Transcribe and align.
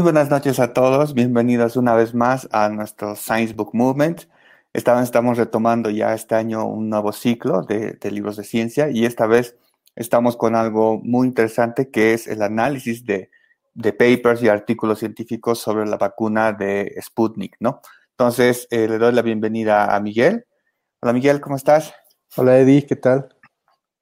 Muy 0.00 0.04
buenas 0.04 0.30
noches 0.30 0.58
a 0.60 0.72
todos, 0.72 1.12
bienvenidos 1.12 1.76
una 1.76 1.94
vez 1.94 2.14
más 2.14 2.48
a 2.52 2.70
nuestro 2.70 3.16
Science 3.16 3.52
Book 3.52 3.72
Movement. 3.74 4.22
Esta 4.72 5.02
estamos 5.02 5.36
retomando 5.36 5.90
ya 5.90 6.14
este 6.14 6.36
año 6.36 6.64
un 6.64 6.88
nuevo 6.88 7.12
ciclo 7.12 7.64
de, 7.64 7.98
libros 8.10 8.38
de 8.38 8.44
ciencia 8.44 8.88
y 8.88 9.04
esta 9.04 9.26
vez 9.26 9.58
estamos 9.94 10.38
con 10.38 10.56
algo 10.56 10.98
muy 11.04 11.26
interesante 11.26 11.90
que 11.90 12.14
es 12.14 12.28
el 12.28 12.40
análisis 12.40 13.04
de, 13.04 13.28
papers 13.74 14.42
y 14.42 14.48
artículos 14.48 15.00
científicos 15.00 15.58
sobre 15.58 15.86
la 15.86 15.98
vacuna 15.98 16.54
de 16.54 16.96
Sputnik, 17.02 17.56
¿no? 17.60 17.82
Entonces, 18.12 18.68
eh, 18.70 18.88
le 18.88 18.96
doy 18.96 19.12
la 19.12 19.20
bienvenida 19.20 19.94
a 19.94 20.00
Miguel. 20.00 20.46
Hola 21.02 21.12
Miguel, 21.12 21.42
¿cómo 21.42 21.56
estás? 21.56 21.92
Hola 22.36 22.58
Eddie, 22.58 22.86
¿qué 22.86 22.96
tal? 22.96 23.36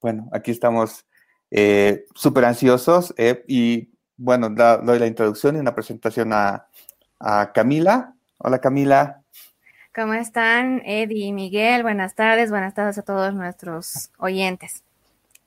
Bueno, 0.00 0.28
aquí 0.30 0.52
estamos 0.52 1.06
eh, 1.50 2.04
súper 2.14 2.44
ansiosos 2.44 3.12
eh, 3.16 3.42
y 3.48 3.97
bueno, 4.18 4.50
doy 4.50 4.98
la 4.98 5.06
introducción 5.06 5.56
y 5.56 5.60
una 5.60 5.74
presentación 5.74 6.32
a, 6.32 6.66
Camila. 7.54 8.14
Hola 8.38 8.60
Camila. 8.60 9.22
¿Cómo 9.94 10.12
están, 10.12 10.82
Eddie 10.84 11.26
y 11.26 11.32
Miguel? 11.32 11.82
Buenas 11.82 12.14
tardes, 12.14 12.50
buenas 12.50 12.74
tardes 12.74 12.98
a 12.98 13.02
todos 13.02 13.34
nuestros 13.34 14.10
oyentes. 14.18 14.84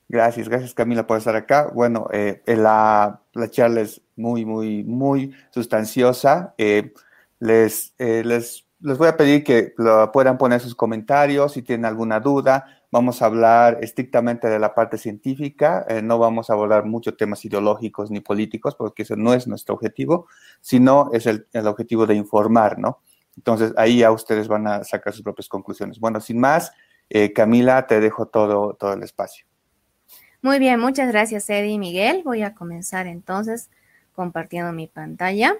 Gracias, 0.08 0.48
gracias 0.48 0.74
Camila 0.74 1.06
por 1.06 1.16
estar 1.16 1.36
acá. 1.36 1.70
Bueno, 1.72 2.08
eh, 2.12 2.42
la, 2.46 3.20
charla 3.50 3.82
es 3.82 4.02
muy, 4.16 4.44
muy, 4.44 4.84
muy 4.84 5.34
sustanciosa. 5.50 6.54
Eh, 6.58 6.92
les, 7.40 7.94
eh, 7.98 8.22
les, 8.24 8.66
les 8.80 8.98
voy 8.98 9.08
a 9.08 9.16
pedir 9.16 9.44
que 9.44 9.74
puedan 10.12 10.36
poner 10.36 10.60
sus 10.60 10.74
comentarios 10.74 11.52
si 11.52 11.62
tienen 11.62 11.86
alguna 11.86 12.20
duda 12.20 12.81
Vamos 12.92 13.22
a 13.22 13.24
hablar 13.24 13.78
estrictamente 13.80 14.50
de 14.50 14.58
la 14.58 14.74
parte 14.74 14.98
científica, 14.98 15.86
eh, 15.88 16.02
no 16.02 16.18
vamos 16.18 16.50
a 16.50 16.52
abordar 16.52 16.84
muchos 16.84 17.16
temas 17.16 17.42
ideológicos 17.42 18.10
ni 18.10 18.20
políticos, 18.20 18.74
porque 18.76 19.04
ese 19.04 19.16
no 19.16 19.32
es 19.32 19.48
nuestro 19.48 19.74
objetivo, 19.74 20.26
sino 20.60 21.08
es 21.14 21.26
el, 21.26 21.46
objetivo 21.66 22.06
de 22.06 22.16
informar, 22.16 22.78
¿no? 22.78 23.00
Entonces 23.34 23.72
ahí 23.78 24.00
ya 24.00 24.12
ustedes 24.12 24.46
van 24.46 24.66
a 24.66 24.84
sacar 24.84 25.14
sus 25.14 25.22
propias 25.22 25.48
conclusiones. 25.48 25.98
Bueno, 25.98 26.20
sin 26.20 26.38
más, 26.38 26.70
eh, 27.08 27.32
Camila, 27.32 27.86
te 27.86 27.98
dejo 27.98 28.26
todo, 28.26 28.74
todo 28.74 28.92
el 28.92 29.02
espacio. 29.02 29.46
Muy 30.42 30.58
bien, 30.58 30.78
muchas 30.78 31.08
gracias 31.08 31.48
Eddie 31.48 31.72
y 31.72 31.78
Miguel. 31.78 32.20
Voy 32.26 32.42
a 32.42 32.54
comenzar 32.54 33.06
entonces 33.06 33.70
compartiendo 34.14 34.70
mi 34.74 34.86
pantalla 34.86 35.56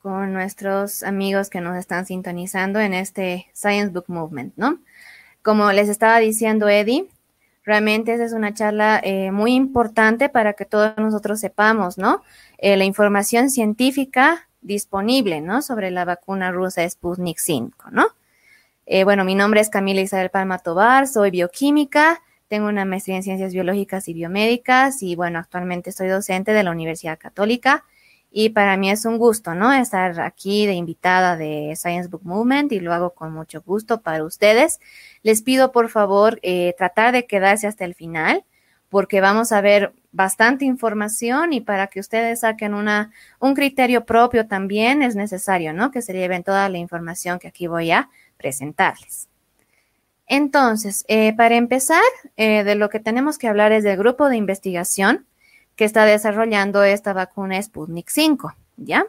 con 0.00 0.32
nuestros 0.32 1.02
amigos 1.02 1.50
que 1.50 1.60
nos 1.60 1.76
están 1.76 2.06
sintonizando 2.06 2.78
en 2.78 2.94
este 2.94 3.48
Science 3.52 3.90
Book 3.90 4.04
Movement, 4.06 4.54
¿no? 4.56 4.78
Como 5.46 5.70
les 5.70 5.88
estaba 5.88 6.18
diciendo 6.18 6.68
Eddie, 6.68 7.06
realmente 7.62 8.12
esa 8.12 8.24
es 8.24 8.32
una 8.32 8.52
charla 8.52 9.00
eh, 9.04 9.30
muy 9.30 9.54
importante 9.54 10.28
para 10.28 10.54
que 10.54 10.64
todos 10.64 10.96
nosotros 10.96 11.38
sepamos, 11.38 11.98
¿no? 11.98 12.24
Eh, 12.58 12.76
la 12.76 12.82
información 12.82 13.48
científica 13.48 14.48
disponible, 14.60 15.40
¿no? 15.40 15.62
Sobre 15.62 15.92
la 15.92 16.04
vacuna 16.04 16.50
rusa 16.50 16.90
Sputnik 16.90 17.38
5, 17.38 17.90
¿no? 17.92 18.08
Eh, 18.86 19.04
bueno, 19.04 19.24
mi 19.24 19.36
nombre 19.36 19.60
es 19.60 19.70
Camila 19.70 20.00
Isabel 20.00 20.30
Palma 20.30 20.58
Tobar, 20.58 21.06
soy 21.06 21.30
bioquímica, 21.30 22.20
tengo 22.48 22.66
una 22.66 22.84
maestría 22.84 23.14
en 23.14 23.22
ciencias 23.22 23.52
biológicas 23.52 24.08
y 24.08 24.14
biomédicas 24.14 25.00
y 25.00 25.14
bueno, 25.14 25.38
actualmente 25.38 25.92
soy 25.92 26.08
docente 26.08 26.54
de 26.54 26.64
la 26.64 26.72
Universidad 26.72 27.20
Católica 27.20 27.84
y 28.38 28.50
para 28.50 28.76
mí 28.76 28.90
es 28.90 29.06
un 29.06 29.16
gusto, 29.16 29.54
¿no? 29.54 29.72
Estar 29.72 30.20
aquí 30.20 30.66
de 30.66 30.74
invitada 30.74 31.38
de 31.38 31.72
Science 31.74 32.10
Book 32.10 32.20
Movement 32.24 32.70
y 32.70 32.80
lo 32.80 32.92
hago 32.92 33.14
con 33.14 33.32
mucho 33.32 33.62
gusto 33.62 34.02
para 34.02 34.24
ustedes. 34.24 34.78
Les 35.26 35.42
pido 35.42 35.72
por 35.72 35.88
favor 35.88 36.38
eh, 36.42 36.76
tratar 36.78 37.12
de 37.12 37.26
quedarse 37.26 37.66
hasta 37.66 37.84
el 37.84 37.96
final 37.96 38.44
porque 38.88 39.20
vamos 39.20 39.50
a 39.50 39.60
ver 39.60 39.92
bastante 40.12 40.64
información 40.64 41.52
y 41.52 41.60
para 41.60 41.88
que 41.88 41.98
ustedes 41.98 42.42
saquen 42.42 42.74
una, 42.74 43.10
un 43.40 43.54
criterio 43.54 44.04
propio 44.04 44.46
también 44.46 45.02
es 45.02 45.16
necesario, 45.16 45.72
¿no? 45.72 45.90
Que 45.90 46.00
se 46.00 46.12
lleven 46.12 46.44
toda 46.44 46.68
la 46.68 46.78
información 46.78 47.40
que 47.40 47.48
aquí 47.48 47.66
voy 47.66 47.90
a 47.90 48.08
presentarles. 48.36 49.26
Entonces, 50.28 51.04
eh, 51.08 51.32
para 51.36 51.56
empezar, 51.56 52.04
eh, 52.36 52.62
de 52.62 52.76
lo 52.76 52.88
que 52.88 53.00
tenemos 53.00 53.36
que 53.36 53.48
hablar 53.48 53.72
es 53.72 53.82
del 53.82 53.96
grupo 53.96 54.28
de 54.28 54.36
investigación 54.36 55.26
que 55.74 55.86
está 55.86 56.04
desarrollando 56.04 56.84
esta 56.84 57.12
vacuna 57.12 57.60
Sputnik 57.60 58.10
5, 58.10 58.54
¿ya? 58.76 59.06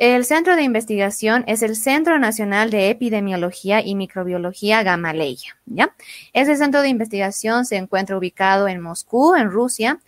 El 0.00 0.24
centro 0.24 0.56
de 0.56 0.62
investigación 0.62 1.44
es 1.46 1.60
el 1.60 1.76
Centro 1.76 2.18
Nacional 2.18 2.70
de 2.70 2.88
Epidemiología 2.88 3.82
y 3.84 3.94
Microbiología 3.94 4.82
Gamaleya, 4.82 5.58
¿ya? 5.66 5.94
Ese 6.32 6.56
centro 6.56 6.80
de 6.80 6.88
investigación 6.88 7.66
se 7.66 7.76
encuentra 7.76 8.16
ubicado 8.16 8.66
en 8.66 8.80
Moscú, 8.80 9.34
en 9.34 9.50
Rusia, 9.50 10.00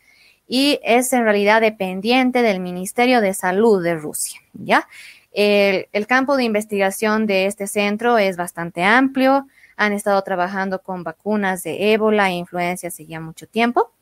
y 0.48 0.80
es 0.82 1.12
en 1.12 1.24
realidad 1.24 1.60
dependiente 1.60 2.40
del 2.40 2.58
Ministerio 2.58 3.20
de 3.20 3.34
Salud 3.34 3.84
de 3.84 3.94
Rusia, 3.94 4.40
¿ya? 4.54 4.88
El, 5.30 6.06
campo 6.06 6.38
de 6.38 6.44
investigación 6.44 7.26
de 7.26 7.44
este 7.44 7.66
centro 7.66 8.16
es 8.16 8.38
bastante 8.38 8.84
amplio, 8.84 9.46
han 9.76 9.92
estado 9.92 10.22
trabajando 10.22 10.80
con 10.80 11.04
vacunas 11.04 11.64
de 11.64 11.92
ébola 11.92 12.30
e 12.30 12.36
influencia 12.36 12.88
hace 12.88 13.04
ya 13.04 13.20
mucho 13.20 13.46
tiempo 13.46 13.92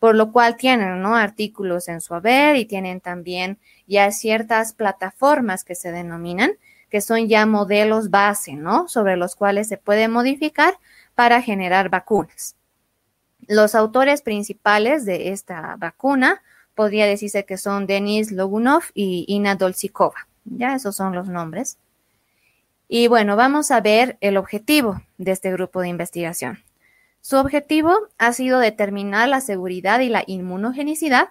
por 0.00 0.16
lo 0.16 0.32
cual 0.32 0.56
tienen 0.56 1.02
¿no? 1.02 1.14
artículos 1.14 1.86
en 1.86 2.00
su 2.00 2.14
haber 2.14 2.56
y 2.56 2.64
tienen 2.64 3.00
también 3.00 3.58
ya 3.86 4.10
ciertas 4.10 4.72
plataformas 4.72 5.62
que 5.62 5.74
se 5.76 5.92
denominan, 5.92 6.52
que 6.88 7.02
son 7.02 7.28
ya 7.28 7.46
modelos 7.46 8.10
base, 8.10 8.54
¿no? 8.54 8.88
Sobre 8.88 9.16
los 9.16 9.36
cuales 9.36 9.68
se 9.68 9.76
puede 9.76 10.08
modificar 10.08 10.74
para 11.14 11.42
generar 11.42 11.90
vacunas. 11.90 12.56
Los 13.46 13.74
autores 13.74 14.22
principales 14.22 15.04
de 15.04 15.32
esta 15.32 15.76
vacuna 15.76 16.42
podría 16.74 17.06
decirse 17.06 17.44
que 17.44 17.58
son 17.58 17.86
Denis 17.86 18.32
Logunov 18.32 18.84
y 18.94 19.26
Ina 19.28 19.54
Dolzikova. 19.54 20.28
Ya 20.46 20.74
esos 20.74 20.96
son 20.96 21.14
los 21.14 21.28
nombres. 21.28 21.78
Y 22.88 23.06
bueno, 23.06 23.36
vamos 23.36 23.70
a 23.70 23.80
ver 23.80 24.16
el 24.20 24.38
objetivo 24.38 25.02
de 25.18 25.32
este 25.32 25.52
grupo 25.52 25.82
de 25.82 25.88
investigación. 25.88 26.64
Su 27.22 27.36
objetivo 27.36 28.08
ha 28.16 28.32
sido 28.32 28.58
determinar 28.58 29.28
la 29.28 29.42
seguridad 29.42 30.00
y 30.00 30.08
la 30.08 30.24
inmunogenicidad 30.26 31.28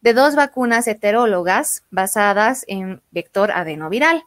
de 0.00 0.14
dos 0.14 0.34
vacunas 0.34 0.86
heterólogas 0.86 1.84
basadas 1.90 2.64
en 2.68 3.02
vector 3.10 3.50
adenoviral, 3.50 4.24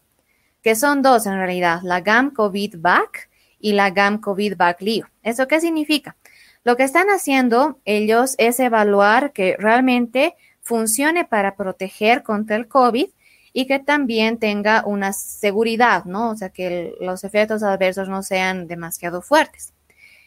que 0.62 0.76
son 0.76 1.02
dos 1.02 1.26
en 1.26 1.34
realidad, 1.34 1.80
la 1.82 2.02
GAM-COVID-VAC 2.02 3.28
y 3.60 3.74
la 3.74 3.90
GAM-COVID-VAC-LIO. 3.90 5.10
¿Eso 5.24 5.48
qué 5.48 5.60
significa? 5.60 6.16
Lo 6.64 6.78
que 6.78 6.84
están 6.84 7.08
haciendo 7.08 7.80
ellos 7.86 8.36
es 8.38 8.60
evaluar 8.60 9.34
que 9.34 9.58
realmente 9.58 10.36
funcione 10.62 11.26
para 11.26 11.56
proteger 11.56 12.22
contra 12.22 12.56
el 12.56 12.68
COVID 12.68 13.08
y 13.52 13.66
que 13.66 13.80
también 13.80 14.38
tenga 14.38 14.84
una 14.86 15.12
seguridad, 15.12 16.06
¿no? 16.06 16.30
O 16.30 16.36
sea, 16.36 16.50
que 16.50 16.94
los 17.02 17.24
efectos 17.24 17.64
adversos 17.64 18.10
no 18.10 18.22
sean 18.22 18.68
demasiado 18.68 19.22
fuertes 19.22 19.73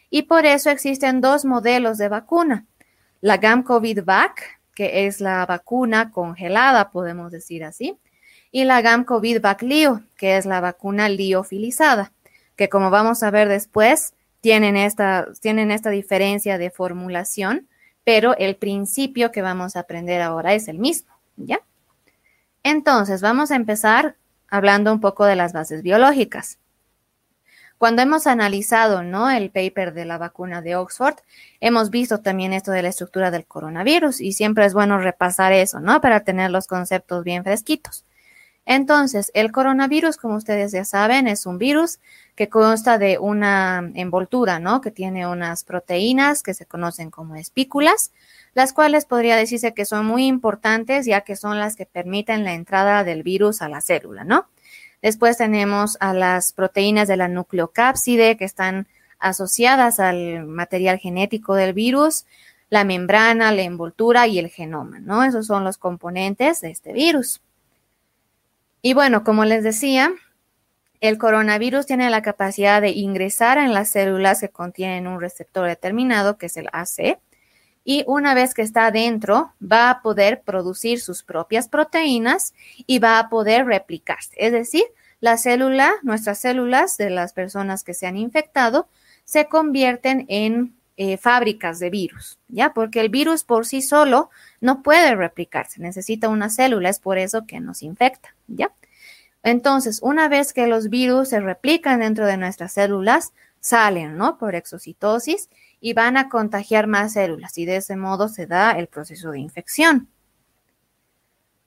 y 0.09 0.23
por 0.23 0.45
eso 0.45 0.69
existen 0.69 1.21
dos 1.21 1.45
modelos 1.45 1.97
de 1.97 2.09
vacuna. 2.09 2.65
La 3.21 3.37
GAM-COVID-VAC, 3.37 4.59
que 4.73 5.07
es 5.07 5.21
la 5.21 5.45
vacuna 5.45 6.11
congelada, 6.11 6.91
podemos 6.91 7.31
decir 7.31 7.63
así, 7.63 7.97
y 8.51 8.63
la 8.63 8.81
GAM-COVID-VAC-LIO, 8.81 10.03
que 10.15 10.37
es 10.37 10.45
la 10.45 10.61
vacuna 10.61 11.09
liofilizada, 11.09 12.11
que 12.55 12.69
como 12.69 12.89
vamos 12.89 13.23
a 13.23 13.31
ver 13.31 13.49
después, 13.49 14.13
tienen 14.41 14.77
esta, 14.77 15.27
tienen 15.41 15.71
esta 15.71 15.89
diferencia 15.89 16.57
de 16.57 16.69
formulación, 16.69 17.67
pero 18.03 18.37
el 18.37 18.55
principio 18.55 19.31
que 19.31 19.41
vamos 19.41 19.75
a 19.75 19.81
aprender 19.81 20.21
ahora 20.21 20.53
es 20.53 20.67
el 20.67 20.79
mismo, 20.79 21.13
¿ya? 21.35 21.59
Entonces, 22.63 23.21
vamos 23.21 23.51
a 23.51 23.55
empezar 23.55 24.15
hablando 24.49 24.93
un 24.93 24.99
poco 24.99 25.25
de 25.25 25.35
las 25.35 25.53
bases 25.53 25.83
biológicas. 25.83 26.57
Cuando 27.77 28.01
hemos 28.01 28.25
analizado 28.25 29.03
¿no? 29.03 29.29
el 29.29 29.51
paper 29.51 29.93
de 29.93 30.05
la 30.05 30.17
vacuna 30.17 30.61
de 30.61 30.75
Oxford, 30.75 31.15
hemos 31.59 31.91
visto 31.91 32.19
también 32.21 32.53
esto 32.53 32.71
de 32.71 32.81
la 32.81 32.89
estructura 32.89 33.29
del 33.29 33.45
coronavirus 33.45 34.19
y 34.19 34.33
siempre 34.33 34.65
es 34.65 34.73
bueno 34.73 34.97
repasar 34.97 35.53
eso, 35.53 35.79
¿no? 35.79 36.01
Para 36.01 36.21
tener 36.21 36.49
los 36.49 36.65
conceptos 36.65 37.23
bien 37.23 37.43
fresquitos. 37.43 38.03
Entonces, 38.65 39.31
el 39.33 39.53
coronavirus, 39.53 40.17
como 40.17 40.35
ustedes 40.35 40.73
ya 40.73 40.83
saben, 40.83 41.27
es 41.27 41.45
un 41.45 41.57
virus 41.57 41.99
que 42.35 42.49
consta 42.49 42.97
de 42.97 43.17
una 43.17 43.91
envoltura, 43.93 44.59
¿no? 44.59 44.81
Que 44.81 44.91
tiene 44.91 45.25
unas 45.25 45.63
proteínas 45.63 46.43
que 46.43 46.53
se 46.53 46.65
conocen 46.65 47.09
como 47.09 47.35
espículas, 47.35 48.11
las 48.53 48.73
cuales 48.73 49.05
podría 49.05 49.37
decirse 49.37 49.73
que 49.73 49.85
son 49.85 50.05
muy 50.05 50.25
importantes 50.25 51.05
ya 51.05 51.21
que 51.21 51.37
son 51.37 51.59
las 51.59 51.77
que 51.77 51.85
permiten 51.85 52.43
la 52.43 52.55
entrada 52.55 53.05
del 53.05 53.23
virus 53.23 53.61
a 53.61 53.69
la 53.69 53.79
célula, 53.79 54.25
¿no? 54.25 54.47
Después 55.01 55.37
tenemos 55.37 55.97
a 55.99 56.13
las 56.13 56.53
proteínas 56.53 57.07
de 57.07 57.17
la 57.17 57.27
nucleocápside 57.27 58.37
que 58.37 58.45
están 58.45 58.87
asociadas 59.19 59.99
al 59.99 60.45
material 60.45 60.99
genético 60.99 61.55
del 61.55 61.73
virus, 61.73 62.25
la 62.69 62.83
membrana, 62.83 63.51
la 63.51 63.61
envoltura 63.61 64.27
y 64.27 64.39
el 64.39 64.49
genoma, 64.49 64.99
¿no? 64.99 65.23
Esos 65.23 65.47
son 65.47 65.63
los 65.63 65.77
componentes 65.77 66.61
de 66.61 66.71
este 66.71 66.93
virus. 66.93 67.41
Y 68.81 68.93
bueno, 68.93 69.23
como 69.23 69.45
les 69.45 69.63
decía, 69.63 70.11
el 70.99 71.17
coronavirus 71.17 71.85
tiene 71.85 72.09
la 72.09 72.21
capacidad 72.21 72.81
de 72.81 72.89
ingresar 72.89 73.57
en 73.57 73.73
las 73.73 73.89
células 73.89 74.39
que 74.39 74.49
contienen 74.49 75.07
un 75.07 75.21
receptor 75.21 75.67
determinado, 75.67 76.37
que 76.37 76.47
es 76.47 76.57
el 76.57 76.69
AC, 76.73 77.19
y 77.89 78.03
una 78.05 78.33
vez 78.33 78.53
que 78.53 78.63
está 78.63 78.87
adentro 78.87 79.53
va 79.63 79.89
a 79.89 80.01
poder 80.01 80.41
producir 80.41 80.99
sus 80.99 81.23
propias 81.23 81.69
proteínas 81.69 82.53
y 82.85 82.99
va 82.99 83.17
a 83.17 83.29
poder 83.29 83.65
replicarse. 83.65 84.33
Es 84.35 84.51
decir, 84.51 84.83
la 85.21 85.37
célula, 85.37 85.93
nuestras 86.03 86.37
células 86.37 86.97
de 86.97 87.09
las 87.11 87.31
personas 87.31 87.85
que 87.85 87.93
se 87.93 88.05
han 88.05 88.17
infectado, 88.17 88.89
se 89.23 89.47
convierten 89.47 90.25
en 90.27 90.75
eh, 90.97 91.15
fábricas 91.15 91.79
de 91.79 91.89
virus, 91.89 92.39
¿ya? 92.49 92.73
Porque 92.73 92.99
el 92.99 93.07
virus 93.07 93.45
por 93.45 93.65
sí 93.65 93.81
solo 93.81 94.31
no 94.59 94.83
puede 94.83 95.15
replicarse, 95.15 95.79
necesita 95.81 96.27
una 96.27 96.49
célula, 96.49 96.89
es 96.89 96.99
por 96.99 97.17
eso 97.17 97.45
que 97.47 97.61
nos 97.61 97.83
infecta, 97.83 98.35
¿ya? 98.47 98.69
Entonces, 99.43 100.01
una 100.01 100.27
vez 100.27 100.51
que 100.51 100.67
los 100.67 100.89
virus 100.89 101.29
se 101.29 101.39
replican 101.39 102.01
dentro 102.01 102.25
de 102.25 102.35
nuestras 102.35 102.73
células, 102.73 103.31
salen, 103.59 104.17
¿no? 104.17 104.37
Por 104.37 104.55
exocitosis 104.55 105.49
y 105.79 105.93
van 105.93 106.17
a 106.17 106.29
contagiar 106.29 106.87
más 106.87 107.13
células 107.13 107.57
y 107.57 107.65
de 107.65 107.77
ese 107.77 107.95
modo 107.95 108.27
se 108.29 108.47
da 108.47 108.71
el 108.71 108.87
proceso 108.87 109.31
de 109.31 109.39
infección. 109.39 110.07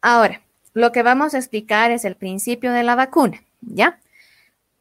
Ahora, 0.01 0.43
lo 0.73 0.93
que 0.93 1.03
vamos 1.03 1.35
a 1.35 1.39
explicar 1.39 1.91
es 1.91 2.05
el 2.05 2.17
principio 2.17 2.73
de 2.73 2.83
la 2.83 2.95
vacuna, 2.95 3.43
¿ya? 3.61 4.01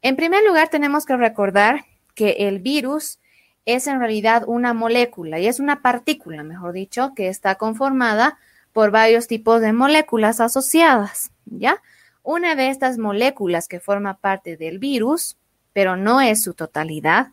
En 0.02 0.16
primer 0.16 0.44
lugar, 0.46 0.70
tenemos 0.70 1.06
que 1.06 1.18
recordar 1.18 1.86
que 2.16 2.48
el 2.48 2.60
virus 2.60 3.20
es 3.66 3.88
en 3.88 4.00
realidad 4.00 4.44
una 4.48 4.74
molécula 4.74 5.40
y 5.40 5.48
es 5.48 5.60
una 5.60 5.82
partícula, 5.82 6.44
mejor 6.44 6.74
dicho, 6.74 7.14
que 7.16 7.28
está 7.28 7.56
conformada 7.56 8.38
por 8.72 8.92
varios 8.92 9.28
tipos 9.28 9.62
de 9.62 9.74
moléculas 9.74 10.40
asociadas, 10.40 11.32
¿ya? 11.46 11.82
Una 12.24 12.56
de 12.56 12.70
estas 12.70 12.98
moléculas 12.98 13.68
que 13.68 13.80
forma 13.80 14.18
parte 14.18 14.58
del 14.58 14.80
virus, 14.80 15.38
pero 15.80 15.96
no 15.96 16.20
es 16.20 16.44
su 16.44 16.56
totalidad, 16.56 17.28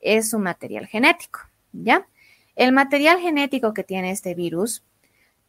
es 0.00 0.28
su 0.28 0.38
material 0.38 0.86
genético, 0.86 1.40
¿ya? 1.72 2.06
El 2.54 2.72
material 2.72 3.20
genético 3.20 3.72
que 3.72 3.84
tiene 3.84 4.10
este 4.10 4.34
virus 4.34 4.84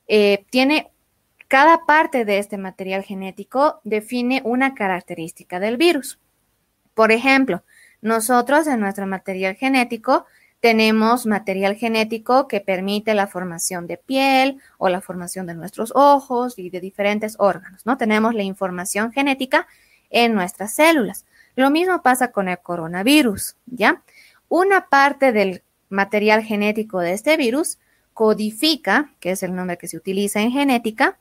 eh, 0.08 0.46
tiene 0.50 0.90
cada 1.50 1.86
parte 1.86 2.24
de 2.24 2.38
este 2.38 2.58
material 2.58 3.04
genético 3.04 3.82
define 3.84 4.42
una 4.46 4.76
característica 4.76 5.60
del 5.60 5.76
virus. 5.76 6.20
Por 6.94 7.12
ejemplo, 7.12 7.64
nosotros 8.02 8.66
en 8.68 8.80
nuestro 8.80 9.06
material 9.08 9.56
genético 9.56 10.26
tenemos 10.62 11.26
material 11.26 11.76
genético 11.76 12.48
que 12.48 12.62
permite 12.62 13.14
la 13.14 13.28
formación 13.28 13.88
de 13.88 13.98
piel 13.98 14.62
o 14.78 14.88
la 14.88 15.02
formación 15.02 15.48
de 15.48 15.54
nuestros 15.54 15.92
ojos 15.94 16.58
y 16.58 16.70
de 16.70 16.80
diferentes 16.80 17.36
órganos, 17.40 17.86
¿no? 17.86 17.98
Tenemos 17.98 18.34
la 18.34 18.44
información 18.44 19.12
genética 19.12 19.68
en 20.10 20.34
nuestras 20.34 20.74
células. 20.74 21.26
Lo 21.58 21.72
mismo 21.72 22.04
pasa 22.04 22.32
con 22.32 22.48
el 22.50 22.60
coronavirus, 22.60 23.56
¿ya? 23.66 24.04
Una 24.48 24.90
parte 24.90 25.32
del 25.32 25.64
material 25.90 26.44
genético 26.44 27.00
de 27.00 27.14
este 27.14 27.36
virus 27.36 27.80
codifica, 28.14 29.10
que 29.20 29.32
es 29.32 29.42
el 29.42 29.56
nombre 29.56 29.80
que 29.80 29.88
se 29.88 29.98
utiliza 29.98 30.40
en 30.40 30.52
genética, 30.52 31.18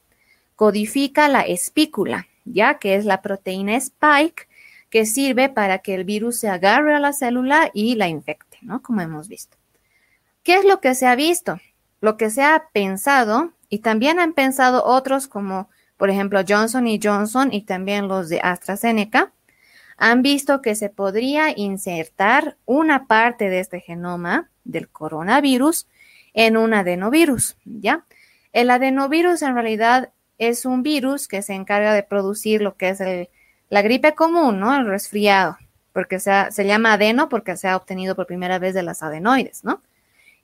codifica 0.54 1.28
la 1.28 1.40
espícula, 1.40 2.26
ya 2.44 2.78
que 2.78 2.96
es 2.96 3.06
la 3.06 3.22
proteína 3.22 3.76
spike 3.76 4.46
que 4.90 5.06
sirve 5.06 5.48
para 5.48 5.78
que 5.78 5.94
el 5.94 6.04
virus 6.04 6.38
se 6.38 6.50
agarre 6.50 6.94
a 6.94 7.00
la 7.00 7.14
célula 7.14 7.70
y 7.72 7.94
la 7.94 8.08
infecte, 8.08 8.58
¿no? 8.60 8.82
Como 8.82 9.00
hemos 9.00 9.28
visto. 9.28 9.56
¿Qué 10.42 10.56
es 10.56 10.66
lo 10.66 10.82
que 10.82 10.94
se 10.94 11.06
ha 11.06 11.16
visto? 11.16 11.60
Lo 12.02 12.18
que 12.18 12.28
se 12.28 12.42
ha 12.42 12.68
pensado, 12.74 13.52
y 13.70 13.78
también 13.78 14.20
han 14.20 14.34
pensado 14.34 14.84
otros 14.84 15.28
como, 15.28 15.70
por 15.96 16.10
ejemplo, 16.10 16.42
Johnson 16.46 16.86
y 16.86 17.00
Johnson 17.02 17.54
y 17.54 17.62
también 17.62 18.06
los 18.06 18.28
de 18.28 18.40
AstraZeneca, 18.42 19.32
han 19.96 20.22
visto 20.22 20.60
que 20.62 20.74
se 20.74 20.88
podría 20.90 21.52
insertar 21.56 22.56
una 22.66 23.06
parte 23.06 23.48
de 23.48 23.60
este 23.60 23.80
genoma 23.80 24.50
del 24.64 24.88
coronavirus 24.88 25.86
en 26.34 26.56
un 26.56 26.74
adenovirus, 26.74 27.56
¿ya? 27.64 28.04
El 28.52 28.70
adenovirus 28.70 29.42
en 29.42 29.54
realidad 29.54 30.12
es 30.38 30.66
un 30.66 30.82
virus 30.82 31.28
que 31.28 31.42
se 31.42 31.54
encarga 31.54 31.94
de 31.94 32.02
producir 32.02 32.60
lo 32.60 32.76
que 32.76 32.90
es 32.90 33.00
la 33.68 33.82
gripe 33.82 34.14
común, 34.14 34.60
¿no? 34.60 34.76
El 34.76 34.86
resfriado, 34.86 35.56
porque 35.92 36.20
se, 36.20 36.32
se 36.50 36.66
llama 36.66 36.94
adeno 36.94 37.28
porque 37.28 37.56
se 37.56 37.68
ha 37.68 37.76
obtenido 37.76 38.14
por 38.14 38.26
primera 38.26 38.58
vez 38.58 38.74
de 38.74 38.82
las 38.82 39.02
adenoides, 39.02 39.64
¿no? 39.64 39.82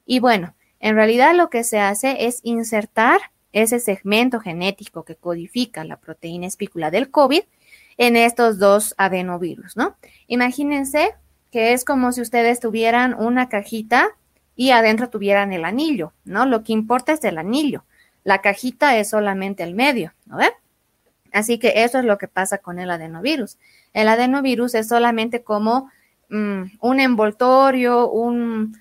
Y 0.07 0.21
bueno, 0.21 0.55
en 0.81 0.97
realidad 0.97 1.35
lo 1.35 1.51
que 1.51 1.63
se 1.63 1.79
hace 1.79 2.27
es 2.27 2.41
insertar 2.43 3.21
ese 3.53 3.81
segmento 3.81 4.41
genético 4.41 5.05
que 5.05 5.15
codifica 5.15 5.85
la 5.85 5.99
proteína 5.99 6.47
espícula 6.47 6.91
del 6.91 7.11
COVID 7.11 7.43
en 7.97 8.17
estos 8.17 8.59
dos 8.59 8.95
adenovirus, 8.99 9.77
¿no? 9.77 9.97
Imagínense 10.27 11.15
que 11.51 11.73
es 11.73 11.85
como 11.85 12.13
si 12.13 12.21
ustedes 12.21 12.61
tuvieran 12.61 13.15
una 13.15 13.49
cajita 13.49 14.09
y 14.57 14.71
adentro 14.71 15.11
tuvieran 15.11 15.53
el 15.53 15.65
anillo, 15.65 16.13
¿no? 16.25 16.47
Lo 16.47 16.63
que 16.65 16.73
importa 16.73 17.13
es 17.13 17.25
el 17.25 17.39
anillo. 17.39 17.85
La 18.25 18.41
cajita 18.41 18.97
es 18.97 19.11
solamente 19.11 19.63
el 19.63 19.75
medio, 19.75 20.15
¿no? 20.27 20.39
Así 21.33 21.59
que 21.59 21.85
eso 21.85 21.99
es 21.99 22.05
lo 22.05 22.19
que 22.19 22.29
pasa 22.29 22.59
con 22.59 22.79
el 22.79 22.91
adenovirus. 22.91 23.59
El 23.93 24.09
adenovirus 24.09 24.75
es 24.75 24.89
solamente 24.89 25.43
como 25.43 25.91
mm, 26.29 26.63
un 26.81 27.01
envoltorio, 27.01 28.09
un, 28.11 28.77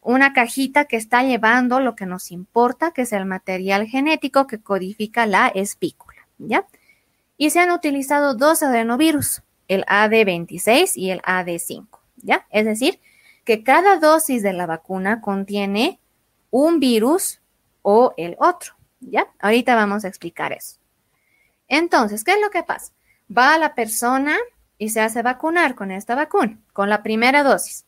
una 0.00 0.32
cajita 0.32 0.84
que 0.84 0.96
está 0.96 1.22
llevando 1.22 1.80
lo 1.80 1.94
que 1.96 2.06
nos 2.06 2.30
importa, 2.30 2.92
que 2.92 3.02
es 3.02 3.12
el 3.12 3.26
material 3.26 3.86
genético 3.86 4.46
que 4.46 4.60
codifica 4.60 5.26
la 5.26 5.48
espícula, 5.48 6.28
¿ya? 6.38 6.66
Y 7.44 7.50
se 7.50 7.60
han 7.60 7.72
utilizado 7.72 8.32
dos 8.32 8.62
adenovirus, 8.62 9.42
el 9.68 9.84
AD26 9.84 10.92
y 10.96 11.10
el 11.10 11.20
AD5, 11.20 11.86
¿ya? 12.22 12.46
Es 12.48 12.64
decir, 12.64 13.00
que 13.44 13.62
cada 13.62 13.98
dosis 13.98 14.42
de 14.42 14.54
la 14.54 14.64
vacuna 14.64 15.20
contiene 15.20 16.00
un 16.50 16.80
virus 16.80 17.42
o 17.82 18.14
el 18.16 18.34
otro, 18.38 18.76
¿ya? 19.00 19.26
Ahorita 19.40 19.74
vamos 19.74 20.06
a 20.06 20.08
explicar 20.08 20.54
eso. 20.54 20.78
Entonces, 21.68 22.24
¿qué 22.24 22.32
es 22.32 22.40
lo 22.40 22.48
que 22.48 22.62
pasa? 22.62 22.92
Va 23.30 23.58
la 23.58 23.74
persona 23.74 24.38
y 24.78 24.88
se 24.88 25.02
hace 25.02 25.20
vacunar 25.20 25.74
con 25.74 25.90
esta 25.90 26.14
vacuna, 26.14 26.58
con 26.72 26.88
la 26.88 27.02
primera 27.02 27.42
dosis. 27.42 27.84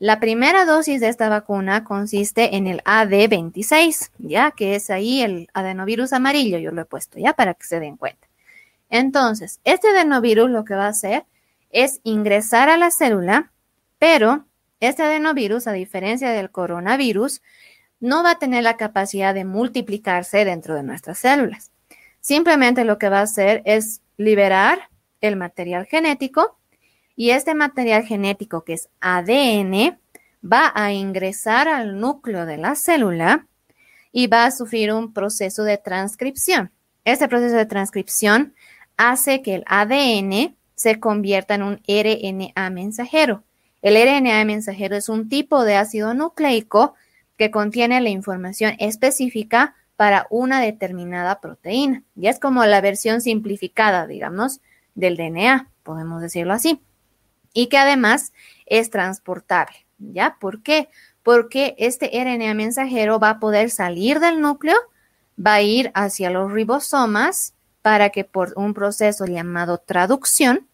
La 0.00 0.18
primera 0.18 0.64
dosis 0.64 1.00
de 1.00 1.08
esta 1.08 1.28
vacuna 1.28 1.84
consiste 1.84 2.56
en 2.56 2.66
el 2.66 2.82
AD26, 2.82 4.10
ya 4.18 4.50
que 4.50 4.74
es 4.74 4.90
ahí 4.90 5.22
el 5.22 5.48
adenovirus 5.54 6.12
amarillo, 6.12 6.58
yo 6.58 6.72
lo 6.72 6.82
he 6.82 6.84
puesto 6.84 7.20
ya 7.20 7.34
para 7.34 7.54
que 7.54 7.64
se 7.64 7.78
den 7.78 7.96
cuenta. 7.96 8.27
Entonces, 8.90 9.60
este 9.64 9.88
adenovirus 9.88 10.50
lo 10.50 10.64
que 10.64 10.74
va 10.74 10.86
a 10.86 10.90
hacer 10.90 11.26
es 11.70 12.00
ingresar 12.04 12.68
a 12.68 12.76
la 12.76 12.90
célula, 12.90 13.52
pero 13.98 14.46
este 14.80 15.02
adenovirus, 15.02 15.66
a 15.66 15.72
diferencia 15.72 16.30
del 16.30 16.50
coronavirus, 16.50 17.42
no 18.00 18.22
va 18.22 18.32
a 18.32 18.38
tener 18.38 18.62
la 18.62 18.76
capacidad 18.76 19.34
de 19.34 19.44
multiplicarse 19.44 20.44
dentro 20.44 20.74
de 20.74 20.82
nuestras 20.82 21.18
células. 21.18 21.70
Simplemente 22.20 22.84
lo 22.84 22.98
que 22.98 23.08
va 23.08 23.20
a 23.20 23.22
hacer 23.22 23.62
es 23.64 24.02
liberar 24.16 24.88
el 25.20 25.36
material 25.36 25.86
genético 25.86 26.58
y 27.16 27.30
este 27.30 27.54
material 27.54 28.04
genético 28.04 28.64
que 28.64 28.74
es 28.74 28.88
ADN 29.00 29.98
va 30.44 30.72
a 30.74 30.92
ingresar 30.92 31.66
al 31.68 31.98
núcleo 31.98 32.46
de 32.46 32.58
la 32.58 32.76
célula 32.76 33.46
y 34.12 34.28
va 34.28 34.44
a 34.44 34.50
sufrir 34.50 34.92
un 34.92 35.12
proceso 35.12 35.64
de 35.64 35.78
transcripción. 35.78 36.70
Este 37.04 37.28
proceso 37.28 37.56
de 37.56 37.66
transcripción 37.66 38.54
hace 38.98 39.40
que 39.40 39.54
el 39.54 39.64
ADN 39.66 40.56
se 40.74 41.00
convierta 41.00 41.54
en 41.54 41.62
un 41.62 41.80
RNA 41.88 42.70
mensajero. 42.70 43.42
El 43.80 43.94
RNA 43.94 44.44
mensajero 44.44 44.96
es 44.96 45.08
un 45.08 45.28
tipo 45.28 45.64
de 45.64 45.76
ácido 45.76 46.12
nucleico 46.12 46.94
que 47.36 47.50
contiene 47.50 48.00
la 48.00 48.10
información 48.10 48.74
específica 48.78 49.76
para 49.96 50.26
una 50.30 50.60
determinada 50.60 51.40
proteína. 51.40 52.02
Y 52.14 52.26
es 52.26 52.38
como 52.38 52.64
la 52.64 52.80
versión 52.80 53.20
simplificada, 53.20 54.06
digamos, 54.06 54.60
del 54.94 55.16
DNA, 55.16 55.70
podemos 55.82 56.20
decirlo 56.20 56.52
así. 56.52 56.80
Y 57.54 57.68
que 57.68 57.78
además 57.78 58.32
es 58.66 58.90
transportable. 58.90 59.86
¿Ya? 59.98 60.36
¿Por 60.40 60.62
qué? 60.62 60.88
Porque 61.22 61.74
este 61.78 62.10
RNA 62.12 62.54
mensajero 62.54 63.18
va 63.18 63.30
a 63.30 63.40
poder 63.40 63.70
salir 63.70 64.20
del 64.20 64.40
núcleo, 64.40 64.76
va 65.44 65.54
a 65.54 65.62
ir 65.62 65.90
hacia 65.94 66.30
los 66.30 66.52
ribosomas 66.52 67.54
para 67.82 68.10
que 68.10 68.24
por 68.24 68.52
un 68.56 68.74
proceso 68.74 69.26
llamado 69.26 69.78
traducción 69.78 70.66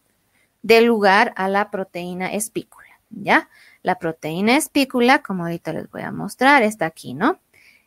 dé 0.62 0.80
lugar 0.80 1.32
a 1.37 1.49
la 1.49 1.70
proteína 1.70 2.32
espícula, 2.32 2.88
¿ya? 3.11 3.49
La 3.82 3.99
proteína 3.99 4.56
espícula, 4.56 5.23
como 5.23 5.44
ahorita 5.44 5.73
les 5.73 5.90
voy 5.90 6.02
a 6.02 6.11
mostrar, 6.11 6.62
está 6.62 6.87
aquí, 6.87 7.14
¿no? 7.14 7.38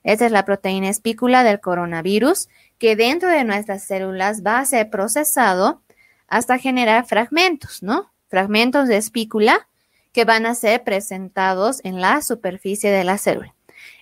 Esta 0.03 0.25
es 0.27 0.31
la 0.31 0.45
proteína 0.45 0.89
espícula 0.89 1.43
del 1.43 1.59
coronavirus 1.59 2.49
que 2.77 2.95
dentro 2.95 3.29
de 3.29 3.43
nuestras 3.43 3.83
células 3.83 4.43
va 4.45 4.59
a 4.59 4.65
ser 4.65 4.89
procesado 4.89 5.81
hasta 6.27 6.59
generar 6.59 7.05
fragmentos, 7.05 7.81
¿no? 7.81 8.11
Fragmentos 8.29 8.87
de 8.87 8.97
espícula 8.97 9.67
que 10.13 10.25
van 10.25 10.45
a 10.45 10.55
ser 10.55 10.83
presentados 10.83 11.81
en 11.83 11.99
la 12.01 12.21
superficie 12.21 12.91
de 12.91 13.03
la 13.03 13.17
célula. 13.17 13.53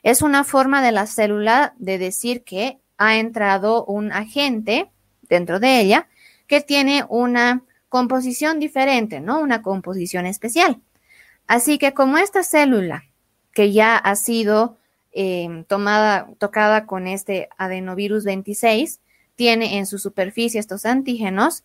Es 0.04 0.22
una 0.22 0.44
forma 0.44 0.82
de 0.82 0.92
la 0.92 1.08
célula 1.08 1.74
de 1.78 1.98
decir 1.98 2.44
que 2.44 2.80
ha 2.98 3.18
entrado 3.18 3.86
un 3.86 4.12
agente 4.12 4.92
dentro 5.30 5.60
de 5.60 5.80
ella 5.80 6.08
que 6.48 6.62
tiene 6.62 7.06
una 7.10 7.64
composición 7.90 8.60
diferente, 8.60 9.20
¿no? 9.20 9.40
Una 9.40 9.62
composición 9.62 10.26
especial. 10.26 10.82
Así 11.48 11.78
que 11.78 11.94
como 11.94 12.18
esta 12.18 12.44
célula 12.44 13.06
que 13.54 13.72
ya 13.72 13.96
ha 13.96 14.16
sido 14.16 14.78
em, 15.12 15.64
tomada, 15.64 16.28
tocada 16.40 16.86
con 16.86 17.08
este 17.08 17.50
adenovirus 17.58 18.26
26, 18.26 19.00
tiene 19.36 19.78
en 19.78 19.86
su 19.86 19.98
superficie 19.98 20.60
estos 20.60 20.86
antígenos, 20.86 21.64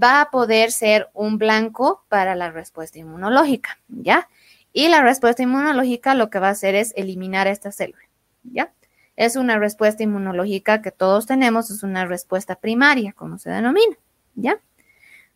va 0.00 0.20
a 0.20 0.30
poder 0.30 0.72
ser 0.72 1.08
un 1.12 1.38
blanco 1.38 2.04
para 2.08 2.34
la 2.34 2.50
respuesta 2.50 2.98
inmunológica, 2.98 3.78
¿ya? 3.88 4.28
Y 4.72 4.88
la 4.88 5.02
respuesta 5.02 5.42
inmunológica 5.42 6.14
lo 6.14 6.30
que 6.30 6.40
va 6.40 6.48
a 6.48 6.52
hacer 6.52 6.74
es 6.74 6.92
eliminar 6.96 7.46
esta 7.46 7.72
célula, 7.72 8.02
¿ya? 8.42 8.72
Es 9.16 9.36
una 9.36 9.58
respuesta 9.58 10.02
inmunológica 10.02 10.82
que 10.82 10.90
todos 10.90 11.26
tenemos, 11.26 11.70
es 11.70 11.82
una 11.82 12.06
respuesta 12.06 12.56
primaria, 12.56 13.12
como 13.12 13.38
se 13.38 13.50
denomina, 13.50 13.96
¿ya? 14.34 14.58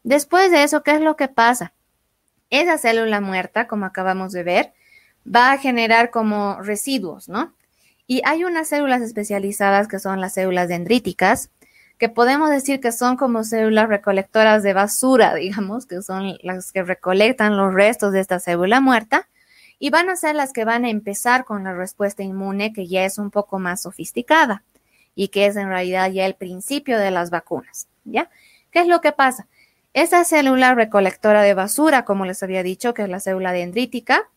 Después 0.02 0.50
de 0.50 0.64
eso, 0.64 0.82
¿qué 0.82 0.92
es 0.92 1.00
lo 1.00 1.16
que 1.16 1.28
pasa? 1.28 1.72
Esa 2.50 2.78
célula 2.78 3.20
muerta, 3.20 3.66
como 3.66 3.86
acabamos 3.86 4.32
de 4.32 4.42
ver, 4.42 4.72
va 5.24 5.52
a 5.52 5.58
generar 5.58 6.10
como 6.10 6.60
residuos, 6.60 7.28
¿no? 7.28 7.54
Y 8.06 8.22
hay 8.24 8.44
unas 8.44 8.68
células 8.68 9.02
especializadas 9.02 9.86
que 9.86 9.98
son 9.98 10.20
las 10.20 10.34
células 10.34 10.68
dendríticas, 10.68 11.50
que 11.98 12.08
podemos 12.08 12.48
decir 12.48 12.80
que 12.80 12.92
son 12.92 13.16
como 13.16 13.44
células 13.44 13.88
recolectoras 13.88 14.62
de 14.62 14.72
basura, 14.72 15.34
digamos, 15.36 15.86
que 15.86 16.02
son 16.02 16.38
las 16.42 16.72
que 16.72 16.82
recolectan 16.82 17.56
los 17.56 17.74
restos 17.74 18.12
de 18.12 18.20
esta 18.20 18.40
célula 18.40 18.80
muerta, 18.80 19.28
y 19.78 19.90
van 19.90 20.08
a 20.08 20.16
ser 20.16 20.34
las 20.34 20.52
que 20.52 20.64
van 20.64 20.84
a 20.84 20.90
empezar 20.90 21.44
con 21.44 21.64
la 21.64 21.74
respuesta 21.74 22.22
inmune, 22.22 22.72
que 22.72 22.86
ya 22.86 23.04
es 23.04 23.18
un 23.18 23.30
poco 23.30 23.58
más 23.58 23.82
sofisticada 23.82 24.64
y 25.14 25.28
que 25.28 25.46
es 25.46 25.56
en 25.56 25.68
realidad 25.68 26.10
ya 26.10 26.26
el 26.26 26.34
principio 26.34 26.98
de 26.98 27.10
las 27.10 27.30
vacunas, 27.30 27.88
¿ya? 28.04 28.30
¿Qué 28.70 28.80
es 28.80 28.86
lo 28.86 29.00
que 29.00 29.12
pasa? 29.12 29.46
Esa 29.94 30.24
célula 30.24 30.74
recolectora 30.74 31.42
de 31.42 31.54
basura, 31.54 32.04
como 32.04 32.24
les 32.24 32.42
había 32.42 32.62
dicho, 32.62 32.94
que 32.94 33.02
es 33.02 33.08
la 33.08 33.20
célula 33.20 33.52
dendrítica, 33.52 34.28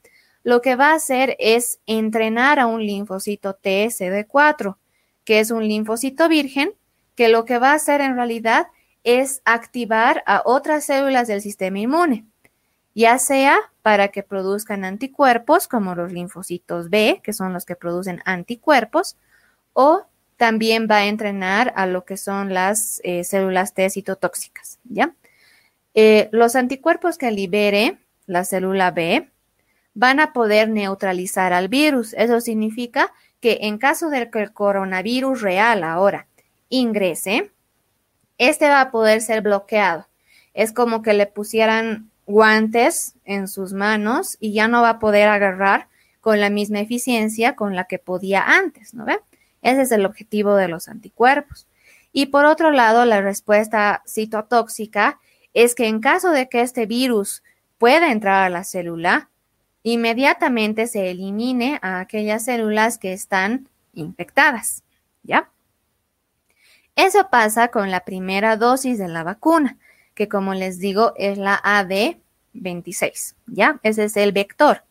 lo 0.44 0.62
que 0.62 0.76
va 0.76 0.92
a 0.92 0.96
hacer 0.96 1.36
es 1.40 1.80
entrenar 1.86 2.60
a 2.60 2.68
un 2.68 2.86
linfocito 2.86 3.58
TSD4, 3.62 4.78
que 5.24 5.40
es 5.40 5.52
un 5.52 5.68
linfocito 5.68 6.28
virgen, 6.30 6.74
que 7.16 7.30
lo 7.30 7.46
que 7.46 7.60
va 7.60 7.72
a 7.72 7.76
hacer 7.76 8.02
en 8.02 8.16
realidad 8.16 8.68
es 9.04 9.42
activar 9.46 10.24
a 10.26 10.42
otras 10.46 10.86
células 10.86 11.28
del 11.28 11.42
sistema 11.42 11.80
inmune, 11.80 12.26
ya 12.96 13.20
sea 13.20 13.71
para 13.82 14.10
que 14.10 14.24
produzcan 14.24 14.86
anticuerpos, 14.86 15.68
como 15.68 15.96
los 15.96 16.12
linfocitos 16.12 16.90
B, 16.90 17.22
que 17.24 17.34
son 17.34 17.54
los 17.54 17.66
que 17.66 17.76
producen 17.76 18.22
anticuerpos, 18.26 19.18
o 19.74 20.06
también 20.38 20.88
va 20.90 20.98
a 20.98 21.06
entrenar 21.06 21.74
a 21.76 21.86
lo 21.86 22.06
que 22.06 22.18
son 22.18 22.54
las 22.54 23.02
eh, 23.04 23.24
células 23.24 23.74
T 23.74 23.90
citotóxicas, 23.90 24.80
¿ya? 24.84 25.14
Eh, 25.94 26.30
los 26.32 26.56
anticuerpos 26.56 27.18
que 27.18 27.32
libere 27.32 27.98
la 28.26 28.46
célula 28.46 28.92
B 28.92 29.30
van 29.94 30.20
a 30.20 30.34
poder 30.34 30.70
neutralizar 30.70 31.54
al 31.54 31.68
virus. 31.68 32.14
Eso 32.14 32.40
significa 32.40 33.12
que 33.40 33.60
en 33.62 33.78
caso 33.78 34.10
de 34.10 34.30
que 34.30 34.42
el 34.42 34.54
coronavirus 34.54 35.42
real 35.42 35.84
ahora 35.84 36.28
ingrese, 36.70 37.52
este 38.38 38.70
va 38.70 38.82
a 38.82 38.92
poder 38.92 39.22
ser 39.22 39.42
bloqueado. 39.42 40.08
Es 40.54 40.72
como 40.72 41.02
que 41.02 41.14
le 41.14 41.28
pusieran 41.28 42.11
guantes 42.32 43.14
en 43.26 43.48
sus 43.48 43.74
manos 43.74 44.38
y 44.40 44.54
ya 44.54 44.68
no 44.68 44.82
va 44.82 44.90
a 44.90 45.00
poder 45.00 45.28
agarrar 45.28 45.88
con 46.22 46.40
la 46.40 46.50
misma 46.50 46.80
eficiencia 46.80 47.56
con 47.56 47.76
la 47.76 47.86
que 47.86 48.00
podía 48.00 48.44
antes, 48.44 48.94
¿no 48.94 49.06
ve? 49.06 49.20
Ese 49.62 49.84
es 49.84 49.92
el 49.92 50.06
objetivo 50.06 50.56
de 50.56 50.68
los 50.68 50.88
anticuerpos. 50.88 51.68
Y 52.14 52.28
por 52.28 52.46
otro 52.46 52.72
lado, 52.72 53.06
la 53.06 53.22
respuesta 53.22 54.02
citotóxica 54.08 55.20
es 55.54 55.76
que 55.76 55.88
en 55.88 56.00
caso 56.00 56.32
de 56.32 56.50
que 56.50 56.62
este 56.62 56.86
virus 56.86 57.44
pueda 57.78 58.12
entrar 58.12 58.44
a 58.44 58.50
la 58.50 58.64
célula, 58.64 59.30
inmediatamente 59.84 60.88
se 60.88 61.10
elimine 61.10 61.80
a 61.82 62.00
aquellas 62.00 62.46
células 62.46 62.98
que 62.98 63.14
están 63.14 63.68
infectadas, 63.94 64.84
¿ya? 65.24 65.50
Eso 66.96 67.30
pasa 67.32 67.70
con 67.70 67.90
la 67.90 68.02
primera 68.02 68.58
dosis 68.58 69.00
de 69.00 69.08
la 69.08 69.24
vacuna, 69.24 69.78
que 70.22 70.30
como 70.30 70.54
les 70.54 70.78
digo 70.78 71.14
es 71.16 71.40
la 71.40 71.60
AD26, 71.64 73.34
¿ya? 73.48 73.80
Ese 73.82 74.04
es 74.04 74.16
el 74.18 74.32
vector. 74.34 74.84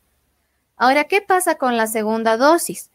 Ahora, 0.77 1.05
¿qué 1.05 1.23
pasa 1.23 1.55
con 1.55 1.77
la 1.77 1.87
segunda 1.87 2.37
dosis? 2.37 2.91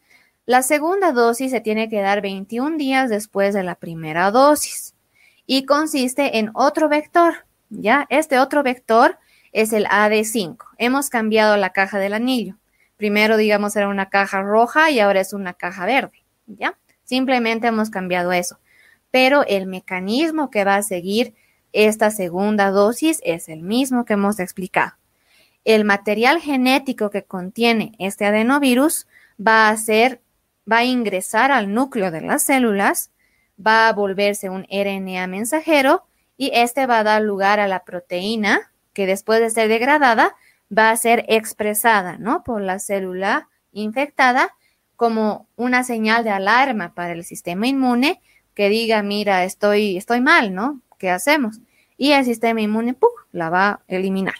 La 0.45 0.61
segunda 0.61 1.13
dosis 1.13 1.51
se 1.51 1.61
tiene 1.61 1.87
que 1.87 2.01
dar 2.01 2.21
21 2.21 2.75
días 2.75 3.09
después 3.09 3.53
de 3.53 3.63
la 3.63 3.75
primera 3.75 4.31
dosis 4.31 4.95
y 5.45 5.65
consiste 5.65 6.39
en 6.39 6.51
otro 6.55 6.89
vector, 6.89 7.45
¿ya? 7.69 8.05
Este 8.09 8.37
otro 8.37 8.63
vector 8.63 9.17
es 9.53 9.71
el 9.71 9.85
AD5. 9.85 10.57
Hemos 10.77 11.09
cambiado 11.09 11.55
la 11.55 11.69
caja 11.69 11.99
del 11.99 12.15
anillo. 12.15 12.57
Primero, 12.97 13.37
digamos, 13.37 13.77
era 13.77 13.87
una 13.87 14.09
caja 14.09 14.41
roja 14.41 14.91
y 14.91 14.99
ahora 14.99 15.21
es 15.21 15.31
una 15.31 15.53
caja 15.53 15.85
verde, 15.85 16.25
¿ya? 16.47 16.77
Simplemente 17.05 17.67
hemos 17.67 17.89
cambiado 17.89 18.33
eso. 18.33 18.59
Pero 19.09 19.45
el 19.47 19.67
mecanismo 19.67 20.49
que 20.49 20.65
va 20.65 20.75
a 20.75 20.83
seguir 20.83 21.33
esta 21.75 22.09
segunda 22.09 22.71
dosis 22.71 23.19
es 23.23 23.49
el 23.49 23.61
mismo 23.61 24.05
que 24.05 24.13
hemos 24.13 24.39
explicado. 24.39 24.93
El 25.65 25.83
material 25.83 26.39
genético 26.39 27.09
que 27.09 27.23
contiene 27.23 27.91
este 27.99 28.25
adenovirus 28.25 29.07
va 29.45 29.69
a 29.69 29.77
ser, 29.77 30.21
va 30.71 30.77
a 30.77 30.85
ingresar 30.85 31.51
al 31.51 31.73
núcleo 31.73 32.11
de 32.11 32.21
las 32.21 32.43
células, 32.43 33.11
va 33.59 33.89
a 33.89 33.93
volverse 33.93 34.49
un 34.49 34.65
RNA 34.71 35.27
mensajero 35.27 36.05
y 36.37 36.51
este 36.53 36.85
va 36.85 36.99
a 36.99 37.03
dar 37.03 37.21
lugar 37.21 37.59
a 37.59 37.67
la 37.67 37.83
proteína 37.83 38.71
que 38.93 39.05
después 39.05 39.41
de 39.41 39.49
ser 39.49 39.67
degradada 39.67 40.35
va 40.75 40.91
a 40.91 40.97
ser 40.97 41.25
expresada, 41.27 42.17
¿no? 42.17 42.43
Por 42.43 42.61
la 42.61 42.79
célula 42.79 43.49
infectada 43.73 44.55
como 44.95 45.47
una 45.57 45.83
señal 45.83 46.23
de 46.23 46.29
alarma 46.29 46.93
para 46.93 47.11
el 47.11 47.25
sistema 47.25 47.67
inmune 47.67 48.21
que 48.53 48.69
diga, 48.69 49.03
mira, 49.03 49.43
estoy, 49.43 49.97
estoy 49.97 50.21
mal, 50.21 50.53
¿no? 50.53 50.81
¿Qué 50.97 51.09
hacemos? 51.09 51.59
Y 51.97 52.11
el 52.11 52.25
sistema 52.25 52.61
inmune, 52.61 52.93
¡pum!, 52.93 53.09
la 53.31 53.49
va 53.49 53.67
a 53.69 53.79
eliminar. 53.87 54.35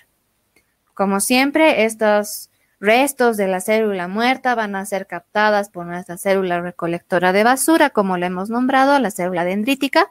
Como 0.93 1.19
siempre, 1.19 1.85
estos 1.85 2.50
restos 2.79 3.38
de 3.38 3.47
la 3.47 3.62
célula 3.62 4.07
muerta 4.07 4.55
van 4.55 4.75
a 4.75 4.85
ser 4.85 5.07
captadas 5.07 5.69
por 5.69 5.85
nuestra 5.85 6.17
célula 6.17 6.62
recolectora 6.62 7.33
de 7.33 7.43
basura, 7.43 7.89
como 7.89 8.17
le 8.17 8.27
hemos 8.27 8.50
nombrado, 8.50 9.00
la 9.00 9.12
célula 9.12 9.45
dendrítica, 9.45 10.09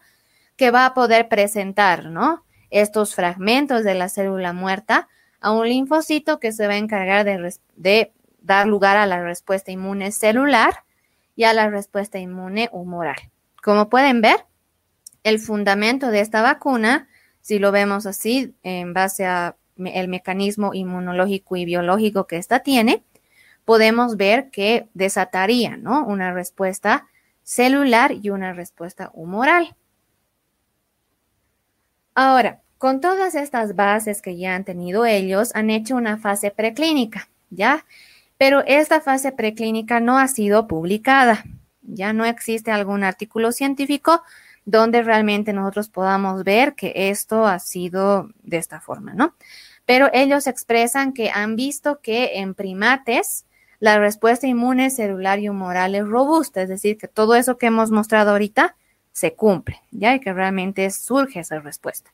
que 0.56 0.70
va 0.70 0.86
a 0.86 0.94
poder 0.94 1.28
presentar, 1.28 2.06
¿no? 2.06 2.44
Estos 2.70 3.14
fragmentos 3.14 3.84
de 3.84 3.94
la 3.94 4.08
célula 4.08 4.52
muerta 4.52 5.08
a 5.40 5.52
un 5.52 5.68
linfocito 5.68 6.40
que 6.40 6.52
se 6.52 6.66
va 6.66 6.74
a 6.74 6.78
encargar 6.78 7.24
de, 7.24 7.54
de 7.76 8.12
dar 8.40 8.66
lugar 8.66 8.96
a 8.96 9.06
la 9.06 9.22
respuesta 9.22 9.70
inmune 9.70 10.12
celular 10.12 10.84
y 11.36 11.44
a 11.44 11.52
la 11.52 11.68
respuesta 11.68 12.18
inmune 12.18 12.68
humoral. 12.72 13.16
Como 13.62 13.88
pueden 13.88 14.20
ver, 14.20 14.46
el 15.22 15.38
fundamento 15.38 16.10
de 16.10 16.20
esta 16.20 16.42
vacuna, 16.42 17.08
si 17.44 17.58
lo 17.58 17.72
vemos 17.72 18.06
así, 18.06 18.54
en 18.62 18.94
base 18.94 19.26
a 19.26 19.54
el 19.76 20.08
mecanismo 20.08 20.72
inmunológico 20.72 21.56
y 21.56 21.66
biológico 21.66 22.26
que 22.26 22.38
ésta 22.38 22.60
tiene, 22.60 23.04
podemos 23.66 24.16
ver 24.16 24.48
que 24.50 24.88
desataría 24.94 25.76
¿no? 25.76 26.06
una 26.06 26.32
respuesta 26.32 27.06
celular 27.42 28.12
y 28.12 28.30
una 28.30 28.54
respuesta 28.54 29.10
humoral. 29.12 29.76
Ahora, 32.14 32.62
con 32.78 33.02
todas 33.02 33.34
estas 33.34 33.76
bases 33.76 34.22
que 34.22 34.38
ya 34.38 34.54
han 34.54 34.64
tenido 34.64 35.04
ellos, 35.04 35.54
han 35.54 35.68
hecho 35.68 35.96
una 35.96 36.16
fase 36.16 36.50
preclínica, 36.50 37.28
¿ya? 37.50 37.84
Pero 38.38 38.64
esta 38.66 39.02
fase 39.02 39.32
preclínica 39.32 40.00
no 40.00 40.18
ha 40.18 40.28
sido 40.28 40.66
publicada. 40.66 41.44
Ya 41.82 42.14
no 42.14 42.24
existe 42.24 42.70
algún 42.70 43.04
artículo 43.04 43.52
científico 43.52 44.22
donde 44.64 45.02
realmente 45.02 45.52
nosotros 45.52 45.88
podamos 45.88 46.44
ver 46.44 46.74
que 46.74 46.92
esto 47.10 47.46
ha 47.46 47.58
sido 47.58 48.30
de 48.42 48.56
esta 48.56 48.80
forma, 48.80 49.14
¿no? 49.14 49.34
Pero 49.86 50.08
ellos 50.12 50.46
expresan 50.46 51.12
que 51.12 51.30
han 51.30 51.56
visto 51.56 52.00
que 52.00 52.38
en 52.38 52.54
primates 52.54 53.44
la 53.80 53.98
respuesta 53.98 54.46
inmune 54.46 54.90
celular 54.90 55.38
y 55.40 55.48
humoral 55.48 55.94
es 55.94 56.06
robusta, 56.06 56.62
es 56.62 56.68
decir, 56.68 56.96
que 56.96 57.08
todo 57.08 57.34
eso 57.34 57.58
que 57.58 57.66
hemos 57.66 57.90
mostrado 57.90 58.30
ahorita 58.30 58.76
se 59.12 59.34
cumple, 59.34 59.82
ya 59.90 60.14
y 60.14 60.20
que 60.20 60.32
realmente 60.32 60.90
surge 60.90 61.40
esa 61.40 61.60
respuesta. 61.60 62.12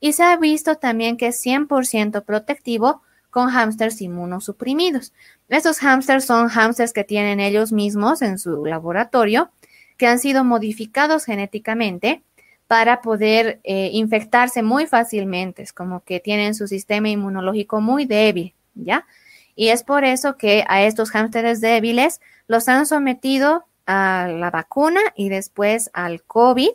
Y 0.00 0.12
se 0.12 0.22
ha 0.22 0.36
visto 0.36 0.76
también 0.76 1.16
que 1.16 1.28
es 1.28 1.44
100% 1.44 2.24
protectivo 2.24 3.02
con 3.30 3.50
hámsters 3.50 4.00
inmunosuprimidos. 4.00 5.12
Estos 5.48 5.80
hámsters 5.80 6.24
son 6.24 6.48
hámsters 6.48 6.92
que 6.92 7.04
tienen 7.04 7.40
ellos 7.40 7.72
mismos 7.72 8.22
en 8.22 8.38
su 8.38 8.64
laboratorio, 8.64 9.50
que 9.98 10.06
han 10.06 10.18
sido 10.18 10.44
modificados 10.44 11.26
genéticamente 11.26 12.22
para 12.66 13.02
poder 13.02 13.60
eh, 13.64 13.90
infectarse 13.92 14.62
muy 14.62 14.86
fácilmente, 14.86 15.62
es 15.62 15.72
como 15.72 16.04
que 16.04 16.20
tienen 16.20 16.54
su 16.54 16.68
sistema 16.68 17.08
inmunológico 17.08 17.80
muy 17.80 18.04
débil, 18.04 18.54
¿ya? 18.74 19.06
Y 19.56 19.68
es 19.68 19.82
por 19.82 20.04
eso 20.04 20.36
que 20.36 20.64
a 20.68 20.84
estos 20.84 21.10
hámsters 21.10 21.60
débiles 21.60 22.20
los 22.46 22.68
han 22.68 22.86
sometido 22.86 23.66
a 23.86 24.28
la 24.30 24.50
vacuna 24.50 25.00
y 25.16 25.30
después 25.30 25.90
al 25.94 26.22
COVID 26.22 26.70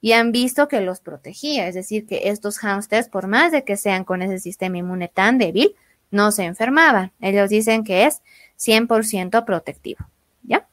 y 0.00 0.12
han 0.12 0.30
visto 0.30 0.68
que 0.68 0.82
los 0.82 1.00
protegía, 1.00 1.66
es 1.66 1.74
decir, 1.74 2.06
que 2.06 2.28
estos 2.28 2.58
hámsters, 2.58 3.08
por 3.08 3.26
más 3.26 3.50
de 3.50 3.64
que 3.64 3.78
sean 3.78 4.04
con 4.04 4.20
ese 4.20 4.38
sistema 4.38 4.76
inmune 4.76 5.08
tan 5.08 5.38
débil, 5.38 5.74
no 6.10 6.30
se 6.30 6.44
enfermaban. 6.44 7.12
Ellos 7.20 7.48
dicen 7.48 7.82
que 7.82 8.04
es 8.04 8.20
100% 8.58 9.44
protectivo, 9.46 10.06
¿ya? 10.42 10.68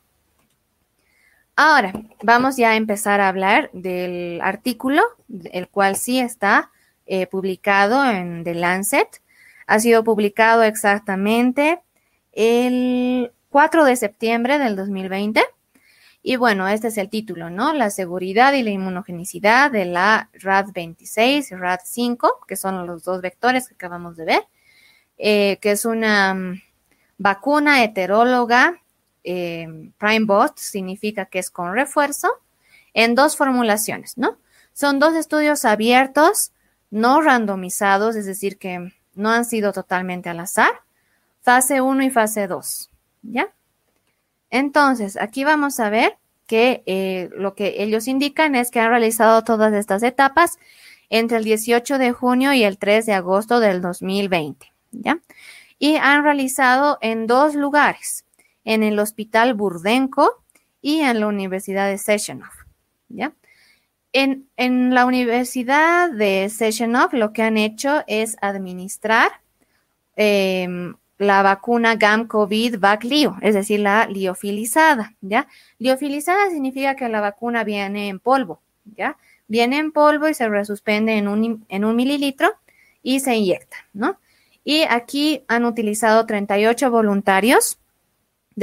Ahora, 1.64 1.94
vamos 2.24 2.58
ya 2.58 2.72
a 2.72 2.76
empezar 2.76 3.22
a 3.22 3.28
hablar 3.28 3.70
del 3.72 4.42
artículo, 4.42 5.04
el 5.52 5.68
cual 5.68 5.96
sí 5.96 6.20
está 6.20 6.72
eh, 7.06 7.28
publicado 7.28 8.04
en 8.04 8.44
The 8.44 8.56
Lancet. 8.56 9.22
Ha 9.68 9.80
sido 9.80 10.04
publicado 10.04 10.64
exactamente 10.64 11.80
el 12.32 13.32
4 13.52 13.86
de 13.86 13.96
septiembre 13.96 14.58
del 14.58 14.76
2020. 14.76 15.44
Y 16.24 16.36
bueno, 16.38 16.68
este 16.68 16.88
es 16.88 16.98
el 16.98 17.12
título, 17.12 17.52
¿no? 17.52 17.74
La 17.74 17.92
seguridad 17.92 18.54
y 18.54 18.64
la 18.64 18.72
inmunogenicidad 18.72 19.70
de 19.70 19.86
la 19.86 20.32
RAD26 20.34 21.52
y 21.52 21.54
RAD5, 21.54 22.48
que 22.48 22.56
son 22.56 22.88
los 22.88 23.04
dos 23.04 23.22
vectores 23.22 23.68
que 23.68 23.76
acabamos 23.76 24.18
de 24.18 24.26
ver, 24.26 24.44
eh, 25.20 25.60
que 25.62 25.70
es 25.70 25.86
una 25.86 26.34
mm, 26.34 26.60
vacuna 27.20 27.84
heteróloga. 27.84 28.81
Eh, 29.24 29.68
prime 29.98 30.26
boost 30.26 30.58
significa 30.58 31.26
que 31.26 31.40
es 31.40 31.52
con 31.52 31.74
refuerzo 31.74 32.30
en 32.94 33.16
dos 33.16 33.38
formulaciones, 33.38 34.18
¿no? 34.18 34.38
Son 34.74 35.00
dos 35.00 35.16
estudios 35.16 35.66
abiertos, 35.66 36.52
no 36.90 37.22
randomizados, 37.22 38.16
es 38.16 38.26
decir, 38.26 38.58
que 38.58 38.92
no 39.16 39.30
han 39.30 39.46
sido 39.46 39.74
totalmente 39.74 40.30
al 40.30 40.40
azar, 40.40 40.82
fase 41.42 41.82
1 41.82 42.04
y 42.04 42.10
fase 42.10 42.48
2, 42.48 42.90
¿ya? 43.24 43.54
Entonces, 44.50 45.18
aquí 45.18 45.44
vamos 45.44 45.80
a 45.80 45.90
ver 45.90 46.18
que 46.46 46.84
eh, 46.86 47.30
lo 47.36 47.56
que 47.56 47.82
ellos 47.82 48.08
indican 48.08 48.56
es 48.56 48.72
que 48.72 48.80
han 48.80 48.90
realizado 48.90 49.44
todas 49.44 49.74
estas 49.74 50.04
etapas 50.04 50.58
entre 51.10 51.38
el 51.38 51.44
18 51.44 51.98
de 51.98 52.12
junio 52.12 52.54
y 52.54 52.64
el 52.64 52.78
3 52.78 53.06
de 53.06 53.14
agosto 53.14 53.60
del 53.60 53.82
2020, 53.82 54.72
¿ya? 54.92 55.20
Y 55.80 55.96
han 55.96 56.24
realizado 56.24 56.98
en 57.02 57.26
dos 57.26 57.56
lugares, 57.56 58.26
en 58.66 58.84
el 58.84 59.00
Hospital 59.00 59.54
Burdenko 59.54 60.44
y 60.82 61.00
en 61.00 61.20
la 61.20 61.28
Universidad 61.28 61.90
de 61.90 61.98
Sessionov, 61.98 62.52
¿ya? 63.10 63.34
En, 64.14 64.48
en 64.58 64.94
la 64.94 65.06
Universidad 65.06 66.12
de 66.12 66.50
Sessionov 66.50 67.14
lo 67.14 67.32
que 67.32 67.44
han 67.44 67.58
hecho 67.58 68.04
es 68.08 68.36
administrar 68.42 69.32
eh, 70.18 70.68
la 71.22 71.44
vacuna 71.44 71.96
GAM-COVID 71.96 72.80
VAC-LIO, 72.80 73.38
es 73.42 73.54
decir, 73.54 73.80
la 73.80 74.08
liofilizada, 74.08 75.14
¿ya? 75.22 75.48
Liofilizada 75.78 76.50
significa 76.50 76.96
que 76.96 77.08
la 77.10 77.22
vacuna 77.22 77.64
viene 77.64 78.08
en 78.08 78.20
polvo, 78.20 78.60
¿ya? 78.98 79.18
Viene 79.48 79.78
en 79.78 79.92
polvo 79.92 80.28
y 80.28 80.34
se 80.34 80.50
resuspende 80.50 81.14
en 81.18 81.28
un, 81.28 81.64
en 81.70 81.86
un 81.86 81.96
mililitro 81.96 82.56
y 83.04 83.20
se 83.20 83.36
inyecta, 83.36 83.78
¿no? 83.94 84.18
Y 84.64 84.82
aquí 84.90 85.44
han 85.48 85.66
utilizado 85.66 86.26
38 86.26 86.90
voluntarios, 86.90 87.78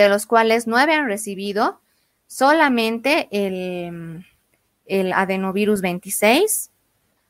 de 0.03 0.09
los 0.09 0.27
cuales 0.27 0.67
9 0.67 0.95
han 0.95 1.07
recibido 1.07 1.81
solamente 2.27 3.29
el, 3.31 4.25
el 4.87 5.13
adenovirus 5.13 5.81
26, 5.81 6.71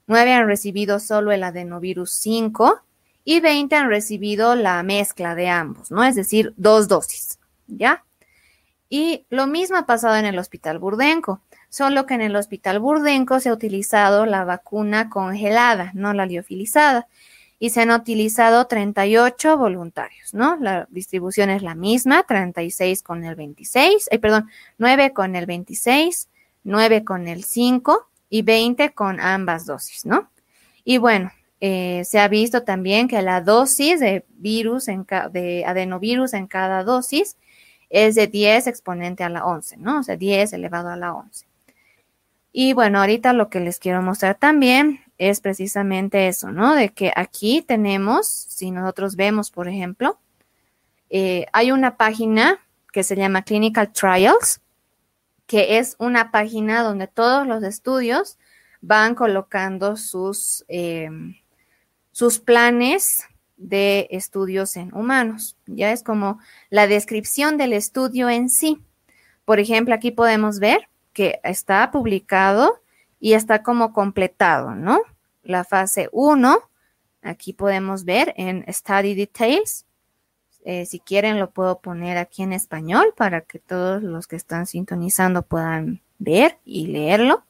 9 0.06 0.32
han 0.32 0.46
recibido 0.46 1.00
solo 1.00 1.32
el 1.32 1.42
adenovirus 1.42 2.12
5 2.12 2.82
y 3.24 3.40
20 3.40 3.74
han 3.74 3.88
recibido 3.88 4.54
la 4.54 4.82
mezcla 4.82 5.34
de 5.34 5.48
ambos, 5.48 5.90
¿no? 5.90 6.04
Es 6.04 6.14
decir, 6.14 6.54
dos 6.56 6.88
dosis, 6.88 7.38
¿ya? 7.66 8.04
Y 8.88 9.26
lo 9.28 9.46
mismo 9.46 9.76
ha 9.76 9.86
pasado 9.86 10.16
en 10.16 10.24
el 10.24 10.38
Hospital 10.38 10.78
Burdenco, 10.78 11.40
solo 11.68 12.06
que 12.06 12.14
en 12.14 12.22
el 12.22 12.36
Hospital 12.36 12.80
Burdenco 12.80 13.40
se 13.40 13.50
ha 13.50 13.52
utilizado 13.52 14.24
la 14.26 14.44
vacuna 14.44 15.10
congelada, 15.10 15.90
no 15.94 16.14
la 16.14 16.26
liofilizada, 16.26 17.06
y 17.58 17.70
se 17.70 17.80
han 17.80 17.90
utilizado 17.90 18.66
38 18.66 19.56
voluntarios, 19.56 20.32
¿no? 20.32 20.56
La 20.56 20.86
distribución 20.90 21.50
es 21.50 21.62
la 21.62 21.74
misma, 21.74 22.22
36 22.22 23.02
con 23.02 23.24
el 23.24 23.34
26, 23.34 24.08
eh, 24.10 24.18
perdón, 24.18 24.48
9 24.78 25.12
con 25.12 25.34
el 25.34 25.46
26, 25.46 26.28
9 26.64 27.04
con 27.04 27.26
el 27.26 27.44
5 27.44 28.08
y 28.30 28.42
20 28.42 28.90
con 28.90 29.20
ambas 29.20 29.66
dosis, 29.66 30.06
¿no? 30.06 30.30
Y 30.84 30.98
bueno, 30.98 31.32
eh, 31.60 32.04
se 32.04 32.20
ha 32.20 32.28
visto 32.28 32.62
también 32.62 33.08
que 33.08 33.20
la 33.22 33.40
dosis 33.40 33.98
de 33.98 34.24
virus, 34.36 34.86
en 34.88 35.04
de 35.32 35.64
adenovirus 35.66 36.34
en 36.34 36.46
cada 36.46 36.84
dosis 36.84 37.36
es 37.90 38.14
de 38.14 38.28
10 38.28 38.68
exponente 38.68 39.24
a 39.24 39.28
la 39.28 39.44
11, 39.44 39.78
¿no? 39.78 40.00
O 40.00 40.02
sea, 40.02 40.16
10 40.16 40.52
elevado 40.52 40.90
a 40.90 40.96
la 40.96 41.14
11. 41.14 41.46
Y 42.52 42.72
bueno, 42.72 43.00
ahorita 43.00 43.32
lo 43.32 43.48
que 43.50 43.60
les 43.60 43.78
quiero 43.78 44.02
mostrar 44.02 44.36
también 44.36 45.00
es 45.18 45.40
precisamente 45.40 46.28
eso, 46.28 46.50
¿no? 46.52 46.74
De 46.74 46.90
que 46.90 47.12
aquí 47.14 47.62
tenemos, 47.62 48.26
si 48.28 48.70
nosotros 48.70 49.16
vemos, 49.16 49.50
por 49.50 49.68
ejemplo, 49.68 50.18
eh, 51.10 51.46
hay 51.52 51.72
una 51.72 51.96
página 51.96 52.60
que 52.92 53.02
se 53.02 53.16
llama 53.16 53.42
Clinical 53.42 53.92
Trials, 53.92 54.60
que 55.46 55.78
es 55.78 55.96
una 55.98 56.30
página 56.30 56.82
donde 56.82 57.08
todos 57.08 57.46
los 57.46 57.62
estudios 57.62 58.38
van 58.80 59.14
colocando 59.14 59.96
sus, 59.96 60.64
eh, 60.68 61.10
sus 62.12 62.38
planes 62.38 63.24
de 63.56 64.06
estudios 64.10 64.76
en 64.76 64.94
humanos. 64.94 65.56
Ya 65.66 65.92
es 65.92 66.02
como 66.02 66.38
la 66.70 66.86
descripción 66.86 67.56
del 67.56 67.72
estudio 67.72 68.28
en 68.30 68.48
sí. 68.50 68.80
Por 69.44 69.58
ejemplo, 69.58 69.94
aquí 69.94 70.10
podemos 70.10 70.60
ver 70.60 70.88
que 71.12 71.40
está 71.42 71.90
publicado 71.90 72.80
y 73.20 73.34
está 73.34 73.62
como 73.62 73.92
completado, 73.92 74.74
¿no? 74.74 75.00
La 75.42 75.64
fase 75.64 76.08
1, 76.12 76.58
aquí 77.22 77.52
podemos 77.52 78.04
ver 78.04 78.34
en 78.36 78.64
Study 78.72 79.14
Details. 79.14 79.86
Eh, 80.64 80.86
si 80.86 81.00
quieren 81.00 81.38
lo 81.38 81.50
puedo 81.50 81.80
poner 81.80 82.18
aquí 82.18 82.42
en 82.42 82.52
español 82.52 83.14
para 83.16 83.40
que 83.42 83.58
todos 83.58 84.02
los 84.02 84.26
que 84.26 84.36
están 84.36 84.66
sintonizando 84.66 85.42
puedan 85.42 86.02
ver 86.18 86.58
y 86.64 86.88
leerlo. 86.88 87.44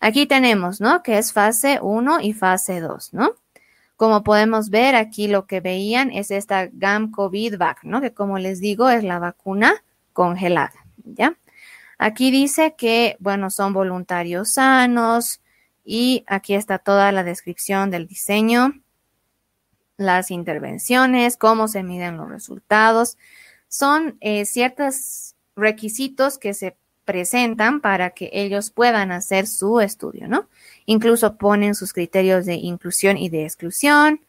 Aquí 0.00 0.26
tenemos, 0.26 0.80
¿no? 0.80 1.02
Que 1.02 1.18
es 1.18 1.32
fase 1.32 1.78
1 1.80 2.20
y 2.20 2.32
fase 2.34 2.80
2, 2.80 3.14
¿no? 3.14 3.32
Como 3.96 4.22
podemos 4.22 4.68
ver 4.68 4.94
aquí, 4.94 5.26
lo 5.26 5.46
que 5.46 5.60
veían 5.60 6.10
es 6.10 6.30
esta 6.30 6.68
GAM 6.70 7.10
COVID 7.10 7.56
vac, 7.56 7.82
¿no? 7.82 8.02
Que 8.02 8.12
como 8.12 8.38
les 8.38 8.60
digo, 8.60 8.90
es 8.90 9.02
la 9.02 9.18
vacuna 9.18 9.82
congelada, 10.12 10.74
¿ya? 11.04 11.36
Aquí 11.98 12.30
dice 12.30 12.74
que, 12.76 13.16
bueno, 13.20 13.50
son 13.50 13.72
voluntarios 13.72 14.54
sanos 14.54 15.40
y 15.84 16.24
aquí 16.26 16.54
está 16.54 16.78
toda 16.78 17.12
la 17.12 17.24
descripción 17.24 17.90
del 17.90 18.06
diseño, 18.06 18.74
las 19.96 20.30
intervenciones, 20.30 21.36
cómo 21.36 21.68
se 21.68 21.82
miden 21.82 22.16
los 22.16 22.28
resultados. 22.28 23.16
Son 23.68 24.18
eh, 24.20 24.44
ciertos 24.44 25.34
requisitos 25.54 26.38
que 26.38 26.54
se 26.54 26.76
presentan 27.06 27.80
para 27.80 28.10
que 28.10 28.28
ellos 28.32 28.70
puedan 28.70 29.12
hacer 29.12 29.46
su 29.46 29.80
estudio, 29.80 30.28
¿no? 30.28 30.48
Incluso 30.84 31.36
ponen 31.36 31.74
sus 31.74 31.92
criterios 31.92 32.44
de 32.44 32.54
inclusión 32.54 33.16
y 33.16 33.30
de 33.30 33.44
exclusión, 33.44 34.20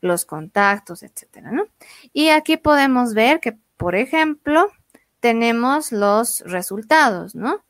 los 0.00 0.26
contactos, 0.26 1.02
etcétera, 1.02 1.50
¿no? 1.50 1.66
Y 2.12 2.28
aquí 2.28 2.56
podemos 2.58 3.14
ver 3.14 3.40
que, 3.40 3.56
por 3.76 3.96
ejemplo, 3.96 4.68
tenemos 5.20 5.92
los 5.92 6.40
resultados, 6.40 7.34
¿no? 7.34 7.64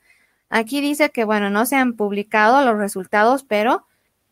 Aquí 0.49 0.81
dice 0.81 1.11
que, 1.11 1.25
bueno, 1.25 1.51
no 1.51 1.67
se 1.67 1.77
han 1.77 1.95
publicado 1.95 2.65
los 2.65 2.79
resultados, 2.79 3.45
pero 3.45 3.87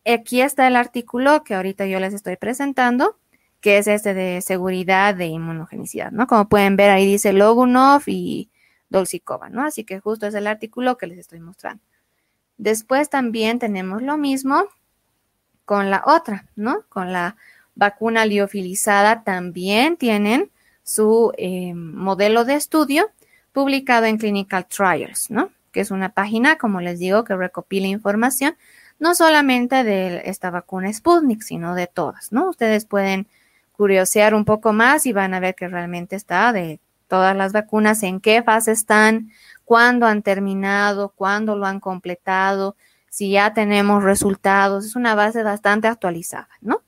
aquí 0.05 0.41
está 0.41 0.67
el 0.67 0.75
artículo 0.75 1.43
que 1.43 1.55
ahorita 1.55 1.85
yo 1.85 1.99
les 1.99 2.13
estoy 2.13 2.37
presentando, 2.37 3.17
que 3.59 3.77
es 3.77 3.87
este 3.87 4.13
de 4.13 4.41
seguridad 4.41 5.15
de 5.15 5.25
inmunogenicidad, 5.25 6.11
¿no? 6.11 6.27
Como 6.27 6.47
pueden 6.47 6.75
ver, 6.75 6.91
ahí 6.91 7.05
dice 7.05 7.33
Logunov 7.33 8.03
y 8.05 8.49
Dolcicova, 8.89 9.49
¿no? 9.49 9.65
Así 9.65 9.83
que 9.83 9.99
justo 9.99 10.27
es 10.27 10.35
el 10.35 10.47
artículo 10.47 10.97
que 10.97 11.07
les 11.07 11.17
estoy 11.17 11.39
mostrando. 11.39 11.83
Después 12.57 13.09
también 13.09 13.59
tenemos 13.59 14.01
lo 14.01 14.17
mismo 14.17 14.65
con 15.65 15.89
la 15.89 16.03
otra, 16.05 16.45
¿no? 16.55 16.83
Con 16.89 17.11
la 17.11 17.35
vacuna 17.75 18.25
liofilizada 18.25 19.23
también 19.23 19.97
tienen 19.97 20.51
su 20.85 21.33
eh, 21.37 21.73
modelo 21.73 22.45
de 22.45 22.55
estudio 22.55 23.09
publicado 23.51 24.05
en 24.05 24.17
Clinical 24.17 24.67
Trials, 24.67 25.29
¿no? 25.29 25.49
Que 25.71 25.81
es 25.81 25.91
una 25.91 26.09
página, 26.09 26.57
como 26.57 26.79
les 26.79 26.99
digo, 26.99 27.25
que 27.25 27.35
recopila 27.35 27.87
información 27.87 28.55
no 28.99 29.15
solamente 29.15 29.83
de 29.83 30.21
esta 30.25 30.51
vacuna 30.51 30.93
Sputnik, 30.93 31.41
sino 31.41 31.75
de 31.75 31.87
todas, 31.87 32.31
¿no? 32.31 32.49
Ustedes 32.49 32.85
pueden 32.85 33.27
curiosear 33.73 34.33
un 34.33 34.45
poco 34.45 34.71
más 34.71 35.05
y 35.05 35.11
van 35.11 35.33
a 35.33 35.39
ver 35.39 35.55
que 35.55 35.67
realmente 35.67 36.15
está 36.15 36.53
de 36.53 36.79
todas 37.07 37.35
las 37.35 37.51
vacunas, 37.51 38.03
en 38.03 38.19
qué 38.19 38.41
fase 38.41 38.71
están, 38.71 39.31
cuándo 39.65 40.05
han 40.05 40.21
terminado, 40.21 41.09
cuándo 41.09 41.55
lo 41.55 41.65
han 41.65 41.79
completado, 41.79 42.75
si 43.09 43.31
ya 43.31 43.53
tenemos 43.53 44.03
resultados. 44.03 44.85
Es 44.85 44.95
una 44.95 45.15
base 45.15 45.43
bastante 45.43 45.87
actualizada, 45.87 46.49
¿no? 46.61 46.83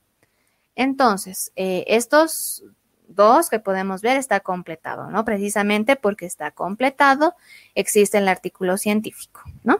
Entonces, 0.75 1.51
eh, 1.55 1.83
estos 1.87 2.63
dos 3.07 3.49
que 3.49 3.59
podemos 3.59 4.01
ver 4.01 4.17
está 4.17 4.39
completado, 4.39 5.09
¿no? 5.09 5.25
Precisamente 5.25 5.95
porque 5.95 6.25
está 6.25 6.51
completado, 6.51 7.35
existe 7.75 8.17
el 8.17 8.27
artículo 8.27 8.77
científico, 8.77 9.41
¿no? 9.63 9.79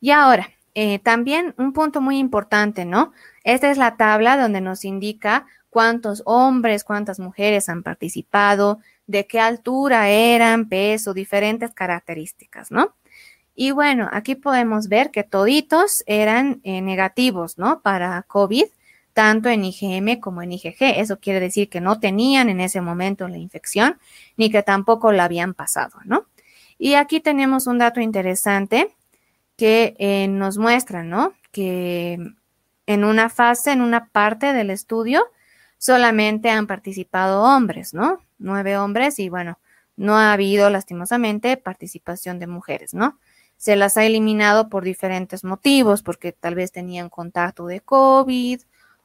Y 0.00 0.10
ahora, 0.10 0.50
eh, 0.74 0.98
también 0.98 1.54
un 1.58 1.72
punto 1.72 2.00
muy 2.00 2.18
importante, 2.18 2.84
¿no? 2.84 3.12
Esta 3.44 3.70
es 3.70 3.78
la 3.78 3.96
tabla 3.96 4.36
donde 4.36 4.60
nos 4.60 4.84
indica 4.84 5.46
cuántos 5.70 6.22
hombres, 6.26 6.84
cuántas 6.84 7.20
mujeres 7.20 7.68
han 7.68 7.82
participado, 7.82 8.80
de 9.06 9.26
qué 9.26 9.40
altura 9.40 10.08
eran, 10.08 10.68
peso, 10.68 11.14
diferentes 11.14 11.72
características, 11.72 12.70
¿no? 12.70 12.94
Y 13.54 13.70
bueno, 13.72 14.08
aquí 14.12 14.34
podemos 14.34 14.88
ver 14.88 15.10
que 15.10 15.24
toditos 15.24 16.02
eran 16.06 16.60
eh, 16.64 16.80
negativos, 16.80 17.58
¿no? 17.58 17.80
Para 17.80 18.22
COVID, 18.22 18.64
tanto 19.12 19.48
en 19.48 19.64
IgM 19.64 20.20
como 20.20 20.42
en 20.42 20.52
IgG. 20.52 20.76
Eso 20.80 21.18
quiere 21.18 21.40
decir 21.40 21.68
que 21.68 21.80
no 21.80 22.00
tenían 22.00 22.48
en 22.48 22.60
ese 22.60 22.80
momento 22.80 23.28
la 23.28 23.38
infección, 23.38 23.98
ni 24.36 24.50
que 24.50 24.62
tampoco 24.62 25.12
la 25.12 25.24
habían 25.24 25.54
pasado, 25.54 25.98
¿no? 26.04 26.26
Y 26.78 26.94
aquí 26.94 27.20
tenemos 27.20 27.66
un 27.66 27.78
dato 27.78 28.00
interesante 28.00 28.94
que 29.56 29.94
eh, 29.98 30.28
nos 30.28 30.58
muestra, 30.58 31.02
¿no? 31.04 31.34
Que 31.52 32.18
en 32.86 33.04
una 33.04 33.28
fase, 33.28 33.72
en 33.72 33.80
una 33.80 34.08
parte 34.08 34.52
del 34.52 34.70
estudio, 34.70 35.24
solamente 35.78 36.50
han 36.50 36.66
participado 36.66 37.42
hombres, 37.42 37.94
¿no? 37.94 38.20
Nueve 38.38 38.76
hombres 38.78 39.18
y 39.18 39.28
bueno, 39.28 39.58
no 39.96 40.16
ha 40.16 40.32
habido 40.32 40.70
lastimosamente 40.70 41.56
participación 41.56 42.38
de 42.38 42.46
mujeres, 42.46 42.94
¿no? 42.94 43.18
Se 43.56 43.76
las 43.76 43.96
ha 43.96 44.04
eliminado 44.04 44.68
por 44.68 44.82
diferentes 44.82 45.44
motivos, 45.44 46.02
porque 46.02 46.32
tal 46.32 46.56
vez 46.56 46.72
tenían 46.72 47.08
contacto 47.08 47.66
de 47.66 47.80
COVID 47.80 48.60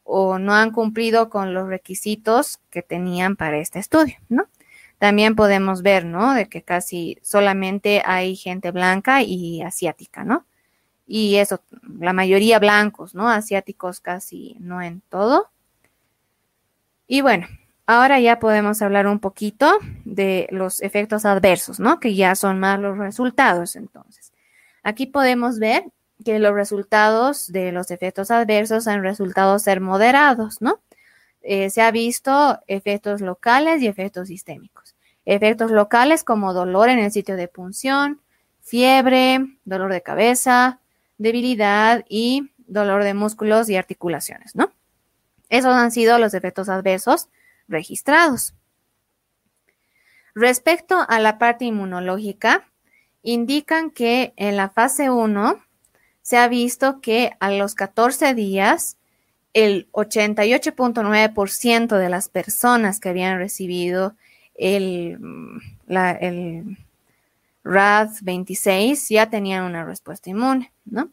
o 0.10 0.40
no 0.40 0.54
han 0.56 0.72
cumplido 0.72 1.30
con 1.30 1.54
los 1.54 1.68
requisitos 1.68 2.60
que 2.70 2.82
tenían 2.82 3.36
para 3.36 3.58
este 3.58 3.80
estudio, 3.80 4.16
¿no? 4.30 4.48
También 5.00 5.36
podemos 5.36 5.82
ver, 5.82 6.06
¿no? 6.06 6.34
De 6.34 6.48
que 6.48 6.64
casi 6.64 7.20
solamente 7.22 8.02
hay 8.06 8.38
gente 8.38 8.72
blanca 8.72 9.22
y 9.22 9.62
asiática, 9.62 10.24
¿no? 10.24 10.46
Y 11.06 11.36
eso, 11.36 11.62
la 12.00 12.14
mayoría 12.14 12.58
blancos, 12.58 13.16
¿no? 13.16 13.30
Asiáticos 13.30 14.00
casi 14.00 14.56
no 14.60 14.82
en 14.82 15.02
todo. 15.10 15.50
Y 17.06 17.20
bueno, 17.20 17.48
ahora 17.86 18.20
ya 18.22 18.40
podemos 18.40 18.82
hablar 18.82 19.08
un 19.08 19.20
poquito 19.20 19.78
de 20.06 20.48
los 20.52 20.82
efectos 20.82 21.26
adversos, 21.26 21.82
¿no? 21.82 22.00
Que 22.00 22.16
ya 22.16 22.34
son 22.36 22.60
más 22.60 22.80
los 22.80 22.98
resultados 22.98 23.76
entonces. 23.76 24.32
Aquí 24.84 25.06
podemos 25.06 25.60
ver 25.60 25.84
que 26.24 26.40
los 26.40 26.54
resultados 26.54 27.52
de 27.52 27.72
los 27.72 27.92
efectos 27.92 28.32
adversos 28.32 28.88
han 28.88 29.04
resultado 29.04 29.60
ser 29.60 29.82
moderados, 29.82 30.62
¿no? 30.62 30.82
Eh, 31.42 31.70
se 31.70 31.82
ha 31.82 31.92
visto 31.92 32.60
efectos 32.68 33.22
locales 33.22 33.82
y 33.82 33.88
efectos 33.88 34.28
sistémicos. 34.28 34.96
Efectos 35.26 35.72
locales 35.72 36.24
como 36.24 36.54
dolor 36.54 36.90
en 36.90 37.00
el 37.00 37.12
sitio 37.12 37.36
de 37.36 37.48
punción, 37.48 38.22
fiebre, 38.62 39.40
dolor 39.64 39.94
de 39.94 40.02
cabeza, 40.02 40.80
debilidad 41.18 42.04
y 42.10 42.52
dolor 42.58 43.04
de 43.04 43.14
músculos 43.14 43.70
y 43.70 43.76
articulaciones, 43.76 44.56
¿no? 44.56 44.72
Esos 45.50 45.74
han 45.74 45.92
sido 45.92 46.20
los 46.20 46.34
efectos 46.34 46.68
adversos 46.68 47.30
registrados. 47.68 48.54
Respecto 50.36 51.06
a 51.08 51.20
la 51.20 51.38
parte 51.38 51.66
inmunológica, 51.66 52.68
indican 53.24 53.90
que 53.90 54.34
en 54.36 54.56
la 54.58 54.70
fase 54.70 55.10
1 55.10 55.62
se 56.28 56.36
ha 56.36 56.50
visto 56.50 57.00
que 57.00 57.32
a 57.40 57.52
los 57.52 57.74
14 57.74 58.34
días 58.34 58.98
el 59.54 59.90
88.9% 59.94 61.98
de 61.98 62.10
las 62.10 62.28
personas 62.28 63.00
que 63.00 63.08
habían 63.08 63.38
recibido 63.38 64.14
el, 64.54 65.18
la, 65.86 66.12
el 66.12 66.78
RAD 67.64 68.10
26 68.24 69.08
ya 69.08 69.30
tenían 69.30 69.64
una 69.64 69.86
respuesta 69.86 70.30
inmune, 70.30 70.74
¿no? 70.84 71.12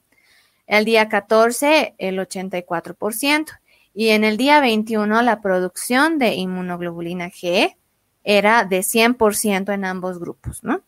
El 0.67 0.85
día 0.85 1.09
14, 1.09 1.95
el 1.97 2.19
84%. 2.19 3.53
Y 3.95 4.09
en 4.09 4.25
el 4.25 4.37
día 4.37 4.59
21, 4.59 5.23
la 5.23 5.41
producción 5.41 6.19
de 6.19 6.35
inmunoglobulina 6.35 7.31
G 7.31 7.77
era 8.25 8.65
de 8.65 8.81
100% 8.81 9.73
en 9.73 9.85
ambos 9.85 10.19
grupos, 10.19 10.65
¿no? 10.65 10.83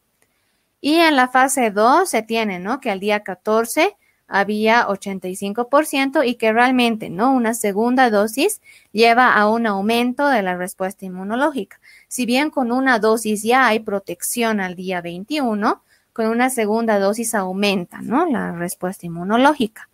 Y 0.81 0.97
en 0.97 1.15
la 1.15 1.29
fase 1.29 1.71
2 1.71 2.11
se 2.11 2.23
tiene, 2.23 2.59
¿no? 2.59 2.81
Que 2.81 2.91
al 2.91 2.99
día 2.99 3.23
14 3.23 3.97
había 4.29 4.87
85% 4.89 6.27
y 6.27 6.35
que 6.35 6.53
realmente, 6.53 7.11
¿no? 7.11 7.33
Una 7.33 7.55
segunda 7.55 8.11
dosis 8.11 8.61
lleva 8.93 9.35
a 9.35 9.49
un 9.49 9.67
aumento 9.67 10.29
de 10.29 10.43
la 10.43 10.57
respuesta 10.57 11.05
inmunológica. 11.05 11.81
Si 12.09 12.27
bien 12.27 12.51
con 12.51 12.73
una 12.73 12.99
dosis 12.99 13.43
ya 13.43 13.67
hay 13.67 13.81
protección 13.81 14.61
al 14.61 14.75
día 14.75 15.01
21, 15.01 15.83
con 16.13 16.27
una 16.27 16.51
segunda 16.51 16.99
dosis 16.99 17.35
aumenta, 17.35 18.01
¿no? 18.01 18.27
La 18.27 18.53
respuesta 18.53 19.07
inmunológica. 19.07 19.89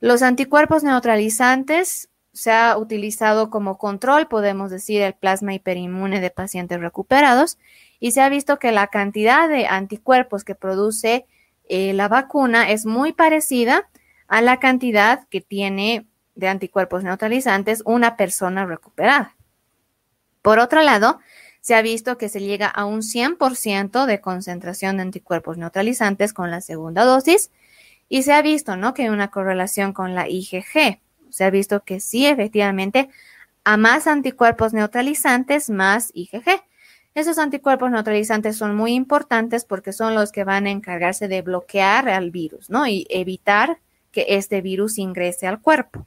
Los 0.00 0.22
anticuerpos 0.22 0.82
neutralizantes 0.82 2.08
se 2.32 2.50
ha 2.50 2.76
utilizado 2.76 3.50
como 3.50 3.78
control, 3.78 4.26
podemos 4.26 4.70
decir, 4.70 5.02
el 5.02 5.14
plasma 5.14 5.54
hiperinmune 5.54 6.20
de 6.20 6.30
pacientes 6.30 6.80
recuperados 6.80 7.58
y 8.00 8.10
se 8.10 8.20
ha 8.20 8.28
visto 8.28 8.58
que 8.58 8.72
la 8.72 8.88
cantidad 8.88 9.48
de 9.48 9.66
anticuerpos 9.66 10.44
que 10.44 10.54
produce 10.54 11.26
eh, 11.74 11.94
la 11.94 12.06
vacuna 12.06 12.70
es 12.70 12.84
muy 12.84 13.14
parecida 13.14 13.88
a 14.28 14.42
la 14.42 14.60
cantidad 14.60 15.26
que 15.30 15.40
tiene 15.40 16.06
de 16.34 16.48
anticuerpos 16.48 17.02
neutralizantes 17.02 17.82
una 17.86 18.18
persona 18.18 18.66
recuperada. 18.66 19.36
Por 20.42 20.58
otro 20.58 20.82
lado, 20.82 21.18
se 21.62 21.74
ha 21.74 21.80
visto 21.80 22.18
que 22.18 22.28
se 22.28 22.40
llega 22.40 22.66
a 22.66 22.84
un 22.84 23.00
100% 23.00 24.04
de 24.04 24.20
concentración 24.20 24.98
de 24.98 25.04
anticuerpos 25.04 25.56
neutralizantes 25.56 26.34
con 26.34 26.50
la 26.50 26.60
segunda 26.60 27.06
dosis 27.06 27.50
y 28.06 28.24
se 28.24 28.34
ha 28.34 28.42
visto, 28.42 28.76
¿no? 28.76 28.92
Que 28.92 29.04
hay 29.04 29.08
una 29.08 29.30
correlación 29.30 29.94
con 29.94 30.14
la 30.14 30.28
IgG. 30.28 31.00
Se 31.30 31.44
ha 31.44 31.48
visto 31.48 31.84
que 31.84 32.00
sí, 32.00 32.26
efectivamente, 32.26 33.08
a 33.64 33.78
más 33.78 34.06
anticuerpos 34.06 34.74
neutralizantes, 34.74 35.70
más 35.70 36.10
IgG. 36.12 36.62
Esos 37.14 37.38
anticuerpos 37.38 37.90
neutralizantes 37.90 38.56
son 38.56 38.74
muy 38.74 38.94
importantes 38.94 39.64
porque 39.64 39.92
son 39.92 40.14
los 40.14 40.32
que 40.32 40.44
van 40.44 40.66
a 40.66 40.70
encargarse 40.70 41.28
de 41.28 41.42
bloquear 41.42 42.08
al 42.08 42.30
virus, 42.30 42.70
¿no? 42.70 42.86
Y 42.86 43.06
evitar 43.10 43.78
que 44.12 44.26
este 44.28 44.62
virus 44.62 44.98
ingrese 44.98 45.46
al 45.46 45.60
cuerpo. 45.60 46.06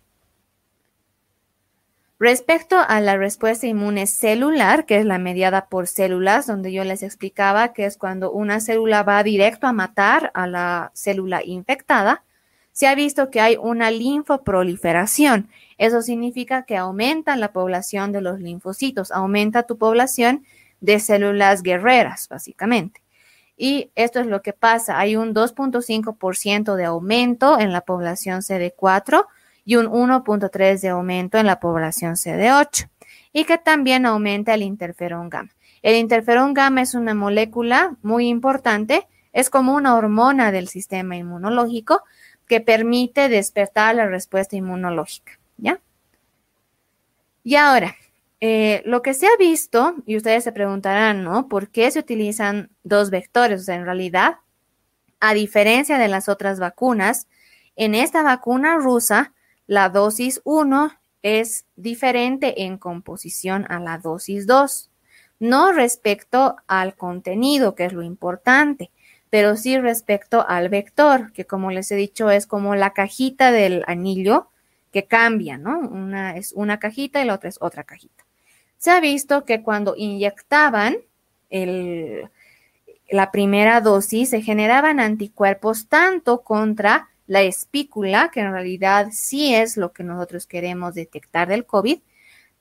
Respecto 2.18 2.78
a 2.80 3.02
la 3.02 3.18
respuesta 3.18 3.68
inmune 3.68 4.08
celular, 4.08 4.86
que 4.86 4.98
es 4.98 5.06
la 5.06 5.18
mediada 5.18 5.66
por 5.68 5.86
células, 5.86 6.48
donde 6.48 6.72
yo 6.72 6.84
les 6.86 7.04
explicaba 7.04 7.74
que 7.74 7.86
es 7.86 7.98
cuando 7.98 8.32
una 8.32 8.62
célula 8.62 9.04
va 9.04 9.22
directo 9.22 9.68
a 9.68 9.74
matar 9.74 10.32
a 10.34 10.48
la 10.48 10.92
célula 10.94 11.44
infectada, 11.44 12.24
se 12.72 12.88
ha 12.88 12.96
visto 12.96 13.30
que 13.30 13.42
hay 13.42 13.58
una 13.58 13.92
linfoproliferación. 13.92 15.50
Eso 15.78 16.02
significa 16.02 16.64
que 16.64 16.78
aumenta 16.78 17.36
la 17.36 17.52
población 17.52 18.14
de 18.14 18.22
los 18.22 18.40
linfocitos, 18.40 19.12
aumenta 19.12 19.64
tu 19.64 19.78
población 19.78 20.46
de 20.86 21.00
células 21.00 21.64
guerreras, 21.64 22.28
básicamente. 22.30 23.02
Y 23.58 23.92
esto 23.96 24.20
es 24.20 24.28
lo 24.28 24.42
que 24.42 24.54
pasa. 24.54 25.00
Hay 25.00 25.16
un 25.16 25.34
2.5% 25.34 26.76
de 26.76 26.86
aumento 26.86 27.60
en 27.60 27.72
la 27.72 27.82
población 27.82 28.42
CD4 28.42 29.26
y 29.64 29.78
un 29.78 29.88
1.3 29.88 30.80
de 30.80 30.90
aumento 30.90 31.38
en 31.38 31.46
la 31.46 31.60
población 31.60 32.16
CD8 32.16 32.90
y 33.34 33.46
que 33.46 33.58
también 33.58 34.06
aumenta 34.06 34.54
el 34.54 34.62
interferón 34.62 35.30
gamma. 35.30 35.52
El 35.82 35.96
interferón 35.96 36.54
gamma 36.54 36.82
es 36.82 36.96
una 36.96 37.14
molécula 37.14 37.96
muy 38.02 38.28
importante, 38.28 39.08
es 39.34 39.50
como 39.50 39.76
una 39.76 39.96
hormona 39.96 40.52
del 40.52 40.68
sistema 40.68 41.16
inmunológico 41.16 42.04
que 42.48 42.62
permite 42.62 43.30
despertar 43.30 43.96
la 43.96 44.08
respuesta 44.08 44.56
inmunológica, 44.56 45.34
¿ya? 45.58 45.80
Y 47.44 47.56
ahora, 47.56 47.96
eh, 48.42 48.82
lo 48.86 49.02
que 49.02 49.14
se 49.14 49.28
ha 49.28 49.38
visto, 49.40 49.96
y 50.06 50.18
ustedes 50.18 50.44
se 50.44 50.52
preguntarán, 50.52 51.24
¿no? 51.24 51.48
¿Por 51.48 51.70
qué 51.70 51.90
se 51.92 52.00
utilizan 52.00 52.70
dos 52.84 53.10
vectores? 53.10 53.62
O 53.62 53.64
sea, 53.64 53.76
en 53.76 53.86
realidad, 53.86 54.38
a 55.20 55.34
diferencia 55.34 55.98
de 55.98 56.08
las 56.08 56.30
otras 56.30 56.60
vacunas, 56.60 57.28
en 57.76 57.96
esta 57.96 58.24
vacuna 58.24 58.78
rusa, 58.78 59.34
la 59.68 59.90
dosis 59.90 60.42
1 60.44 60.92
es 61.24 61.66
diferente 61.76 62.64
en 62.64 62.78
composición 62.78 63.66
a 63.70 63.80
la 63.80 63.98
dosis 63.98 64.46
2, 64.46 64.92
no 65.40 65.72
respecto 65.72 66.56
al 66.68 66.96
contenido, 66.96 67.76
que 67.76 67.86
es 67.86 67.94
lo 67.94 68.04
importante, 68.04 68.92
pero 69.30 69.58
sí 69.58 69.78
respecto 69.78 70.46
al 70.48 70.70
vector, 70.70 71.32
que 71.34 71.46
como 71.46 71.72
les 71.72 71.92
he 71.92 71.96
dicho 71.96 72.30
es 72.30 72.48
como 72.48 72.76
la 72.76 72.94
cajita 72.94 73.52
del 73.52 73.84
anillo 73.88 74.50
que 74.96 75.08
cambia, 75.08 75.58
¿no? 75.58 75.80
Una 75.80 76.38
es 76.38 76.54
una 76.54 76.80
cajita 76.80 77.22
y 77.22 77.26
la 77.26 77.36
otra 77.36 77.50
es 77.50 77.58
otra 77.60 77.84
cajita 77.84 78.26
se 78.86 78.92
ha 78.92 79.00
visto 79.00 79.46
que 79.46 79.64
cuando 79.64 79.96
inyectaban 79.98 80.98
la 83.10 83.32
primera 83.32 83.82
dosis 83.82 84.30
se 84.30 84.44
generaban 84.44 85.00
anticuerpos 85.00 85.88
tanto 85.88 86.44
contra 86.44 87.10
la 87.26 87.42
espícula, 87.42 88.30
que 88.32 88.42
en 88.42 88.52
realidad 88.52 89.08
sí 89.12 89.56
es 89.56 89.78
lo 89.78 89.92
que 89.92 90.04
nosotros 90.04 90.46
queremos 90.46 90.94
detectar 90.94 91.48
del 91.48 91.66
COVID, 91.66 92.00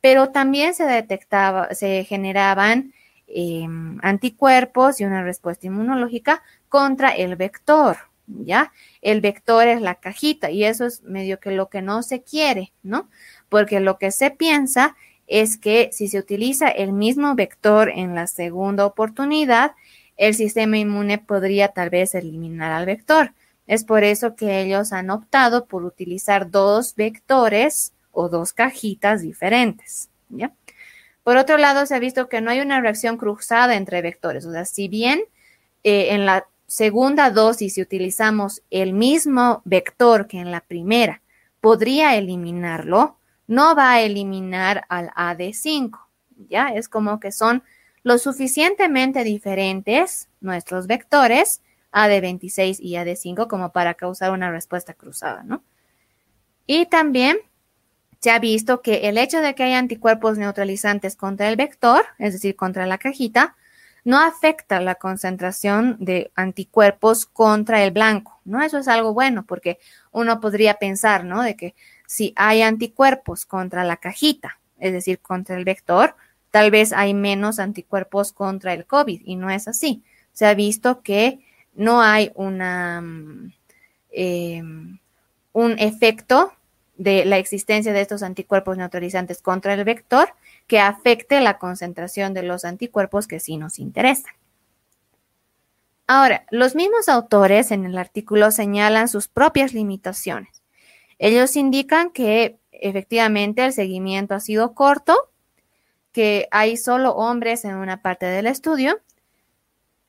pero 0.00 0.30
también 0.30 0.72
se 0.72 0.84
detectaba, 0.84 1.74
se 1.74 2.04
generaban 2.04 2.94
em, 3.26 3.98
anticuerpos 4.02 5.00
y 5.00 5.04
una 5.04 5.22
respuesta 5.22 5.66
inmunológica 5.66 6.42
contra 6.70 7.10
el 7.10 7.36
vector, 7.36 7.98
¿ya? 8.26 8.72
El 9.02 9.20
vector 9.20 9.66
es 9.68 9.80
la 9.80 9.96
cajita 9.96 10.50
y 10.50 10.64
eso 10.64 10.86
es 10.86 11.02
medio 11.02 11.40
que 11.40 11.50
lo 11.50 11.68
que 11.68 11.82
no 11.82 12.02
se 12.02 12.22
quiere, 12.22 12.72
¿no? 12.82 13.08
Porque 13.48 13.80
lo 13.80 13.98
que 13.98 14.10
se 14.10 14.30
piensa 14.30 14.96
es 15.26 15.56
que 15.56 15.90
si 15.92 16.08
se 16.08 16.18
utiliza 16.18 16.68
el 16.68 16.92
mismo 16.92 17.34
vector 17.34 17.90
en 17.90 18.14
la 18.14 18.26
segunda 18.26 18.86
oportunidad, 18.86 19.72
el 20.16 20.34
sistema 20.34 20.78
inmune 20.78 21.18
podría 21.18 21.68
tal 21.68 21.90
vez 21.90 22.14
eliminar 22.14 22.72
al 22.72 22.86
vector. 22.86 23.32
Es 23.66 23.84
por 23.84 24.04
eso 24.04 24.36
que 24.36 24.60
ellos 24.60 24.92
han 24.92 25.10
optado 25.10 25.66
por 25.66 25.84
utilizar 25.84 26.50
dos 26.50 26.94
vectores 26.94 27.94
o 28.12 28.28
dos 28.28 28.52
cajitas 28.52 29.22
diferentes. 29.22 30.10
Por 31.22 31.38
otro 31.38 31.56
lado, 31.56 31.86
se 31.86 31.94
ha 31.94 31.98
visto 31.98 32.28
que 32.28 32.42
no 32.42 32.50
hay 32.50 32.60
una 32.60 32.80
reacción 32.80 33.16
cruzada 33.16 33.76
entre 33.76 34.02
vectores. 34.02 34.44
O 34.44 34.52
sea, 34.52 34.66
si 34.66 34.88
bien 34.88 35.22
eh, 35.82 36.08
en 36.10 36.26
la 36.26 36.46
segunda 36.66 37.30
dosis, 37.30 37.74
si 37.74 37.82
utilizamos 37.82 38.62
el 38.70 38.92
mismo 38.92 39.62
vector 39.64 40.26
que 40.26 40.38
en 40.38 40.50
la 40.50 40.60
primera, 40.60 41.22
podría 41.60 42.16
eliminarlo, 42.16 43.18
no 43.46 43.74
va 43.74 43.92
a 43.92 44.00
eliminar 44.00 44.84
al 44.88 45.10
AD5. 45.10 45.98
¿Ya? 46.48 46.68
Es 46.68 46.88
como 46.88 47.20
que 47.20 47.32
son 47.32 47.62
lo 48.02 48.18
suficientemente 48.18 49.24
diferentes 49.24 50.28
nuestros 50.40 50.86
vectores 50.86 51.62
AD26 51.92 52.78
y 52.80 52.94
AD5 52.94 53.46
como 53.46 53.72
para 53.72 53.94
causar 53.94 54.32
una 54.32 54.50
respuesta 54.50 54.94
cruzada, 54.94 55.42
¿no? 55.44 55.62
Y 56.66 56.86
también 56.86 57.38
se 58.20 58.30
ha 58.30 58.38
visto 58.38 58.82
que 58.82 59.08
el 59.08 59.18
hecho 59.18 59.40
de 59.40 59.54
que 59.54 59.64
haya 59.64 59.78
anticuerpos 59.78 60.38
neutralizantes 60.38 61.14
contra 61.14 61.48
el 61.48 61.56
vector, 61.56 62.04
es 62.18 62.32
decir, 62.32 62.56
contra 62.56 62.86
la 62.86 62.98
cajita, 62.98 63.56
no 64.04 64.20
afecta 64.20 64.80
la 64.80 64.96
concentración 64.96 65.96
de 65.98 66.30
anticuerpos 66.34 67.24
contra 67.26 67.82
el 67.82 67.90
blanco, 67.90 68.40
¿no? 68.44 68.62
Eso 68.62 68.78
es 68.78 68.86
algo 68.86 69.14
bueno 69.14 69.44
porque 69.46 69.78
uno 70.12 70.40
podría 70.40 70.74
pensar, 70.74 71.24
¿no? 71.24 71.42
De 71.42 71.56
que 71.56 71.74
si 72.06 72.34
hay 72.36 72.62
anticuerpos 72.62 73.46
contra 73.46 73.82
la 73.82 73.96
cajita, 73.96 74.60
es 74.78 74.92
decir, 74.92 75.20
contra 75.20 75.56
el 75.56 75.64
vector, 75.64 76.14
tal 76.50 76.70
vez 76.70 76.92
hay 76.92 77.14
menos 77.14 77.58
anticuerpos 77.58 78.32
contra 78.32 78.74
el 78.74 78.84
COVID 78.84 79.22
y 79.24 79.36
no 79.36 79.50
es 79.50 79.66
así. 79.68 80.02
Se 80.32 80.46
ha 80.46 80.54
visto 80.54 81.02
que 81.02 81.40
no 81.74 82.02
hay 82.02 82.30
una, 82.34 83.00
mm, 83.00 83.52
em, 84.12 84.98
un 85.52 85.78
efecto 85.78 86.52
de 86.96 87.24
la 87.24 87.38
existencia 87.38 87.92
de 87.92 88.00
estos 88.02 88.22
anticuerpos 88.22 88.76
neutralizantes 88.76 89.42
contra 89.42 89.74
el 89.74 89.84
vector 89.84 90.28
que 90.66 90.80
afecte 90.80 91.40
la 91.40 91.58
concentración 91.58 92.34
de 92.34 92.42
los 92.42 92.64
anticuerpos 92.64 93.26
que 93.26 93.40
sí 93.40 93.56
nos 93.56 93.78
interesan. 93.78 94.32
Ahora, 96.06 96.44
los 96.50 96.74
mismos 96.74 97.08
autores 97.08 97.70
en 97.70 97.84
el 97.84 97.96
artículo 97.96 98.50
señalan 98.50 99.08
sus 99.08 99.28
propias 99.28 99.72
limitaciones. 99.72 100.62
Ellos 101.18 101.56
indican 101.56 102.10
que 102.10 102.58
efectivamente 102.72 103.64
el 103.64 103.72
seguimiento 103.72 104.34
ha 104.34 104.40
sido 104.40 104.74
corto 104.74 105.30
que 106.12 106.46
hay 106.52 106.76
solo 106.76 107.12
hombres 107.14 107.64
en 107.64 107.74
una 107.74 108.00
parte 108.00 108.26
del 108.26 108.46
estudio, 108.46 109.00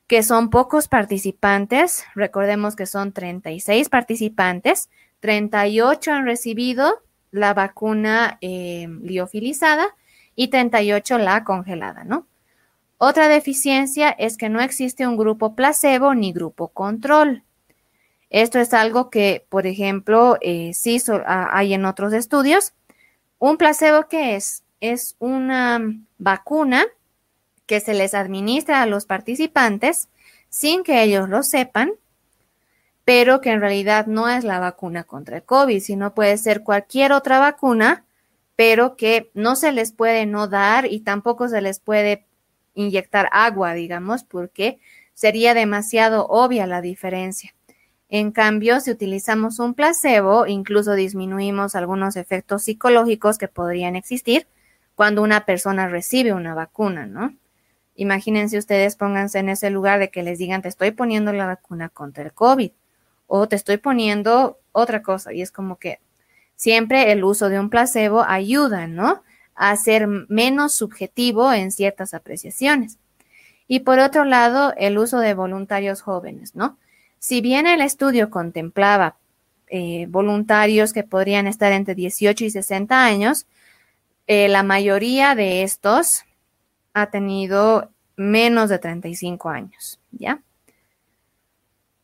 que 0.06 0.22
son 0.22 0.50
pocos 0.50 0.86
participantes, 0.86 2.04
recordemos 2.14 2.76
que 2.76 2.86
son 2.86 3.12
36 3.12 3.88
participantes, 3.88 4.88
38 5.18 6.12
han 6.12 6.24
recibido 6.24 7.02
la 7.32 7.54
vacuna 7.54 8.38
eh, 8.40 8.86
liofilizada 9.02 9.96
y 10.36 10.48
38 10.48 11.18
la 11.18 11.42
congelada, 11.42 12.04
¿no? 12.04 12.26
Otra 12.98 13.28
deficiencia 13.28 14.10
es 14.10 14.36
que 14.36 14.48
no 14.48 14.60
existe 14.60 15.06
un 15.06 15.16
grupo 15.16 15.54
placebo 15.54 16.14
ni 16.14 16.32
grupo 16.32 16.68
control. 16.68 17.42
Esto 18.30 18.58
es 18.58 18.72
algo 18.72 19.10
que, 19.10 19.44
por 19.48 19.66
ejemplo, 19.66 20.38
eh, 20.40 20.72
sí 20.74 21.02
hay 21.26 21.74
en 21.74 21.84
otros 21.84 22.12
estudios. 22.12 22.72
Un 23.38 23.56
placebo 23.56 24.08
que 24.08 24.36
es 24.36 24.62
es 24.80 25.16
una 25.18 25.80
vacuna 26.18 26.84
que 27.66 27.80
se 27.80 27.94
les 27.94 28.14
administra 28.14 28.82
a 28.82 28.86
los 28.86 29.06
participantes 29.06 30.08
sin 30.48 30.84
que 30.84 31.02
ellos 31.02 31.28
lo 31.28 31.42
sepan, 31.42 31.92
pero 33.04 33.40
que 33.40 33.50
en 33.50 33.60
realidad 33.60 34.06
no 34.06 34.28
es 34.28 34.44
la 34.44 34.58
vacuna 34.58 35.04
contra 35.04 35.36
el 35.36 35.42
COVID, 35.42 35.80
sino 35.80 36.14
puede 36.14 36.36
ser 36.38 36.62
cualquier 36.62 37.12
otra 37.12 37.38
vacuna, 37.38 38.04
pero 38.56 38.96
que 38.96 39.30
no 39.34 39.54
se 39.54 39.70
les 39.70 39.92
puede 39.92 40.26
no 40.26 40.48
dar 40.48 40.86
y 40.90 41.00
tampoco 41.00 41.48
se 41.48 41.60
les 41.60 41.78
puede 41.78 42.26
inyectar 42.74 43.28
agua, 43.32 43.74
digamos, 43.74 44.24
porque 44.24 44.78
sería 45.14 45.54
demasiado 45.54 46.26
obvia 46.26 46.66
la 46.66 46.80
diferencia. 46.80 47.54
En 48.08 48.30
cambio, 48.32 48.80
si 48.80 48.90
utilizamos 48.90 49.58
un 49.58 49.74
placebo, 49.74 50.46
incluso 50.46 50.94
disminuimos 50.94 51.74
algunos 51.74 52.16
efectos 52.16 52.62
psicológicos 52.62 53.36
que 53.36 53.48
podrían 53.48 53.96
existir, 53.96 54.46
cuando 54.94 55.22
una 55.22 55.44
persona 55.44 55.88
recibe 55.88 56.32
una 56.32 56.54
vacuna, 56.54 57.06
¿no? 57.06 57.34
Imagínense 57.96 58.58
ustedes, 58.58 58.96
pónganse 58.96 59.38
en 59.38 59.48
ese 59.48 59.70
lugar 59.70 59.98
de 59.98 60.10
que 60.10 60.22
les 60.22 60.38
digan, 60.38 60.62
te 60.62 60.68
estoy 60.68 60.90
poniendo 60.92 61.32
la 61.32 61.46
vacuna 61.46 61.88
contra 61.88 62.24
el 62.24 62.32
COVID 62.32 62.70
o 63.26 63.48
te 63.48 63.56
estoy 63.56 63.78
poniendo 63.78 64.58
otra 64.72 65.02
cosa. 65.02 65.32
Y 65.32 65.42
es 65.42 65.50
como 65.50 65.76
que 65.76 65.98
siempre 66.56 67.12
el 67.12 67.22
uso 67.22 67.48
de 67.48 67.60
un 67.60 67.70
placebo 67.70 68.24
ayuda, 68.26 68.86
¿no? 68.86 69.22
A 69.54 69.76
ser 69.76 70.06
menos 70.06 70.74
subjetivo 70.74 71.52
en 71.52 71.70
ciertas 71.70 72.14
apreciaciones. 72.14 72.98
Y 73.68 73.80
por 73.80 73.98
otro 73.98 74.24
lado, 74.24 74.74
el 74.76 74.98
uso 74.98 75.18
de 75.18 75.34
voluntarios 75.34 76.00
jóvenes, 76.00 76.54
¿no? 76.54 76.78
Si 77.18 77.40
bien 77.40 77.66
el 77.66 77.80
estudio 77.80 78.30
contemplaba 78.30 79.16
eh, 79.68 80.06
voluntarios 80.08 80.92
que 80.92 81.02
podrían 81.02 81.46
estar 81.46 81.72
entre 81.72 81.94
18 81.94 82.44
y 82.44 82.50
60 82.50 83.04
años, 83.04 83.46
eh, 84.26 84.48
la 84.48 84.62
mayoría 84.62 85.34
de 85.34 85.62
estos 85.62 86.24
ha 86.94 87.10
tenido 87.10 87.90
menos 88.16 88.70
de 88.70 88.78
35 88.78 89.48
años, 89.48 90.00
¿ya? 90.12 90.40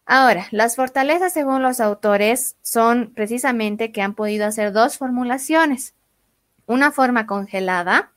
Ahora, 0.05 0.47
las 0.51 0.77
fortalezas 0.77 1.33
según 1.33 1.63
los 1.63 1.81
autores 1.81 2.57
son 2.63 3.13
precisamente 3.15 3.93
que 3.93 4.03
han 4.03 4.15
podido 4.15 4.47
hacer 4.47 4.73
dos 4.73 4.99
formulaciones. 4.99 5.95
Una 6.67 6.93
forma 6.93 7.27
congelada, 7.27 8.13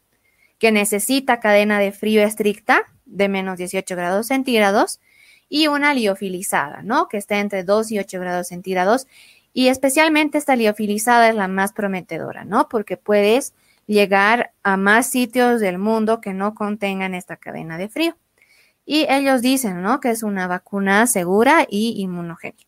que 0.57 0.71
necesita 0.71 1.39
cadena 1.39 1.79
de 1.79 1.91
frío 1.91 2.23
estricta 2.23 2.83
de 3.05 3.29
menos 3.29 3.57
18 3.57 3.95
grados 3.95 4.27
centígrados, 4.27 4.99
y 5.47 5.67
una 5.67 5.93
liofilizada, 5.93 6.81
¿no? 6.81 7.07
Que 7.07 7.17
está 7.17 7.39
entre 7.39 7.63
2 7.63 7.91
y 7.91 7.99
8 7.99 8.19
grados 8.19 8.47
centígrados. 8.47 9.07
Y 9.53 9.67
especialmente 9.67 10.37
esta 10.37 10.55
liofilizada 10.55 11.29
es 11.29 11.35
la 11.35 11.47
más 11.47 11.71
prometedora, 11.71 12.45
¿no? 12.45 12.67
Porque 12.67 12.97
puedes 12.97 13.53
llegar 13.87 14.51
a 14.63 14.77
más 14.77 15.09
sitios 15.09 15.61
del 15.61 15.77
mundo 15.77 16.19
que 16.19 16.33
no 16.33 16.55
contengan 16.55 17.13
esta 17.13 17.37
cadena 17.37 17.77
de 17.77 17.89
frío. 17.89 18.17
Y 18.85 19.07
ellos 19.09 19.41
dicen, 19.41 19.81
¿no? 19.81 19.99
Que 19.99 20.11
es 20.11 20.23
una 20.23 20.47
vacuna 20.47 21.07
segura 21.07 21.65
y 21.69 22.01
inmunogénica. 22.01 22.65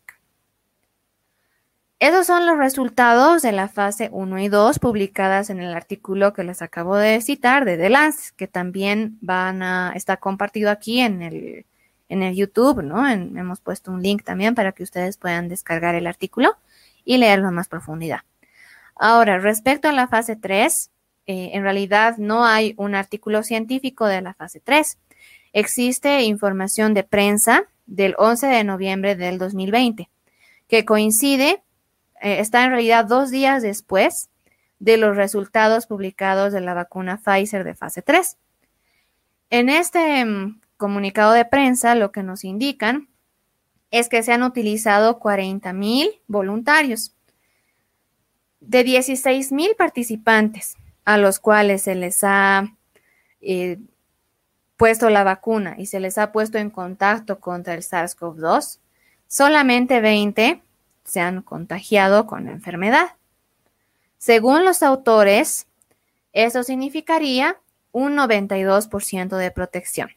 Esos 2.00 2.26
son 2.26 2.46
los 2.46 2.58
resultados 2.58 3.42
de 3.42 3.50
la 3.50 3.66
fase 3.68 4.08
1 4.12 4.38
y 4.38 4.48
2 4.48 4.78
publicadas 4.78 5.50
en 5.50 5.58
el 5.60 5.74
artículo 5.74 6.32
que 6.32 6.44
les 6.44 6.62
acabo 6.62 6.96
de 6.96 7.20
citar 7.20 7.64
de 7.64 7.76
The 7.76 7.92
que 8.36 8.46
también 8.46 9.18
van 9.20 9.62
a 9.62 9.92
estar 9.96 10.20
compartido 10.20 10.70
aquí 10.70 11.00
en 11.00 11.22
el, 11.22 11.66
en 12.08 12.22
el 12.22 12.36
YouTube, 12.36 12.82
¿no? 12.84 13.08
hemos 13.08 13.60
puesto 13.60 13.90
un 13.90 14.00
link 14.00 14.22
también 14.22 14.54
para 14.54 14.70
que 14.70 14.84
ustedes 14.84 15.16
puedan 15.16 15.48
descargar 15.48 15.96
el 15.96 16.06
artículo 16.06 16.56
y 17.04 17.16
leerlo 17.16 17.48
a 17.48 17.50
más 17.50 17.66
profundidad. 17.66 18.20
Ahora, 18.94 19.38
respecto 19.38 19.88
a 19.88 19.92
la 19.92 20.06
fase 20.06 20.36
3, 20.36 20.90
eh, 21.26 21.50
en 21.54 21.62
realidad 21.64 22.16
no 22.18 22.44
hay 22.44 22.74
un 22.76 22.94
artículo 22.94 23.42
científico 23.42 24.06
de 24.06 24.22
la 24.22 24.34
fase 24.34 24.60
3. 24.60 24.98
Existe 25.52 26.22
información 26.22 26.94
de 26.94 27.04
prensa 27.04 27.64
del 27.86 28.14
11 28.18 28.46
de 28.46 28.64
noviembre 28.64 29.16
del 29.16 29.38
2020, 29.38 30.08
que 30.68 30.84
coincide, 30.84 31.62
eh, 32.20 32.40
está 32.40 32.64
en 32.64 32.70
realidad 32.70 33.06
dos 33.06 33.30
días 33.30 33.62
después 33.62 34.28
de 34.78 34.96
los 34.96 35.16
resultados 35.16 35.86
publicados 35.86 36.52
de 36.52 36.60
la 36.60 36.74
vacuna 36.74 37.18
Pfizer 37.18 37.64
de 37.64 37.74
fase 37.74 38.02
3. 38.02 38.36
En 39.50 39.68
este 39.68 40.24
mm, 40.24 40.60
comunicado 40.76 41.32
de 41.32 41.44
prensa 41.44 41.94
lo 41.94 42.12
que 42.12 42.22
nos 42.22 42.44
indican 42.44 43.08
es 43.90 44.08
que 44.08 44.22
se 44.22 44.32
han 44.32 44.42
utilizado 44.42 45.18
40 45.18 45.72
mil 45.72 46.10
voluntarios 46.26 47.14
de 48.60 48.84
16 48.84 49.52
mil 49.52 49.74
participantes 49.76 50.76
a 51.04 51.16
los 51.16 51.38
cuales 51.38 51.82
se 51.82 51.94
les 51.94 52.22
ha 52.22 52.74
eh, 53.40 53.78
puesto 54.78 55.10
la 55.10 55.24
vacuna 55.24 55.74
y 55.76 55.86
se 55.86 56.00
les 56.00 56.16
ha 56.16 56.32
puesto 56.32 56.56
en 56.56 56.70
contacto 56.70 57.40
contra 57.40 57.74
el 57.74 57.82
SARS-CoV-2, 57.82 58.78
solamente 59.26 60.00
20 60.00 60.62
se 61.04 61.20
han 61.20 61.42
contagiado 61.42 62.26
con 62.26 62.46
la 62.46 62.52
enfermedad. 62.52 63.16
Según 64.18 64.64
los 64.64 64.82
autores, 64.82 65.66
eso 66.32 66.62
significaría 66.62 67.58
un 67.90 68.16
92% 68.16 69.36
de 69.36 69.50
protección. 69.50 70.10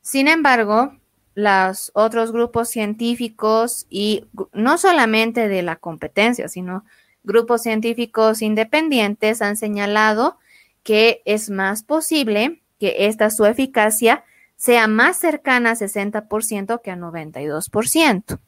Sin 0.00 0.26
embargo, 0.26 0.96
los 1.34 1.90
otros 1.94 2.32
grupos 2.32 2.70
científicos 2.70 3.86
y 3.90 4.26
no 4.52 4.78
solamente 4.78 5.48
de 5.48 5.62
la 5.62 5.76
competencia, 5.76 6.48
sino 6.48 6.84
grupos 7.24 7.62
científicos 7.62 8.40
independientes 8.40 9.42
han 9.42 9.58
señalado 9.58 10.38
que 10.82 11.20
es 11.26 11.50
más 11.50 11.82
posible 11.82 12.62
que 12.84 13.06
esta 13.06 13.30
su 13.30 13.46
eficacia 13.46 14.24
sea 14.56 14.86
más 14.88 15.16
cercana 15.16 15.70
a 15.70 15.74
60% 15.74 16.82
que 16.82 16.90
a 16.90 16.96
92%. 16.96 18.38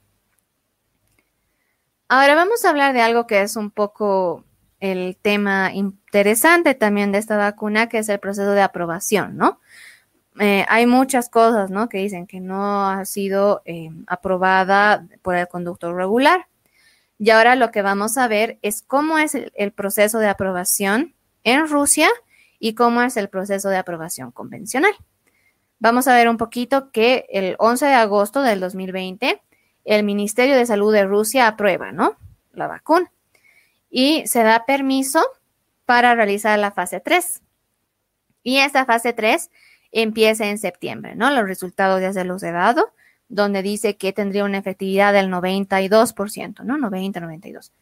Ahora 2.08 2.34
vamos 2.34 2.64
a 2.64 2.70
hablar 2.70 2.92
de 2.92 3.00
algo 3.00 3.26
que 3.26 3.40
es 3.40 3.56
un 3.56 3.70
poco 3.70 4.44
el 4.78 5.16
tema 5.16 5.72
interesante 5.72 6.74
también 6.74 7.12
de 7.12 7.18
esta 7.18 7.38
vacuna, 7.38 7.88
que 7.88 7.98
es 7.98 8.08
el 8.10 8.20
proceso 8.20 8.52
de 8.52 8.60
aprobación, 8.60 9.36
¿no? 9.36 9.60
Eh, 10.38 10.66
hay 10.68 10.86
muchas 10.86 11.30
cosas, 11.30 11.70
¿no? 11.70 11.88
Que 11.88 11.98
dicen 11.98 12.26
que 12.26 12.40
no 12.40 12.90
ha 12.90 13.06
sido 13.06 13.62
eh, 13.64 13.88
aprobada 14.06 15.06
por 15.22 15.34
el 15.34 15.48
conductor 15.48 15.96
regular. 15.96 16.46
Y 17.18 17.30
ahora 17.30 17.56
lo 17.56 17.70
que 17.70 17.80
vamos 17.80 18.18
a 18.18 18.28
ver 18.28 18.58
es 18.60 18.82
cómo 18.82 19.18
es 19.18 19.34
el, 19.34 19.72
proceso 19.72 20.18
de 20.18 20.28
aprobación 20.28 21.14
en 21.42 21.66
Rusia 21.66 22.10
y 22.58 22.74
cómo 22.74 23.02
es 23.02 23.16
el 23.16 23.28
proceso 23.28 23.68
de 23.68 23.76
aprobación 23.76 24.30
convencional. 24.30 24.92
Vamos 25.78 26.08
a 26.08 26.14
ver 26.14 26.28
un 26.28 26.36
poquito 26.36 26.90
que 26.90 27.26
el 27.30 27.56
11 27.58 27.86
de 27.86 27.94
agosto 27.94 28.42
del 28.42 28.60
2020 28.60 29.42
el 29.86 30.02
Ministerio 30.02 30.56
de 30.56 30.66
Salud 30.66 30.92
de 30.92 31.04
Rusia 31.04 31.46
aprueba, 31.46 31.92
¿no? 31.92 32.16
La 32.52 32.66
vacuna. 32.66 33.10
Y 33.88 34.26
se 34.26 34.42
da 34.42 34.66
permiso 34.66 35.24
para 35.86 36.14
realizar 36.14 36.58
la 36.58 36.72
fase 36.72 37.00
3. 37.00 37.42
Y 38.42 38.58
esta 38.58 38.84
fase 38.84 39.12
3 39.12 39.50
empieza 39.92 40.46
en 40.46 40.58
septiembre, 40.58 41.14
¿no? 41.14 41.30
Los 41.30 41.46
resultados 41.46 42.00
ya 42.00 42.12
se 42.12 42.24
los 42.24 42.42
he 42.42 42.50
dado, 42.50 42.92
donde 43.28 43.62
dice 43.62 43.96
que 43.96 44.12
tendría 44.12 44.44
una 44.44 44.58
efectividad 44.58 45.12
del 45.12 45.30
92%, 45.30 46.64
¿no? 46.64 46.76
90, 46.76 47.20
92. 47.20 47.72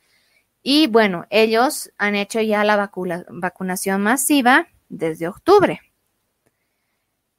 Y 0.66 0.87
bueno, 0.87 1.27
ellos 1.29 1.92
han 1.98 2.16
hecho 2.16 2.40
ya 2.40 2.64
la 2.64 2.90
vacunación 3.29 4.00
masiva 4.00 4.66
desde 4.88 5.29
octubre. 5.29 5.83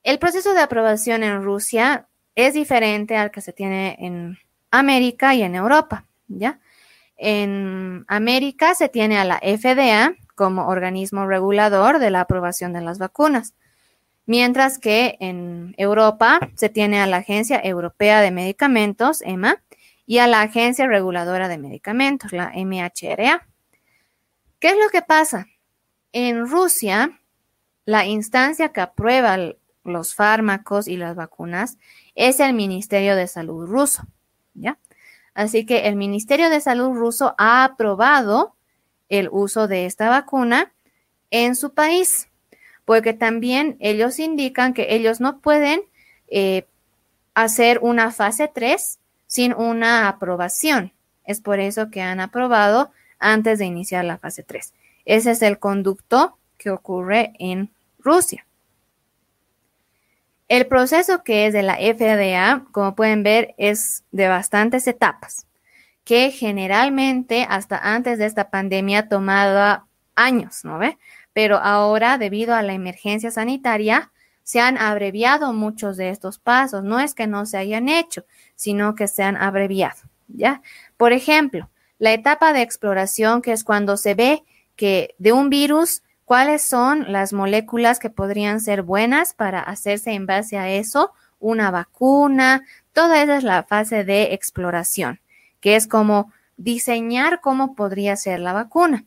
El 0.03 0.19
proceso 0.19 0.53
de 0.53 0.59
aprobación 0.59 1.23
en 1.23 1.43
Rusia 1.43 2.07
es 2.35 2.53
diferente 2.53 3.17
al 3.17 3.31
que 3.31 3.41
se 3.41 3.51
tiene 3.51 3.97
en 3.99 4.37
América 4.69 5.33
y 5.33 5.41
en 5.41 5.55
Europa, 5.55 6.05
¿ya? 6.27 6.59
En 7.17 8.05
América 8.07 8.75
se 8.75 8.89
tiene 8.89 9.17
a 9.17 9.25
la 9.25 9.39
FDA 9.39 10.13
como 10.35 10.67
organismo 10.67 11.25
regulador 11.25 11.97
de 11.97 12.11
la 12.11 12.21
aprobación 12.21 12.73
de 12.73 12.81
las 12.81 12.99
vacunas, 12.99 13.55
mientras 14.27 14.77
que 14.77 15.17
en 15.19 15.73
Europa 15.77 16.39
se 16.53 16.69
tiene 16.69 17.01
a 17.01 17.07
la 17.07 17.17
Agencia 17.17 17.59
Europea 17.63 18.21
de 18.21 18.29
Medicamentos, 18.29 19.23
EMA, 19.23 19.63
y 20.05 20.19
a 20.19 20.27
la 20.27 20.41
Agencia 20.41 20.87
Reguladora 20.87 21.47
de 21.47 21.57
Medicamentos, 21.57 22.31
la 22.31 22.51
MHRA. 22.55 23.47
¿Qué 24.59 24.67
es 24.69 24.75
lo 24.75 24.89
que 24.91 25.01
pasa? 25.01 25.47
En 26.11 26.47
Rusia, 26.47 27.19
la 27.85 28.05
instancia 28.05 28.69
que 28.69 28.81
aprueba 28.81 29.37
los 29.83 30.15
fármacos 30.15 30.87
y 30.87 30.97
las 30.97 31.15
vacunas 31.15 31.77
es 32.15 32.39
el 32.39 32.53
Ministerio 32.53 33.15
de 33.15 33.27
Salud 33.27 33.67
ruso, 33.67 34.03
¿ya? 34.53 34.79
Así 35.33 35.65
que 35.65 35.87
el 35.87 35.95
Ministerio 35.95 36.49
de 36.49 36.61
Salud 36.61 36.93
ruso 36.93 37.35
ha 37.37 37.63
aprobado 37.65 38.55
el 39.09 39.29
uso 39.31 39.67
de 39.67 39.85
esta 39.85 40.09
vacuna 40.09 40.73
en 41.29 41.55
su 41.55 41.73
país, 41.73 42.29
porque 42.85 43.13
también 43.13 43.75
ellos 43.79 44.19
indican 44.19 44.73
que 44.73 44.95
ellos 44.95 45.19
no 45.19 45.39
pueden 45.41 45.81
eh, 46.27 46.67
hacer 47.33 47.79
una 47.81 48.11
fase 48.11 48.47
3 48.47 48.99
sin 49.35 49.53
una 49.53 50.07
aprobación. 50.07 50.93
Es 51.25 51.41
por 51.41 51.59
eso 51.59 51.89
que 51.89 52.01
han 52.01 52.21
aprobado 52.21 52.91
antes 53.19 53.59
de 53.59 53.65
iniciar 53.65 54.05
la 54.05 54.17
fase 54.17 54.43
3. 54.43 54.73
Ese 55.03 55.31
es 55.31 55.41
el 55.41 55.59
conducto 55.59 56.37
que 56.57 56.69
ocurre 56.69 57.33
en 57.37 57.69
Rusia. 57.99 58.47
El 60.47 60.67
proceso 60.67 61.21
que 61.25 61.47
es 61.47 61.53
de 61.53 61.63
la 61.63 61.75
FDA, 61.75 62.63
como 62.71 62.95
pueden 62.95 63.23
ver, 63.23 63.55
es 63.57 64.05
de 64.13 64.29
bastantes 64.29 64.87
etapas, 64.87 65.47
que 66.05 66.31
generalmente 66.31 67.45
hasta 67.49 67.77
antes 67.77 68.17
de 68.17 68.27
esta 68.27 68.49
pandemia 68.49 69.09
tomaba 69.09 69.85
años, 70.15 70.63
¿no 70.63 70.77
ve? 70.77 70.97
Pero 71.33 71.57
ahora, 71.57 72.17
debido 72.17 72.55
a 72.55 72.61
la 72.61 72.71
emergencia 72.71 73.31
sanitaria, 73.31 74.13
se 74.45 74.61
han 74.61 74.77
abreviado 74.77 75.53
muchos 75.53 75.97
de 75.97 76.11
estos 76.11 76.37
pasos. 76.37 76.83
No 76.83 76.99
es 76.99 77.15
que 77.15 77.25
no 77.25 77.45
se 77.47 77.57
hayan 77.57 77.89
hecho, 77.89 78.25
sino 78.55 78.93
que 78.93 79.07
se 79.07 79.23
han 79.23 79.35
abreviado, 79.35 79.97
¿ya? 80.27 80.61
Por 80.95 81.11
ejemplo, 81.13 81.69
la 81.97 82.13
etapa 82.13 82.53
de 82.53 82.61
exploración, 82.61 83.41
que 83.41 83.51
es 83.51 83.63
cuando 83.63 83.97
se 83.97 84.13
ve 84.13 84.43
que 84.75 85.15
de 85.17 85.33
un 85.33 85.49
virus 85.49 86.03
cuáles 86.25 86.61
son 86.63 87.11
las 87.11 87.33
moléculas 87.33 87.97
que 87.97 88.11
podrían 88.11 88.61
ser 88.61 88.83
buenas 88.83 89.33
para 89.33 89.61
hacerse 89.61 90.11
en 90.11 90.27
base 90.27 90.57
a 90.57 90.69
eso 90.69 91.11
una 91.39 91.71
vacuna. 91.71 92.63
Toda 92.93 93.23
esa 93.23 93.37
es 93.37 93.43
la 93.43 93.63
fase 93.63 94.03
de 94.03 94.33
exploración, 94.33 95.21
que 95.59 95.75
es 95.75 95.87
como 95.87 96.31
diseñar 96.57 97.41
cómo 97.41 97.75
podría 97.75 98.15
ser 98.15 98.39
la 98.39 98.53
vacuna. 98.53 99.05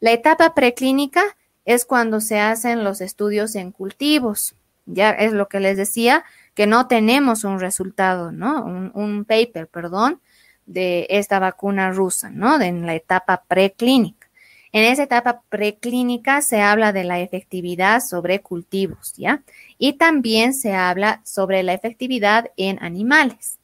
La 0.00 0.12
etapa 0.12 0.54
preclínica 0.54 1.22
es 1.64 1.86
cuando 1.86 2.20
se 2.20 2.40
hacen 2.40 2.84
los 2.84 3.00
estudios 3.00 3.54
en 3.54 3.72
cultivos. 3.72 4.54
Ya 4.86 5.10
es 5.10 5.32
lo 5.32 5.48
que 5.48 5.60
les 5.60 5.76
decía, 5.76 6.24
que 6.54 6.66
no 6.66 6.86
tenemos 6.88 7.44
un 7.44 7.60
resultado, 7.60 8.32
¿no? 8.32 8.64
Un, 8.94 9.24
paper, 9.24 9.68
perdón, 9.68 10.20
de 10.64 11.06
esta 11.10 11.38
vacuna 11.38 11.90
rusa, 11.90 12.30
¿no? 12.30 12.58
De, 12.58 12.66
en 12.66 12.86
la 12.86 12.94
etapa 12.94 13.44
preclínica. 13.46 14.28
En 14.72 14.84
esa 14.84 15.04
etapa 15.04 15.42
preclínica 15.48 16.42
se 16.42 16.60
habla 16.60 16.92
de 16.92 17.04
la 17.04 17.20
efectividad 17.20 18.00
sobre 18.00 18.40
cultivos, 18.40 19.14
¿ya? 19.16 19.42
Y 19.78 19.94
también 19.94 20.54
se 20.54 20.74
habla 20.74 21.20
sobre 21.24 21.62
la 21.62 21.74
efectividad 21.74 22.50
en 22.56 22.82
animales. 22.82 23.58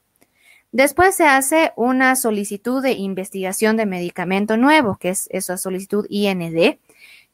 Después 0.73 1.15
se 1.15 1.25
hace 1.25 1.73
una 1.77 2.17
solicitud 2.17 2.83
de 2.83 2.93
investigación 2.93 3.77
de 3.77 3.85
medicamento 3.85 4.57
nuevo, 4.57 4.97
que 4.97 5.11
es 5.11 5.29
esa 5.31 5.59
solicitud 5.59 6.07
IND, 6.09 6.79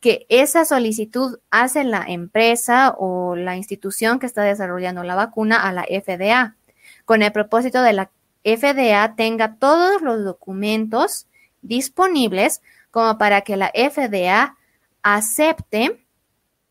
que 0.00 0.26
esa 0.28 0.64
solicitud 0.64 1.38
hace 1.50 1.84
la 1.84 2.04
empresa 2.06 2.94
o 2.98 3.34
la 3.36 3.56
institución 3.56 4.18
que 4.18 4.26
está 4.26 4.42
desarrollando 4.42 5.02
la 5.02 5.14
vacuna 5.14 5.62
a 5.62 5.72
la 5.72 5.84
FDA, 5.84 6.56
con 7.04 7.22
el 7.22 7.32
propósito 7.32 7.82
de 7.82 7.92
la 7.92 8.10
FDA 8.44 9.14
tenga 9.16 9.56
todos 9.56 10.02
los 10.02 10.24
documentos 10.24 11.26
disponibles 11.62 12.62
como 12.90 13.18
para 13.18 13.42
que 13.42 13.56
la 13.56 13.72
FDA 13.74 14.56
acepte 15.02 16.04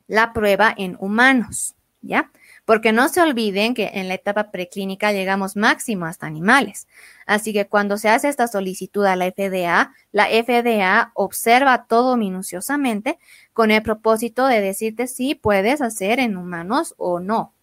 la 0.07 0.33
prueba 0.33 0.73
en 0.75 0.95
humanos, 0.99 1.75
¿ya? 2.01 2.31
Porque 2.67 2.91
no 2.91 3.07
se 3.07 3.21
olviden 3.21 3.73
que 3.73 3.91
en 3.93 4.09
la 4.09 4.15
etapa 4.15 4.51
preclínica 4.51 5.13
llegamos 5.13 5.55
máximo 5.55 6.05
hasta 6.05 6.27
animales. 6.27 6.85
Así 7.25 7.53
que 7.53 7.67
cuando 7.67 7.97
se 7.97 8.09
hace 8.09 8.27
esta 8.27 8.49
solicitud 8.49 9.05
a 9.05 9.15
la 9.15 9.31
FDA, 9.31 9.93
la 10.11 10.25
FDA 10.25 11.11
observa 11.13 11.85
todo 11.85 12.17
minuciosamente 12.17 13.19
con 13.53 13.71
el 13.71 13.81
propósito 13.83 14.47
de 14.47 14.59
decirte 14.59 15.07
si 15.07 15.33
puedes 15.33 15.81
hacer 15.81 16.19
en 16.19 16.35
humanos 16.35 16.93
o 16.97 17.21
no. 17.21 17.53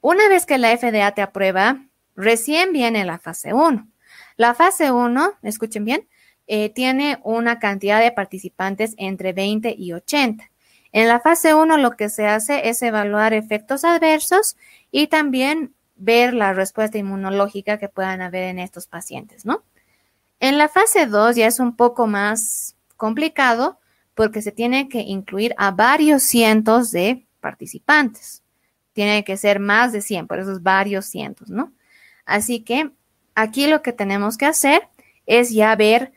Una 0.00 0.28
vez 0.28 0.46
que 0.46 0.58
la 0.58 0.76
FDA 0.78 1.10
te 1.10 1.22
aprueba, 1.22 1.84
recién 2.14 2.72
viene 2.72 3.04
la 3.04 3.18
fase 3.18 3.54
1. 3.54 3.88
La 4.36 4.54
fase 4.54 4.92
1, 4.92 5.32
escuchen 5.42 5.84
bien, 5.84 6.06
eh, 6.46 6.68
tiene 6.68 7.18
una 7.24 7.58
cantidad 7.58 8.00
de 8.00 8.12
participantes 8.12 8.94
entre 8.98 9.32
20 9.32 9.74
y 9.76 9.94
80. 9.94 10.48
En 10.94 11.08
la 11.08 11.18
fase 11.18 11.56
1 11.56 11.76
lo 11.78 11.96
que 11.96 12.08
se 12.08 12.28
hace 12.28 12.68
es 12.68 12.80
evaluar 12.80 13.32
efectos 13.34 13.84
adversos 13.84 14.56
y 14.92 15.08
también 15.08 15.74
ver 15.96 16.34
la 16.34 16.52
respuesta 16.52 16.98
inmunológica 16.98 17.78
que 17.78 17.88
puedan 17.88 18.22
haber 18.22 18.44
en 18.44 18.60
estos 18.60 18.86
pacientes, 18.86 19.44
¿no? 19.44 19.64
En 20.38 20.56
la 20.56 20.68
fase 20.68 21.06
2 21.06 21.34
ya 21.34 21.48
es 21.48 21.58
un 21.58 21.74
poco 21.74 22.06
más 22.06 22.76
complicado 22.96 23.80
porque 24.14 24.40
se 24.40 24.52
tiene 24.52 24.88
que 24.88 25.00
incluir 25.00 25.52
a 25.58 25.72
varios 25.72 26.22
cientos 26.22 26.92
de 26.92 27.26
participantes. 27.40 28.44
Tiene 28.92 29.24
que 29.24 29.36
ser 29.36 29.58
más 29.58 29.92
de 29.92 30.00
100, 30.00 30.28
por 30.28 30.38
eso 30.38 30.52
es 30.52 30.62
varios 30.62 31.06
cientos, 31.06 31.50
¿no? 31.50 31.72
Así 32.24 32.60
que 32.60 32.92
aquí 33.34 33.66
lo 33.66 33.82
que 33.82 33.92
tenemos 33.92 34.38
que 34.38 34.46
hacer 34.46 34.88
es 35.26 35.50
ya 35.50 35.74
ver 35.74 36.12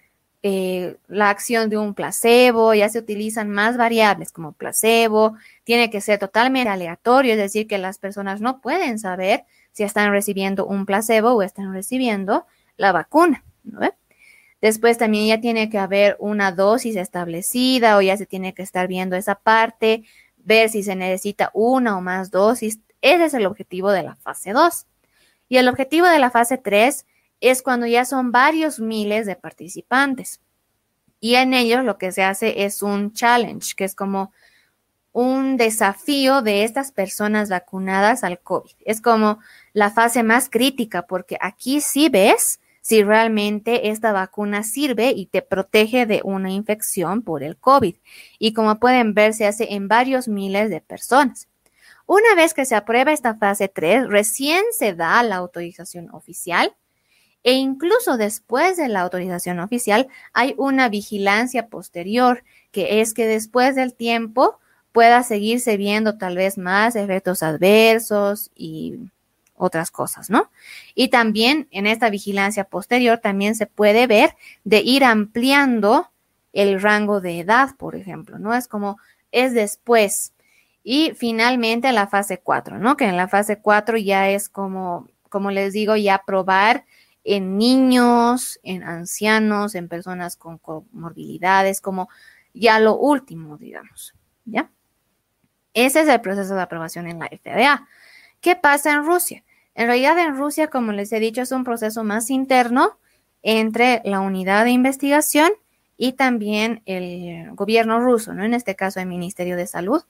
eh, 0.49 0.95
la 1.09 1.29
acción 1.29 1.69
de 1.69 1.77
un 1.77 1.93
placebo, 1.93 2.73
ya 2.73 2.87
se 2.87 2.99
utilizan 2.99 3.49
más 3.49 3.75
variables 3.75 4.31
como 4.31 4.53
placebo, 4.53 5.35
tiene 5.65 5.89
que 5.89 5.99
ser 5.99 6.19
totalmente 6.19 6.69
aleatorio, 6.69 7.33
es 7.33 7.37
decir, 7.37 7.67
que 7.67 7.77
las 7.77 7.97
personas 7.97 8.39
no 8.39 8.61
pueden 8.61 8.97
saber 8.97 9.43
si 9.73 9.83
están 9.83 10.09
recibiendo 10.11 10.65
un 10.65 10.85
placebo 10.85 11.31
o 11.31 11.41
están 11.41 11.73
recibiendo 11.73 12.45
la 12.77 12.93
vacuna. 12.93 13.43
Después 14.61 14.97
también 14.97 15.27
ya 15.27 15.41
tiene 15.41 15.69
que 15.69 15.79
haber 15.79 16.15
una 16.17 16.53
dosis 16.53 16.95
establecida 16.95 17.97
o 17.97 18.01
ya 18.01 18.15
se 18.15 18.25
tiene 18.25 18.53
que 18.53 18.63
estar 18.63 18.87
viendo 18.87 19.17
esa 19.17 19.35
parte, 19.35 20.05
ver 20.37 20.69
si 20.69 20.81
se 20.81 20.95
necesita 20.95 21.51
una 21.53 21.97
o 21.97 22.01
más 22.01 22.31
dosis. 22.31 22.79
Ese 23.01 23.25
es 23.25 23.33
el 23.33 23.45
objetivo 23.45 23.91
de 23.91 24.03
la 24.03 24.15
fase 24.15 24.53
2. 24.53 24.85
Y 25.49 25.57
el 25.57 25.67
objetivo 25.67 26.07
de 26.07 26.19
la 26.19 26.31
fase 26.31 26.57
3 26.57 27.05
es 27.41 27.61
cuando 27.61 27.85
ya 27.85 28.05
son 28.05 28.31
varios 28.31 28.79
miles 28.79 29.25
de 29.25 29.35
participantes. 29.35 30.41
Y 31.19 31.35
en 31.35 31.53
ellos 31.53 31.83
lo 31.83 31.97
que 31.97 32.11
se 32.11 32.23
hace 32.23 32.63
es 32.63 32.81
un 32.81 33.13
challenge, 33.13 33.75
que 33.75 33.83
es 33.83 33.95
como 33.95 34.31
un 35.11 35.57
desafío 35.57 36.43
de 36.43 36.63
estas 36.63 36.91
personas 36.91 37.49
vacunadas 37.49 38.23
al 38.23 38.39
COVID. 38.39 38.73
Es 38.85 39.01
como 39.01 39.39
la 39.73 39.89
fase 39.89 40.21
más 40.21 40.47
crítica 40.49 41.07
porque 41.07 41.38
aquí 41.41 41.81
sí 41.81 42.09
ves 42.09 42.59
si 42.81 43.03
realmente 43.03 43.89
esta 43.89 44.11
vacuna 44.11 44.63
sirve 44.63 45.09
y 45.09 45.25
te 45.25 45.41
protege 45.41 46.05
de 46.05 46.21
una 46.23 46.51
infección 46.51 47.23
por 47.23 47.43
el 47.43 47.57
COVID. 47.57 47.95
Y 48.39 48.53
como 48.53 48.79
pueden 48.79 49.13
ver, 49.13 49.33
se 49.33 49.47
hace 49.47 49.73
en 49.73 49.88
varios 49.88 50.27
miles 50.27 50.69
de 50.69 50.81
personas. 50.81 51.49
Una 52.05 52.35
vez 52.35 52.53
que 52.53 52.65
se 52.65 52.75
aprueba 52.75 53.11
esta 53.11 53.35
fase 53.35 53.67
3, 53.67 54.07
recién 54.07 54.63
se 54.71 54.93
da 54.93 55.21
la 55.23 55.35
autorización 55.35 56.09
oficial 56.13 56.75
e 57.47 57.53
incluso 57.53 58.17
después 58.17 58.75
de 58.75 58.89
la 58.89 58.99
autorización 58.99 59.61
oficial 59.61 60.09
hay 60.33 60.53
una 60.57 60.89
vigilancia 60.89 61.67
posterior, 61.67 62.43
que 62.73 62.99
es 62.99 63.13
que 63.13 63.25
después 63.25 63.73
del 63.73 63.93
tiempo 63.93 64.59
pueda 64.91 65.23
seguirse 65.23 65.77
viendo 65.77 66.17
tal 66.17 66.35
vez 66.35 66.57
más 66.57 66.97
efectos 66.97 67.43
adversos 67.43 68.51
y 68.53 68.95
otras 69.55 69.91
cosas, 69.91 70.29
¿no? 70.29 70.51
Y 70.93 71.07
también 71.07 71.69
en 71.71 71.87
esta 71.87 72.09
vigilancia 72.09 72.65
posterior 72.65 73.19
también 73.19 73.55
se 73.55 73.65
puede 73.65 74.07
ver 74.07 74.35
de 74.65 74.81
ir 74.81 75.05
ampliando 75.05 76.11
el 76.51 76.81
rango 76.81 77.21
de 77.21 77.39
edad, 77.39 77.77
por 77.77 77.95
ejemplo, 77.95 78.39
¿no? 78.39 78.53
Es 78.53 78.67
como 78.67 78.99
es 79.31 79.53
después. 79.53 80.33
Y 80.83 81.13
finalmente 81.15 81.93
la 81.93 82.07
fase 82.07 82.39
4, 82.39 82.77
¿no? 82.77 82.97
Que 82.97 83.05
en 83.05 83.15
la 83.15 83.29
fase 83.29 83.59
4 83.59 83.95
ya 83.99 84.29
es 84.31 84.49
como, 84.49 85.07
como 85.29 85.49
les 85.49 85.71
digo, 85.71 85.95
ya 85.95 86.23
probar 86.25 86.83
en 87.28 87.57
niños, 87.57 88.57
en 88.63 88.84
ancianos, 88.84 89.75
en 89.75 89.89
personas 89.89 90.38
con 90.38 90.57
comorbilidades, 90.59 91.82
como 91.82 92.07
ya 92.53 92.80
lo 92.80 92.97
último, 92.97 93.57
digamos, 93.57 94.15
¿ya? 94.45 94.71
Ese 95.73 96.01
es 96.01 96.07
el 96.07 96.21
proceso 96.21 96.55
de 96.55 96.61
aprobación 96.61 97.05
en 97.05 97.19
la 97.19 97.28
FDA. 97.28 97.86
¿Qué 98.39 98.55
pasa 98.55 98.93
en 98.93 99.05
Rusia? 99.05 99.43
En 99.75 99.88
realidad 99.88 100.17
en 100.19 100.38
Rusia, 100.38 100.69
como 100.69 100.93
les 100.93 101.11
he 101.11 101.19
dicho, 101.19 101.41
es 101.41 101.51
un 101.51 101.65
proceso 101.65 102.05
más 102.05 102.30
interno 102.30 102.97
entre 103.43 104.01
la 104.05 104.21
unidad 104.21 104.63
de 104.63 104.71
investigación 104.71 105.51
y 105.97 106.13
también 106.13 106.82
el 106.86 107.53
gobierno 107.55 107.99
ruso, 107.99 108.34
¿no? 108.34 108.45
En 108.45 108.53
este 108.53 108.78
caso 108.78 109.01
el 109.01 109.07
Ministerio 109.07 109.57
de 109.57 109.67
Salud. 109.67 110.01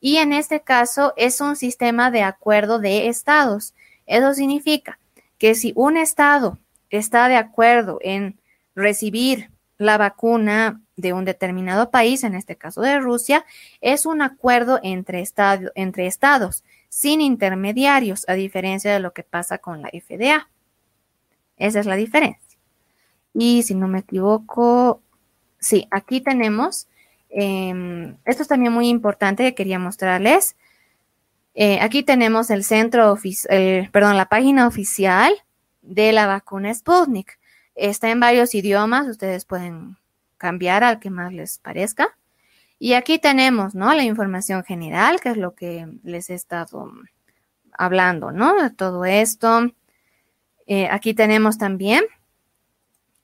Y 0.00 0.16
en 0.16 0.32
este 0.32 0.62
caso 0.62 1.12
es 1.18 1.42
un 1.42 1.54
sistema 1.54 2.10
de 2.10 2.22
acuerdo 2.22 2.78
de 2.78 3.08
estados. 3.08 3.74
Eso 4.06 4.32
significa 4.32 4.98
que 5.38 5.54
si 5.54 5.72
un 5.76 5.96
estado 5.96 6.58
está 6.90 7.28
de 7.28 7.36
acuerdo 7.36 7.98
en 8.02 8.38
recibir 8.74 9.50
la 9.78 9.98
vacuna 9.98 10.80
de 10.96 11.12
un 11.12 11.24
determinado 11.24 11.90
país, 11.90 12.24
en 12.24 12.34
este 12.34 12.56
caso 12.56 12.80
de 12.80 12.98
Rusia, 12.98 13.44
es 13.80 14.06
un 14.06 14.22
acuerdo 14.22 14.80
entre, 14.82 15.24
entre 15.74 16.06
estados 16.06 16.64
sin 16.88 17.20
intermediarios, 17.20 18.24
a 18.28 18.34
diferencia 18.34 18.92
de 18.92 19.00
lo 19.00 19.12
que 19.12 19.22
pasa 19.22 19.58
con 19.58 19.82
la 19.82 19.90
FDA. 19.90 20.48
Esa 21.58 21.80
es 21.80 21.86
la 21.86 21.96
diferencia. 21.96 22.58
Y 23.34 23.64
si 23.64 23.74
no 23.74 23.86
me 23.86 23.98
equivoco, 23.98 25.02
sí, 25.58 25.86
aquí 25.90 26.22
tenemos, 26.22 26.88
em, 27.28 28.16
esto 28.24 28.42
es 28.42 28.48
también 28.48 28.72
muy 28.72 28.88
importante 28.88 29.42
que 29.42 29.54
quería 29.54 29.78
mostrarles. 29.78 30.56
Eh, 31.58 31.80
aquí 31.80 32.02
tenemos 32.02 32.50
el 32.50 32.64
centro 32.64 33.10
oficial, 33.10 33.88
perdón, 33.90 34.18
la 34.18 34.28
página 34.28 34.66
oficial 34.66 35.32
de 35.80 36.12
la 36.12 36.26
vacuna 36.26 36.72
Sputnik. 36.72 37.38
Está 37.74 38.10
en 38.10 38.20
varios 38.20 38.54
idiomas, 38.54 39.08
ustedes 39.08 39.46
pueden 39.46 39.96
cambiar 40.36 40.84
al 40.84 41.00
que 41.00 41.08
más 41.08 41.32
les 41.32 41.58
parezca. 41.58 42.16
Y 42.78 42.92
aquí 42.92 43.18
tenemos, 43.18 43.74
¿no? 43.74 43.94
La 43.94 44.02
información 44.02 44.64
general, 44.64 45.18
que 45.20 45.30
es 45.30 45.38
lo 45.38 45.54
que 45.54 45.88
les 46.02 46.28
he 46.28 46.34
estado 46.34 46.92
hablando, 47.72 48.32
¿no? 48.32 48.62
De 48.62 48.68
todo 48.68 49.06
esto. 49.06 49.72
Eh, 50.66 50.88
aquí 50.90 51.14
tenemos 51.14 51.56
también 51.56 52.04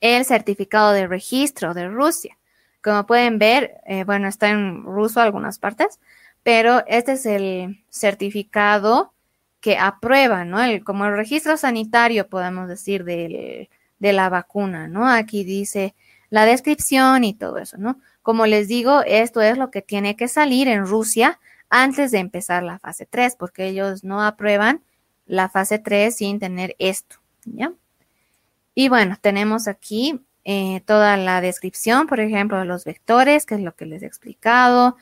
el 0.00 0.24
certificado 0.24 0.92
de 0.92 1.06
registro 1.06 1.74
de 1.74 1.86
Rusia. 1.88 2.38
Como 2.82 3.04
pueden 3.06 3.38
ver, 3.38 3.74
eh, 3.84 4.04
bueno, 4.04 4.26
está 4.26 4.48
en 4.48 4.84
ruso 4.84 5.20
algunas 5.20 5.58
partes, 5.58 6.00
pero 6.42 6.84
este 6.86 7.12
es 7.12 7.26
el 7.26 7.84
certificado 7.88 9.12
que 9.60 9.78
aprueba, 9.78 10.44
¿no? 10.44 10.60
El, 10.60 10.82
como 10.84 11.04
el 11.06 11.16
registro 11.16 11.56
sanitario, 11.56 12.28
podemos 12.28 12.68
decir, 12.68 13.04
de 13.04 13.68
la 13.98 14.28
vacuna, 14.28 14.88
¿no? 14.88 15.08
Aquí 15.08 15.44
dice 15.44 15.94
la 16.30 16.46
descripción 16.46 17.24
y 17.24 17.34
todo 17.34 17.58
eso, 17.58 17.76
¿no? 17.78 18.00
Como 18.22 18.46
les 18.46 18.66
digo, 18.66 19.02
esto 19.06 19.40
es 19.40 19.58
lo 19.58 19.70
que 19.70 19.82
tiene 19.82 20.16
que 20.16 20.28
salir 20.28 20.66
en 20.66 20.86
Rusia 20.86 21.38
antes 21.68 22.10
de 22.10 22.18
empezar 22.18 22.62
la 22.62 22.78
fase 22.78 23.06
3, 23.06 23.36
porque 23.36 23.66
ellos 23.66 24.02
no 24.02 24.22
aprueban 24.22 24.82
la 25.26 25.48
fase 25.48 25.78
3 25.78 26.14
sin 26.16 26.40
tener 26.40 26.74
esto, 26.78 27.16
¿ya? 27.44 27.72
Y 28.74 28.88
bueno, 28.88 29.16
tenemos 29.20 29.68
aquí 29.68 30.20
eh, 30.44 30.80
toda 30.86 31.16
la 31.16 31.40
descripción, 31.40 32.06
por 32.06 32.20
ejemplo, 32.20 32.58
de 32.58 32.64
los 32.64 32.84
vectores, 32.84 33.46
que 33.46 33.54
es 33.56 33.60
lo 33.60 33.74
que 33.76 33.86
les 33.86 34.02
he 34.02 34.06
explicado. 34.06 34.96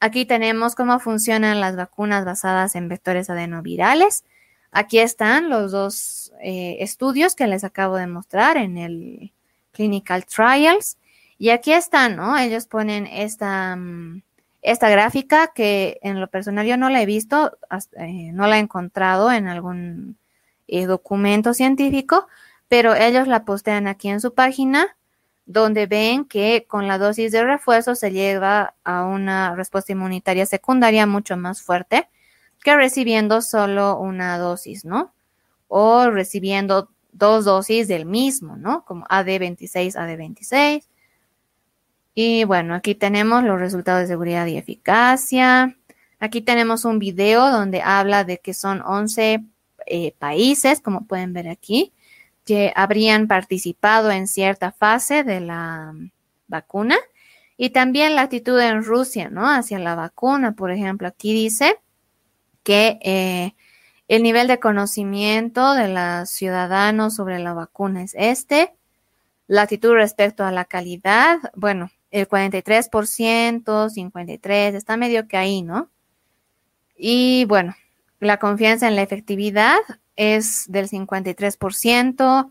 Aquí 0.00 0.26
tenemos 0.26 0.74
cómo 0.74 0.98
funcionan 1.00 1.60
las 1.60 1.76
vacunas 1.76 2.24
basadas 2.24 2.74
en 2.74 2.88
vectores 2.88 3.30
adenovirales. 3.30 4.24
Aquí 4.70 4.98
están 4.98 5.48
los 5.48 5.72
dos 5.72 6.32
eh, 6.42 6.76
estudios 6.80 7.34
que 7.34 7.46
les 7.46 7.64
acabo 7.64 7.96
de 7.96 8.06
mostrar 8.06 8.58
en 8.58 8.76
el 8.76 9.32
Clinical 9.72 10.26
Trials. 10.26 10.98
Y 11.38 11.50
aquí 11.50 11.72
están, 11.72 12.16
¿no? 12.16 12.36
Ellos 12.36 12.66
ponen 12.66 13.06
esta, 13.06 13.76
mm, 13.76 14.22
esta 14.62 14.90
gráfica 14.90 15.52
que 15.54 15.98
en 16.02 16.20
lo 16.20 16.28
personal 16.28 16.66
yo 16.66 16.76
no 16.76 16.90
la 16.90 17.00
he 17.02 17.06
visto, 17.06 17.56
eh, 17.98 18.32
no 18.32 18.46
la 18.46 18.56
he 18.56 18.60
encontrado 18.60 19.32
en 19.32 19.48
algún 19.48 20.18
eh, 20.68 20.86
documento 20.86 21.54
científico, 21.54 22.26
pero 22.68 22.94
ellos 22.94 23.28
la 23.28 23.44
postean 23.44 23.86
aquí 23.86 24.08
en 24.08 24.20
su 24.20 24.34
página 24.34 24.96
donde 25.46 25.86
ven 25.86 26.24
que 26.24 26.66
con 26.68 26.86
la 26.86 26.98
dosis 26.98 27.32
de 27.32 27.44
refuerzo 27.44 27.94
se 27.94 28.10
lleva 28.10 28.74
a 28.84 29.04
una 29.04 29.54
respuesta 29.54 29.92
inmunitaria 29.92 30.44
secundaria 30.44 31.06
mucho 31.06 31.36
más 31.36 31.62
fuerte 31.62 32.08
que 32.62 32.76
recibiendo 32.76 33.42
solo 33.42 33.98
una 33.98 34.38
dosis, 34.38 34.84
¿no? 34.84 35.14
O 35.68 36.10
recibiendo 36.10 36.90
dos 37.12 37.44
dosis 37.44 37.88
del 37.88 38.06
mismo, 38.06 38.56
¿no? 38.56 38.84
Como 38.84 39.04
AD26, 39.06 39.94
AD26 39.94 40.82
y 42.18 42.44
bueno, 42.44 42.74
aquí 42.74 42.94
tenemos 42.94 43.44
los 43.44 43.60
resultados 43.60 44.00
de 44.00 44.06
seguridad 44.06 44.46
y 44.46 44.56
eficacia. 44.56 45.76
Aquí 46.18 46.40
tenemos 46.40 46.86
un 46.86 46.98
video 46.98 47.50
donde 47.50 47.82
habla 47.82 48.24
de 48.24 48.38
que 48.38 48.54
son 48.54 48.80
11 48.80 49.44
eh, 49.84 50.14
países, 50.18 50.80
como 50.80 51.04
pueden 51.06 51.34
ver 51.34 51.46
aquí, 51.46 51.92
que 52.46 52.72
habrían 52.76 53.26
participado 53.26 54.10
en 54.10 54.28
cierta 54.28 54.72
fase 54.72 55.24
de 55.24 55.40
la 55.40 55.92
vacuna. 56.46 56.96
Y 57.58 57.70
también 57.70 58.14
la 58.14 58.22
actitud 58.22 58.58
en 58.60 58.84
Rusia, 58.84 59.28
¿no? 59.30 59.50
Hacia 59.50 59.78
la 59.78 59.94
vacuna, 59.96 60.52
por 60.52 60.70
ejemplo, 60.70 61.08
aquí 61.08 61.34
dice 61.34 61.78
que 62.62 62.98
eh, 63.02 63.54
el 64.08 64.22
nivel 64.22 64.46
de 64.46 64.60
conocimiento 64.60 65.74
de 65.74 65.88
los 65.88 66.30
ciudadanos 66.30 67.16
sobre 67.16 67.40
la 67.40 67.52
vacuna 67.52 68.02
es 68.02 68.14
este. 68.16 68.72
La 69.48 69.62
actitud 69.62 69.94
respecto 69.94 70.44
a 70.44 70.52
la 70.52 70.64
calidad, 70.64 71.38
bueno, 71.54 71.90
el 72.12 72.28
43%, 72.28 73.64
53%, 73.64 74.74
está 74.74 74.96
medio 74.96 75.26
que 75.26 75.36
ahí, 75.36 75.62
¿no? 75.62 75.90
Y 76.96 77.44
bueno, 77.46 77.74
la 78.20 78.38
confianza 78.38 78.86
en 78.86 78.96
la 78.96 79.02
efectividad 79.02 79.78
es 80.16 80.64
del 80.68 80.88
53% 80.88 82.50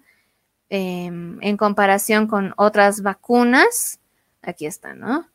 em, 0.70 1.38
en 1.41 1.57
comparación 1.57 2.28
con 2.28 2.53
otras 2.57 3.01
vacunas. 3.01 3.99
Aquí 4.41 4.66
está, 4.66 4.93
¿no? 4.93 5.28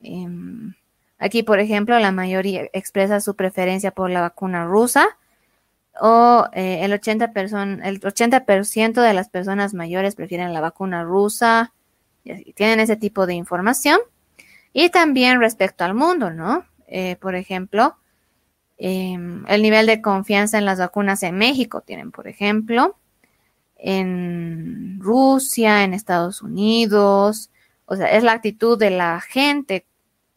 Em, 0.00 0.74
aquí, 1.18 1.42
por 1.42 1.60
ejemplo, 1.60 1.98
la 1.98 2.12
mayoría 2.12 2.68
expresa 2.72 3.20
su 3.20 3.34
preferencia 3.36 3.90
por 3.90 4.10
la 4.10 4.20
vacuna 4.20 4.64
rusa 4.64 5.18
o 6.00 6.46
eh, 6.52 6.80
el 6.82 6.92
80%, 6.92 7.80
el 7.84 8.00
80 8.04 9.02
de 9.02 9.14
las 9.14 9.28
personas 9.28 9.74
mayores 9.74 10.14
prefieren 10.14 10.52
la 10.52 10.60
vacuna 10.60 11.02
rusa 11.02 11.72
tienen 12.54 12.80
ese 12.80 12.96
tipo 12.96 13.26
de 13.26 13.34
información. 13.34 13.98
Y 14.72 14.90
también 14.90 15.40
respecto 15.40 15.84
al 15.84 15.94
mundo, 15.94 16.30
¿no? 16.30 16.64
Eh, 16.86 17.16
por 17.16 17.34
ejemplo, 17.34 17.96
em, 18.80 19.44
el 19.46 19.62
nivel 19.62 19.86
de 19.86 20.00
confianza 20.00 20.58
en 20.58 20.64
las 20.64 20.78
vacunas 20.78 21.22
en 21.22 21.36
México 21.36 21.82
tienen, 21.82 22.10
por 22.10 22.26
ejemplo, 22.28 22.96
en 23.76 24.98
Rusia, 25.00 25.84
en 25.84 25.94
Estados 25.94 26.42
Unidos, 26.42 27.50
o 27.86 27.96
sea, 27.96 28.06
es 28.06 28.22
la 28.24 28.32
actitud 28.32 28.78
de 28.78 28.90
la 28.90 29.20
gente 29.20 29.86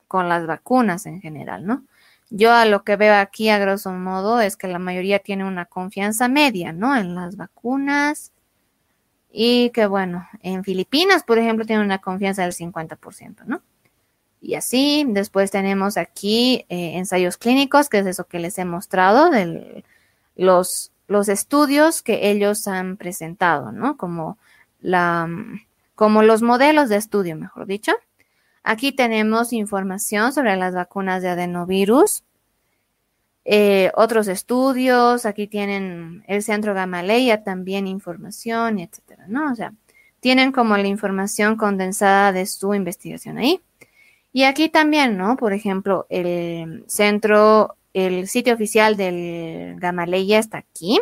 con 0.07 0.29
las 0.29 0.45
vacunas 0.45 1.05
en 1.05 1.21
general, 1.21 1.65
¿no? 1.65 1.83
Yo 2.29 2.51
a 2.51 2.65
lo 2.65 2.83
que 2.83 2.95
veo 2.95 3.15
aquí, 3.15 3.49
a 3.49 3.59
grosso 3.59 3.91
modo, 3.93 4.41
es 4.41 4.57
que 4.57 4.67
la 4.67 4.79
mayoría 4.79 5.19
tiene 5.19 5.45
una 5.45 5.65
confianza 5.65 6.27
media, 6.27 6.73
¿no? 6.73 6.95
En 6.95 7.15
las 7.15 7.37
vacunas 7.37 8.31
y 9.31 9.71
que 9.71 9.87
bueno, 9.87 10.27
en 10.41 10.63
Filipinas, 10.63 11.23
por 11.23 11.39
ejemplo, 11.39 11.65
tiene 11.65 11.83
una 11.83 11.99
confianza 11.99 12.43
del 12.43 12.53
50%, 12.53 13.45
¿no? 13.45 13.61
Y 14.43 14.55
así, 14.55 15.05
después 15.07 15.51
tenemos 15.51 15.95
aquí 15.95 16.65
eh, 16.67 16.97
ensayos 16.97 17.37
clínicos, 17.37 17.87
que 17.87 17.99
es 17.99 18.05
eso 18.05 18.25
que 18.25 18.39
les 18.39 18.57
he 18.59 18.65
mostrado, 18.65 19.29
de 19.29 19.85
los, 20.35 20.91
los 21.07 21.29
estudios 21.29 22.01
que 22.01 22.29
ellos 22.29 22.67
han 22.67 22.97
presentado, 22.97 23.71
¿no? 23.71 23.95
Como, 23.95 24.37
la, 24.81 25.29
como 25.95 26.23
los 26.23 26.41
modelos 26.41 26.89
de 26.89 26.97
estudio, 26.97 27.37
mejor 27.37 27.67
dicho. 27.67 27.93
Aquí 28.63 28.91
tenemos 28.91 29.53
información 29.53 30.33
sobre 30.33 30.57
las 30.57 30.75
vacunas 30.75 31.21
de 31.21 31.29
adenovirus, 31.29 32.25
eh, 33.45 33.91
otros 33.95 34.27
estudios, 34.27 35.25
aquí 35.25 35.47
tienen 35.47 36.25
el 36.27 36.43
Centro 36.43 36.73
Gamaleya 36.73 37.43
también 37.45 37.87
información, 37.87 38.79
etcétera, 38.79 39.23
¿no? 39.29 39.53
O 39.53 39.55
sea, 39.55 39.73
tienen 40.19 40.51
como 40.51 40.75
la 40.75 40.87
información 40.87 41.55
condensada 41.55 42.33
de 42.33 42.45
su 42.45 42.73
investigación 42.73 43.37
ahí. 43.37 43.61
Y 44.33 44.43
aquí 44.43 44.67
también, 44.67 45.15
¿no? 45.15 45.37
Por 45.37 45.53
ejemplo, 45.53 46.07
el 46.09 46.83
centro, 46.87 47.77
el 47.93 48.27
sitio 48.27 48.55
oficial 48.55 48.97
del 48.97 49.75
Gamaleya 49.79 50.39
está 50.39 50.57
aquí. 50.57 50.99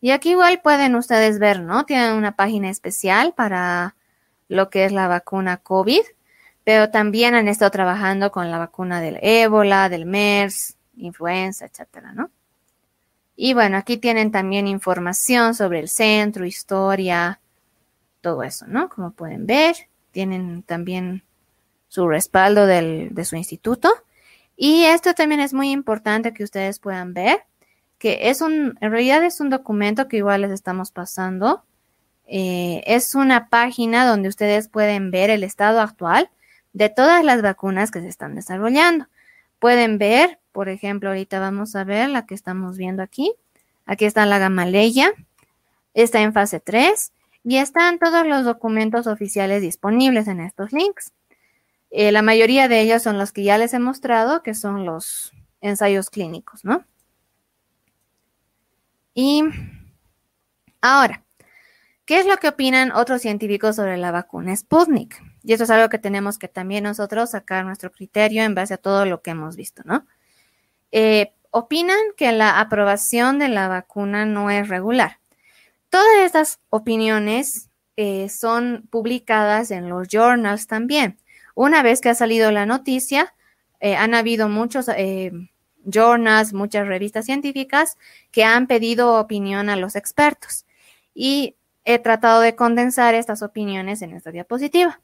Y 0.00 0.10
aquí 0.10 0.30
igual 0.30 0.60
pueden 0.60 0.94
ustedes 0.94 1.38
ver, 1.38 1.60
¿no? 1.62 1.86
Tienen 1.86 2.12
una 2.12 2.36
página 2.36 2.68
especial 2.68 3.32
para 3.34 3.96
lo 4.48 4.68
que 4.68 4.84
es 4.84 4.92
la 4.92 5.08
vacuna 5.08 5.56
COVID, 5.56 6.02
pero 6.62 6.90
también 6.90 7.34
han 7.34 7.48
estado 7.48 7.70
trabajando 7.70 8.30
con 8.30 8.50
la 8.50 8.58
vacuna 8.58 9.00
del 9.00 9.18
ébola, 9.22 9.88
del 9.88 10.04
MERS, 10.04 10.76
influenza, 10.98 11.64
etcétera, 11.64 12.12
¿no? 12.12 12.30
Y 13.34 13.54
bueno, 13.54 13.78
aquí 13.78 13.96
tienen 13.96 14.30
también 14.30 14.66
información 14.66 15.54
sobre 15.54 15.80
el 15.80 15.88
centro, 15.88 16.44
historia, 16.44 17.40
todo 18.20 18.42
eso, 18.42 18.66
¿no? 18.66 18.88
Como 18.88 19.12
pueden 19.12 19.46
ver, 19.46 19.76
tienen 20.10 20.62
también 20.62 21.22
su 21.88 22.08
respaldo 22.08 22.66
del, 22.66 23.08
de 23.12 23.24
su 23.24 23.36
instituto. 23.36 23.90
Y 24.56 24.84
esto 24.84 25.14
también 25.14 25.40
es 25.40 25.54
muy 25.54 25.70
importante 25.70 26.32
que 26.32 26.44
ustedes 26.44 26.78
puedan 26.78 27.14
ver, 27.14 27.42
que 27.98 28.30
es 28.30 28.40
un, 28.40 28.76
en 28.80 28.90
realidad 28.90 29.24
es 29.24 29.40
un 29.40 29.50
documento 29.50 30.08
que 30.08 30.18
igual 30.18 30.42
les 30.42 30.50
estamos 30.50 30.90
pasando. 30.90 31.64
Eh, 32.26 32.82
es 32.86 33.14
una 33.14 33.48
página 33.48 34.06
donde 34.06 34.28
ustedes 34.28 34.68
pueden 34.68 35.10
ver 35.10 35.30
el 35.30 35.44
estado 35.44 35.80
actual 35.80 36.30
de 36.72 36.90
todas 36.90 37.24
las 37.24 37.42
vacunas 37.42 37.90
que 37.90 38.00
se 38.00 38.08
están 38.08 38.34
desarrollando. 38.34 39.06
Pueden 39.58 39.98
ver 39.98 40.38
por 40.58 40.68
ejemplo, 40.68 41.10
ahorita 41.10 41.38
vamos 41.38 41.76
a 41.76 41.84
ver 41.84 42.08
la 42.08 42.26
que 42.26 42.34
estamos 42.34 42.76
viendo 42.76 43.00
aquí. 43.00 43.32
Aquí 43.86 44.06
está 44.06 44.26
la 44.26 44.40
Gamaleya, 44.40 45.12
está 45.94 46.20
en 46.20 46.32
fase 46.32 46.58
3 46.58 47.12
y 47.44 47.58
están 47.58 48.00
todos 48.00 48.26
los 48.26 48.44
documentos 48.44 49.06
oficiales 49.06 49.62
disponibles 49.62 50.26
en 50.26 50.40
estos 50.40 50.72
links. 50.72 51.12
Eh, 51.90 52.12
la 52.12 52.22
mayoría 52.22 52.68
de 52.68 52.80
ellos 52.80 53.02
son 53.02 53.18
los 53.18 53.32
que 53.32 53.42
ya 53.42 53.58
les 53.58 53.72
he 53.74 53.78
mostrado, 53.78 54.42
que 54.42 54.54
son 54.54 54.84
los 54.84 55.32
ensayos 55.60 56.10
clínicos, 56.10 56.64
¿no? 56.64 56.84
Y 59.14 59.42
ahora, 60.80 61.24
¿qué 62.04 62.20
es 62.20 62.26
lo 62.26 62.36
que 62.36 62.48
opinan 62.48 62.92
otros 62.92 63.22
científicos 63.22 63.76
sobre 63.76 63.96
la 63.96 64.12
vacuna 64.12 64.54
Sputnik? 64.54 65.20
Y 65.42 65.52
esto 65.52 65.64
es 65.64 65.70
algo 65.70 65.88
que 65.88 65.98
tenemos 65.98 66.38
que 66.38 66.48
también 66.48 66.84
nosotros 66.84 67.30
sacar 67.30 67.64
nuestro 67.64 67.90
criterio 67.90 68.44
en 68.44 68.54
base 68.54 68.74
a 68.74 68.78
todo 68.78 69.06
lo 69.06 69.22
que 69.22 69.30
hemos 69.30 69.56
visto, 69.56 69.82
¿no? 69.84 70.06
Eh, 70.92 71.32
opinan 71.50 71.98
que 72.16 72.32
la 72.32 72.60
aprobación 72.60 73.38
de 73.38 73.48
la 73.48 73.68
vacuna 73.68 74.26
no 74.26 74.50
es 74.50 74.68
regular. 74.68 75.18
Todas 75.90 76.18
estas 76.24 76.60
opiniones 76.70 77.70
eh, 77.96 78.28
son 78.28 78.86
publicadas 78.90 79.70
en 79.70 79.88
los 79.88 80.08
journals 80.08 80.66
también. 80.66 81.18
Una 81.58 81.82
vez 81.82 82.00
que 82.00 82.08
ha 82.08 82.14
salido 82.14 82.52
la 82.52 82.66
noticia, 82.66 83.34
eh, 83.80 83.96
han 83.96 84.14
habido 84.14 84.48
muchos 84.48 84.86
journals, 85.84 86.52
muchas 86.52 86.86
revistas 86.86 87.24
científicas 87.24 87.98
que 88.30 88.44
han 88.44 88.66
pedido 88.66 89.18
opinión 89.18 89.68
a 89.68 89.76
los 89.76 89.96
expertos. 89.96 90.66
Y 91.14 91.56
he 91.84 91.98
tratado 91.98 92.42
de 92.42 92.54
condensar 92.54 93.14
estas 93.14 93.42
opiniones 93.42 94.02
en 94.02 94.12
esta 94.12 94.30
diapositiva 94.30 95.00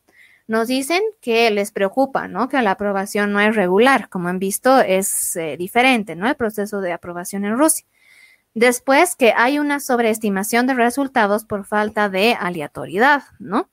nos 0.46 0.68
dicen 0.68 1.02
que 1.20 1.50
les 1.50 1.72
preocupa, 1.72 2.28
¿no? 2.28 2.48
Que 2.48 2.60
la 2.62 2.72
aprobación 2.72 3.32
no 3.32 3.40
es 3.40 3.56
regular. 3.56 4.08
Como 4.08 4.28
han 4.28 4.38
visto, 4.38 4.80
es 4.80 5.36
eh, 5.36 5.56
diferente, 5.56 6.16
¿no? 6.16 6.28
El 6.28 6.36
proceso 6.36 6.80
de 6.80 6.92
aprobación 6.92 7.44
en 7.44 7.56
Rusia. 7.56 7.86
Después, 8.54 9.16
que 9.16 9.32
hay 9.36 9.58
una 9.58 9.80
sobreestimación 9.80 10.66
de 10.66 10.74
resultados 10.74 11.44
por 11.44 11.64
falta 11.64 12.08
de 12.08 12.36
aleatoriedad, 12.38 13.22
¿no? 13.38 13.68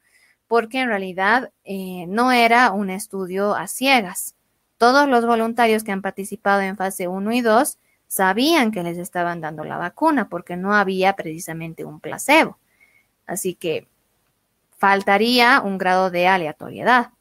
Porque 0.51 0.81
en 0.81 0.89
realidad 0.89 1.53
eh, 1.63 2.07
no 2.09 2.33
era 2.33 2.73
un 2.73 2.89
estudio 2.89 3.55
a 3.55 3.67
ciegas. 3.67 4.35
Todos 4.77 5.07
los 5.07 5.25
voluntarios 5.25 5.81
que 5.85 5.93
han 5.93 6.01
participado 6.01 6.59
en 6.59 6.75
fase 6.75 7.07
1 7.07 7.31
y 7.31 7.39
2 7.39 7.77
sabían 8.09 8.73
que 8.73 8.83
les 8.83 8.97
estaban 8.97 9.39
dando 9.39 9.63
la 9.63 9.77
vacuna 9.77 10.27
porque 10.27 10.57
no 10.57 10.75
había 10.75 11.13
precisamente 11.13 11.85
un 11.85 12.01
placebo. 12.01 12.57
Así 13.25 13.55
que 13.55 13.87
faltaría 14.77 15.61
un 15.61 15.77
grado 15.77 16.11
de 16.11 16.27
aleatoriedad. 16.27 17.11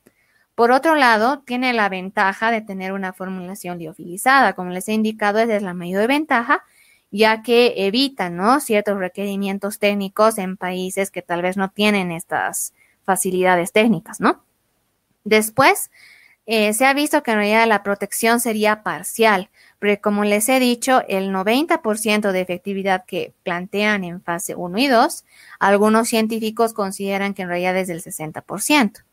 Por 0.56 0.72
otro 0.72 0.96
lado, 0.96 1.38
tiene 1.38 1.72
la 1.72 1.88
ventaja 1.88 2.50
de 2.50 2.62
tener 2.62 2.92
una 2.92 3.12
formulación 3.12 3.78
liofilizada. 3.78 4.54
Como 4.54 4.70
les 4.70 4.88
he 4.88 4.92
indicado, 4.92 5.38
esa 5.38 5.54
es 5.54 5.62
la 5.62 5.72
mayor 5.72 6.08
ventaja, 6.08 6.64
ya 7.12 7.42
que 7.42 7.86
evita 7.86 8.28
¿no? 8.28 8.58
ciertos 8.58 8.98
requerimientos 8.98 9.78
técnicos 9.78 10.36
en 10.36 10.56
países 10.56 11.12
que 11.12 11.22
tal 11.22 11.42
vez 11.42 11.56
no 11.56 11.70
tienen 11.70 12.10
estas 12.10 12.74
facilidades 13.04 13.72
técnicas, 13.72 14.20
¿no? 14.20 14.44
Después, 15.24 15.90
eh, 16.46 16.72
se 16.72 16.86
ha 16.86 16.94
visto 16.94 17.22
que 17.22 17.30
en 17.32 17.38
realidad 17.38 17.66
la 17.66 17.82
protección 17.82 18.40
sería 18.40 18.82
parcial, 18.82 19.50
porque 19.78 20.00
como 20.00 20.24
les 20.24 20.48
he 20.48 20.58
dicho, 20.58 21.02
el 21.08 21.30
90% 21.30 22.32
de 22.32 22.40
efectividad 22.40 23.04
que 23.04 23.34
plantean 23.42 24.04
en 24.04 24.20
fase 24.22 24.54
1 24.54 24.78
y 24.78 24.88
2, 24.88 25.24
algunos 25.58 26.08
científicos 26.08 26.72
consideran 26.72 27.34
que 27.34 27.42
en 27.42 27.48
realidad 27.48 27.76
es 27.76 27.88
del 27.88 28.02
60%. 28.02 29.04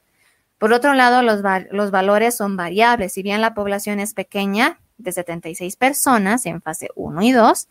Por 0.57 0.73
otro 0.73 0.93
lado, 0.93 1.21
los, 1.21 1.41
los 1.71 1.91
valores 1.91 2.35
son 2.35 2.57
variables. 2.57 3.13
Si 3.13 3.21
bien 3.21 3.41
la 3.41 3.53
población 3.53 3.99
es 3.99 4.13
pequeña, 4.13 4.79
de 4.97 5.11
76 5.11 5.75
personas 5.75 6.45
en 6.45 6.61
fase 6.61 6.89
1 6.95 7.21
y 7.21 7.31
2, 7.31 7.67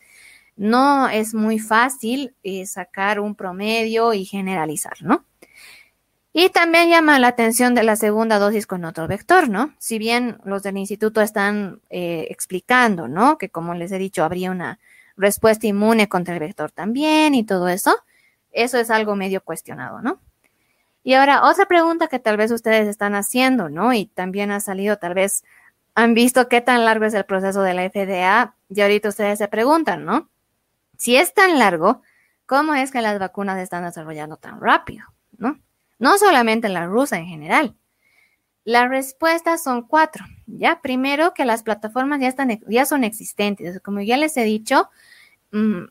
no 0.56 1.08
es 1.08 1.34
muy 1.34 1.58
fácil 1.58 2.34
eh, 2.42 2.66
sacar 2.66 3.20
un 3.20 3.34
promedio 3.34 4.14
y 4.14 4.24
generalizar, 4.24 4.94
¿no? 5.02 5.24
Y 6.38 6.50
también 6.50 6.90
llama 6.90 7.18
la 7.18 7.28
atención 7.28 7.74
de 7.74 7.82
la 7.82 7.96
segunda 7.96 8.38
dosis 8.38 8.66
con 8.66 8.84
otro 8.84 9.08
vector, 9.08 9.48
¿no? 9.48 9.72
Si 9.78 9.98
bien 9.98 10.36
los 10.44 10.62
del 10.62 10.76
instituto 10.76 11.22
están 11.22 11.80
eh, 11.88 12.26
explicando, 12.28 13.08
¿no? 13.08 13.38
Que 13.38 13.48
como 13.48 13.72
les 13.72 13.90
he 13.90 13.96
dicho, 13.96 14.22
habría 14.22 14.50
una 14.50 14.78
respuesta 15.16 15.66
inmune 15.66 16.10
contra 16.10 16.34
el 16.34 16.40
vector 16.40 16.70
también 16.70 17.34
y 17.34 17.42
todo 17.42 17.68
eso, 17.68 17.96
eso 18.52 18.76
es 18.76 18.90
algo 18.90 19.16
medio 19.16 19.42
cuestionado, 19.42 20.02
¿no? 20.02 20.20
Y 21.02 21.14
ahora, 21.14 21.42
otra 21.42 21.64
pregunta 21.64 22.06
que 22.06 22.18
tal 22.18 22.36
vez 22.36 22.50
ustedes 22.50 22.86
están 22.86 23.14
haciendo, 23.14 23.70
¿no? 23.70 23.94
Y 23.94 24.04
también 24.04 24.50
ha 24.50 24.60
salido, 24.60 24.98
tal 24.98 25.14
vez 25.14 25.42
han 25.94 26.12
visto 26.12 26.50
qué 26.50 26.60
tan 26.60 26.84
largo 26.84 27.06
es 27.06 27.14
el 27.14 27.24
proceso 27.24 27.62
de 27.62 27.72
la 27.72 27.88
FDA 27.88 28.54
y 28.68 28.82
ahorita 28.82 29.08
ustedes 29.08 29.38
se 29.38 29.48
preguntan, 29.48 30.04
¿no? 30.04 30.28
Si 30.98 31.16
es 31.16 31.32
tan 31.32 31.58
largo, 31.58 32.02
¿cómo 32.44 32.74
es 32.74 32.90
que 32.90 33.00
las 33.00 33.18
vacunas 33.18 33.58
están 33.58 33.84
desarrollando 33.84 34.36
tan 34.36 34.60
rápido, 34.60 35.06
¿no? 35.38 35.58
No 35.98 36.18
solamente 36.18 36.68
la 36.68 36.86
rusa 36.86 37.18
en 37.18 37.26
general. 37.26 37.76
Las 38.64 38.88
respuestas 38.88 39.62
son 39.62 39.82
cuatro. 39.82 40.24
Ya, 40.46 40.80
primero 40.82 41.34
que 41.34 41.44
las 41.44 41.62
plataformas 41.62 42.20
ya, 42.20 42.28
están, 42.28 42.60
ya 42.68 42.84
son 42.84 43.04
existentes. 43.04 43.80
Como 43.80 44.00
ya 44.00 44.16
les 44.16 44.36
he 44.36 44.44
dicho, 44.44 44.90
mm, 45.52 45.84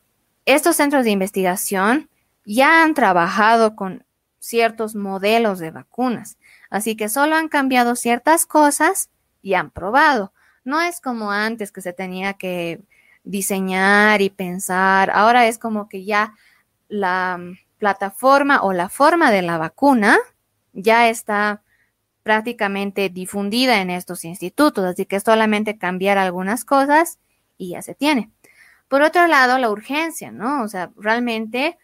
estos 0.44 0.76
centros 0.76 1.04
de 1.04 1.10
investigación 1.10 2.10
ya 2.44 2.84
han 2.84 2.94
trabajado 2.94 3.76
con 3.76 4.04
ciertos 4.38 4.94
modelos 4.94 5.58
de 5.58 5.70
vacunas. 5.70 6.38
Así 6.70 6.96
que 6.96 7.08
solo 7.08 7.34
han 7.36 7.48
cambiado 7.48 7.96
ciertas 7.96 8.46
cosas 8.46 9.10
y 9.42 9.54
han 9.54 9.70
probado. 9.70 10.32
No 10.64 10.80
es 10.80 11.00
como 11.00 11.30
antes 11.32 11.72
que 11.72 11.80
se 11.80 11.92
tenía 11.92 12.34
que 12.34 12.80
diseñar 13.24 14.22
y 14.22 14.30
pensar. 14.30 15.10
Ahora 15.10 15.46
es 15.46 15.58
como 15.58 15.88
que 15.88 16.04
ya 16.04 16.34
la, 16.88 17.40
plataforma 17.78 18.62
o 18.62 18.72
la 18.72 18.88
forma 18.88 19.30
de 19.30 19.42
la 19.42 19.58
vacuna 19.58 20.18
ya 20.72 21.08
está 21.08 21.62
prácticamente 22.22 23.08
difundida 23.08 23.80
en 23.80 23.90
estos 23.90 24.24
institutos, 24.24 24.84
así 24.84 25.06
que 25.06 25.20
solamente 25.20 25.78
cambiar 25.78 26.18
algunas 26.18 26.64
cosas 26.64 27.18
y 27.56 27.70
ya 27.70 27.82
se 27.82 27.94
tiene. 27.94 28.30
Por 28.88 29.02
otro 29.02 29.26
lado, 29.26 29.58
la 29.58 29.70
urgencia, 29.70 30.30
¿no? 30.30 30.62
O 30.62 30.68
sea, 30.68 30.90
realmente 30.96 31.78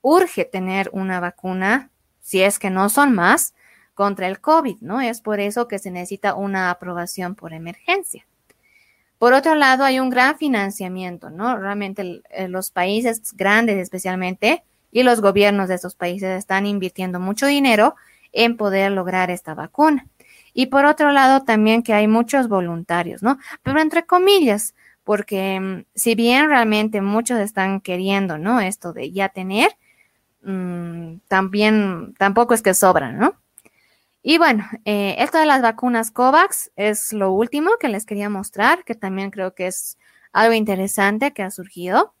urge 0.00 0.44
tener 0.44 0.90
una 0.92 1.20
vacuna, 1.20 1.90
si 2.20 2.42
es 2.42 2.58
que 2.58 2.70
no 2.70 2.88
son 2.88 3.14
más, 3.14 3.54
contra 3.94 4.26
el 4.26 4.40
COVID, 4.40 4.78
¿no? 4.80 5.00
Es 5.00 5.20
por 5.20 5.40
eso 5.40 5.68
que 5.68 5.78
se 5.78 5.90
necesita 5.90 6.34
una 6.34 6.70
aprobación 6.70 7.34
por 7.34 7.52
emergencia. 7.52 8.26
Por 9.18 9.32
otro 9.32 9.54
lado, 9.54 9.84
hay 9.84 10.00
un 10.00 10.10
gran 10.10 10.36
financiamiento, 10.36 11.30
¿no? 11.30 11.56
Realmente 11.56 12.22
los 12.48 12.70
países 12.70 13.34
grandes 13.34 13.78
especialmente 13.78 14.64
y 14.94 15.02
los 15.02 15.20
gobiernos 15.20 15.68
de 15.68 15.74
estos 15.74 15.96
países 15.96 16.38
están 16.38 16.66
invirtiendo 16.66 17.18
mucho 17.18 17.46
dinero 17.46 17.96
en 18.32 18.56
poder 18.56 18.92
lograr 18.92 19.28
esta 19.28 19.52
vacuna. 19.52 20.06
Y 20.54 20.66
por 20.66 20.86
otro 20.86 21.10
lado, 21.10 21.42
también 21.42 21.82
que 21.82 21.92
hay 21.92 22.06
muchos 22.06 22.48
voluntarios, 22.48 23.20
¿no? 23.20 23.38
Pero 23.64 23.80
entre 23.80 24.06
comillas, 24.06 24.74
porque 25.02 25.58
mm, 25.58 25.84
si 25.96 26.14
bien 26.14 26.48
realmente 26.48 27.00
muchos 27.00 27.40
están 27.40 27.80
queriendo, 27.80 28.38
¿no? 28.38 28.60
Esto 28.60 28.92
de 28.92 29.10
ya 29.10 29.28
tener, 29.30 29.72
mm, 30.42 31.16
también 31.26 32.14
tampoco 32.16 32.54
es 32.54 32.62
que 32.62 32.72
sobran, 32.72 33.18
¿no? 33.18 33.34
Y 34.22 34.38
bueno, 34.38 34.64
eh, 34.84 35.16
esto 35.18 35.38
de 35.38 35.46
las 35.46 35.60
vacunas 35.60 36.12
COVAX 36.12 36.70
es 36.76 37.12
lo 37.12 37.32
último 37.32 37.72
que 37.80 37.88
les 37.88 38.06
quería 38.06 38.30
mostrar, 38.30 38.84
que 38.84 38.94
también 38.94 39.32
creo 39.32 39.54
que 39.54 39.66
es 39.66 39.98
algo 40.32 40.54
interesante 40.54 41.32
que 41.32 41.42
ha 41.42 41.50
surgido. 41.50 42.14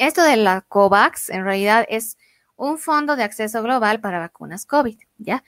Esto 0.00 0.22
de 0.22 0.38
la 0.38 0.62
COVAX 0.62 1.28
en 1.28 1.44
realidad 1.44 1.84
es 1.90 2.16
un 2.56 2.78
fondo 2.78 3.16
de 3.16 3.22
acceso 3.22 3.62
global 3.62 4.00
para 4.00 4.18
vacunas 4.18 4.64
COVID, 4.64 4.98
¿ya? 5.18 5.44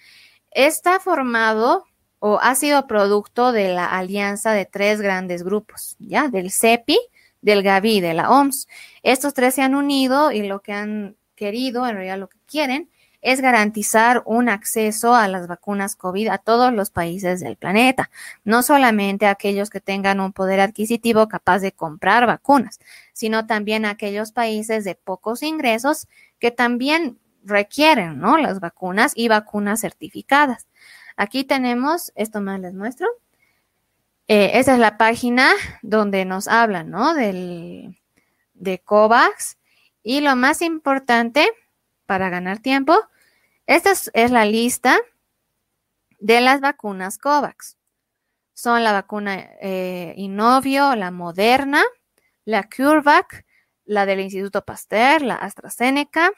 Está 0.51 1.01
formado 1.01 1.87
o 2.19 2.39
ha 2.39 2.55
sido 2.55 2.87
producto 2.87 3.53
de 3.53 3.73
la 3.73 3.87
alianza 3.87 4.53
de 4.53 4.67
tres 4.67 5.01
grandes 5.01 5.43
grupos, 5.43 5.97
¿ya? 5.99 6.29
Del 6.29 6.51
CEPI, 6.51 6.99
del 7.41 7.63
Gavi, 7.63 8.03
de 8.03 8.13
la 8.13 8.29
OMS. 8.29 8.69
Estos 9.03 9.33
tres 9.33 9.55
se 9.55 9.63
han 9.63 9.75
unido 9.75 10.33
y 10.33 10.43
lo 10.43 10.61
que 10.61 10.75
han 10.75 11.17
querido, 11.35 11.87
en 11.87 11.95
realidad 11.95 12.19
lo 12.19 12.29
que 12.29 12.39
quieren, 12.47 12.91
es 13.23 13.41
garantizar 13.41 14.23
un 14.27 14.49
acceso 14.49 15.15
a 15.15 15.29
las 15.29 15.47
vacunas 15.47 15.97
COVID 15.97 16.29
a 16.29 16.39
todos 16.39 16.73
los 16.73 16.91
países 16.91 17.41
del 17.41 17.57
planeta, 17.57 18.11
no 18.45 18.63
solamente 18.63 19.27
a 19.27 19.31
aquellos 19.31 19.71
que 19.71 19.81
tengan 19.81 20.21
un 20.21 20.33
poder 20.33 20.61
adquisitivo 20.61 21.29
capaz 21.29 21.61
de 21.61 21.73
comprar 21.73 22.27
vacunas, 22.27 22.81
sino 23.13 23.47
también 23.47 23.85
a 23.85 23.91
aquellos 23.91 24.33
países 24.33 24.85
de 24.85 24.97
pocos 24.97 25.43
ingresos 25.43 26.09
que 26.41 26.51
también 26.51 27.19
requieren, 27.45 28.19
¿no? 28.19 28.37
Las 28.39 28.61
vacunas 28.61 29.13
y 29.15 29.29
vacunas 29.29 29.81
certificadas. 29.81 30.67
Aquí 31.17 31.45
tenemos, 31.45 32.13
esto 32.17 32.41
más 32.41 32.61
les 32.61 32.75
muestro. 32.75 33.07
Eh, 34.29 34.53
esa 34.55 34.75
es 34.75 34.79
la 34.79 34.97
página 34.99 35.53
donde 35.83 36.25
nos 36.25 36.49
hablan, 36.49 36.91
¿no? 36.91 37.15
Del, 37.15 37.97
de 38.55 38.79
COVAX. 38.81 39.59
Y 40.03 40.21
lo 40.21 40.35
más 40.37 40.63
importante, 40.63 41.49
para 42.07 42.29
ganar 42.29 42.59
tiempo, 42.59 42.99
esta 43.67 43.93
es, 43.93 44.31
la 44.31 44.45
lista 44.45 44.99
de 46.19 46.41
las 46.41 46.61
vacunas 46.61 47.19
COVAX. 47.19 47.77
Son 48.55 48.85
la 48.85 48.93
vacuna 48.93 49.35
eh, 49.61 50.15
Innovio, 50.17 50.95
la 50.95 51.11
Moderna, 51.11 51.83
la 52.45 52.69
CureVac, 52.69 53.45
la 53.85 54.07
del 54.07 54.21
Instituto 54.21 54.65
Pasteur, 54.65 55.23
la 55.23 55.37
AstraZeneca, 55.37 56.31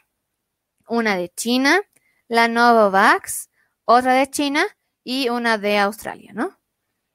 una 0.89 1.17
de 1.17 1.31
China, 1.31 1.81
la 2.29 2.49
Novavax, 2.49 3.51
otra 3.85 4.15
de 4.15 4.31
China 4.31 4.65
y 5.03 5.29
una 5.29 5.59
de 5.59 5.79
Australia, 5.79 6.33
¿no? 6.35 6.59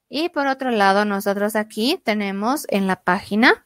Y 0.09 0.29
por 0.29 0.47
otro 0.47 0.71
lado, 0.71 1.05
nosotros 1.05 1.55
aquí 1.55 2.01
tenemos 2.03 2.65
en 2.69 2.87
la 2.87 3.03
página 3.03 3.65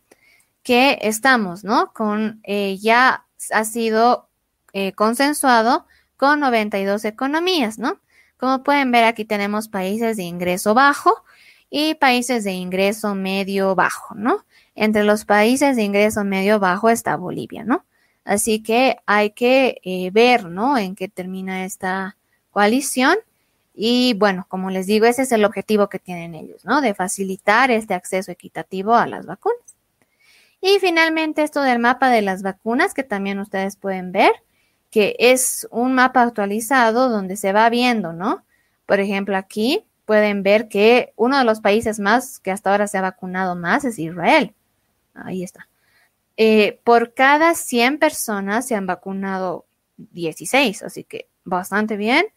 que 0.62 1.00
estamos, 1.02 1.64
¿no? 1.64 1.94
Con, 1.94 2.42
eh, 2.44 2.78
ya 2.78 3.26
ha 3.52 3.66
sido 3.66 4.30
eh, 4.74 4.94
consensuado 4.94 5.88
con 6.24 6.40
92 6.40 7.04
economías, 7.04 7.78
¿no? 7.78 8.00
Como 8.38 8.64
pueden 8.64 8.94
ver, 8.94 9.04
aquí 9.04 9.26
tenemos 9.26 9.68
países 9.68 10.16
de 10.16 10.24
ingreso 10.24 10.74
bajo 10.74 11.22
y 11.70 11.96
países 11.96 12.46
de 12.46 12.54
ingreso 12.54 13.14
medio 13.14 13.76
bajo, 13.76 14.16
¿no? 14.16 14.46
Entre 14.74 15.04
los 15.04 15.26
países 15.26 15.76
de 15.76 15.84
ingreso 15.84 16.24
medio 16.24 16.62
bajo 16.62 16.90
está 16.90 17.18
Bolivia, 17.18 17.66
¿no? 17.66 17.84
Así 18.24 18.64
que 18.64 18.96
hay 19.06 19.32
que 19.32 19.82
eh, 19.84 20.12
ver, 20.14 20.46
¿no? 20.46 20.78
En 20.78 20.96
qué 20.96 21.10
termina 21.10 21.66
esta 21.66 22.16
coalición 22.52 23.18
y 23.76 24.14
bueno, 24.14 24.46
como 24.48 24.70
les 24.70 24.88
digo, 24.88 25.06
ese 25.06 25.24
es 25.24 25.32
el 25.34 25.44
objetivo 25.44 25.90
que 25.90 26.00
tienen 26.00 26.36
ellos, 26.36 26.64
¿no? 26.64 26.80
De 26.80 26.94
facilitar 26.94 27.70
este 27.70 27.96
acceso 27.96 28.32
equitativo 28.32 28.96
a 28.96 29.08
las 29.08 29.26
vacunas. 29.26 29.76
Y 30.62 30.80
finalmente 30.80 31.44
esto 31.44 31.62
del 31.64 31.80
mapa 31.80 32.10
de 32.10 32.22
las 32.22 32.44
vacunas, 32.44 32.94
que 32.94 33.04
también 33.04 33.40
ustedes 33.40 33.76
pueden 33.76 34.14
ver, 34.14 34.32
que 34.94 35.16
es 35.18 35.68
un 35.72 35.96
mapa 35.96 36.22
actualizado 36.22 37.10
donde 37.10 37.36
se 37.36 37.52
va 37.52 37.68
viendo, 37.72 38.14
¿no? 38.14 38.46
Por 38.86 39.00
ejemplo, 39.00 39.36
aquí 39.36 39.84
pueden 40.06 40.44
ver 40.44 40.68
que 40.68 41.14
uno 41.16 41.40
de 41.40 41.46
los 41.46 41.62
países 41.62 42.00
más 42.00 42.40
que 42.40 42.52
hasta 42.52 42.70
ahora 42.70 42.86
se 42.86 43.00
ha 43.00 43.02
vacunado 43.02 43.56
más 43.56 43.86
es 43.86 43.98
Israel. 43.98 44.54
Ahí 45.16 45.42
está. 45.42 45.68
Eh, 46.38 46.80
por 46.84 47.16
cada 47.16 47.56
100 47.56 47.98
personas 47.98 48.68
se 48.68 48.76
han 48.76 48.86
vacunado 48.86 49.66
16, 49.98 50.84
así 50.84 51.04
que 51.04 51.28
bastante 51.44 51.98
bien. 51.98 52.28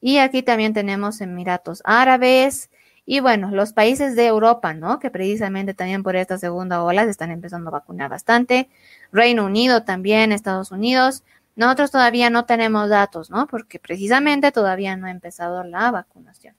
Y 0.00 0.18
aquí 0.18 0.42
también 0.42 0.74
tenemos 0.74 1.20
Emiratos 1.20 1.82
Árabes 1.84 2.68
y 3.06 3.20
bueno, 3.20 3.52
los 3.52 3.72
países 3.72 4.16
de 4.16 4.26
Europa, 4.26 4.74
¿no? 4.74 4.98
Que 4.98 5.12
precisamente 5.12 5.72
también 5.72 6.02
por 6.02 6.16
esta 6.16 6.36
segunda 6.36 6.82
ola 6.82 7.04
se 7.04 7.10
están 7.10 7.30
empezando 7.30 7.68
a 7.68 7.72
vacunar 7.78 8.10
bastante. 8.10 8.68
Reino 9.12 9.44
Unido 9.46 9.84
también, 9.84 10.32
Estados 10.32 10.72
Unidos. 10.72 11.22
Nosotros 11.54 11.90
todavía 11.90 12.30
no 12.30 12.44
tenemos 12.46 12.88
datos, 12.88 13.30
¿no? 13.30 13.46
Porque 13.46 13.78
precisamente 13.78 14.52
todavía 14.52 14.96
no 14.96 15.06
ha 15.06 15.10
empezado 15.10 15.64
la 15.64 15.90
vacunación. 15.90 16.54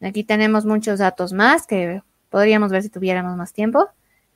Aquí 0.00 0.24
tenemos 0.24 0.64
muchos 0.64 0.98
datos 0.98 1.32
más 1.32 1.66
que 1.66 2.02
podríamos 2.30 2.70
ver 2.70 2.82
si 2.82 2.90
tuviéramos 2.90 3.36
más 3.36 3.52
tiempo, 3.52 3.88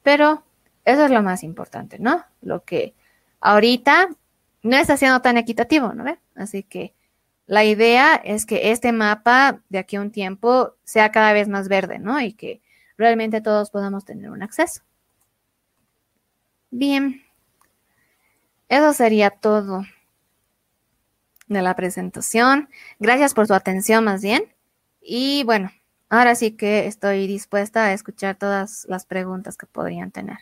pero 0.03 0.45
eso 0.85 1.05
es 1.05 1.11
lo 1.11 1.23
más 1.23 1.43
importante, 1.43 1.99
¿no? 1.99 2.25
Lo 2.41 2.65
que 2.65 2.95
ahorita 3.41 4.09
no 4.63 4.77
está 4.77 4.97
siendo 4.97 5.21
tan 5.21 5.37
equitativo, 5.37 5.93
¿no? 5.93 6.17
Así 6.35 6.63
que 6.63 6.95
la 7.47 7.65
idea 7.65 8.15
es 8.17 8.47
que 8.47 8.71
este 8.73 8.93
mapa 8.93 9.61
de 9.69 9.79
aquí 9.79 9.97
a 9.97 10.01
un 10.01 10.11
tiempo 10.11 10.77
sea 10.85 11.11
cada 11.11 11.33
vez 11.33 11.49
más 11.49 11.69
verde, 11.69 11.99
¿no? 11.99 12.21
Y 12.21 12.35
que 12.35 12.61
realmente 12.97 13.41
todos 13.41 13.71
podamos 13.71 14.05
tener 14.05 14.31
un 14.31 14.43
acceso. 14.43 14.83
Bien, 16.71 17.23
eso 18.69 18.93
sería 18.93 19.31
todo 19.31 19.83
de 21.47 21.63
la 21.63 21.75
presentación. 21.75 22.69
Gracias 22.99 23.35
por 23.35 23.47
su 23.47 23.55
atención 23.55 24.05
más 24.05 24.23
bien. 24.23 24.45
Y 25.01 25.45
bueno, 25.45 25.71
ahora 26.09 26.35
sí 26.35 26.53
que 26.53 26.87
estoy 26.87 27.27
dispuesta 27.27 27.85
a 27.85 27.93
escuchar 27.93 28.37
todas 28.37 28.85
las 28.89 29.07
preguntas 29.07 29.57
que 29.57 29.67
podrían 29.67 30.11
tener. 30.11 30.39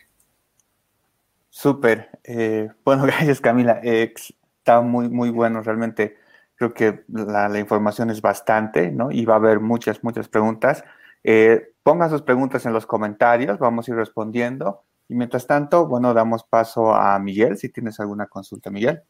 Súper. 1.49 2.09
Eh, 2.23 2.69
bueno, 2.83 3.03
gracias 3.07 3.39
Camila. 3.39 3.79
está 3.83 4.81
muy, 4.81 5.09
muy 5.09 5.29
bueno 5.29 5.61
realmente 5.61 6.17
Creo 6.57 6.73
que 6.73 7.03
la, 7.07 7.59
información 7.59 8.09
es 8.09 8.19
bastante, 8.19 8.89
¿no? 8.91 9.11
Y 9.11 9.25
va 9.25 9.35
a 9.35 9.37
haber 9.37 9.59
muchas, 9.59 10.03
muchas 10.03 10.27
preguntas. 10.27 10.83
Eh, 11.23 11.71
pongan 11.83 12.09
sus 12.09 12.23
preguntas 12.23 12.65
en 12.65 12.73
los 12.73 12.87
comentarios, 12.87 13.59
vamos 13.59 13.87
a 13.87 13.91
ir 13.91 13.97
respondiendo. 13.97 14.83
Y 15.09 15.15
mientras 15.15 15.47
tanto, 15.47 15.87
bueno, 15.87 16.13
damos 16.13 16.43
paso 16.43 16.93
a 16.93 17.17
Miguel, 17.19 17.57
si 17.57 17.69
tienes 17.69 17.99
alguna 17.99 18.27
consulta, 18.27 18.69
Miguel. 18.69 19.01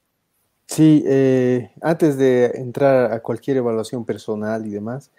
Sí, 0.68 1.04
eh, 1.08 1.72
antes 1.82 2.18
de 2.18 2.46
entrar 2.56 3.12
a 3.12 3.22
cualquier 3.22 3.58
evaluación 3.58 4.06
personal 4.06 4.66
y 4.66 4.72
demás, 4.72 5.12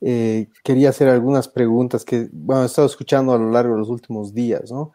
eh, 0.00 0.48
quería 0.62 0.88
hacer 0.88 1.08
algunas 1.08 1.46
preguntas 1.46 2.04
que, 2.04 2.28
bueno, 2.32 2.62
he 2.62 2.66
estado 2.66 2.86
escuchando 2.86 3.32
a 3.32 3.38
lo 3.38 3.50
largo 3.50 3.74
de 3.74 3.80
los 3.80 3.90
últimos 3.90 4.34
días, 4.34 4.72
¿no? 4.72 4.92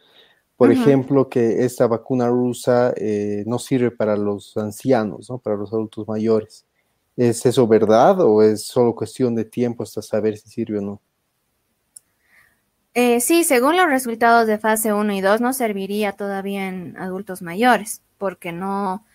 Por 0.58 0.72
ejemplo, 0.72 1.30
que 1.30 1.64
esta 1.64 1.88
vacuna 1.88 2.28
rusa 2.28 2.94
no 3.46 3.60
sirve 3.60 3.92
para 3.92 4.18
los 4.18 4.58
ancianos, 4.58 5.30
¿no? 5.30 5.38
Para 5.38 5.56
los 5.56 5.72
adultos 5.72 6.06
mayores. 6.06 6.66
¿Es 7.16 7.46
eso 7.46 7.68
verdad 7.68 8.20
o 8.22 8.42
es 8.42 8.66
solo 8.66 8.96
cuestión 8.96 9.36
de 9.36 9.46
tiempo 9.46 9.84
hasta 9.84 10.02
saber 10.02 10.38
si 10.38 10.50
sirve 10.50 10.80
o 10.80 10.82
no? 10.82 11.02
Eh, 12.96 13.22
sí, 13.22 13.44
según 13.44 13.78
los 13.78 13.88
resultados 13.88 14.48
de 14.48 14.58
fase 14.58 14.94
1 14.94 15.14
y 15.14 15.22
2 15.22 15.42
no 15.42 15.54
serviría 15.54 16.14
todavía 16.14 16.68
en 16.68 16.98
adultos 16.98 17.42
mayores 17.42 18.02
porque 18.18 18.52
no, 18.52 19.06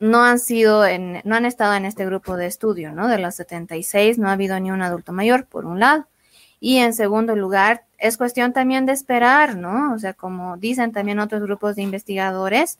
no 0.00 0.24
han 0.24 0.38
sido 0.38 0.84
en, 0.86 1.20
no 1.24 1.36
han 1.36 1.46
estado 1.46 1.74
en 1.74 1.84
este 1.84 2.06
grupo 2.06 2.36
de 2.36 2.46
estudio, 2.46 2.92
¿no? 2.92 3.08
De 3.08 3.18
los 3.18 3.34
76 3.36 4.18
no 4.18 4.28
ha 4.28 4.32
habido 4.32 4.58
ni 4.60 4.70
un 4.70 4.82
adulto 4.82 5.12
mayor, 5.12 5.46
por 5.46 5.66
un 5.66 5.80
lado. 5.80 6.06
Y 6.60 6.78
en 6.78 6.94
segundo 6.94 7.36
lugar, 7.36 7.84
es 7.98 8.16
cuestión 8.16 8.52
también 8.52 8.86
de 8.86 8.92
esperar, 8.92 9.56
¿no? 9.56 9.92
O 9.94 9.98
sea, 9.98 10.14
como 10.14 10.56
dicen 10.56 10.92
también 10.92 11.18
otros 11.18 11.42
grupos 11.42 11.76
de 11.76 11.82
investigadores, 11.82 12.78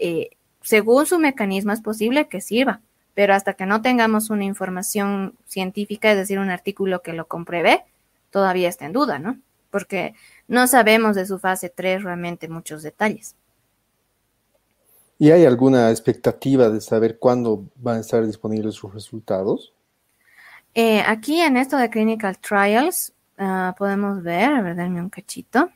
eh, 0.00 0.30
según 0.62 1.06
su 1.06 1.18
mecanismo 1.18 1.72
es 1.72 1.80
posible 1.80 2.28
que 2.28 2.40
sirva, 2.40 2.80
pero 3.14 3.34
hasta 3.34 3.54
que 3.54 3.66
no 3.66 3.82
tengamos 3.82 4.30
una 4.30 4.44
información 4.44 5.34
científica, 5.46 6.10
es 6.12 6.18
decir, 6.18 6.38
un 6.38 6.50
artículo 6.50 7.02
que 7.02 7.12
lo 7.12 7.26
compruebe, 7.26 7.84
todavía 8.30 8.68
está 8.68 8.86
en 8.86 8.92
duda, 8.92 9.18
¿no? 9.18 9.38
Porque 9.76 10.14
no 10.48 10.66
sabemos 10.66 11.16
de 11.16 11.26
su 11.26 11.38
fase 11.38 11.68
3 11.68 12.02
realmente 12.02 12.48
muchos 12.48 12.82
detalles. 12.82 13.34
¿Y 15.18 15.32
hay 15.32 15.44
alguna 15.44 15.90
expectativa 15.90 16.70
de 16.70 16.80
saber 16.80 17.18
cuándo 17.18 17.66
van 17.76 17.98
a 17.98 18.00
estar 18.00 18.24
disponibles 18.24 18.74
sus 18.74 18.94
resultados? 18.94 19.74
Eh, 20.72 21.02
aquí 21.06 21.42
en 21.42 21.58
esto 21.58 21.76
de 21.76 21.90
Clinical 21.90 22.38
Trials 22.38 23.12
ah, 23.36 23.74
podemos 23.76 24.22
ver, 24.22 24.50
a 24.50 24.62
ver, 24.62 24.76
darme 24.76 25.02
un 25.02 25.10
cachito. 25.10 25.68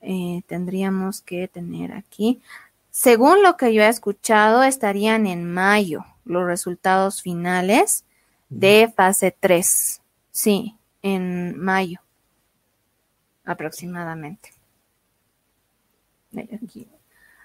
Eh, 0.00 0.40
tendríamos 0.46 1.20
que 1.20 1.46
tener 1.46 1.92
aquí, 1.92 2.40
según 2.90 3.42
lo 3.42 3.58
que 3.58 3.74
yo 3.74 3.82
he 3.82 3.88
escuchado, 3.88 4.62
estarían 4.62 5.26
en 5.26 5.44
mayo 5.44 6.06
los 6.24 6.46
resultados 6.46 7.20
finales 7.20 8.06
de 8.48 8.90
fase 8.96 9.36
3. 9.38 10.00
Sí, 10.30 10.74
en 11.02 11.60
mayo 11.60 12.00
aproximadamente. 13.50 14.52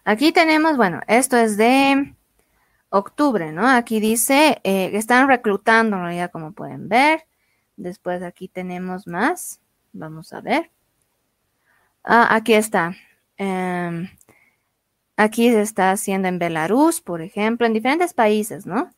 Aquí. 0.05 0.31
tenemos, 0.31 0.77
bueno, 0.77 1.01
esto 1.07 1.37
es 1.37 1.57
de 1.57 2.13
octubre, 2.89 3.51
¿no? 3.51 3.67
Aquí 3.67 3.99
dice 3.99 4.61
eh, 4.63 4.91
están 4.93 5.27
reclutando 5.27 5.97
en 5.97 6.03
realidad, 6.03 6.31
como 6.31 6.51
pueden 6.51 6.87
ver. 6.87 7.25
Después 7.75 8.21
aquí 8.21 8.47
tenemos 8.47 9.07
más. 9.07 9.59
Vamos 9.93 10.31
a 10.33 10.41
ver. 10.41 10.69
Ah, 12.03 12.35
aquí 12.35 12.53
está. 12.53 12.95
Em, 13.37 14.09
aquí 15.17 15.49
se 15.51 15.61
está 15.61 15.91
haciendo 15.91 16.27
en 16.27 16.37
Belarus, 16.37 17.01
por 17.01 17.21
ejemplo, 17.21 17.65
en 17.65 17.73
diferentes 17.73 18.13
países, 18.13 18.65
¿no? 18.65 18.91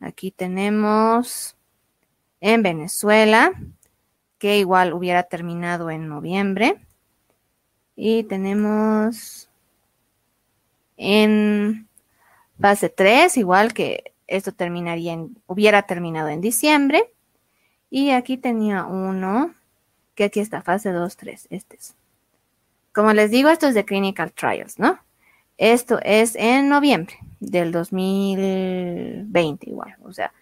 Aquí 0.00 0.30
tenemos 0.30 1.56
en 2.40 2.62
Venezuela, 2.62 3.52
que 4.44 4.58
igual 4.58 4.92
hubiera 4.92 5.22
terminado 5.22 5.88
en 5.90 6.06
noviembre. 6.06 6.76
Y 7.96 8.24
tenemos 8.24 9.48
en 10.98 11.88
fase 12.60 12.90
3, 12.90 13.38
igual 13.38 13.72
que 13.72 14.12
esto 14.26 14.52
terminaría 14.52 15.14
en, 15.14 15.38
hubiera 15.46 15.84
terminado 15.84 16.28
en 16.28 16.42
diciembre. 16.42 17.10
Y 17.88 18.10
aquí 18.10 18.36
tenía 18.36 18.84
uno, 18.84 19.54
que 20.14 20.24
aquí 20.24 20.40
está, 20.40 20.60
fase 20.60 20.90
2, 20.90 21.16
3, 21.16 21.46
este 21.48 21.76
es. 21.76 21.94
Como 22.92 23.14
les 23.14 23.30
digo, 23.30 23.48
esto 23.48 23.66
es 23.66 23.74
de 23.74 23.86
Clinical 23.86 24.30
Trials, 24.34 24.78
¿no? 24.78 24.98
Esto 25.56 26.00
es 26.02 26.36
en 26.36 26.68
noviembre 26.68 27.14
del 27.40 27.72
2020 27.72 29.70
igual, 29.70 29.96
o 30.02 30.12
sea, 30.12 30.34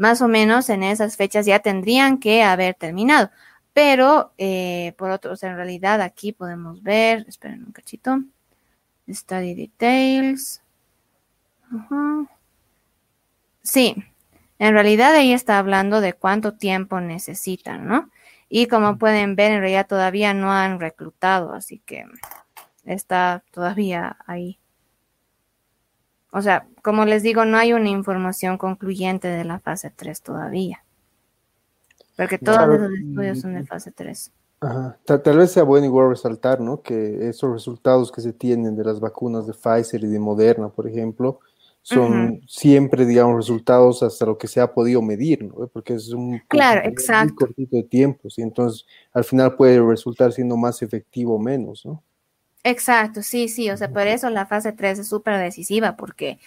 más 0.00 0.22
o 0.22 0.28
menos 0.28 0.70
en 0.70 0.82
esas 0.82 1.18
fechas 1.18 1.44
ya 1.44 1.58
tendrían 1.58 2.18
que 2.18 2.42
haber 2.42 2.74
terminado. 2.74 3.30
Pero, 3.74 4.32
eh, 4.38 4.94
por 4.96 5.10
otro, 5.10 5.32
o 5.32 5.36
sea, 5.36 5.50
en 5.50 5.56
realidad 5.56 6.00
aquí 6.00 6.32
podemos 6.32 6.82
ver, 6.82 7.26
esperen 7.28 7.64
un 7.64 7.72
cachito, 7.72 8.18
study 9.06 9.54
details. 9.54 10.62
Sí, 13.62 13.94
en 14.58 14.72
realidad 14.72 15.14
ahí 15.14 15.34
está 15.34 15.58
hablando 15.58 16.00
de 16.00 16.14
cuánto 16.14 16.54
tiempo 16.54 16.98
necesitan, 17.02 17.86
¿no? 17.86 18.10
Y 18.48 18.68
como 18.68 18.96
pueden 18.96 19.36
ver, 19.36 19.52
en 19.52 19.60
realidad 19.60 19.86
todavía 19.86 20.32
no 20.32 20.50
han 20.50 20.80
reclutado, 20.80 21.52
así 21.52 21.78
que 21.84 22.06
está 22.84 23.44
todavía 23.50 24.16
ahí. 24.26 24.58
O 26.32 26.42
sea, 26.42 26.66
como 26.82 27.04
les 27.04 27.22
digo, 27.22 27.44
no 27.44 27.56
hay 27.58 27.72
una 27.72 27.88
información 27.88 28.56
concluyente 28.56 29.28
de 29.28 29.44
la 29.44 29.58
fase 29.58 29.90
3 29.94 30.22
todavía. 30.22 30.84
Porque 32.16 32.38
todos 32.38 32.66
los 32.68 32.92
estudios 32.92 33.40
son 33.40 33.54
de 33.54 33.64
fase 33.64 33.90
3. 33.90 34.32
Ajá. 34.60 34.98
Tal, 35.04 35.38
vez 35.38 35.52
sea 35.52 35.62
bueno 35.62 35.86
igual 35.86 36.10
resaltar, 36.10 36.60
¿no? 36.60 36.82
Que 36.82 37.28
esos 37.28 37.50
resultados 37.50 38.12
que 38.12 38.20
se 38.20 38.32
tienen 38.32 38.76
de 38.76 38.84
las 38.84 39.00
vacunas 39.00 39.46
de 39.46 39.54
Pfizer 39.54 40.04
y 40.04 40.06
de 40.06 40.18
Moderna, 40.18 40.68
por 40.68 40.86
ejemplo, 40.86 41.40
son 41.82 42.42
siempre, 42.46 43.06
digamos, 43.06 43.36
resultados 43.36 44.02
hasta 44.02 44.26
lo 44.26 44.36
que 44.36 44.48
se 44.48 44.60
ha 44.60 44.72
podido 44.72 45.00
medir, 45.00 45.44
¿no? 45.44 45.66
Porque 45.68 45.94
es 45.94 46.10
un 46.10 46.38
claro, 46.46 46.82
exacto. 46.84 47.34
cortito 47.36 47.76
de 47.76 47.84
tiempo, 47.84 48.28
y 48.36 48.42
entonces 48.42 48.86
al 49.12 49.24
final 49.24 49.56
puede 49.56 49.80
resultar 49.80 50.30
siendo 50.32 50.58
más 50.58 50.82
efectivo 50.82 51.36
o 51.36 51.38
menos, 51.38 51.86
¿no? 51.86 52.02
Exacto, 52.62 53.22
sí, 53.22 53.48
sí, 53.48 53.70
o 53.70 53.76
sea, 53.76 53.90
por 53.90 54.06
eso 54.06 54.28
la 54.28 54.44
fase 54.46 54.72
3 54.72 54.98
es 54.98 55.08
súper 55.08 55.38
decisiva, 55.38 55.96
porque 55.96 56.38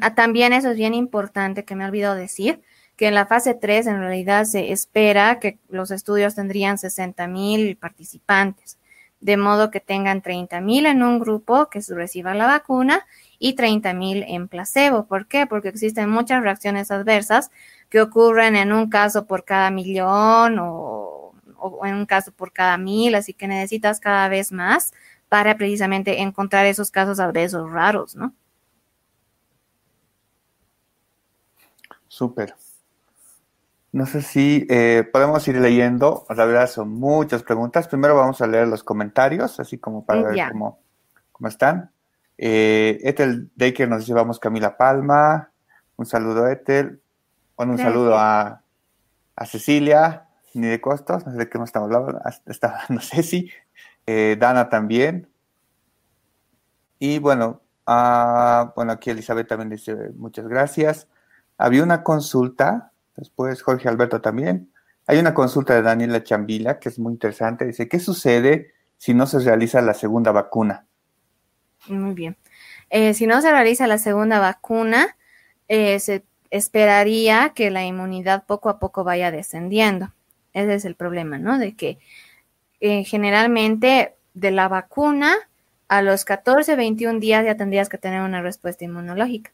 ah, 0.00 0.14
también 0.14 0.52
eso 0.52 0.70
es 0.70 0.76
bien 0.76 0.94
importante 0.94 1.64
que 1.64 1.74
me 1.76 1.84
he 1.84 1.88
olvidado 1.88 2.14
decir, 2.14 2.62
que 2.96 3.08
en 3.08 3.14
la 3.14 3.26
fase 3.26 3.54
3 3.54 3.86
en 3.88 3.98
realidad 3.98 4.44
se 4.44 4.72
espera 4.72 5.40
que 5.40 5.58
los 5.68 5.90
estudios 5.90 6.34
tendrían 6.36 6.78
60 6.78 7.26
mil 7.26 7.76
participantes, 7.76 8.78
de 9.20 9.36
modo 9.36 9.70
que 9.70 9.80
tengan 9.80 10.22
30 10.22 10.60
mil 10.60 10.86
en 10.86 11.02
un 11.02 11.18
grupo 11.18 11.68
que 11.70 11.80
reciba 11.88 12.34
la 12.34 12.46
vacuna 12.46 13.04
y 13.38 13.54
30 13.54 13.94
mil 13.94 14.24
en 14.28 14.48
placebo. 14.48 15.06
¿Por 15.06 15.26
qué? 15.26 15.46
Porque 15.46 15.68
existen 15.70 16.08
muchas 16.08 16.42
reacciones 16.42 16.90
adversas 16.92 17.50
que 17.90 18.00
ocurren 18.00 18.56
en 18.56 18.72
un 18.72 18.88
caso 18.90 19.26
por 19.26 19.44
cada 19.44 19.70
millón 19.70 20.58
o, 20.60 21.32
o 21.58 21.86
en 21.86 21.94
un 21.96 22.06
caso 22.06 22.32
por 22.32 22.52
cada 22.52 22.78
mil, 22.78 23.14
así 23.14 23.34
que 23.34 23.48
necesitas 23.48 24.00
cada 24.00 24.28
vez 24.28 24.52
más 24.52 24.92
para 25.28 25.56
precisamente 25.56 26.20
encontrar 26.22 26.66
esos 26.66 26.90
casos 26.90 27.20
adversos 27.20 27.70
raros, 27.70 28.14
¿no? 28.16 28.34
Súper. 32.08 32.54
No 33.92 34.06
sé 34.06 34.22
si 34.22 34.66
eh, 34.68 35.08
podemos 35.12 35.46
ir 35.48 35.56
leyendo, 35.56 36.26
la 36.28 36.44
verdad 36.44 36.68
son 36.68 36.90
muchas 36.90 37.42
preguntas. 37.42 37.88
Primero 37.88 38.14
vamos 38.14 38.40
a 38.40 38.46
leer 38.46 38.68
los 38.68 38.84
comentarios, 38.84 39.58
así 39.58 39.78
como 39.78 40.04
para 40.04 40.22
ver 40.22 40.48
cómo, 40.50 40.80
cómo, 41.32 41.48
están. 41.48 41.90
Eh, 42.36 42.98
Ethel 43.02 43.50
Daker 43.56 43.88
nos 43.88 44.00
dice, 44.00 44.12
vamos 44.12 44.38
Camila 44.38 44.76
Palma. 44.76 45.50
Un 45.96 46.06
saludo 46.06 46.46
Ethel. 46.46 47.00
Bueno, 47.56 47.72
un 47.72 47.78
saludo 47.78 48.18
a, 48.18 48.60
a, 49.34 49.46
Cecilia, 49.46 50.28
ni 50.52 50.66
de 50.66 50.78
costos, 50.80 51.24
no 51.24 51.32
sé 51.32 51.38
de 51.38 51.48
qué 51.48 51.58
nos 51.58 51.70
estamos 51.70 51.90
hablando, 51.90 52.20
está 52.46 52.80
hablando 52.82 53.00
Ceci. 53.02 53.50
Eh, 54.06 54.36
Dana 54.38 54.68
también. 54.68 55.28
Y 56.98 57.18
bueno, 57.18 57.62
ah, 57.86 58.72
bueno, 58.74 58.92
aquí 58.92 59.10
Elizabeth 59.10 59.48
también 59.48 59.70
dice 59.70 59.94
muchas 60.16 60.48
gracias. 60.48 61.08
Había 61.58 61.82
una 61.82 62.02
consulta, 62.02 62.92
después 63.16 63.62
Jorge 63.62 63.88
Alberto 63.88 64.20
también. 64.20 64.70
Hay 65.06 65.18
una 65.18 65.34
consulta 65.34 65.74
de 65.74 65.82
Daniela 65.82 66.22
Chambila 66.22 66.78
que 66.78 66.88
es 66.88 66.98
muy 66.98 67.12
interesante. 67.12 67.64
Dice, 67.64 67.88
¿qué 67.88 67.98
sucede 68.00 68.72
si 68.96 69.14
no 69.14 69.26
se 69.26 69.38
realiza 69.40 69.80
la 69.80 69.94
segunda 69.94 70.32
vacuna? 70.32 70.86
Muy 71.88 72.14
bien. 72.14 72.36
Eh, 72.90 73.14
si 73.14 73.26
no 73.26 73.40
se 73.40 73.50
realiza 73.50 73.86
la 73.86 73.98
segunda 73.98 74.38
vacuna, 74.40 75.16
eh, 75.68 75.98
se 76.00 76.24
esperaría 76.50 77.52
que 77.54 77.70
la 77.70 77.84
inmunidad 77.84 78.44
poco 78.46 78.68
a 78.68 78.78
poco 78.78 79.04
vaya 79.04 79.30
descendiendo. 79.30 80.12
Ese 80.52 80.74
es 80.74 80.84
el 80.84 80.94
problema, 80.94 81.38
¿no? 81.38 81.58
De 81.58 81.74
que 81.76 81.98
eh, 82.86 83.04
generalmente 83.04 84.14
de 84.34 84.50
la 84.50 84.68
vacuna 84.68 85.34
a 85.88 86.02
los 86.02 86.24
14, 86.24 86.76
21 86.76 87.20
días 87.20 87.44
ya 87.44 87.56
tendrías 87.56 87.88
que 87.88 87.98
tener 87.98 88.22
una 88.22 88.42
respuesta 88.42 88.84
inmunológica. 88.84 89.52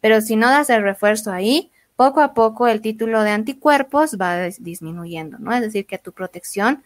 Pero 0.00 0.20
si 0.20 0.36
no 0.36 0.48
das 0.48 0.70
el 0.70 0.82
refuerzo 0.82 1.32
ahí, 1.32 1.70
poco 1.96 2.20
a 2.20 2.34
poco 2.34 2.66
el 2.68 2.80
título 2.80 3.22
de 3.22 3.30
anticuerpos 3.30 4.16
va 4.20 4.36
disminuyendo, 4.58 5.38
¿no? 5.38 5.52
Es 5.52 5.60
decir, 5.60 5.86
que 5.86 5.98
tu 5.98 6.12
protección 6.12 6.82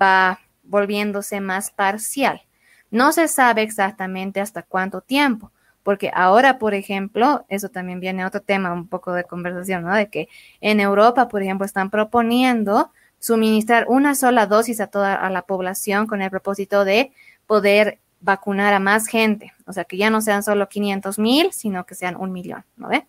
va 0.00 0.40
volviéndose 0.64 1.40
más 1.40 1.70
parcial. 1.70 2.42
No 2.90 3.12
se 3.12 3.28
sabe 3.28 3.62
exactamente 3.62 4.40
hasta 4.40 4.62
cuánto 4.62 5.00
tiempo, 5.00 5.52
porque 5.82 6.10
ahora, 6.14 6.58
por 6.58 6.74
ejemplo, 6.74 7.44
eso 7.48 7.68
también 7.68 8.00
viene 8.00 8.22
a 8.22 8.26
otro 8.26 8.42
tema, 8.42 8.72
un 8.72 8.88
poco 8.88 9.12
de 9.12 9.24
conversación, 9.24 9.84
¿no? 9.84 9.94
De 9.94 10.08
que 10.08 10.28
en 10.60 10.80
Europa, 10.80 11.28
por 11.28 11.42
ejemplo, 11.42 11.64
están 11.64 11.90
proponiendo 11.90 12.92
suministrar 13.20 13.84
una 13.88 14.14
sola 14.14 14.46
dosis 14.46 14.80
a 14.80 14.88
toda 14.88 15.14
a 15.14 15.30
la 15.30 15.42
población 15.42 16.06
con 16.06 16.22
el 16.22 16.30
propósito 16.30 16.84
de 16.84 17.12
poder 17.46 17.98
vacunar 18.20 18.74
a 18.74 18.80
más 18.80 19.06
gente, 19.06 19.52
o 19.66 19.72
sea, 19.72 19.84
que 19.84 19.96
ya 19.96 20.10
no 20.10 20.20
sean 20.20 20.42
solo 20.42 20.68
500 20.68 21.18
mil, 21.18 21.52
sino 21.52 21.86
que 21.86 21.94
sean 21.94 22.16
un 22.16 22.32
millón, 22.32 22.64
¿no 22.76 22.88
ve? 22.88 23.06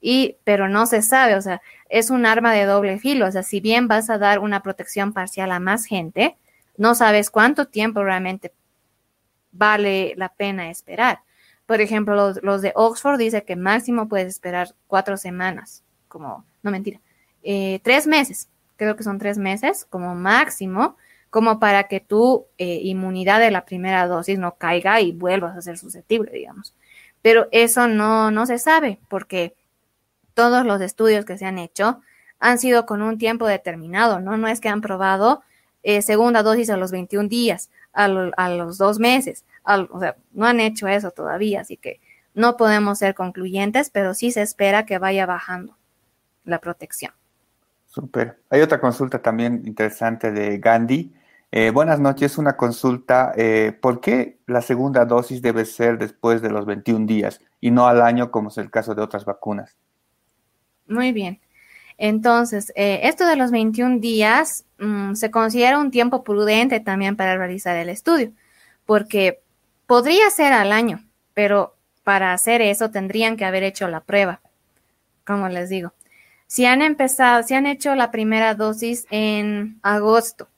Y, 0.00 0.36
pero 0.44 0.68
no 0.68 0.86
se 0.86 1.02
sabe, 1.02 1.34
o 1.34 1.42
sea, 1.42 1.60
es 1.88 2.10
un 2.10 2.24
arma 2.24 2.52
de 2.52 2.64
doble 2.64 2.98
filo, 2.98 3.26
o 3.26 3.32
sea, 3.32 3.42
si 3.42 3.60
bien 3.60 3.88
vas 3.88 4.10
a 4.10 4.18
dar 4.18 4.38
una 4.38 4.62
protección 4.62 5.12
parcial 5.12 5.50
a 5.52 5.60
más 5.60 5.84
gente, 5.84 6.36
no 6.76 6.94
sabes 6.94 7.30
cuánto 7.30 7.66
tiempo 7.66 8.02
realmente 8.02 8.52
vale 9.50 10.14
la 10.16 10.28
pena 10.28 10.70
esperar. 10.70 11.20
Por 11.66 11.80
ejemplo, 11.80 12.34
los, 12.42 12.62
de 12.62 12.72
Oxford 12.76 13.18
dice 13.18 13.44
que 13.44 13.56
máximo 13.56 14.08
puedes 14.08 14.28
esperar 14.28 14.74
cuatro 14.86 15.16
semanas, 15.16 15.82
como, 16.08 16.44
no 16.62 16.70
mentira, 16.70 17.00
eh, 17.42 17.80
tres 17.82 18.06
meses 18.06 18.48
creo 18.78 18.96
que 18.96 19.02
son 19.02 19.18
tres 19.18 19.36
meses 19.36 19.84
como 19.84 20.14
máximo, 20.14 20.96
como 21.28 21.60
para 21.60 21.84
que 21.88 22.00
tu 22.00 22.46
eh, 22.56 22.80
inmunidad 22.82 23.40
de 23.40 23.50
la 23.50 23.66
primera 23.66 24.06
dosis 24.06 24.38
no 24.38 24.56
caiga 24.56 25.02
y 25.02 25.12
vuelvas 25.12 25.54
a 25.56 25.60
ser 25.60 25.76
susceptible, 25.76 26.32
digamos. 26.32 26.74
Pero 27.20 27.48
eso 27.52 27.88
no, 27.88 28.30
no 28.30 28.46
se 28.46 28.58
sabe 28.58 29.00
porque 29.08 29.54
todos 30.32 30.64
los 30.64 30.80
estudios 30.80 31.26
que 31.26 31.36
se 31.36 31.44
han 31.44 31.58
hecho 31.58 32.00
han 32.38 32.58
sido 32.58 32.86
con 32.86 33.02
un 33.02 33.18
tiempo 33.18 33.46
determinado, 33.46 34.20
¿no? 34.20 34.36
No 34.36 34.48
es 34.48 34.60
que 34.60 34.68
han 34.68 34.80
probado 34.80 35.42
eh, 35.82 36.00
segunda 36.02 36.42
dosis 36.42 36.70
a 36.70 36.76
los 36.76 36.92
21 36.92 37.28
días, 37.28 37.70
a, 37.92 38.08
los 38.08 38.78
dos 38.78 38.98
meses, 39.00 39.44
no 40.32 40.46
han 40.46 40.60
hecho 40.60 40.86
eso 40.86 41.10
todavía, 41.10 41.62
así 41.62 41.76
que 41.76 42.00
no 42.34 42.56
podemos 42.56 42.98
ser 42.98 43.14
concluyentes, 43.16 43.90
pero 43.90 44.14
sí 44.14 44.30
se 44.30 44.42
espera 44.42 44.86
que 44.86 44.98
vaya 44.98 45.26
bajando 45.26 45.76
la 46.44 46.60
protección. 46.60 47.12
Super. 47.98 48.38
Hay 48.48 48.60
otra 48.60 48.80
consulta 48.80 49.20
también 49.20 49.62
interesante 49.66 50.30
de 50.30 50.58
Gandhi. 50.58 51.12
Eh, 51.50 51.70
buenas 51.70 51.98
noches, 51.98 52.38
una 52.38 52.56
consulta. 52.56 53.32
Eh, 53.36 53.76
¿Por 53.80 54.00
qué 54.00 54.38
la 54.46 54.62
segunda 54.62 55.04
dosis 55.04 55.42
debe 55.42 55.64
ser 55.64 55.98
después 55.98 56.40
de 56.40 56.48
los 56.48 56.64
21 56.64 57.06
días 57.06 57.40
y 57.60 57.72
no 57.72 57.88
al 57.88 58.00
año 58.00 58.30
como 58.30 58.50
es 58.50 58.58
el 58.58 58.70
caso 58.70 58.94
de 58.94 59.02
otras 59.02 59.24
vacunas? 59.24 59.76
Muy 60.86 61.10
bien. 61.10 61.40
Entonces, 61.96 62.72
eh, 62.76 63.00
esto 63.02 63.26
de 63.26 63.34
los 63.34 63.50
21 63.50 63.98
días 63.98 64.64
mm, 64.78 65.14
se 65.14 65.32
considera 65.32 65.80
un 65.80 65.90
tiempo 65.90 66.22
prudente 66.22 66.78
también 66.78 67.16
para 67.16 67.36
realizar 67.36 67.76
el 67.76 67.88
estudio, 67.88 68.30
porque 68.86 69.42
podría 69.88 70.30
ser 70.30 70.52
al 70.52 70.70
año, 70.70 71.04
pero 71.34 71.74
para 72.04 72.32
hacer 72.32 72.62
eso 72.62 72.92
tendrían 72.92 73.36
que 73.36 73.44
haber 73.44 73.64
hecho 73.64 73.88
la 73.88 74.02
prueba, 74.02 74.40
como 75.24 75.48
les 75.48 75.68
digo. 75.68 75.94
Si 76.48 76.64
han 76.64 76.80
empezado, 76.80 77.42
si 77.42 77.54
han 77.54 77.66
hecho 77.66 77.94
la 77.94 78.10
primera 78.10 78.54
dosis 78.54 79.06
en 79.10 79.78
agosto, 79.82 80.48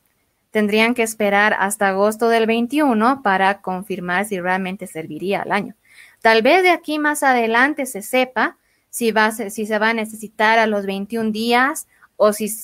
tendrían 0.52 0.94
que 0.94 1.02
esperar 1.02 1.56
hasta 1.58 1.88
agosto 1.88 2.28
del 2.28 2.46
21 2.46 3.22
para 3.22 3.60
confirmar 3.60 4.24
si 4.24 4.40
realmente 4.40 4.86
serviría 4.86 5.42
al 5.42 5.50
año. 5.50 5.74
Tal 6.22 6.42
vez 6.42 6.62
de 6.62 6.70
aquí 6.70 7.00
más 7.00 7.24
adelante 7.24 7.86
se 7.86 8.02
sepa 8.02 8.56
si, 8.88 9.10
va, 9.10 9.32
si 9.32 9.66
se 9.66 9.78
va 9.80 9.88
a 9.88 9.94
necesitar 9.94 10.60
a 10.60 10.68
los 10.68 10.86
21 10.86 11.32
días 11.32 11.88
o 12.16 12.32
si 12.32 12.54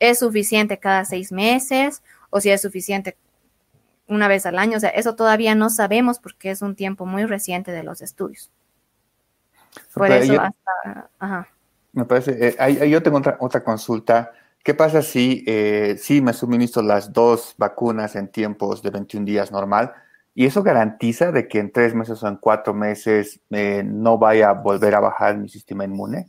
es 0.00 0.18
suficiente 0.18 0.78
cada 0.78 1.04
seis 1.04 1.30
meses 1.30 2.02
o 2.30 2.40
si 2.40 2.50
es 2.50 2.60
suficiente 2.60 3.16
una 4.08 4.26
vez 4.26 4.44
al 4.44 4.58
año. 4.58 4.78
O 4.78 4.80
sea, 4.80 4.90
eso 4.90 5.14
todavía 5.14 5.54
no 5.54 5.70
sabemos 5.70 6.18
porque 6.18 6.50
es 6.50 6.62
un 6.62 6.74
tiempo 6.74 7.06
muy 7.06 7.26
reciente 7.26 7.70
de 7.70 7.84
los 7.84 8.02
estudios. 8.02 8.50
Por 9.94 10.10
eso 10.10 10.40
hasta... 10.40 11.48
Me 11.92 12.04
parece, 12.04 12.56
eh, 12.58 12.88
yo 12.88 13.02
tengo 13.02 13.18
otra, 13.18 13.36
otra 13.40 13.62
consulta. 13.62 14.32
¿Qué 14.62 14.74
pasa 14.74 15.02
si, 15.02 15.44
eh, 15.46 15.96
si 15.98 16.22
me 16.22 16.32
suministro 16.32 16.82
las 16.82 17.12
dos 17.12 17.54
vacunas 17.58 18.16
en 18.16 18.28
tiempos 18.28 18.82
de 18.82 18.90
21 18.90 19.26
días 19.26 19.50
normal? 19.50 19.92
¿Y 20.34 20.46
eso 20.46 20.62
garantiza 20.62 21.32
de 21.32 21.48
que 21.48 21.58
en 21.58 21.72
tres 21.72 21.94
meses 21.94 22.22
o 22.22 22.28
en 22.28 22.36
cuatro 22.36 22.72
meses 22.72 23.40
eh, 23.50 23.82
no 23.84 24.18
vaya 24.18 24.50
a 24.50 24.54
volver 24.54 24.94
a 24.94 25.00
bajar 25.00 25.36
mi 25.36 25.48
sistema 25.48 25.84
inmune? 25.84 26.28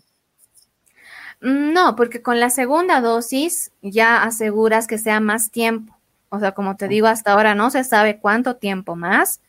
No, 1.39 1.95
porque 1.95 2.21
con 2.21 2.39
la 2.39 2.49
segunda 2.49 3.01
dosis 3.01 3.71
ya 3.81 4.23
aseguras 4.23 4.87
que 4.87 4.97
sea 4.97 5.19
más 5.19 5.51
tiempo. 5.51 5.95
O 6.29 6.39
sea, 6.39 6.53
como 6.53 6.75
te 6.75 6.87
digo, 6.87 7.07
hasta 7.07 7.33
ahora 7.33 7.53
no 7.53 7.69
se 7.69 7.83
sabe 7.83 8.19
cuánto 8.19 8.55
tiempo 8.55 8.95
más, 8.95 9.41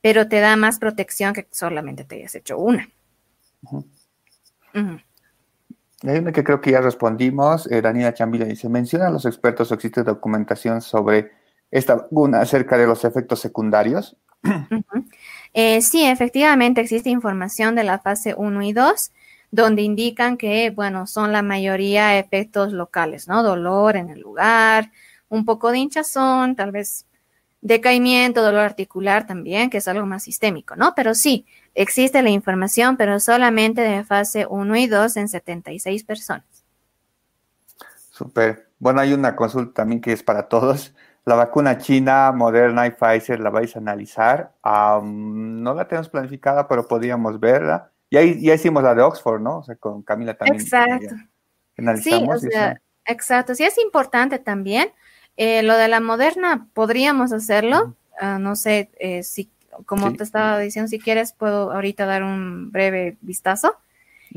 pero 0.00 0.28
te 0.28 0.40
da 0.40 0.56
más 0.56 0.78
protección 0.78 1.32
que 1.32 1.46
solamente 1.50 2.04
te 2.04 2.16
hayas 2.16 2.34
hecho 2.34 2.58
una. 2.58 2.88
Hay 6.04 6.32
que 6.32 6.44
creo 6.44 6.60
que 6.60 6.72
ya 6.72 6.80
respondimos. 6.80 7.70
Eh, 7.70 7.80
Daniela 7.80 8.14
Chambila 8.14 8.44
dice, 8.44 8.68
menciona 8.68 9.06
a 9.06 9.10
los 9.10 9.24
expertos 9.24 9.70
o 9.70 9.74
existe 9.74 10.02
documentación 10.02 10.80
sobre 10.80 11.32
esta 11.70 11.94
vacuna 11.94 12.40
acerca 12.40 12.76
de 12.76 12.86
los 12.86 13.04
efectos 13.04 13.40
secundarios. 13.40 14.16
Eh, 15.54 15.82
sí, 15.82 16.02
efectivamente 16.06 16.80
existe 16.80 17.10
información 17.10 17.74
de 17.74 17.84
la 17.84 17.98
fase 17.98 18.34
1 18.34 18.62
y 18.62 18.72
2 18.72 19.12
donde 19.52 19.82
indican 19.82 20.38
que, 20.38 20.70
bueno, 20.70 21.06
son 21.06 21.30
la 21.30 21.42
mayoría 21.42 22.18
efectos 22.18 22.72
locales, 22.72 23.28
¿no? 23.28 23.42
Dolor 23.42 23.96
en 23.96 24.08
el 24.08 24.18
lugar, 24.18 24.90
un 25.28 25.44
poco 25.44 25.70
de 25.70 25.78
hinchazón, 25.78 26.56
tal 26.56 26.72
vez 26.72 27.06
decaimiento, 27.60 28.42
dolor 28.42 28.62
articular 28.62 29.26
también, 29.26 29.68
que 29.68 29.78
es 29.78 29.88
algo 29.88 30.06
más 30.06 30.24
sistémico, 30.24 30.74
¿no? 30.74 30.94
Pero 30.96 31.14
sí, 31.14 31.46
existe 31.74 32.22
la 32.22 32.30
información, 32.30 32.96
pero 32.96 33.20
solamente 33.20 33.80
de 33.80 34.04
fase 34.04 34.46
1 34.48 34.76
y 34.76 34.86
2 34.86 35.16
en 35.16 35.28
76 35.28 36.04
personas. 36.04 36.44
Súper. 38.10 38.68
Bueno, 38.78 39.00
hay 39.00 39.12
una 39.12 39.36
consulta 39.36 39.82
también 39.82 40.00
que 40.00 40.12
es 40.12 40.22
para 40.22 40.48
todos. 40.48 40.94
La 41.24 41.36
vacuna 41.36 41.78
china, 41.78 42.32
Moderna 42.32 42.86
y 42.86 42.90
Pfizer, 42.90 43.38
¿la 43.38 43.50
vais 43.50 43.74
a 43.76 43.78
analizar? 43.78 44.52
no 44.64 45.74
la 45.74 45.86
tenemos 45.86 46.08
planificada, 46.08 46.66
pero 46.66 46.86
podríamos 46.86 47.38
verla. 47.38 47.90
Ya, 48.10 48.22
ya 48.22 48.54
hicimos 48.54 48.82
la 48.82 48.94
de 48.94 49.02
Oxford, 49.02 49.40
¿no? 49.40 49.58
O 49.58 49.62
sea, 49.62 49.76
con 49.76 50.02
Camila 50.02 50.34
también. 50.34 50.60
Exacto. 50.60 51.14
Sí, 52.02 52.26
o 52.28 52.38
sea, 52.38 52.80
exacto. 53.06 53.54
Sí, 53.54 53.64
es 53.64 53.78
importante 53.78 54.38
también 54.38 54.92
eh, 55.36 55.62
lo 55.62 55.76
de 55.76 55.88
la 55.88 56.00
moderna, 56.00 56.68
podríamos 56.74 57.32
hacerlo. 57.32 57.94
Ah, 58.20 58.38
no 58.38 58.56
sé 58.56 58.90
eh, 58.98 59.22
si, 59.22 59.50
como 59.86 60.12
te 60.12 60.24
estaba 60.24 60.58
diciendo, 60.58 60.88
si 60.88 60.98
quieres, 60.98 61.32
puedo 61.32 61.72
ahorita 61.72 62.06
dar 62.06 62.22
un 62.22 62.70
breve 62.70 63.16
vistazo. 63.20 63.76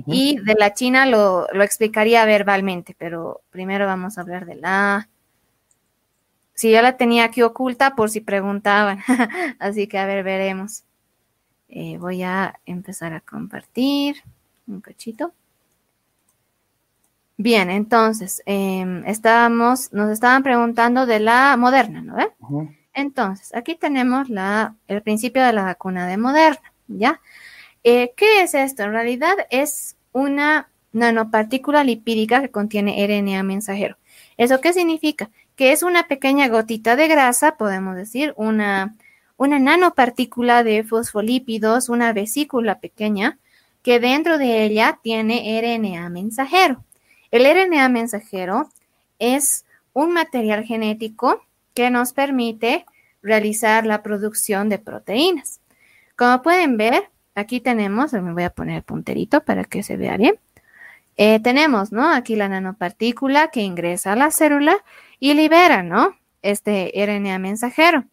Y 0.07 0.39
de 0.39 0.55
la 0.55 0.73
China 0.73 1.05
lo, 1.05 1.47
lo, 1.53 1.63
explicaría 1.63 2.25
verbalmente, 2.25 2.93
pero 2.97 3.41
primero 3.49 3.85
vamos 3.85 4.17
a 4.17 4.21
hablar 4.21 4.45
de 4.45 4.55
la. 4.55 5.07
Si 6.53 6.69
ya 6.69 6.81
la 6.81 6.97
tenía 6.97 7.23
aquí 7.23 7.41
oculta, 7.41 7.95
por 7.95 8.09
si 8.09 8.19
preguntaban. 8.19 8.99
Así 9.59 9.87
que 9.87 9.97
a 9.97 10.05
ver, 10.05 10.25
veremos. 10.25 10.83
Eh, 11.69 11.97
voy 11.97 12.23
a 12.23 12.59
empezar 12.65 13.13
a 13.13 13.21
compartir 13.21 14.17
un 14.67 14.81
cachito. 14.81 15.33
Bien, 17.37 17.69
entonces, 17.69 18.41
eh, 18.45 19.03
estábamos, 19.07 19.91
nos 19.91 20.09
estaban 20.09 20.41
preguntando 20.41 21.05
de 21.05 21.19
la 21.19 21.57
moderna, 21.57 22.01
¿no 22.01 22.15
ve? 22.15 22.31
Entonces, 22.95 23.53
aquí 23.53 23.75
tenemos 23.75 24.29
el 24.87 25.01
principio 25.01 25.43
de 25.43 25.51
la 25.51 25.63
vacuna 25.63 26.07
de 26.07 26.15
Moderna, 26.15 26.73
¿ya? 26.87 27.21
Eh, 27.83 28.13
¿Qué 28.15 28.41
es 28.41 28.53
esto? 28.53 28.83
En 28.83 28.93
realidad 28.93 29.35
es 29.51 29.97
una 30.13 30.69
nanopartícula 30.93 31.83
lipídica 31.83 32.41
que 32.41 32.49
contiene 32.49 33.05
RNA 33.05 33.43
mensajero. 33.43 33.97
¿Eso 34.37 34.61
qué 34.61 34.71
significa? 34.71 35.29
Que 35.57 35.73
es 35.73 35.83
una 35.83 36.07
pequeña 36.07 36.47
gotita 36.47 36.95
de 36.95 37.09
grasa, 37.09 37.57
podemos 37.57 37.97
decir, 37.97 38.33
una, 38.37 38.95
una 39.35 39.59
nanopartícula 39.59 40.63
de 40.63 40.85
fosfolípidos, 40.85 41.89
una 41.89 42.13
vesícula 42.13 42.79
pequeña, 42.79 43.39
que 43.83 43.99
dentro 43.99 44.37
de 44.37 44.63
ella 44.63 44.99
tiene 45.03 45.59
RNA 45.61 46.09
mensajero. 46.09 46.83
El 47.29 47.45
RNA 47.45 47.89
mensajero 47.89 48.69
es 49.19 49.65
un 49.91 50.13
material 50.13 50.63
genético 50.63 51.44
que 51.75 51.91
nos 51.91 52.13
permite 52.13 52.85
realizar 53.21 53.85
la 53.85 54.01
producción 54.01 54.69
de 54.69 54.79
proteínas. 54.79 55.59
Como 56.15 56.41
pueden 56.41 56.77
ver, 56.77 57.09
aquí 57.35 57.59
tenemos, 57.59 58.13
me 58.13 58.33
voy 58.33 58.43
a 58.43 58.49
poner 58.49 58.77
el 58.77 58.83
punterito 58.83 59.43
para 59.43 59.65
que 59.65 59.83
se 59.83 59.97
vea 59.97 60.17
bien. 60.17 60.39
Eh, 61.17 61.39
tenemos, 61.41 61.91
¿no? 61.91 62.11
Aquí 62.11 62.35
la 62.35 62.49
nanopartícula 62.49 63.49
que 63.49 63.61
ingresa 63.61 64.13
a 64.13 64.15
la 64.15 64.31
célula 64.31 64.77
y 65.19 65.33
libera, 65.33 65.83
¿no? 65.83 66.17
Este 66.41 66.91
RNA 66.95 67.39
mensajero. 67.39 68.05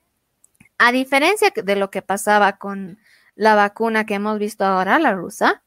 A 0.78 0.92
diferencia 0.92 1.52
de 1.54 1.76
lo 1.76 1.90
que 1.90 2.02
pasaba 2.02 2.58
con 2.58 2.98
la 3.34 3.54
vacuna 3.54 4.06
que 4.06 4.14
hemos 4.14 4.38
visto 4.38 4.64
ahora, 4.64 4.98
la 4.98 5.12
rusa, 5.12 5.62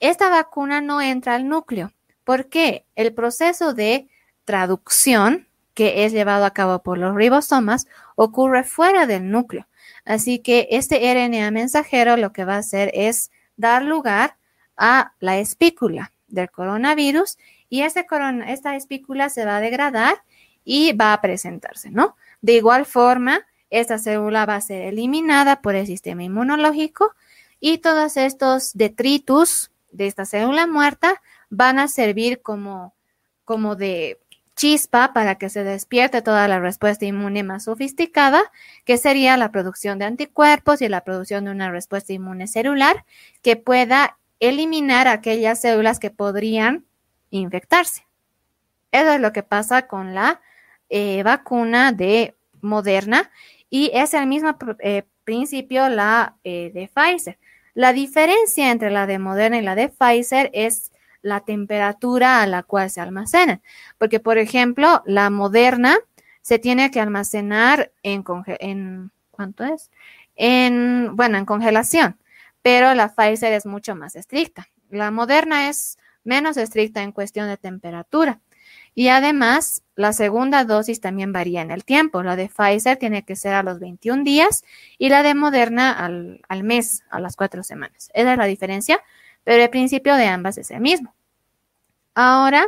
esta 0.00 0.28
vacuna 0.28 0.80
no 0.80 1.00
entra 1.00 1.34
al 1.34 1.48
núcleo. 1.48 1.92
Porque 2.24 2.86
el 2.96 3.14
proceso 3.14 3.72
de 3.74 4.08
traducción 4.44 5.48
que 5.80 6.04
es 6.04 6.12
llevado 6.12 6.44
a 6.44 6.50
cabo 6.50 6.82
por 6.82 6.98
los 6.98 7.14
ribosomas 7.14 7.86
ocurre 8.14 8.64
fuera 8.64 9.06
del 9.06 9.30
núcleo. 9.30 9.66
Así 10.04 10.38
que 10.38 10.68
este 10.72 10.98
RNA 11.14 11.50
mensajero 11.52 12.18
lo 12.18 12.34
que 12.34 12.44
va 12.44 12.56
a 12.56 12.58
hacer 12.58 12.90
es 12.92 13.30
dar 13.56 13.82
lugar 13.82 14.36
a 14.76 15.14
la 15.20 15.38
espícula 15.38 16.12
del 16.28 16.50
coronavirus 16.50 17.38
y 17.70 17.80
esta 17.80 18.76
espícula 18.76 19.30
se 19.30 19.46
va 19.46 19.56
a 19.56 19.60
degradar 19.62 20.22
y 20.66 20.92
va 20.92 21.14
a 21.14 21.22
presentarse, 21.22 21.90
¿no? 21.90 22.14
De 22.42 22.52
igual 22.56 22.84
forma, 22.84 23.46
esta 23.70 23.96
célula 23.96 24.44
va 24.44 24.56
a 24.56 24.60
ser 24.60 24.82
eliminada 24.82 25.62
por 25.62 25.76
el 25.76 25.86
sistema 25.86 26.22
inmunológico 26.22 27.14
y 27.58 27.78
todos 27.78 28.18
estos 28.18 28.74
detritus 28.74 29.70
de 29.92 30.08
esta 30.08 30.26
célula 30.26 30.66
muerta 30.66 31.22
van 31.48 31.78
a 31.78 31.88
servir 31.88 32.42
como, 32.42 32.92
como 33.46 33.76
de 33.76 34.18
chispa 34.60 35.14
para 35.14 35.36
que 35.36 35.48
se 35.48 35.64
despierte 35.64 36.20
toda 36.20 36.46
la 36.46 36.60
respuesta 36.60 37.06
inmune 37.06 37.42
más 37.42 37.64
sofisticada, 37.64 38.42
que 38.84 38.98
sería 38.98 39.38
la 39.38 39.50
producción 39.50 39.98
de 39.98 40.04
anticuerpos 40.04 40.82
y 40.82 40.88
la 40.90 41.02
producción 41.02 41.46
de 41.46 41.50
una 41.50 41.70
respuesta 41.70 42.12
inmune 42.12 42.46
celular 42.46 43.06
que 43.40 43.56
pueda 43.56 44.18
eliminar 44.38 45.08
aquellas 45.08 45.62
células 45.62 45.98
que 45.98 46.10
podrían 46.10 46.84
infectarse. 47.30 48.06
Eso 48.92 49.12
es 49.12 49.20
lo 49.20 49.32
que 49.32 49.42
pasa 49.42 49.86
con 49.86 50.14
la 50.14 50.42
eh, 50.90 51.22
vacuna 51.22 51.92
de 51.92 52.34
Moderna 52.60 53.30
y 53.70 53.90
es 53.94 54.12
el 54.12 54.26
mismo 54.26 54.58
eh, 54.80 55.04
principio 55.24 55.88
la 55.88 56.36
eh, 56.44 56.70
de 56.74 56.86
Pfizer. 56.94 57.38
La 57.72 57.94
diferencia 57.94 58.70
entre 58.70 58.90
la 58.90 59.06
de 59.06 59.18
Moderna 59.18 59.56
y 59.56 59.62
la 59.62 59.74
de 59.74 59.88
Pfizer 59.88 60.50
es 60.52 60.92
la 61.22 61.40
temperatura 61.40 62.42
a 62.42 62.46
la 62.46 62.62
cual 62.62 62.90
se 62.90 63.00
almacena. 63.00 63.60
Porque, 63.98 64.20
por 64.20 64.38
ejemplo, 64.38 65.02
la 65.06 65.30
moderna 65.30 65.98
se 66.42 66.58
tiene 66.58 66.90
que 66.90 67.00
almacenar 67.00 67.92
en, 68.02 68.24
en 68.58 69.10
¿cuánto 69.30 69.64
es? 69.64 69.90
En, 70.36 71.14
bueno, 71.16 71.38
en 71.38 71.44
congelación, 71.44 72.18
pero 72.62 72.94
la 72.94 73.14
Pfizer 73.14 73.52
es 73.52 73.66
mucho 73.66 73.94
más 73.94 74.16
estricta. 74.16 74.68
La 74.90 75.10
moderna 75.10 75.68
es 75.68 75.98
menos 76.24 76.56
estricta 76.56 77.02
en 77.02 77.12
cuestión 77.12 77.48
de 77.48 77.56
temperatura. 77.56 78.40
Y 78.94 79.08
además, 79.08 79.82
la 79.94 80.12
segunda 80.12 80.64
dosis 80.64 81.00
también 81.00 81.32
varía 81.32 81.62
en 81.62 81.70
el 81.70 81.84
tiempo. 81.84 82.22
La 82.22 82.36
de 82.36 82.48
Pfizer 82.48 82.96
tiene 82.96 83.24
que 83.24 83.36
ser 83.36 83.54
a 83.54 83.62
los 83.62 83.78
21 83.78 84.24
días 84.24 84.64
y 84.98 85.08
la 85.10 85.22
de 85.22 85.34
Moderna 85.34 85.92
al, 85.92 86.40
al 86.48 86.64
mes, 86.64 87.04
a 87.10 87.20
las 87.20 87.36
cuatro 87.36 87.62
semanas. 87.62 88.10
Esa 88.14 88.32
es 88.32 88.38
la 88.38 88.46
diferencia 88.46 89.00
pero 89.44 89.62
el 89.62 89.70
principio 89.70 90.14
de 90.16 90.26
ambas 90.26 90.58
es 90.58 90.70
el 90.70 90.80
mismo. 90.80 91.14
Ahora, 92.14 92.66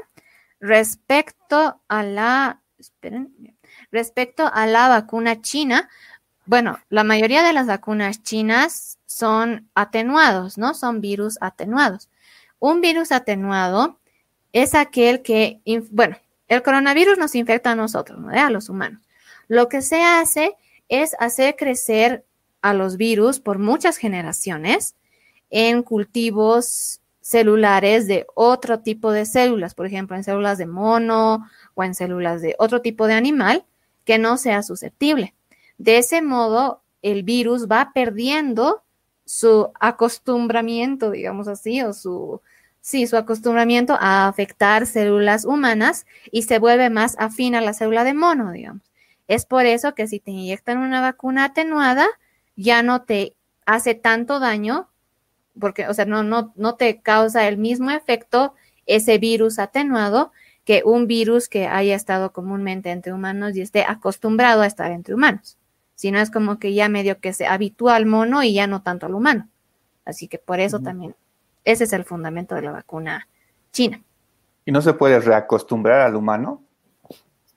respecto 0.60 1.80
a 1.88 2.02
la, 2.02 2.60
respecto 3.90 4.50
a 4.52 4.66
la 4.66 4.88
vacuna 4.88 5.40
china, 5.40 5.88
bueno, 6.44 6.78
la 6.88 7.04
mayoría 7.04 7.42
de 7.42 7.52
las 7.52 7.66
vacunas 7.66 8.22
chinas 8.22 8.98
son 9.06 9.68
atenuados, 9.74 10.58
¿no? 10.58 10.74
Son 10.74 11.00
virus 11.00 11.38
atenuados. 11.40 12.08
Un 12.58 12.80
virus 12.80 13.12
atenuado 13.12 13.98
es 14.52 14.74
aquel 14.74 15.22
que, 15.22 15.60
bueno, 15.90 16.16
el 16.48 16.62
coronavirus 16.62 17.18
nos 17.18 17.34
infecta 17.34 17.72
a 17.72 17.76
nosotros, 17.76 18.18
¿no? 18.18 18.30
A 18.30 18.50
los 18.50 18.68
humanos. 18.68 19.02
Lo 19.48 19.68
que 19.68 19.82
se 19.82 20.02
hace 20.02 20.56
es 20.88 21.16
hacer 21.18 21.56
crecer 21.56 22.24
a 22.60 22.74
los 22.74 22.96
virus 22.96 23.40
por 23.40 23.58
muchas 23.58 23.96
generaciones 23.96 24.94
en 25.53 25.82
cultivos 25.82 27.00
celulares 27.20 28.09
de 28.09 28.26
otro 28.34 28.80
tipo 28.80 29.12
de 29.12 29.26
células, 29.26 29.74
por 29.74 29.86
ejemplo, 29.86 30.16
en 30.16 30.24
células 30.24 30.59
de 30.59 30.66
mono 30.66 31.46
o 31.74 31.84
en 31.84 31.94
células 31.94 32.40
de 32.42 32.57
otro 32.59 32.80
tipo 32.80 33.07
de 33.07 33.14
animal 33.14 33.64
que 34.05 34.18
no 34.18 34.38
sea 34.38 34.62
susceptible. 34.62 35.34
De 35.78 35.98
ese 35.98 36.22
modo, 36.22 36.82
el 37.03 37.22
virus 37.22 37.68
va 37.70 37.92
perdiendo 37.94 38.82
su 39.26 39.70
acostumbramiento, 39.78 41.11
digamos 41.11 41.48
así, 41.48 41.82
o 41.82 41.92
su, 41.92 42.40
sí, 42.80 43.07
su 43.07 43.16
acostumbramiento 43.16 43.96
a 44.00 44.28
afectar 44.28 44.86
células 44.86 45.44
humanas 45.44 46.07
y 46.30 46.42
se 46.42 46.59
vuelve 46.59 46.88
más 46.88 47.14
afín 47.18 47.55
a 47.55 47.61
la 47.61 47.74
célula 47.74 48.05
de 48.05 48.14
mono, 48.14 48.53
digamos. 48.53 48.82
Es 49.28 49.44
por 49.44 49.66
eso 49.66 49.94
que 49.94 50.07
si 50.07 50.18
te 50.18 50.30
inyectan 50.30 50.78
una 50.78 51.03
vacuna 51.03 51.44
atenuada, 51.44 52.07
ya 52.57 52.82
no 52.82 53.03
te 53.03 53.36
hace 53.66 53.94
tanto 53.94 54.40
daño, 54.40 54.88
porque, 55.59 55.88
o 55.88 55.94
sea, 55.94 56.05
no, 56.05 56.22
no, 56.22 56.53
no 56.57 56.74
te 56.76 57.00
causa 57.00 57.48
el 57.48 57.59
mismo 57.59 57.90
efecto 57.90 58.55
ese 58.86 59.18
virus 59.18 59.59
atenuado 59.59 60.32
que 60.64 60.82
un 60.84 61.07
virus 61.07 61.48
que 61.48 61.66
haya 61.66 61.94
estado 61.94 62.32
comúnmente 62.32 62.90
entre 62.90 63.12
humanos 63.12 63.57
y 63.57 63.61
esté 63.61 63.84
acostumbrado 63.84 64.62
a 64.62 64.66
estar 64.66 64.90
entre 64.90 65.14
humanos 65.14 65.59
sino 66.03 66.18
es 66.18 66.32
como 66.32 66.59
que 66.59 66.74
ya 66.74 66.88
medio 66.88 67.20
que 67.20 67.32
se 67.32 67.46
habitúa 67.46 67.94
al 67.94 68.07
mono 68.07 68.42
y 68.42 68.55
ya 68.55 68.66
no 68.66 68.82
tanto 68.82 69.07
al 69.07 69.14
humano. 69.14 69.48
Así 70.05 70.26
que 70.26 70.36
por 70.36 70.59
eso 70.59 70.80
también, 70.80 71.14
ese 71.62 71.84
es 71.84 71.92
el 71.92 72.05
fundamento 72.05 72.57
de 72.57 72.62
la 72.62 72.72
vacuna 72.72 73.28
china. 73.70 74.03
¿Y 74.64 74.72
no 74.72 74.82
se 74.82 74.94
puede 74.94 75.20
reacostumbrar 75.20 76.00
al 76.00 76.16
humano? 76.16 76.61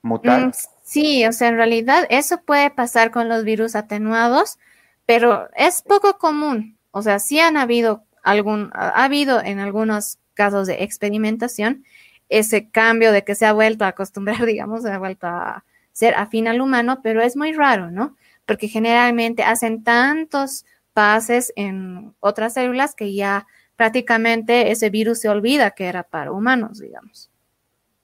¿Mutar? 0.00 0.46
Mm, 0.46 0.52
sí, 0.84 1.26
o 1.26 1.32
sea, 1.32 1.48
en 1.48 1.56
realidad 1.56 2.06
eso 2.08 2.40
puede 2.42 2.70
pasar 2.70 3.10
con 3.10 3.28
los 3.28 3.42
virus 3.42 3.74
atenuados, 3.74 4.60
pero 5.06 5.48
es 5.56 5.82
poco 5.82 6.16
común. 6.18 6.75
O 6.96 7.02
sea, 7.02 7.18
sí 7.18 7.38
han 7.38 7.56
habido 7.56 8.04
algún, 8.22 8.70
ha 8.72 9.04
habido 9.04 9.42
en 9.42 9.58
algunos 9.58 10.18
casos 10.34 10.66
de 10.66 10.82
experimentación 10.82 11.84
ese 12.28 12.68
cambio 12.70 13.12
de 13.12 13.24
que 13.24 13.34
se 13.34 13.46
ha 13.46 13.52
vuelto 13.52 13.84
a 13.84 13.88
acostumbrar, 13.88 14.44
digamos, 14.46 14.82
se 14.82 14.90
ha 14.90 14.98
vuelto 14.98 15.26
a 15.26 15.64
ser 15.92 16.14
afín 16.14 16.48
al 16.48 16.60
humano, 16.60 17.00
pero 17.02 17.22
es 17.22 17.36
muy 17.36 17.52
raro, 17.52 17.90
¿no? 17.90 18.16
porque 18.46 18.68
generalmente 18.68 19.42
hacen 19.42 19.82
tantos 19.82 20.64
pases 20.94 21.52
en 21.56 22.14
otras 22.20 22.54
células 22.54 22.94
que 22.94 23.12
ya 23.12 23.46
prácticamente 23.74 24.70
ese 24.70 24.88
virus 24.88 25.20
se 25.20 25.28
olvida 25.28 25.72
que 25.72 25.86
era 25.86 26.04
para 26.04 26.32
humanos, 26.32 26.78
digamos. 26.78 27.30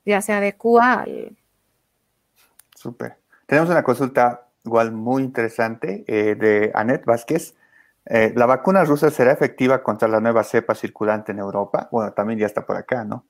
Ya 0.05 0.21
se 0.21 0.33
adecua 0.33 0.95
al... 0.95 1.39
Súper. 2.75 3.17
Tenemos 3.47 3.71
una 3.71 3.85
consulta 3.85 4.49
igual 4.65 4.93
muy 4.93 5.23
interesante 5.23 6.05
eh, 6.07 6.35
de 6.35 6.73
Anet 6.75 7.05
Vázquez. 7.05 7.55
Eh, 8.07 8.33
¿La 8.35 8.47
vacuna 8.47 8.85
rusa 8.85 9.11
será 9.11 9.33
efectiva 9.33 9.83
contra 9.83 10.09
la 10.09 10.21
nueva 10.21 10.43
cepa 10.45 10.75
circulante 10.75 11.33
en 11.33 11.39
Europa? 11.39 11.89
Bueno, 11.93 12.13
también 12.13 12.39
ya 12.39 12.47
está 12.47 12.67
por 12.67 12.77
acá, 12.77 13.05
¿no? 13.05 13.27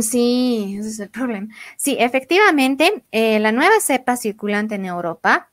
Sí, 0.00 0.76
ese 0.78 0.88
es 0.88 1.00
el 1.00 1.10
problema. 1.10 1.48
Sí, 1.76 1.96
efectivamente, 1.98 3.04
eh, 3.12 3.38
la 3.38 3.52
nueva 3.52 3.78
cepa 3.80 4.16
circulante 4.16 4.74
en 4.74 4.86
Europa 4.86 5.50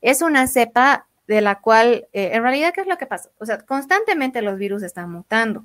es 0.00 0.22
una 0.22 0.46
cepa 0.46 1.08
de 1.26 1.40
la 1.40 1.60
cual, 1.60 2.08
eh, 2.12 2.30
en 2.32 2.42
realidad, 2.42 2.72
¿qué 2.72 2.82
es 2.82 2.86
lo 2.86 2.98
que 2.98 3.06
pasa? 3.06 3.30
O 3.38 3.46
sea, 3.46 3.58
constantemente 3.58 4.42
los 4.42 4.58
virus 4.58 4.82
están 4.82 5.10
mutando, 5.10 5.64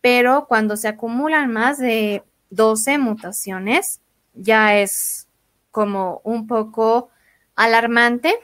pero 0.00 0.46
cuando 0.48 0.76
se 0.76 0.88
acumulan 0.88 1.52
más 1.52 1.78
de 1.78 2.24
12 2.50 2.98
mutaciones, 2.98 4.00
ya 4.34 4.76
es 4.76 5.28
como 5.70 6.20
un 6.24 6.46
poco 6.46 7.10
alarmante 7.56 8.34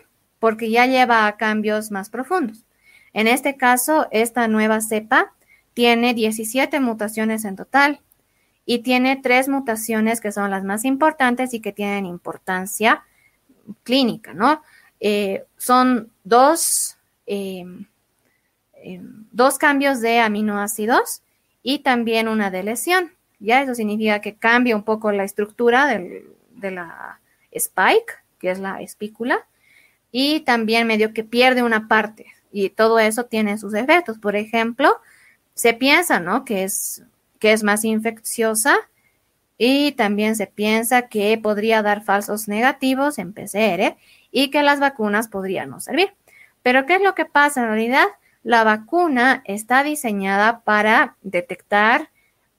porque 0.40 0.70
ya 0.70 0.86
lleva 0.86 1.26
a 1.26 1.36
cambios 1.36 1.92
más 1.92 2.10
profundos. 2.10 2.64
En 3.12 3.28
este 3.28 3.56
caso, 3.56 4.08
esta 4.10 4.48
nueva 4.48 4.80
cepa 4.80 5.32
tiene 5.74 6.14
17 6.14 6.80
mutaciones 6.80 7.44
en 7.44 7.54
total 7.54 8.00
y 8.66 8.80
tiene 8.80 9.16
tres 9.16 9.48
mutaciones 9.48 10.20
que 10.20 10.32
son 10.32 10.50
las 10.50 10.64
más 10.64 10.84
importantes 10.84 11.54
y 11.54 11.60
que 11.60 11.72
tienen 11.72 12.06
importancia 12.06 13.04
clínica, 13.84 14.32
¿no? 14.32 14.62
Eh, 15.00 15.44
son 15.56 16.10
dos, 16.24 16.96
eh, 17.26 17.64
eh, 18.74 19.00
dos 19.32 19.58
cambios 19.58 20.00
de 20.00 20.20
aminoácidos 20.20 21.22
y 21.62 21.80
también 21.80 22.28
una 22.28 22.50
de 22.50 22.62
lesión. 22.62 23.12
Ya 23.38 23.62
eso 23.62 23.74
significa 23.74 24.20
que 24.20 24.36
cambia 24.36 24.76
un 24.76 24.82
poco 24.84 25.12
la 25.12 25.24
estructura 25.24 25.86
de 25.86 26.70
la 26.70 27.20
spike, 27.50 28.22
que 28.38 28.50
es 28.50 28.58
la 28.58 28.82
espícula, 28.82 29.46
y 30.12 30.40
también 30.40 30.86
medio 30.86 31.12
que 31.12 31.24
pierde 31.24 31.62
una 31.62 31.88
parte. 31.88 32.26
Y 32.52 32.70
todo 32.70 32.98
eso 32.98 33.24
tiene 33.24 33.58
sus 33.58 33.74
efectos. 33.74 34.18
Por 34.18 34.36
ejemplo, 34.36 35.00
se 35.54 35.74
piensa, 35.74 36.20
¿no? 36.20 36.44
Que 36.44 36.64
es, 36.64 37.02
que 37.38 37.52
es 37.52 37.62
más 37.62 37.84
infecciosa 37.84 38.76
y 39.58 39.92
también 39.92 40.36
se 40.36 40.46
piensa 40.46 41.08
que 41.08 41.36
podría 41.38 41.82
dar 41.82 42.02
falsos 42.02 42.48
negativos 42.48 43.18
en 43.18 43.32
PCR 43.32 43.96
y 44.30 44.48
que 44.48 44.62
las 44.62 44.80
vacunas 44.80 45.28
podrían 45.28 45.70
no 45.70 45.80
servir. 45.80 46.14
Pero 46.62 46.86
¿qué 46.86 46.96
es 46.96 47.02
lo 47.02 47.14
que 47.14 47.26
pasa 47.26 47.62
en 47.62 47.68
realidad? 47.68 48.06
La 48.42 48.64
vacuna 48.64 49.42
está 49.44 49.82
diseñada 49.82 50.60
para 50.60 51.16
detectar 51.22 52.08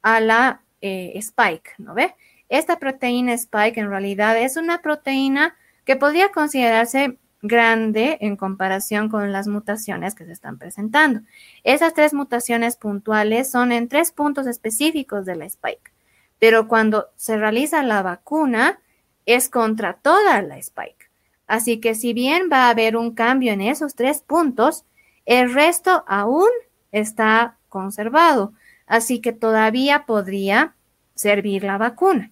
a 0.04 0.20
la 0.20 0.62
eh, 0.82 1.14
spike, 1.16 1.74
¿no 1.80 1.94
ve? 1.94 2.16
Esta 2.50 2.78
proteína 2.78 3.34
spike 3.34 3.80
en 3.80 3.90
realidad 3.90 4.38
es 4.38 4.58
una 4.58 4.82
proteína 4.82 5.56
que 5.86 5.96
podría 5.96 6.32
considerarse 6.32 7.18
grande 7.42 8.18
en 8.22 8.36
comparación 8.36 9.10
con 9.10 9.32
las 9.32 9.48
mutaciones 9.48 10.16
que 10.16 10.26
se 10.26 10.32
están 10.32 10.58
presentando. 10.58 11.22
Esas 11.64 11.94
tres 11.94 12.14
mutaciones 12.14 12.76
puntuales 12.76 13.50
son 13.50 13.72
en 13.72 13.88
tres 13.88 14.12
puntos 14.12 14.48
específicos 14.48 15.26
de 15.26 15.36
la 15.36 15.46
spike, 15.46 15.92
pero 16.40 16.68
cuando 16.68 17.10
se 17.16 17.38
realiza 17.38 17.84
la 17.84 18.04
vacuna 18.04 18.80
es 19.26 19.50
contra 19.50 19.94
toda 19.94 20.42
la 20.42 20.58
spike. 20.58 21.10
Así 21.48 21.80
que 21.80 21.96
si 21.96 22.14
bien 22.14 22.50
va 22.52 22.68
a 22.68 22.70
haber 22.70 22.96
un 22.96 23.14
cambio 23.14 23.52
en 23.52 23.62
esos 23.62 23.96
tres 23.96 24.22
puntos, 24.22 24.86
el 25.26 25.54
resto 25.54 26.04
aún 26.08 26.50
está 26.92 27.58
conservado. 27.70 28.54
Así 28.88 29.20
que 29.20 29.34
todavía 29.34 30.06
podría 30.06 30.76
servir 31.16 31.64
la 31.64 31.78
vacuna, 31.78 32.32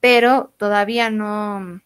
pero 0.00 0.52
todavía 0.56 1.10
no, 1.10 1.80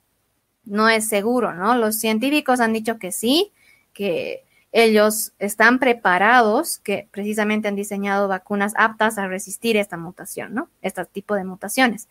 no 0.65 0.89
es 0.89 1.09
seguro, 1.09 1.55
¿no? 1.55 1.77
Los 1.77 1.97
científicos 1.97 2.61
han 2.61 2.73
dicho 2.73 2.99
que 2.99 3.13
sí, 3.13 3.53
que 3.93 4.45
ellos 4.73 5.33
están 5.39 5.79
preparados, 5.79 6.79
que 6.79 7.09
precisamente 7.11 7.69
han 7.69 7.77
diseñado 7.77 8.27
vacunas 8.27 8.73
aptas 8.77 9.19
a 9.19 9.29
resistir 9.29 9.77
esta 9.77 9.99
mutación, 9.99 10.55
¿no? 10.55 10.71
Este 10.81 11.05
tipo 11.05 11.35
de 11.35 11.45
mutaciones. 11.45 12.09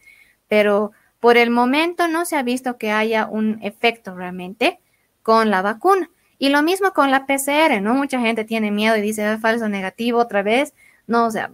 Pero 0.48 0.92
por 1.20 1.38
el 1.38 1.50
momento 1.50 2.08
no 2.08 2.26
se 2.26 2.36
ha 2.36 2.44
visto 2.44 2.78
que 2.78 2.92
haya 2.92 3.26
un 3.26 3.60
efecto 3.64 4.16
realmente 4.16 4.80
con 5.24 5.50
la 5.50 5.62
vacuna. 5.62 6.10
Y 6.38 6.50
lo 6.50 6.64
mismo 6.64 6.94
con 6.94 7.12
la 7.12 7.26
PCR, 7.26 7.82
¿no? 7.82 7.94
Mucha 7.94 8.20
gente 8.20 8.46
tiene 8.46 8.72
miedo 8.72 8.96
y 8.96 9.02
dice, 9.02 9.32
es 9.32 9.40
falso 9.40 9.70
negativo 9.70 10.20
otra 10.20 10.42
vez. 10.44 10.74
No, 11.08 11.28
o 11.28 11.32
sea, 11.32 11.52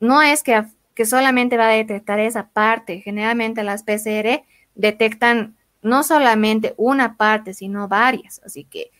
no 0.00 0.22
es 0.22 0.42
que, 0.42 0.64
que 0.94 1.06
solamente 1.06 1.56
va 1.56 1.68
a 1.68 1.72
detectar 1.72 2.20
esa 2.20 2.48
parte. 2.48 3.00
Generalmente 3.00 3.62
las 3.64 3.82
PCR 3.82 4.44
detectan 4.74 5.55
no 5.86 6.02
solamente 6.02 6.74
una 6.76 7.16
parte, 7.16 7.54
sino 7.54 7.86
varias. 7.86 8.40
Así 8.44 8.64
que 8.64 8.90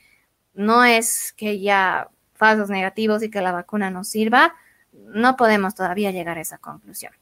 no 0.55 0.85
es 0.85 1.35
que 1.37 1.61
ya 1.61 2.09
falsos 2.35 2.71
negativos 2.71 3.23
y 3.23 3.31
que 3.31 3.41
la 3.41 3.51
vacuna 3.51 3.91
no 3.91 4.05
sirva. 4.05 4.55
No 4.93 5.37
podemos 5.37 5.75
todavía 5.75 6.13
llegar 6.13 6.39
a 6.39 6.43
esa 6.43 6.59
conclusión. 6.59 7.13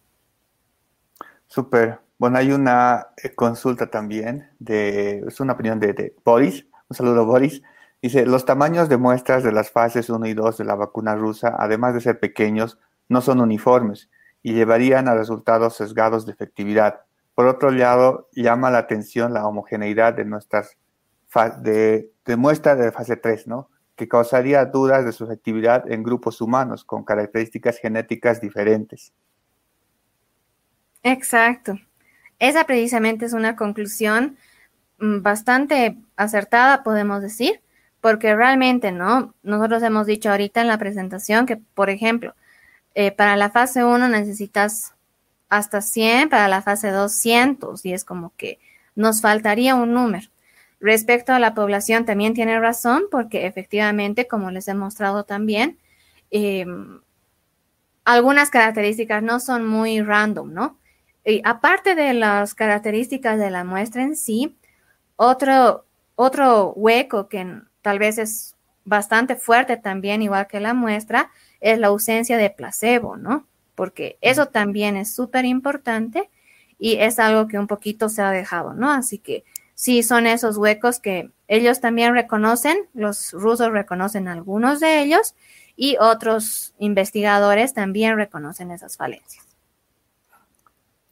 Súper. 1.47 1.99
Bueno, 2.19 2.39
hay 2.39 2.53
una 2.53 3.09
eh, 3.17 3.35
consulta 3.35 3.91
también 3.91 4.51
de, 4.59 5.25
es 5.27 5.41
una 5.41 5.55
opinión 5.55 5.81
de, 5.81 6.15
Boris. 6.25 6.67
Un 6.89 6.97
saludo, 6.97 7.25
Boris. 7.25 7.63
Dice, 8.03 8.27
los 8.27 8.45
tamaños 8.45 8.91
de 8.91 8.99
muestras 8.99 9.43
de 9.43 9.53
las 9.53 9.71
fases 9.71 10.11
1 10.11 10.27
y 10.27 10.35
2 10.35 10.59
de 10.59 10.65
la 10.65 10.75
vacuna 10.75 11.17
rusa, 11.17 11.57
además 11.59 11.95
de 11.95 12.03
ser 12.03 12.21
pequeños, 12.21 12.79
no 13.09 13.23
son 13.23 13.41
uniformes 13.41 14.11
y 14.43 14.53
llevarían 14.53 15.09
a 15.09 15.15
resultados 15.15 15.75
sesgados 15.77 16.27
de 16.27 16.33
efectividad. 16.33 17.01
Por 17.35 17.47
otro 17.47 17.71
lado, 17.71 18.29
llama 18.33 18.71
la 18.71 18.79
atención 18.79 19.35
la 19.35 19.47
homogeneidad 19.47 20.15
de 20.15 20.25
nuestras 20.25 20.77
de, 21.61 22.13
de 22.25 22.37
de 22.37 22.93
fase 22.93 23.17
3, 23.17 23.49
¿no? 23.49 23.69
que 23.97 24.09
causaría 24.09 24.65
dudas 24.65 25.05
de 25.05 25.13
su 25.13 25.25
efectividad 25.25 25.91
en 25.91 26.03
grupos 26.03 26.41
humanos 26.41 26.85
con 26.85 27.05
características 27.05 27.79
genéticas 27.79 28.41
diferentes. 28.41 29.13
Exacto. 31.03 31.79
Esa 32.39 32.65
precisamente 32.65 33.27
es 33.27 33.33
una 33.33 33.57
conclusión 33.57 34.37
mm, 34.99 35.23
bastante 35.23 35.97
acertada, 36.17 36.83
podemos 36.83 37.23
decir, 37.23 37.61
porque 38.01 38.35
realmente, 38.35 38.91
¿no? 38.91 39.35
Nosotros 39.43 39.83
hemos 39.83 40.07
dicho 40.07 40.31
ahorita 40.31 40.61
en 40.61 40.69
la 40.69 40.79
presentación 40.79 41.47
que, 41.47 41.57
por 41.57 41.89
ejemplo, 41.89 42.35
eh, 42.95 43.13
para 43.13 43.37
la 43.37 43.51
fase 43.51 43.85
1 43.85 44.09
necesitas 44.09 44.95
hasta 45.57 45.81
100, 45.81 46.31
para 46.31 46.49
la 46.49 46.63
fase 46.63 46.91
2 46.91 47.13
cientos, 47.13 47.87
y 47.87 47.93
es 47.93 48.05
como 48.05 48.33
que 48.37 48.59
nos 48.97 49.21
faltaría 49.21 49.77
un 49.77 49.95
número. 49.95 50.29
Respecto 50.81 51.33
a 51.33 51.39
la 51.39 51.55
población, 51.55 52.05
también 52.05 52.35
tiene 52.35 52.59
razón, 52.59 53.05
porque 53.11 53.47
efectivamente, 53.47 54.27
como 54.27 54.51
les 54.51 54.67
he 54.67 54.75
mostrado 54.75 55.23
también, 55.25 55.79
em, 56.31 57.01
algunas 58.05 58.51
características 58.51 59.23
no 59.23 59.39
son 59.39 59.67
muy 59.67 60.03
random, 60.03 60.53
¿no? 60.53 60.77
Y 61.25 61.41
aparte 61.45 61.95
de 61.95 62.15
las 62.15 62.55
características 62.55 63.39
de 63.39 63.51
la 63.51 63.63
muestra 63.63 64.03
en 64.03 64.17
sí, 64.17 64.57
otro, 65.17 65.85
otro 66.17 66.73
hueco 66.73 67.29
que 67.29 67.61
tal 67.81 67.99
vez 68.01 68.19
es 68.19 68.57
bastante 68.85 69.37
fuerte 69.37 69.77
también, 69.77 70.21
igual 70.21 70.49
que 70.49 70.61
la 70.61 70.75
muestra, 70.75 71.31
es 71.61 71.79
la 71.79 71.87
ausencia 71.87 72.37
de 72.37 72.51
placebo, 72.51 73.17
¿no? 73.17 73.47
Porque 73.75 74.19
eso 74.21 74.47
también 74.47 74.97
es 74.97 75.15
súper 75.15 75.45
importante 75.45 76.31
y 76.79 76.97
es 76.97 77.19
algo 77.19 77.49
que 77.49 77.59
un 77.59 77.67
poquito 77.67 78.09
se 78.09 78.23
ha 78.23 78.31
dejado, 78.31 78.75
¿no? 78.75 78.91
Así 78.91 79.19
que 79.19 79.45
sí 79.75 80.03
son 80.03 80.27
esos 80.27 80.57
huecos 80.57 81.01
que 81.01 81.31
ellos 81.49 81.81
también 81.81 82.15
reconocen, 82.15 82.77
los 82.95 83.33
rusos 83.33 83.71
reconocen 83.71 84.29
algunos 84.29 84.81
de 84.81 85.01
ellos 85.01 85.35
y 85.77 85.97
otros 85.99 86.75
investigadores 86.79 87.75
también 87.75 88.17
reconocen 88.17 88.71
esas 88.71 88.97
falencias. 88.97 89.45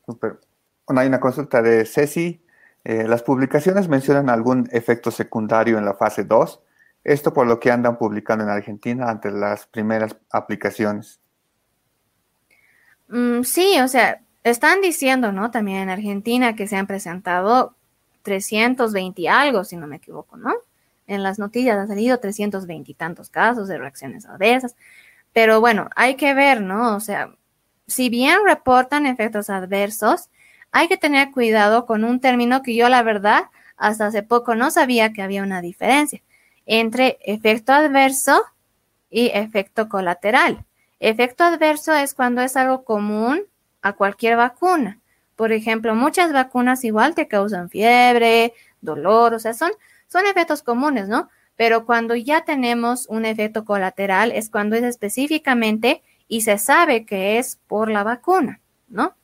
Super. 0.07 0.41
hay 0.89 1.09
una 1.09 1.21
consulta 1.21 1.63
de 1.63 1.85
Ceci. 1.85 2.45
Eh, 2.85 3.07
las 3.07 3.23
publicaciones 3.23 3.89
mencionan 3.89 4.29
algún 4.29 4.69
efecto 4.73 5.11
secundario 5.11 5.79
en 5.79 5.85
la 5.85 5.95
fase 5.95 6.25
2. 6.25 6.61
Esto 7.05 7.33
por 7.33 7.47
lo 7.47 7.59
que 7.61 7.71
andan 7.71 7.99
publicando 7.99 8.45
en 8.45 8.51
Argentina 8.51 9.09
ante 9.09 9.31
las 9.31 9.67
primeras 9.67 10.17
aplicaciones. 10.31 11.21
Mm, 13.13 13.43
sí, 13.45 13.79
o 13.81 13.89
sea, 13.89 14.23
están 14.43 14.81
diciendo, 14.81 15.33
¿no? 15.33 15.51
También 15.51 15.79
en 15.81 15.91
Argentina 15.91 16.57
que 16.57 16.67
se 16.67 16.77
han 16.77 16.87
presentado 16.87 17.77
320 18.23 19.21
y 19.23 19.27
algo, 19.29 19.65
si 19.65 19.77
no 19.77 19.87
me 19.87 19.97
equivoco, 19.97 20.39
¿no? 20.39 20.55
En 21.07 21.23
las 21.23 21.39
noticias 21.39 21.77
han 21.77 21.89
salido 21.89 22.19
320 22.21 22.91
y 22.91 22.95
tantos 22.95 23.29
casos 23.29 23.69
de 23.69 23.77
reacciones 23.79 24.25
adversas. 24.27 24.77
Pero 25.35 25.61
bueno, 25.61 25.91
hay 25.97 26.17
que 26.17 26.33
ver, 26.35 26.63
¿no? 26.63 26.97
O 26.97 27.01
sea, 27.01 27.35
si 27.87 28.09
bien 28.09 28.39
reportan 28.47 29.07
efectos 29.07 29.51
adversos, 29.51 30.31
hay 30.73 30.89
que 30.89 30.97
tener 30.97 31.33
cuidado 31.33 31.87
con 31.87 32.05
un 32.05 32.21
término 32.21 32.63
que 32.63 32.75
yo 32.75 32.89
la 32.89 33.03
verdad 33.03 33.45
hasta 33.77 34.07
hace 34.07 34.23
poco 34.23 34.55
no 34.55 34.71
sabía 34.71 35.13
que 35.13 35.23
había 35.23 35.43
una 35.43 35.61
diferencia 35.61 36.23
entre 36.67 37.19
efecto 37.23 37.73
adverso 37.73 38.43
y 39.11 39.29
efecto 39.35 39.89
colateral. 39.89 40.65
Efecto 41.05 41.43
adverso 41.43 41.93
es 41.93 42.15
cuando 42.15 42.43
es 42.43 42.57
algo 42.57 42.85
común 42.85 43.43
a 43.83 43.95
cualquier 43.95 44.37
vacuna. 44.37 45.01
Por 45.35 45.51
ejemplo, 45.51 45.97
muchas 45.97 46.33
vacunas 46.33 46.85
igual 46.85 47.17
te 47.17 47.27
causan 47.27 47.69
fiebre, 47.69 48.55
dolor, 48.81 49.35
o 49.35 49.41
sea, 49.41 49.53
son, 49.53 49.73
son 50.07 50.27
efectos 50.27 50.63
comunes, 50.63 51.09
¿no? 51.09 51.29
Pero 51.57 51.87
cuando 51.87 52.15
ya 52.15 52.45
tenemos 52.45 53.09
un 53.09 53.25
efecto 53.25 53.65
colateral 53.65 54.31
es 54.31 54.49
cuando 54.49 54.77
es 54.77 54.85
específicamente 54.85 56.03
y 56.29 56.43
se 56.43 56.57
sabe 56.57 57.05
que 57.05 57.41
es 57.41 57.59
por 57.67 57.91
la 57.91 58.05
vacuna, 58.05 58.61
¿no? 58.87 59.17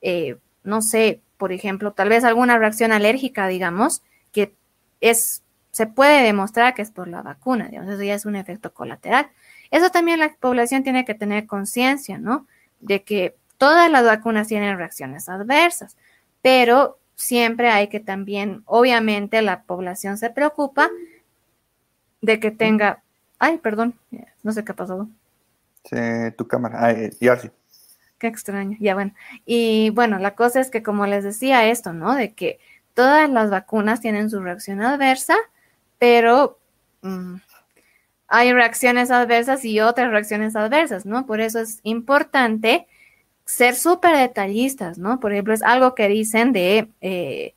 Eh, 0.00 0.38
no 0.64 0.82
sé, 0.82 1.20
por 1.36 1.52
ejemplo, 1.52 1.92
tal 1.92 2.08
vez 2.08 2.24
alguna 2.24 2.58
reacción 2.58 2.90
alérgica, 2.90 3.46
digamos, 3.46 4.02
que 4.32 4.56
es, 5.00 5.44
se 5.70 5.86
puede 5.86 6.24
demostrar 6.24 6.74
que 6.74 6.82
es 6.82 6.90
por 6.90 7.06
la 7.06 7.22
vacuna, 7.22 7.68
digamos, 7.68 7.94
eso 7.94 8.02
ya 8.02 8.14
es 8.14 8.26
un 8.26 8.34
efecto 8.34 8.74
colateral. 8.74 9.30
Eso 9.72 9.90
también 9.90 10.20
la 10.20 10.32
población 10.38 10.84
tiene 10.84 11.04
que 11.04 11.14
tener 11.14 11.48
conciencia, 11.48 12.18
¿no? 12.18 12.46
De 12.78 13.02
que 13.02 13.34
todas 13.58 13.90
las 13.90 14.04
vacunas 14.04 14.46
tienen 14.46 14.78
reacciones 14.78 15.28
adversas, 15.28 15.96
pero 16.42 16.98
siempre 17.16 17.70
hay 17.70 17.88
que 17.88 17.98
también, 17.98 18.62
obviamente 18.66 19.42
la 19.42 19.62
población 19.62 20.18
se 20.18 20.30
preocupa 20.30 20.88
de 22.20 22.38
que 22.38 22.52
tenga, 22.52 23.02
ay, 23.40 23.58
perdón, 23.58 23.94
no 24.44 24.52
sé 24.52 24.64
qué 24.64 24.70
ha 24.70 24.76
pasado 24.76 25.08
tu 26.36 26.46
cámara. 26.46 26.92
Eh, 26.92 27.10
ya 27.20 27.36
sí. 27.36 27.50
Qué 28.18 28.26
extraño. 28.28 28.76
Ya 28.80 28.94
bueno. 28.94 29.12
Y 29.44 29.90
bueno, 29.90 30.18
la 30.18 30.34
cosa 30.34 30.60
es 30.60 30.70
que 30.70 30.82
como 30.82 31.06
les 31.06 31.24
decía 31.24 31.68
esto, 31.68 31.92
¿no? 31.92 32.14
De 32.14 32.32
que 32.34 32.60
todas 32.94 33.28
las 33.28 33.50
vacunas 33.50 34.00
tienen 34.00 34.30
su 34.30 34.40
reacción 34.40 34.80
adversa, 34.80 35.34
pero 35.98 36.58
mm, 37.02 37.36
hay 38.34 38.50
reacciones 38.54 39.10
adversas 39.10 39.62
y 39.62 39.80
otras 39.80 40.10
reacciones 40.10 40.56
adversas, 40.56 41.04
¿no? 41.04 41.26
Por 41.26 41.42
eso 41.42 41.60
es 41.60 41.80
importante 41.82 42.86
ser 43.44 43.74
súper 43.74 44.16
detallistas, 44.16 44.96
¿no? 44.96 45.20
Por 45.20 45.32
ejemplo, 45.32 45.52
es 45.52 45.62
algo 45.62 45.94
que 45.94 46.08
dicen 46.08 46.54
de, 46.54 46.88
eh, 47.02 47.54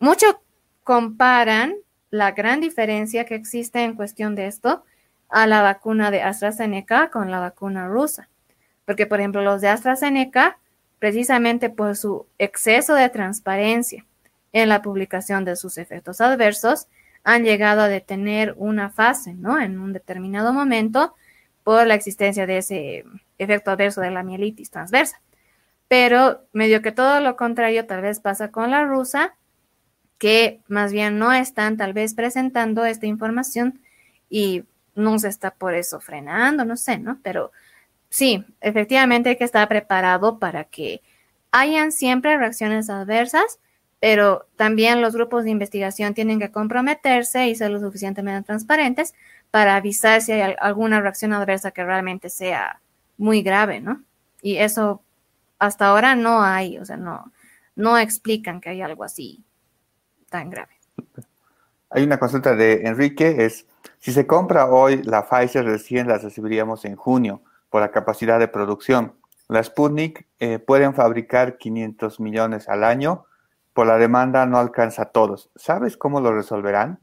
mucho 0.00 0.42
comparan 0.82 1.76
la 2.10 2.32
gran 2.32 2.60
diferencia 2.60 3.26
que 3.26 3.36
existe 3.36 3.84
en 3.84 3.94
cuestión 3.94 4.34
de 4.34 4.48
esto 4.48 4.82
a 5.28 5.46
la 5.46 5.62
vacuna 5.62 6.10
de 6.10 6.22
AstraZeneca 6.22 7.10
con 7.10 7.30
la 7.30 7.38
vacuna 7.38 7.86
rusa. 7.86 8.28
Porque, 8.86 9.06
por 9.06 9.20
ejemplo, 9.20 9.42
los 9.42 9.60
de 9.60 9.68
AstraZeneca, 9.68 10.58
precisamente 10.98 11.70
por 11.70 11.94
su 11.94 12.26
exceso 12.38 12.94
de 12.94 13.08
transparencia 13.08 14.04
en 14.52 14.68
la 14.68 14.82
publicación 14.82 15.44
de 15.44 15.54
sus 15.54 15.78
efectos 15.78 16.20
adversos, 16.20 16.88
han 17.28 17.44
llegado 17.44 17.82
a 17.82 17.88
detener 17.88 18.54
una 18.56 18.88
fase, 18.88 19.34
¿no? 19.34 19.60
En 19.60 19.78
un 19.78 19.92
determinado 19.92 20.54
momento 20.54 21.14
por 21.62 21.86
la 21.86 21.94
existencia 21.94 22.46
de 22.46 22.56
ese 22.56 23.04
efecto 23.36 23.70
adverso 23.70 24.00
de 24.00 24.10
la 24.10 24.22
mielitis 24.22 24.70
transversa. 24.70 25.20
Pero 25.88 26.40
medio 26.54 26.80
que 26.80 26.90
todo 26.90 27.20
lo 27.20 27.36
contrario 27.36 27.84
tal 27.84 28.00
vez 28.00 28.18
pasa 28.20 28.50
con 28.50 28.70
la 28.70 28.86
rusa, 28.86 29.34
que 30.16 30.62
más 30.68 30.90
bien 30.90 31.18
no 31.18 31.30
están 31.34 31.76
tal 31.76 31.92
vez 31.92 32.14
presentando 32.14 32.86
esta 32.86 33.04
información 33.04 33.78
y 34.30 34.64
no 34.94 35.18
se 35.18 35.28
está 35.28 35.50
por 35.50 35.74
eso 35.74 36.00
frenando, 36.00 36.64
no 36.64 36.78
sé, 36.78 36.96
¿no? 36.96 37.18
Pero 37.22 37.52
sí, 38.08 38.42
efectivamente 38.62 39.28
hay 39.28 39.36
que 39.36 39.44
estar 39.44 39.68
preparado 39.68 40.38
para 40.38 40.64
que 40.64 41.02
hayan 41.50 41.92
siempre 41.92 42.38
reacciones 42.38 42.88
adversas, 42.88 43.60
pero 44.00 44.46
también 44.56 45.00
los 45.00 45.14
grupos 45.14 45.44
de 45.44 45.50
investigación 45.50 46.14
tienen 46.14 46.38
que 46.38 46.50
comprometerse 46.50 47.48
y 47.48 47.54
ser 47.54 47.70
lo 47.70 47.80
suficientemente 47.80 48.46
transparentes 48.46 49.14
para 49.50 49.76
avisar 49.76 50.20
si 50.20 50.32
hay 50.32 50.54
alguna 50.60 51.00
reacción 51.00 51.32
adversa 51.32 51.70
que 51.70 51.84
realmente 51.84 52.30
sea 52.30 52.80
muy 53.16 53.42
grave, 53.42 53.80
¿no? 53.80 54.02
Y 54.42 54.58
eso 54.58 55.02
hasta 55.58 55.86
ahora 55.86 56.14
no 56.14 56.42
hay, 56.42 56.78
o 56.78 56.84
sea, 56.84 56.96
no, 56.96 57.32
no 57.74 57.98
explican 57.98 58.60
que 58.60 58.70
hay 58.70 58.82
algo 58.82 59.04
así 59.04 59.42
tan 60.30 60.50
grave. 60.50 60.78
Hay 61.90 62.04
una 62.04 62.18
consulta 62.18 62.54
de 62.54 62.82
Enrique, 62.86 63.44
es 63.44 63.66
si 63.98 64.12
se 64.12 64.26
compra 64.26 64.66
hoy 64.66 65.02
la 65.02 65.28
Pfizer, 65.28 65.64
recién 65.64 66.06
la 66.06 66.18
recibiríamos 66.18 66.84
en 66.84 66.96
junio 66.96 67.42
por 67.70 67.80
la 67.80 67.90
capacidad 67.90 68.38
de 68.38 68.48
producción. 68.48 69.14
La 69.48 69.62
Sputnik 69.62 70.26
eh, 70.38 70.58
pueden 70.58 70.94
fabricar 70.94 71.56
500 71.56 72.20
millones 72.20 72.68
al 72.68 72.84
año, 72.84 73.24
por 73.78 73.86
la 73.86 73.96
demanda 73.96 74.44
no 74.44 74.58
alcanza 74.58 75.02
a 75.02 75.10
todos. 75.10 75.50
¿Sabes 75.54 75.96
cómo 75.96 76.20
lo 76.20 76.34
resolverán? 76.34 76.98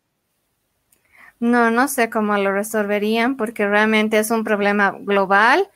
No, 1.39 1.71
no 1.71 1.87
sé 1.87 2.09
cómo 2.09 2.37
lo 2.37 2.51
resolverían 2.51 3.37
porque 3.37 3.65
realmente 3.65 4.19
es 4.19 4.29
un 4.29 4.43
problema 4.43 4.93
global 4.99 5.69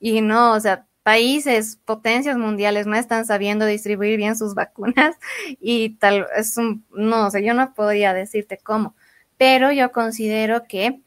y 0.00 0.22
no, 0.22 0.54
o 0.54 0.60
sea, 0.60 0.86
países, 1.02 1.78
potencias 1.84 2.38
mundiales 2.38 2.86
no 2.86 2.96
están 2.96 3.26
sabiendo 3.26 3.66
distribuir 3.66 4.16
bien 4.16 4.34
sus 4.34 4.54
vacunas 4.54 5.16
y 5.60 5.90
tal, 5.96 6.26
es 6.34 6.56
un, 6.56 6.86
no, 6.90 7.26
o 7.26 7.30
sea, 7.30 7.42
yo 7.42 7.52
no 7.52 7.74
podría 7.74 8.14
decirte 8.14 8.56
cómo 8.56 8.96
pero 9.36 9.72
yo 9.72 9.92
considero 9.92 10.64
que 10.64 11.02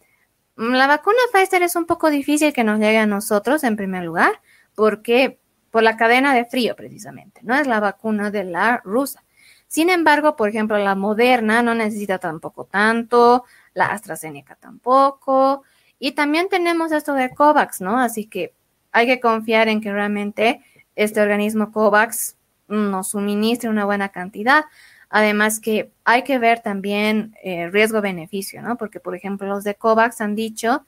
la 0.58 0.86
vacuna 0.86 1.18
Pfizer 1.34 1.64
es 1.64 1.76
un 1.76 1.88
poco 1.88 2.12
difícil 2.12 2.54
que 2.54 2.64
nos 2.64 2.78
llegue 2.78 3.00
a 3.00 3.08
nosotros 3.08 3.64
en 3.64 3.78
primer 3.78 4.04
lugar, 4.04 4.42
porque 4.76 5.40
por 5.72 5.82
la 5.82 5.98
cadena 5.98 6.36
de 6.36 6.46
frío 6.46 6.76
precisamente, 6.76 7.42
no 7.44 7.56
es 7.56 7.66
la 7.66 7.80
vacuna 7.80 8.30
de 8.30 8.44
la 8.44 8.80
rusa. 8.84 9.24
Sin 9.70 9.92
embargo, 9.92 10.36
por 10.36 10.50
ejemplo, 10.50 10.80
la 10.80 10.96
moderna 10.96 11.62
no 11.62 11.76
necesita 11.76 12.18
tampoco 12.18 12.66
tanto, 12.66 13.46
la 13.76 13.86
AstraZeneca 13.86 14.56
tampoco, 14.56 15.64
y 16.00 16.14
también 16.14 16.50
tenemos 16.50 16.92
esto 16.92 17.14
de 17.14 17.30
COVAX, 17.30 17.80
¿no? 17.80 18.00
Así 18.00 18.26
que 18.26 18.56
hay 18.92 19.06
que 19.06 19.20
confiar 19.20 19.68
en 19.68 19.80
que 19.80 19.94
realmente 19.94 20.62
este 20.96 21.22
organismo 21.22 21.72
COVAX 21.72 22.36
nos 22.68 23.10
suministre 23.10 23.70
una 23.70 23.86
buena 23.86 24.10
cantidad. 24.10 24.66
Además 25.08 25.60
que 25.60 25.92
hay 26.04 26.24
que 26.24 26.40
ver 26.40 26.62
también 26.62 27.36
eh, 27.44 27.70
riesgo-beneficio, 27.70 28.64
¿no? 28.64 28.76
Porque, 28.76 29.00
por 29.00 29.16
ejemplo, 29.16 29.48
los 29.48 29.64
de 29.64 29.76
COVAX 29.76 30.20
han 30.22 30.34
dicho 30.34 30.84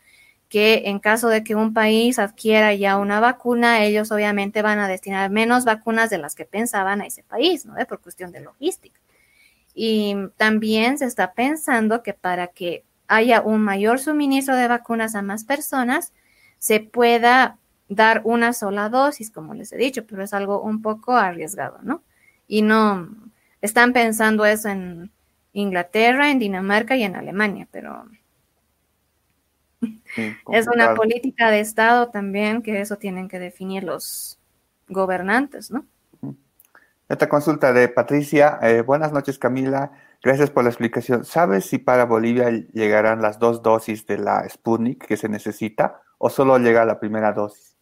que 0.52 0.84
en 0.88 1.00
caso 1.00 1.30
de 1.30 1.46
que 1.46 1.56
un 1.56 1.74
país 1.74 2.20
adquiera 2.20 2.74
ya 2.74 2.98
una 2.98 3.22
vacuna, 3.22 3.86
ellos 3.86 4.12
obviamente 4.12 4.62
van 4.62 4.80
a 4.80 4.90
destinar 4.90 5.30
menos 5.30 5.64
vacunas 5.64 6.10
de 6.10 6.18
las 6.18 6.36
que 6.36 6.44
pensaban 6.44 7.00
a 7.00 7.06
ese 7.06 7.24
país, 7.24 7.66
¿no? 7.66 7.76
Por 7.88 8.02
cuestión 8.02 8.34
de 8.34 8.42
logística. 8.42 9.00
Y 9.74 10.14
también 10.36 10.98
se 10.98 11.06
está 11.06 11.32
pensando 11.32 12.04
que 12.04 12.14
para 12.14 12.48
que 12.48 12.84
haya 13.08 13.40
un 13.40 13.62
mayor 13.62 14.00
suministro 14.00 14.58
de 14.58 14.68
vacunas 14.68 15.16
a 15.16 15.22
más 15.22 15.46
personas, 15.46 16.12
se 16.60 16.82
pueda 16.82 17.58
dar 17.88 18.20
una 18.26 18.52
sola 18.52 18.90
dosis, 18.90 19.32
como 19.32 19.54
les 19.54 19.72
he 19.72 19.78
dicho, 19.78 20.06
pero 20.06 20.22
es 20.22 20.34
algo 20.34 20.62
un 20.62 20.82
poco 20.82 21.16
arriesgado, 21.16 21.80
¿no? 21.82 22.04
Y 22.50 22.62
no, 22.62 23.08
están 23.62 23.94
pensando 23.94 24.44
eso 24.44 24.68
en 24.68 25.12
Inglaterra, 25.54 26.30
en 26.30 26.40
Dinamarca 26.40 26.98
y 26.98 27.04
en 27.04 27.16
Alemania, 27.16 27.70
pero 27.72 28.06
es 30.52 30.68
una 30.68 30.96
política 30.96 31.50
de 31.52 31.60
Estado 31.60 32.10
también 32.10 32.62
que 32.62 32.82
eso 32.82 32.98
tienen 32.98 33.28
que 33.28 33.40
definir 33.40 33.84
los 33.84 34.40
gobernantes, 34.88 35.72
¿no? 35.72 35.86
Esta 37.10 37.28
consulta 37.28 37.74
de 37.74 37.90
Patricia. 37.90 38.58
Eh, 38.62 38.82
buenas 38.82 39.12
noches, 39.12 39.38
Camila. 39.38 39.92
Gracias 40.24 40.50
por 40.50 40.64
la 40.64 40.70
explicación. 40.70 41.26
¿Sabes 41.26 41.66
si 41.66 41.78
para 41.78 42.06
Bolivia 42.06 42.50
llegarán 42.74 43.22
las 43.22 43.38
dos 43.38 43.62
dosis 43.62 44.06
de 44.06 44.18
la 44.18 44.48
Sputnik 44.48 45.06
que 45.06 45.18
se 45.18 45.28
necesita 45.28 46.02
o 46.18 46.30
solo 46.30 46.58
llega 46.58 46.86
la 46.86 47.00
primera 47.00 47.34
dosis? 47.34 47.76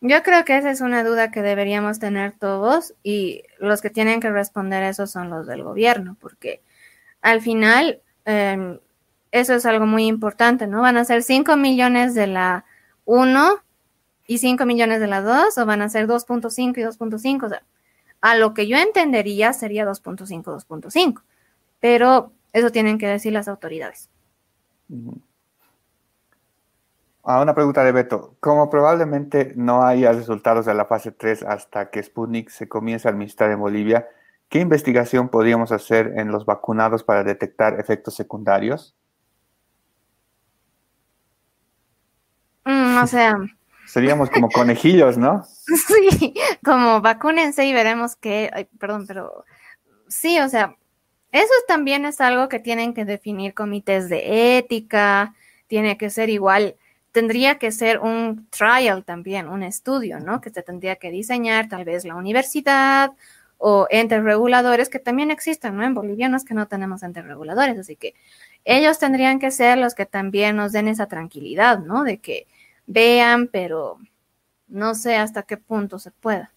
Yo 0.00 0.22
creo 0.22 0.44
que 0.44 0.58
esa 0.58 0.70
es 0.70 0.80
una 0.80 1.02
duda 1.02 1.30
que 1.30 1.40
deberíamos 1.40 1.98
tener 1.98 2.32
todos 2.32 2.94
y 3.02 3.44
los 3.58 3.80
que 3.80 3.90
tienen 3.90 4.20
que 4.20 4.30
responder 4.30 4.82
eso 4.82 5.06
son 5.06 5.30
los 5.30 5.46
del 5.46 5.62
gobierno, 5.62 6.16
porque 6.20 6.62
al 7.22 7.40
final 7.40 8.02
em, 8.24 8.78
eso 9.36 9.54
es 9.54 9.66
algo 9.66 9.86
muy 9.86 10.06
importante, 10.06 10.66
¿no? 10.66 10.82
¿Van 10.82 10.96
a 10.96 11.04
ser 11.04 11.22
5 11.22 11.56
millones 11.56 12.14
de 12.14 12.26
la 12.26 12.64
1 13.04 13.62
y 14.26 14.38
5 14.38 14.66
millones 14.66 15.00
de 15.00 15.06
la 15.06 15.20
2 15.22 15.58
o 15.58 15.66
van 15.66 15.82
a 15.82 15.88
ser 15.88 16.06
2.5 16.06 16.78
y 16.78 16.82
2.5? 16.82 17.46
O 17.46 17.48
sea, 17.48 17.62
a 18.20 18.36
lo 18.36 18.54
que 18.54 18.66
yo 18.66 18.76
entendería 18.76 19.52
sería 19.52 19.86
2.5, 19.86 20.42
2.5, 20.42 21.22
pero 21.80 22.32
eso 22.52 22.70
tienen 22.70 22.98
que 22.98 23.06
decir 23.06 23.32
las 23.32 23.48
autoridades. 23.48 24.08
Ah, 27.22 27.42
una 27.42 27.54
pregunta 27.54 27.82
de 27.82 27.92
Beto. 27.92 28.36
Como 28.40 28.70
probablemente 28.70 29.52
no 29.56 29.84
haya 29.84 30.12
resultados 30.12 30.64
de 30.64 30.74
la 30.74 30.84
fase 30.84 31.10
3 31.10 31.42
hasta 31.42 31.90
que 31.90 32.02
Sputnik 32.02 32.50
se 32.50 32.68
comience 32.68 33.08
a 33.08 33.10
administrar 33.10 33.50
en 33.50 33.58
Bolivia, 33.58 34.08
¿qué 34.48 34.60
investigación 34.60 35.28
podríamos 35.28 35.72
hacer 35.72 36.12
en 36.16 36.28
los 36.30 36.46
vacunados 36.46 37.02
para 37.02 37.24
detectar 37.24 37.80
efectos 37.80 38.14
secundarios? 38.14 38.94
Mm, 42.64 42.85
o 43.02 43.06
sea. 43.06 43.36
Seríamos 43.86 44.30
como 44.30 44.48
conejillos, 44.48 45.16
¿no? 45.16 45.44
Sí, 45.66 46.34
como 46.64 47.00
vacúnense 47.00 47.66
y 47.66 47.72
veremos 47.72 48.16
qué. 48.16 48.68
perdón, 48.78 49.06
pero 49.06 49.44
sí, 50.08 50.38
o 50.38 50.48
sea, 50.48 50.76
eso 51.32 51.52
también 51.66 52.04
es 52.04 52.20
algo 52.20 52.48
que 52.48 52.60
tienen 52.60 52.94
que 52.94 53.04
definir 53.04 53.52
comités 53.52 54.08
de 54.08 54.58
ética, 54.58 55.34
tiene 55.66 55.98
que 55.98 56.10
ser 56.10 56.30
igual, 56.30 56.76
tendría 57.12 57.58
que 57.58 57.72
ser 57.72 57.98
un 57.98 58.48
trial 58.50 59.04
también, 59.04 59.48
un 59.48 59.62
estudio, 59.62 60.20
¿no? 60.20 60.40
Que 60.40 60.50
se 60.50 60.62
tendría 60.62 60.96
que 60.96 61.10
diseñar 61.10 61.68
tal 61.68 61.84
vez 61.84 62.04
la 62.04 62.14
universidad 62.14 63.12
o 63.58 63.86
entes 63.90 64.22
reguladores 64.22 64.88
que 64.88 64.98
también 64.98 65.30
existen, 65.30 65.76
¿no? 65.76 65.84
En 65.84 65.94
Bolivia 65.94 66.28
no 66.28 66.36
es 66.36 66.44
que 66.44 66.54
no 66.54 66.68
tenemos 66.68 67.02
entes 67.02 67.24
reguladores, 67.24 67.78
así 67.78 67.96
que 67.96 68.14
ellos 68.64 68.98
tendrían 68.98 69.38
que 69.38 69.50
ser 69.50 69.78
los 69.78 69.94
que 69.94 70.06
también 70.06 70.56
nos 70.56 70.72
den 70.72 70.88
esa 70.88 71.06
tranquilidad, 71.06 71.78
¿no? 71.78 72.04
De 72.04 72.18
que 72.18 72.46
vean, 72.86 73.48
pero 73.48 73.98
no 74.68 74.94
sé 74.94 75.16
hasta 75.16 75.42
qué 75.42 75.56
punto 75.56 75.98
se 75.98 76.10
pueda. 76.10 76.52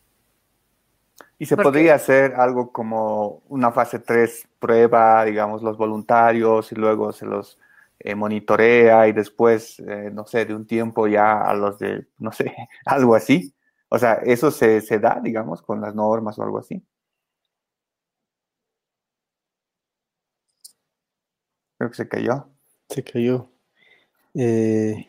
Y 1.38 1.46
se 1.46 1.56
podría 1.56 1.96
hacer 1.96 2.36
algo 2.36 2.72
como 2.72 3.44
una 3.48 3.72
fase 3.72 4.00
3 4.00 4.48
prueba, 4.60 5.24
digamos, 5.24 5.64
los 5.64 5.78
voluntarios 5.78 6.72
y 6.72 6.76
luego 6.76 7.14
se 7.14 7.26
los 7.26 7.58
eh, 8.00 8.16
monitorea 8.16 9.08
y 9.08 9.14
después, 9.14 9.80
eh, 9.80 10.10
no 10.14 10.26
sé, 10.26 10.46
de 10.46 10.56
un 10.56 10.66
tiempo 10.68 11.08
ya 11.08 11.42
a 11.42 11.54
los 11.54 11.80
de, 11.80 12.08
no 12.18 12.32
sé, 12.32 12.54
algo 12.86 13.16
así. 13.16 13.54
O 13.90 13.98
sea, 13.98 14.16
eso 14.16 14.52
se, 14.52 14.82
se 14.82 15.00
da, 15.00 15.20
digamos, 15.24 15.62
con 15.62 15.82
las 15.82 15.96
normas 15.96 16.38
o 16.40 16.44
algo 16.44 16.60
así. 16.60 16.84
Creo 21.78 21.90
que 21.90 21.96
se 21.96 22.08
cayó. 22.08 22.50
Se 22.90 23.04
cayó. 23.04 23.50
Eh, 24.34 25.09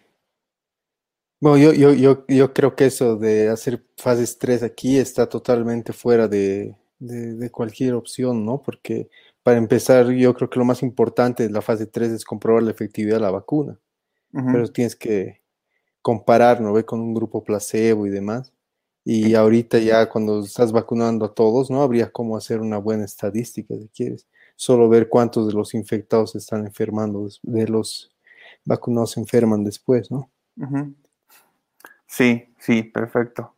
bueno, 1.40 1.56
yo, 1.56 1.72
yo, 1.72 1.94
yo, 1.94 2.26
yo 2.28 2.52
creo 2.52 2.76
que 2.76 2.84
eso 2.86 3.16
de 3.16 3.48
hacer 3.48 3.82
fases 3.96 4.38
3 4.38 4.62
aquí 4.62 4.98
está 4.98 5.26
totalmente 5.26 5.94
fuera 5.94 6.28
de, 6.28 6.76
cualquier 7.50 7.94
opción, 7.94 8.44
¿no? 8.44 8.62
Porque 8.62 9.08
para 9.42 9.56
empezar, 9.56 10.10
yo 10.10 10.34
creo 10.34 10.50
que 10.50 10.58
lo 10.58 10.66
más 10.66 10.82
importante 10.82 11.44
de 11.44 11.50
la 11.50 11.62
fase 11.62 11.86
3 11.86 12.12
es 12.12 12.24
comprobar 12.26 12.62
la 12.62 12.72
efectividad 12.72 13.16
de 13.16 13.22
la 13.22 13.30
vacuna. 13.30 13.78
Pero 14.32 14.68
tienes 14.68 14.94
que 14.94 15.40
comparar, 16.02 16.60
¿no? 16.60 16.74
Ve 16.74 16.84
con 16.84 17.00
un 17.00 17.14
grupo 17.14 17.42
placebo 17.42 18.06
y 18.06 18.10
demás. 18.10 18.52
Y 19.02 19.34
ahorita 19.34 19.78
ya 19.78 20.08
cuando 20.10 20.44
estás 20.44 20.72
vacunando 20.72 21.24
a 21.24 21.34
todos, 21.34 21.70
¿no? 21.70 21.82
Habría 21.82 22.12
cómo 22.12 22.36
hacer 22.36 22.60
una 22.60 22.76
buena 22.78 23.06
estadística, 23.06 23.74
si 23.76 23.88
quieres. 23.88 24.28
Solo 24.56 24.90
ver 24.90 25.08
cuántos 25.08 25.48
de 25.48 25.54
los 25.54 25.72
infectados 25.72 26.36
están 26.36 26.66
enfermando, 26.66 27.28
de 27.42 27.66
los 27.66 28.14
vacunados 28.64 29.12
se 29.12 29.20
enferman 29.20 29.64
después, 29.64 30.10
¿no? 30.10 30.30
Sí, 32.10 32.44
sí, 32.58 32.82
perfecto. 32.82 33.54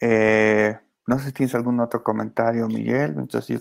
Eh, 0.00 0.76
no 1.06 1.18
sé 1.18 1.26
si 1.26 1.32
tienes 1.32 1.54
algún 1.54 1.78
otro 1.78 2.02
comentario, 2.02 2.66
Miguel. 2.66 3.14
sí, 3.30 3.58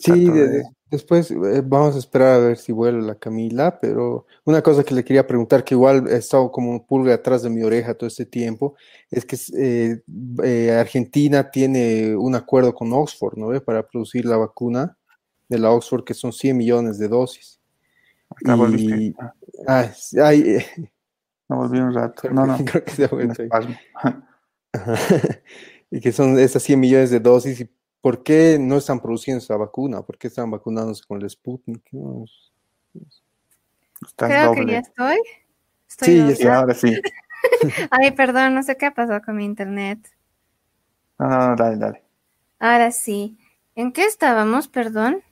después 0.89 1.29
eh, 1.29 1.61
vamos 1.63 1.95
a 1.95 1.99
esperar 1.99 2.33
a 2.33 2.37
ver 2.39 2.57
si 2.57 2.71
vuelve 2.71 3.03
la 3.03 3.13
Camila, 3.13 3.79
pero 3.79 4.25
una 4.45 4.63
cosa 4.63 4.83
que 4.83 4.95
le 4.95 5.03
quería 5.03 5.27
preguntar, 5.27 5.63
que 5.63 5.75
igual 5.75 6.07
he 6.07 6.15
estado 6.15 6.51
como 6.51 6.71
un 6.71 6.85
pulga 6.87 7.13
atrás 7.13 7.43
de 7.43 7.51
mi 7.51 7.61
oreja 7.61 7.93
todo 7.93 8.07
este 8.07 8.25
tiempo, 8.25 8.73
es 9.11 9.25
que 9.25 9.37
eh, 10.43 10.71
Argentina 10.71 11.51
tiene 11.51 12.15
un 12.15 12.33
acuerdo 12.33 12.73
con 12.73 12.91
Oxford, 12.91 13.37
¿no? 13.37 13.61
Para 13.61 13.87
producir 13.87 14.25
la 14.25 14.37
vacuna 14.37 14.97
de 15.47 15.59
la 15.59 15.69
Oxford, 15.69 16.03
que 16.03 16.15
son 16.15 16.33
100 16.33 16.57
millones 16.57 16.97
de 16.97 17.07
dosis. 17.07 17.59
Ah, 18.45 18.57
y, 18.75 19.13
ah, 19.67 19.91
ay, 20.23 20.57
no 21.49 21.57
volví 21.57 21.79
un 21.79 21.93
rato. 21.93 22.29
No, 22.29 22.45
no. 22.45 22.57
Creo 22.65 22.85
que 22.85 22.91
se 22.91 23.09
y 25.91 25.99
que 25.99 26.11
son 26.11 26.37
esas 26.37 26.61
100 26.63 26.79
millones 26.79 27.09
de 27.09 27.19
dosis. 27.19 27.59
¿Y 27.59 27.69
por 28.01 28.23
qué 28.23 28.57
no 28.59 28.77
están 28.77 28.99
produciendo 29.01 29.43
esa 29.43 29.57
vacuna? 29.57 30.03
¿Por 30.03 30.17
qué 30.17 30.27
están 30.27 30.51
vacunándose 30.51 31.03
con 31.07 31.21
el 31.21 31.29
Sputnik? 31.29 31.81
Creo 34.15 34.53
que 34.53 34.65
ya 34.65 34.79
estoy. 34.79 35.17
estoy 35.87 36.35
sí, 36.35 36.47
ahora 36.47 36.73
sí. 36.73 37.01
Ay, 37.89 38.11
perdón, 38.11 38.53
no 38.53 38.63
sé 38.63 38.77
qué 38.77 38.85
ha 38.85 38.93
pasado 38.93 39.21
con 39.21 39.35
mi 39.35 39.45
internet. 39.45 39.99
No, 41.17 41.27
no, 41.27 41.49
no, 41.49 41.55
dale, 41.55 41.77
dale. 41.77 42.03
Ahora 42.59 42.91
sí. 42.91 43.39
¿En 43.75 43.91
qué 43.91 44.05
estábamos, 44.05 44.67
perdón? 44.67 45.23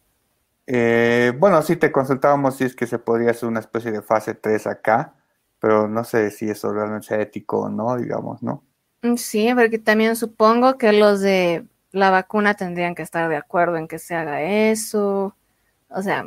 Eh, 0.65 1.31
bueno, 1.37 1.61
sí 1.61 1.75
te 1.77 1.91
consultábamos 1.91 2.57
si 2.57 2.63
es 2.65 2.75
que 2.75 2.87
se 2.87 2.99
podría 2.99 3.31
hacer 3.31 3.47
una 3.47 3.59
especie 3.59 3.91
de 3.91 4.01
fase 4.01 4.33
3 4.33 4.67
acá 4.67 5.16
pero 5.59 5.87
no 5.87 6.03
sé 6.03 6.31
si 6.31 6.49
eso 6.49 6.71
realmente 6.71 7.07
es 7.13 7.21
ético 7.21 7.61
o 7.61 7.69
no, 7.69 7.97
digamos, 7.97 8.41
¿no? 8.43 8.63
Mm, 9.01 9.15
sí, 9.15 9.49
porque 9.55 9.79
también 9.79 10.15
supongo 10.15 10.77
que 10.77 10.91
los 10.93 11.21
de 11.21 11.65
la 11.91 12.09
vacuna 12.09 12.53
tendrían 12.55 12.95
que 12.95 13.01
estar 13.01 13.29
de 13.29 13.37
acuerdo 13.37 13.77
en 13.77 13.87
que 13.87 13.99
se 13.99 14.15
haga 14.15 14.41
eso. 14.41 15.35
O 15.89 16.01
sea, 16.01 16.23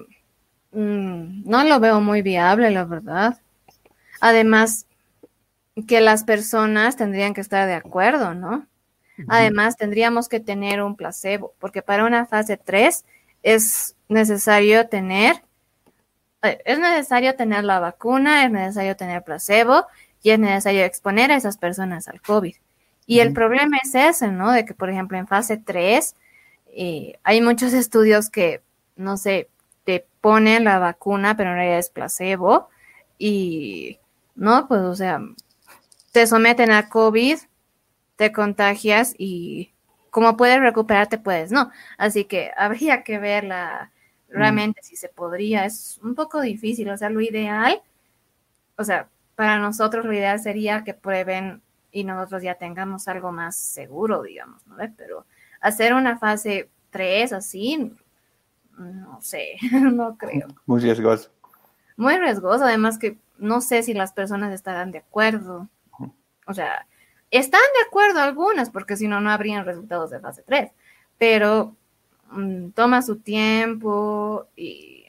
mm, 0.73 1.49
no 1.49 1.65
lo 1.65 1.81
veo 1.81 2.01
muy 2.01 2.23
viable, 2.23 2.71
la 2.71 2.85
verdad. 2.85 3.39
Además, 4.21 4.87
que 5.87 6.01
las 6.01 6.25
personas 6.25 6.97
tendrían 6.97 7.35
que 7.35 7.41
estar 7.41 7.67
de 7.67 7.75
acuerdo, 7.75 8.35
¿no? 8.35 8.67
Además, 9.29 9.77
tendríamos 9.77 10.29
que 10.31 10.41
tener 10.41 10.83
un 10.83 10.97
placebo, 10.97 11.53
porque 11.59 11.83
para 11.83 12.07
una 12.07 12.25
fase 12.25 12.57
3 12.57 13.05
es 13.43 13.95
necesario 14.09 14.89
tener 14.89 15.43
es 16.43 16.79
necesario 16.79 17.35
tener 17.37 17.65
la 17.65 17.81
vacuna, 17.81 18.45
es 18.45 18.51
necesario 18.51 18.97
tener 18.97 19.23
placebo 19.23 19.87
y 20.23 20.31
es 20.31 20.39
necesario 20.39 20.85
exponer 20.85 21.33
a 21.33 21.37
esas 21.37 21.57
personas 21.57 22.09
al 22.09 22.21
COVID. 22.21 22.55
Y 23.07 23.21
el 23.21 23.33
problema 23.33 23.79
es 23.83 23.95
ese, 23.95 24.29
¿no? 24.29 24.53
De 24.53 24.65
que, 24.65 24.75
por 24.75 24.89
ejemplo, 24.89 25.19
en 25.19 25.27
fase 25.27 25.57
3 25.57 26.15
eh, 26.73 27.19
hay 27.25 27.41
muchos 27.41 27.73
estudios 27.75 28.31
que, 28.31 28.63
no 28.97 29.17
sé, 29.17 29.49
te 29.85 30.07
ponen 30.21 30.65
la 30.65 30.79
vacuna, 30.79 31.37
pero 31.37 31.51
en 31.51 31.57
realidad 31.57 31.79
es 31.79 31.91
placebo. 31.91 32.69
Y, 33.19 33.99
¿no? 34.35 34.69
Pues, 34.69 34.81
o 34.83 34.95
sea, 34.95 35.21
te 36.13 36.27
someten 36.27 36.71
a 36.71 36.89
COVID, 36.89 37.39
te 38.17 38.33
contagias 38.33 39.15
y 39.19 39.73
como 40.11 40.37
puedes 40.37 40.61
recuperarte, 40.61 41.19
puedes, 41.19 41.53
¿no? 41.53 41.71
Así 41.99 42.25
que 42.25 42.51
habría 42.57 43.03
que 43.03 43.19
ver 43.19 43.45
la, 43.45 43.93
realmente 44.31 44.83
si 44.83 44.97
se 44.97 45.09
podría, 45.09 45.65
es 45.65 45.99
un 46.03 46.15
poco 46.15 46.41
difícil, 46.41 46.89
o 46.91 46.97
sea, 46.97 47.11
lo 47.11 47.21
ideal, 47.21 47.83
o 48.77 48.85
sea, 48.85 49.09
para 49.35 49.59
nosotros 49.59 50.05
lo 50.05 50.13
ideal 50.13 50.41
sería 50.41 50.85
que 50.85 50.95
prueben 50.95 51.63
y 51.93 52.05
nosotros 52.05 52.43
ya 52.43 52.55
tengamos 52.55 53.09
algo 53.09 53.33
más 53.33 53.57
seguro, 53.57 54.23
digamos, 54.23 54.67
¿no? 54.67 54.77
Pero 54.97 55.27
hacer 55.61 55.95
una 55.95 56.19
fase 56.19 56.69
3 56.91 57.33
así, 57.33 57.93
no 58.77 59.21
sé, 59.21 59.57
no 59.73 60.17
creo. 60.17 60.49
Muy 60.67 60.81
riesgoso. 60.81 61.31
Muy 61.97 62.17
riesgoso, 62.17 62.65
además 62.65 62.99
que 62.99 63.19
no 63.39 63.61
sé 63.61 63.83
si 63.83 63.95
las 63.95 64.13
personas 64.13 64.53
estarán 64.53 64.93
de 64.93 64.99
acuerdo. 64.99 65.69
O 66.47 66.55
sea, 66.55 66.87
están 67.31 67.61
de 67.61 67.87
acuerdo 67.87 68.21
algunas, 68.21 68.71
porque 68.71 68.97
si 68.97 69.07
no, 69.07 69.21
no 69.21 69.31
habrían 69.31 69.65
resultados 69.65 70.11
de 70.11 70.21
fase 70.21 70.43
3, 70.47 70.71
pero 71.19 71.67
mm, 71.67 71.77
toma 72.75 73.03
su 73.03 73.19
tiempo 73.19 74.49
y, 74.57 75.05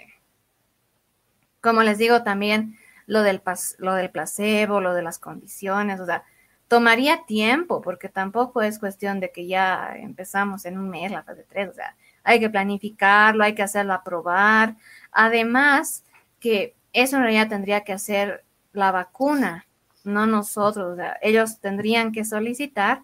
como 1.61 1.83
les 1.83 1.97
digo, 1.97 2.23
también 2.23 2.77
lo 3.05 3.21
del, 3.23 3.41
lo 3.77 3.93
del 3.93 4.09
placebo, 4.09 4.81
lo 4.81 4.93
de 4.93 5.03
las 5.03 5.19
condiciones, 5.19 5.99
o 5.99 6.05
sea, 6.05 6.23
tomaría 6.67 7.25
tiempo, 7.25 7.81
porque 7.81 8.09
tampoco 8.09 8.61
es 8.61 8.79
cuestión 8.79 9.19
de 9.19 9.31
que 9.31 9.47
ya 9.47 9.93
empezamos 9.97 10.65
en 10.65 10.77
un 10.77 10.89
mes 10.89 11.11
la 11.11 11.23
fase 11.23 11.45
3, 11.49 11.69
o 11.69 11.73
sea, 11.73 11.95
hay 12.23 12.39
que 12.39 12.49
planificarlo, 12.49 13.43
hay 13.43 13.55
que 13.55 13.63
hacerlo 13.63 13.93
aprobar. 13.93 14.75
Además, 15.11 16.03
que 16.39 16.75
eso 16.93 17.17
en 17.17 17.23
realidad 17.23 17.49
tendría 17.49 17.83
que 17.83 17.93
hacer 17.93 18.43
la 18.73 18.91
vacuna, 18.91 19.65
no 20.03 20.25
nosotros. 20.25 20.93
O 20.93 20.95
sea, 20.95 21.17
ellos 21.21 21.59
tendrían 21.59 22.11
que 22.11 22.25
solicitar 22.25 23.03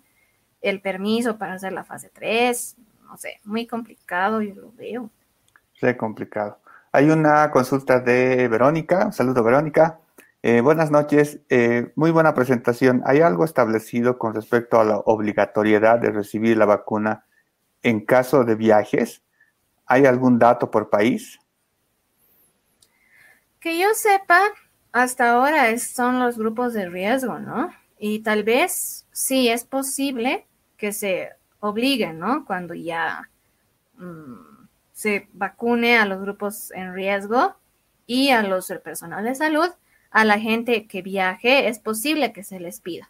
el 0.62 0.82
permiso 0.82 1.38
para 1.38 1.54
hacer 1.54 1.74
la 1.74 1.84
fase 1.84 2.10
3. 2.14 2.76
No 3.08 3.18
sé, 3.18 3.40
muy 3.46 3.66
complicado, 3.66 4.42
yo 4.42 4.54
lo 4.56 4.72
veo. 4.74 5.10
Sí, 5.80 5.96
complicado. 5.96 6.60
Hay 6.92 7.10
una 7.10 7.50
consulta 7.52 8.00
de 8.00 8.48
Verónica. 8.48 9.12
saludo, 9.12 9.44
Verónica. 9.44 10.00
Eh, 10.44 10.62
buenas 10.62 10.92
noches. 10.92 11.40
Eh, 11.50 11.92
muy 11.96 12.12
buena 12.12 12.34
presentación. 12.34 13.02
¿Hay 13.06 13.22
algo 13.22 13.46
establecido 13.46 14.18
con 14.18 14.34
respecto 14.34 14.80
a 14.80 14.84
la 14.84 14.98
obligatoriedad 14.98 16.00
de 16.00 16.12
recibir 16.12 16.58
la 16.58 16.66
vacuna 16.66 17.26
en 17.82 18.06
caso 18.06 18.44
de 18.44 18.56
viajes? 18.56 19.24
¿Hay 19.86 20.06
algún 20.06 20.38
dato 20.38 20.70
por 20.70 20.90
país? 20.90 21.40
Que 23.60 23.80
yo 23.80 23.88
sepa, 23.94 24.42
hasta 24.92 25.32
ahora 25.32 25.78
son 25.78 26.20
los 26.20 26.38
grupos 26.38 26.74
de 26.74 26.90
riesgo, 26.90 27.40
¿no? 27.40 27.72
Y 27.98 28.20
tal 28.20 28.44
vez 28.44 29.08
sí 29.12 29.50
es 29.50 29.64
posible 29.64 30.46
que 30.78 30.94
se 30.94 31.37
obliguen, 31.60 32.20
¿no? 32.20 32.46
Cuando 32.46 32.74
ya 32.74 33.30
mm, 33.98 34.68
se 34.94 35.28
vacune 35.34 35.98
a 35.98 36.06
los 36.06 36.22
grupos 36.22 36.72
en 36.72 36.94
riesgo 36.94 37.56
y 38.06 38.30
a 38.30 38.44
los 38.44 38.68
del 38.68 38.82
personal 38.82 39.24
de 39.24 39.36
salud 39.36 39.70
a 40.12 40.26
la 40.26 40.40
gente 40.40 40.88
que 40.88 41.02
viaje, 41.02 41.68
es 41.68 41.80
posible 41.80 42.34
que 42.34 42.44
se 42.44 42.60
les 42.60 42.80
pida. 42.80 43.10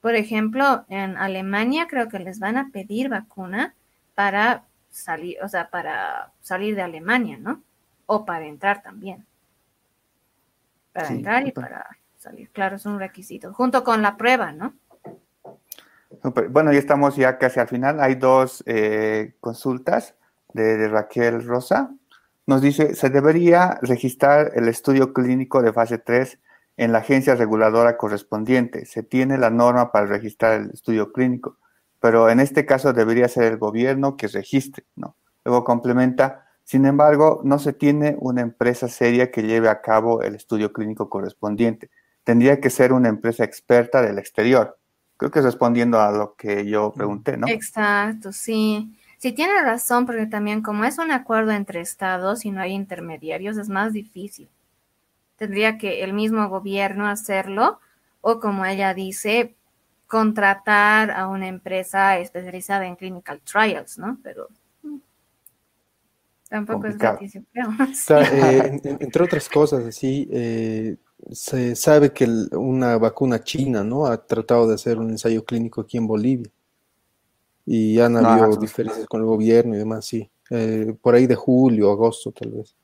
Por 0.00 0.14
ejemplo, 0.14 0.84
en 0.88 1.16
Alemania 1.16 1.86
creo 1.88 2.08
que 2.08 2.18
les 2.18 2.38
van 2.38 2.56
a 2.56 2.70
pedir 2.72 3.08
vacuna 3.08 3.74
para 4.14 4.64
salir, 4.90 5.36
o 5.42 5.48
sea, 5.48 5.70
para 5.70 6.32
salir 6.40 6.74
de 6.74 6.82
Alemania, 6.82 7.38
¿no? 7.38 7.62
O 8.06 8.24
para 8.24 8.46
entrar 8.46 8.82
también. 8.82 9.26
Para 10.92 11.08
entrar 11.08 11.46
y 11.46 11.52
para 11.52 11.86
salir, 12.18 12.50
claro, 12.50 12.76
es 12.76 12.86
un 12.86 12.98
requisito, 12.98 13.52
junto 13.52 13.84
con 13.84 14.02
la 14.02 14.16
prueba, 14.16 14.52
¿no? 14.52 14.74
Bueno, 16.22 16.72
ya 16.72 16.78
estamos 16.78 17.16
ya 17.16 17.38
casi 17.38 17.60
al 17.60 17.68
final. 17.68 18.00
Hay 18.00 18.16
dos 18.16 18.62
eh, 18.66 19.34
consultas 19.40 20.14
de 20.52 20.88
Raquel 20.88 21.44
Rosa. 21.44 21.94
Nos 22.46 22.60
dice, 22.60 22.94
se 22.94 23.10
debería 23.10 23.78
registrar 23.82 24.52
el 24.54 24.68
estudio 24.68 25.12
clínico 25.12 25.62
de 25.62 25.72
fase 25.72 25.98
3 25.98 26.38
en 26.76 26.92
la 26.92 26.98
agencia 26.98 27.34
reguladora 27.36 27.96
correspondiente. 27.96 28.86
Se 28.86 29.02
tiene 29.02 29.38
la 29.38 29.50
norma 29.50 29.92
para 29.92 30.06
registrar 30.06 30.60
el 30.60 30.70
estudio 30.70 31.12
clínico, 31.12 31.58
pero 32.00 32.28
en 32.28 32.40
este 32.40 32.66
caso 32.66 32.92
debería 32.92 33.28
ser 33.28 33.44
el 33.44 33.58
gobierno 33.58 34.16
que 34.16 34.28
registre, 34.28 34.84
¿no? 34.96 35.16
Luego 35.44 35.64
complementa, 35.64 36.46
sin 36.64 36.86
embargo, 36.86 37.40
no 37.44 37.58
se 37.58 37.72
tiene 37.72 38.16
una 38.20 38.42
empresa 38.42 38.88
seria 38.88 39.30
que 39.30 39.42
lleve 39.42 39.68
a 39.68 39.80
cabo 39.80 40.22
el 40.22 40.34
estudio 40.34 40.72
clínico 40.72 41.08
correspondiente. 41.08 41.90
Tendría 42.24 42.60
que 42.60 42.70
ser 42.70 42.92
una 42.92 43.08
empresa 43.08 43.44
experta 43.44 44.02
del 44.02 44.18
exterior. 44.18 44.79
Creo 45.20 45.30
que 45.30 45.42
respondiendo 45.42 46.00
a 46.00 46.10
lo 46.12 46.34
que 46.34 46.66
yo 46.66 46.94
pregunté, 46.94 47.36
¿no? 47.36 47.46
Exacto, 47.46 48.32
sí. 48.32 48.90
Sí, 49.18 49.32
tiene 49.32 49.60
razón, 49.60 50.06
porque 50.06 50.24
también 50.24 50.62
como 50.62 50.86
es 50.86 50.96
un 50.96 51.10
acuerdo 51.10 51.50
entre 51.50 51.82
estados 51.82 52.46
y 52.46 52.50
no 52.50 52.62
hay 52.62 52.72
intermediarios, 52.72 53.58
es 53.58 53.68
más 53.68 53.92
difícil. 53.92 54.48
Tendría 55.36 55.76
que 55.76 56.02
el 56.04 56.14
mismo 56.14 56.48
gobierno 56.48 57.06
hacerlo 57.06 57.80
o, 58.22 58.40
como 58.40 58.64
ella 58.64 58.94
dice, 58.94 59.54
contratar 60.06 61.10
a 61.10 61.28
una 61.28 61.48
empresa 61.48 62.16
especializada 62.16 62.86
en 62.86 62.96
clinical 62.96 63.42
trials, 63.42 63.98
¿no? 63.98 64.16
Pero 64.22 64.48
mm, 64.84 64.96
tampoco 66.48 66.86
es 66.86 66.98
difícil, 66.98 67.46
eh, 67.54 68.80
entre 68.82 69.22
otras 69.22 69.50
cosas, 69.50 69.84
así, 69.84 70.26
eh, 70.32 70.96
se 71.30 71.76
sabe 71.76 72.12
que 72.12 72.26
una 72.52 72.96
vacuna 72.98 73.42
china, 73.42 73.84
¿no? 73.84 74.06
Ha 74.06 74.26
tratado 74.26 74.66
de 74.66 74.74
hacer 74.74 74.98
un 74.98 75.10
ensayo 75.10 75.44
clínico 75.44 75.80
aquí 75.80 75.96
en 75.96 76.06
Bolivia 76.06 76.50
y 77.66 78.00
han 78.00 78.16
ah, 78.16 78.34
habido 78.34 78.56
diferencias 78.56 79.06
con 79.06 79.20
el 79.20 79.26
gobierno 79.26 79.74
y 79.74 79.78
demás, 79.78 80.04
sí. 80.06 80.28
Eh, 80.50 80.94
por 81.00 81.14
ahí 81.14 81.26
de 81.26 81.36
julio, 81.36 81.90
agosto, 81.90 82.32
tal 82.32 82.50
vez. 82.50 82.74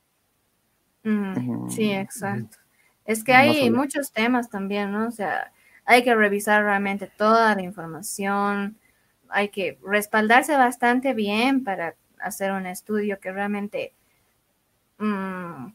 sí, 1.68 1.92
exacto. 1.92 2.58
Es 3.04 3.24
que 3.24 3.32
hay 3.32 3.70
muchos 3.70 4.12
temas 4.12 4.50
también, 4.50 4.92
¿no? 4.92 5.08
O 5.08 5.10
sea, 5.10 5.52
hay 5.84 6.02
que 6.02 6.14
revisar 6.14 6.64
realmente 6.64 7.10
toda 7.16 7.54
la 7.54 7.62
información, 7.62 8.76
hay 9.28 9.48
que 9.48 9.78
respaldarse 9.84 10.56
bastante 10.56 11.14
bien 11.14 11.64
para 11.64 11.94
hacer 12.20 12.52
un 12.52 12.66
estudio 12.66 13.18
que 13.20 13.32
realmente 13.32 13.92
mm, 14.98 15.66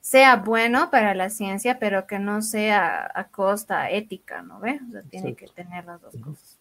sea 0.00 0.36
bueno 0.36 0.90
para 0.90 1.14
la 1.14 1.30
ciencia, 1.30 1.78
pero 1.78 2.06
que 2.06 2.18
no 2.18 2.42
sea 2.42 3.10
a 3.14 3.28
costa 3.28 3.90
ética, 3.90 4.42
¿no 4.42 4.60
ve? 4.60 4.80
O 4.88 4.92
sea, 4.92 5.02
tiene 5.02 5.34
que 5.34 5.46
tener 5.48 5.84
las 5.84 6.00
dos 6.00 6.14
cosas. 6.16 6.60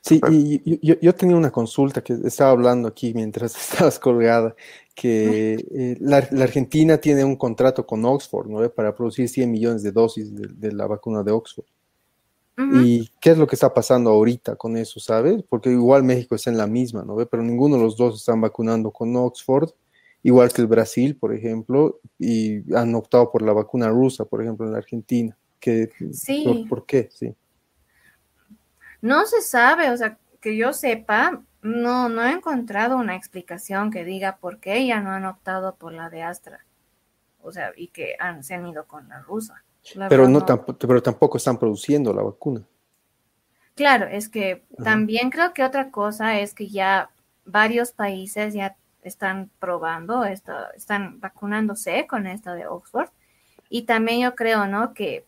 Sí, 0.00 0.20
y 0.28 0.96
yo, 1.00 1.14
tenía 1.14 1.36
una 1.36 1.52
consulta 1.52 2.02
que 2.02 2.14
estaba 2.24 2.50
hablando 2.50 2.88
aquí 2.88 3.14
mientras 3.14 3.54
estabas 3.72 3.98
colgada, 3.98 4.54
que 4.94 5.54
eh, 5.70 5.96
la, 6.00 6.16
Argentina 6.16 6.98
tiene 6.98 7.24
un 7.24 7.36
contrato 7.36 7.86
con 7.86 8.04
Oxford, 8.04 8.48
¿no? 8.48 8.68
Para 8.70 8.94
producir 8.94 9.28
100 9.28 9.50
millones 9.50 9.82
de 9.82 9.92
dosis 9.92 10.32
de, 10.34 10.72
la 10.72 10.86
vacuna 10.86 11.22
de 11.22 11.32
Oxford. 11.32 11.66
¿Y 12.82 13.08
qué 13.22 13.30
es 13.30 13.38
lo 13.38 13.46
que 13.46 13.56
está 13.56 13.72
pasando 13.72 14.10
ahorita 14.10 14.54
con 14.54 14.76
eso, 14.76 15.00
sabes? 15.00 15.42
Porque 15.48 15.70
igual 15.70 16.02
México 16.02 16.34
está 16.34 16.50
en 16.50 16.58
la 16.58 16.66
misma, 16.66 17.02
¿no? 17.02 17.16
Pero 17.16 17.42
ninguno 17.42 17.76
de 17.76 17.82
los 17.82 17.96
dos 17.96 18.16
están 18.16 18.38
vacunando 18.38 18.90
con 18.90 19.16
Oxford, 19.16 19.70
igual 20.22 20.52
que 20.52 20.62
el 20.62 20.66
Brasil, 20.66 21.16
por 21.16 21.34
ejemplo, 21.34 22.00
y 22.18 22.74
han 22.74 22.94
optado 22.94 23.30
por 23.30 23.42
la 23.42 23.52
vacuna 23.52 23.88
rusa, 23.88 24.24
por 24.24 24.42
ejemplo, 24.42 24.66
en 24.66 24.72
la 24.72 24.78
Argentina. 24.78 25.36
Que, 25.58 25.90
sí. 26.12 26.66
¿por, 26.68 26.86
qué? 26.86 27.08
Sí. 27.12 27.34
No 29.02 29.26
se 29.26 29.42
sabe, 29.42 29.90
o 29.90 29.96
sea, 29.96 30.18
que 30.40 30.56
yo 30.56 30.72
sepa, 30.72 31.42
no, 31.62 32.08
no 32.08 32.24
he 32.24 32.32
encontrado 32.32 32.96
una 32.96 33.14
explicación 33.14 33.90
que 33.90 34.04
diga 34.04 34.38
por 34.38 34.58
qué 34.58 34.86
ya 34.86 35.00
no 35.00 35.10
han 35.10 35.26
optado 35.26 35.74
por 35.76 35.92
la 35.92 36.08
de 36.08 36.22
Astra. 36.22 36.64
O 37.42 37.52
sea, 37.52 37.72
y 37.76 37.88
que 37.88 38.16
han, 38.18 38.42
se 38.42 38.54
han 38.54 38.66
ido 38.66 38.86
con 38.86 39.08
la 39.08 39.20
rusa. 39.20 39.62
pero, 40.08 40.28
no, 40.28 40.44
Tampoco, 40.44 40.78
pero 40.78 41.02
tampoco 41.02 41.36
están 41.38 41.58
produciendo 41.58 42.12
la 42.12 42.22
vacuna. 42.22 42.62
Claro, 43.74 44.06
es 44.06 44.28
que 44.28 44.64
también 44.82 45.30
creo 45.30 45.54
que 45.54 45.64
otra 45.64 45.90
cosa 45.90 46.38
es 46.38 46.52
que 46.54 46.68
ya 46.68 47.10
varios 47.46 47.92
países 47.92 48.52
ya 48.52 48.76
están 49.02 49.50
probando, 49.58 50.24
esto, 50.24 50.52
están 50.74 51.20
vacunándose 51.20 52.06
con 52.06 52.26
esta 52.26 52.54
de 52.54 52.66
Oxford. 52.66 53.08
Y 53.68 53.82
también 53.82 54.20
yo 54.20 54.34
creo, 54.34 54.66
¿no? 54.66 54.94
Que 54.94 55.26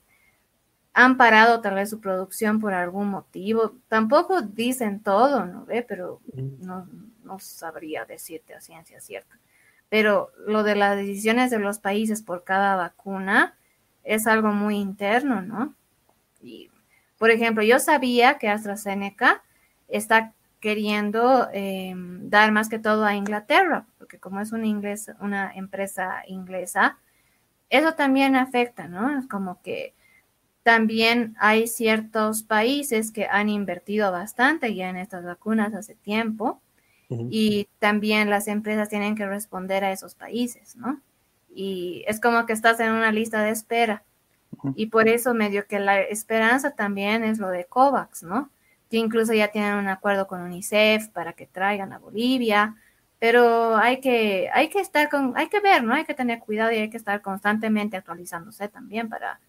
han 0.94 1.16
parado 1.16 1.61
tal 1.61 1.74
vez 1.74 1.90
su 1.90 2.01
producción 2.01 2.61
por 2.61 2.74
algún 2.74 3.09
motivo. 3.09 3.74
Tampoco 3.89 4.43
dicen 4.43 5.01
todo, 5.01 5.47
¿no 5.47 5.65
ve? 5.65 5.82
Pero 5.82 6.20
mm. 6.35 6.66
no, 6.66 6.86
no 7.24 7.39
sabría 7.39 8.05
decirte 8.05 8.55
a 8.55 8.61
ciencia 8.61 9.01
cierta. 9.01 9.39
Pero 9.89 10.32
lo 10.47 10.62
de 10.62 10.74
las 10.74 10.97
decisiones 10.97 11.51
de 11.51 11.59
los 11.59 11.78
países 11.78 12.23
por 12.23 12.44
cada 12.44 12.77
vacuna 12.77 13.55
es 14.05 14.27
algo 14.27 14.49
muy 14.49 14.77
interno, 14.77 15.43
¿no? 15.43 15.74
Y, 16.40 16.70
por 17.19 17.31
ejemplo, 17.31 17.62
yo 17.62 17.78
sabía 17.78 18.39
que 18.39 18.49
AstraZeneca 18.49 19.43
está 19.89 20.32
queriendo 20.62 21.48
em, 21.52 22.30
dar 22.30 22.52
más 22.52 22.68
que 22.70 22.78
todo 22.78 23.05
a 23.05 23.16
Inglaterra, 23.16 23.84
porque 23.98 24.18
como 24.18 24.40
es 24.40 24.52
una, 24.52 24.68
una 25.20 25.52
empresa 25.52 26.22
inglesa, 26.28 26.98
eso 27.68 27.94
también 27.94 28.36
afecta, 28.36 28.86
¿no? 28.86 29.18
Es 29.18 29.26
como 29.26 29.60
que 29.60 29.94
también 30.62 31.34
hay 31.40 31.66
ciertos 31.66 32.44
países 32.44 33.10
que 33.10 33.26
han 33.26 33.48
invertido 33.48 34.12
bastante 34.12 34.74
ya 34.74 34.89
en 34.89 34.97
estas 34.97 35.24
vacunas 35.24 35.74
hace 35.74 35.97
tiempo 35.97 36.62
y 37.30 37.68
también 37.78 38.30
las 38.30 38.48
empresas 38.48 38.89
tienen 38.89 39.16
que 39.16 39.26
responder 39.26 39.84
a 39.84 39.93
esos 39.93 40.14
países, 40.14 40.76
¿no? 40.76 41.02
Y 41.55 42.05
es 42.06 42.20
como 42.20 42.47
que 42.47 42.55
estás 42.55 42.80
en 42.80 42.93
una 42.93 43.12
lista 43.12 43.43
de 43.43 43.51
espera. 43.51 44.05
Y 44.76 44.86
por 44.86 45.09
eso 45.09 45.34
medio 45.34 45.66
que 45.66 45.80
la 45.80 46.01
esperanza 46.01 46.70
también 46.70 47.24
es 47.24 47.39
lo 47.39 47.48
de 47.48 47.66
COVAX, 47.66 48.22
¿no? 48.22 48.51
Que 48.93 48.98
incluso 48.98 49.32
ya 49.32 49.48
tienen 49.48 49.77
un 49.77 49.89
acuerdo 49.89 50.27
con 50.27 50.43
UNICEF 50.43 51.09
para 51.09 51.32
que 51.32 51.47
traigan 51.47 51.94
a 51.94 51.98
Bolivia, 51.98 52.77
pero 53.19 53.74
hay 53.78 54.01
que, 54.01 54.51
hay 54.52 54.69
que 54.69 54.81
estar 54.81 55.09
con, 55.09 55.32
hay 55.35 55.48
que 55.48 55.60
ver, 55.60 55.82
¿no? 55.82 55.94
Hay 55.94 56.05
que 56.05 56.12
tener 56.12 56.40
cuidado 56.40 56.73
y 56.73 56.77
hay 56.77 56.90
que 56.90 56.98
estar 56.98 57.23
constantemente 57.23 57.97
actualizándose 57.97 58.69
también 58.69 59.09
para 59.09 59.40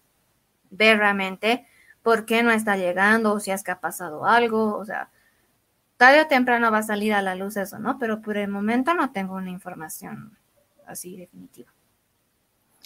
ver 0.70 0.96
realmente 0.96 1.66
por 2.02 2.24
qué 2.24 2.42
no 2.42 2.52
está 2.52 2.78
llegando 2.78 3.34
o 3.34 3.38
si 3.38 3.50
es 3.50 3.62
que 3.62 3.70
ha 3.70 3.80
pasado 3.80 4.24
algo, 4.24 4.78
o 4.78 4.84
sea, 4.86 5.10
tarde 5.98 6.22
o 6.22 6.26
temprano 6.26 6.72
va 6.72 6.78
a 6.78 6.82
salir 6.82 7.12
a 7.12 7.20
la 7.20 7.34
luz 7.34 7.58
eso, 7.58 7.78
¿no? 7.78 7.98
Pero 7.98 8.22
por 8.22 8.38
el 8.38 8.48
momento 8.48 8.94
no 8.94 9.12
tengo 9.12 9.34
una 9.34 9.50
información 9.50 10.38
así 10.86 11.18
definitiva. 11.18 11.70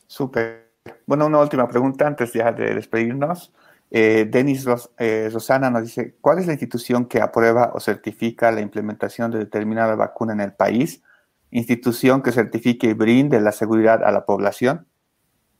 Súper. 0.08 0.72
Bueno, 1.06 1.26
una 1.26 1.38
última 1.38 1.68
pregunta 1.68 2.04
antes 2.04 2.32
ya 2.32 2.50
de 2.50 2.74
despedirnos. 2.74 3.52
Eh, 3.90 4.26
Denis 4.28 4.66
eh, 4.98 5.30
Rosana 5.32 5.70
nos 5.70 5.82
dice, 5.82 6.16
¿cuál 6.20 6.38
es 6.38 6.46
la 6.46 6.52
institución 6.52 7.06
que 7.06 7.22
aprueba 7.22 7.72
o 7.74 7.80
certifica 7.80 8.52
la 8.52 8.60
implementación 8.60 9.30
de 9.30 9.38
determinada 9.38 9.94
vacuna 9.94 10.34
en 10.34 10.40
el 10.40 10.52
país? 10.52 11.02
¿Institución 11.50 12.22
que 12.22 12.32
certifique 12.32 12.88
y 12.88 12.92
brinde 12.92 13.40
la 13.40 13.52
seguridad 13.52 14.04
a 14.04 14.12
la 14.12 14.26
población? 14.26 14.86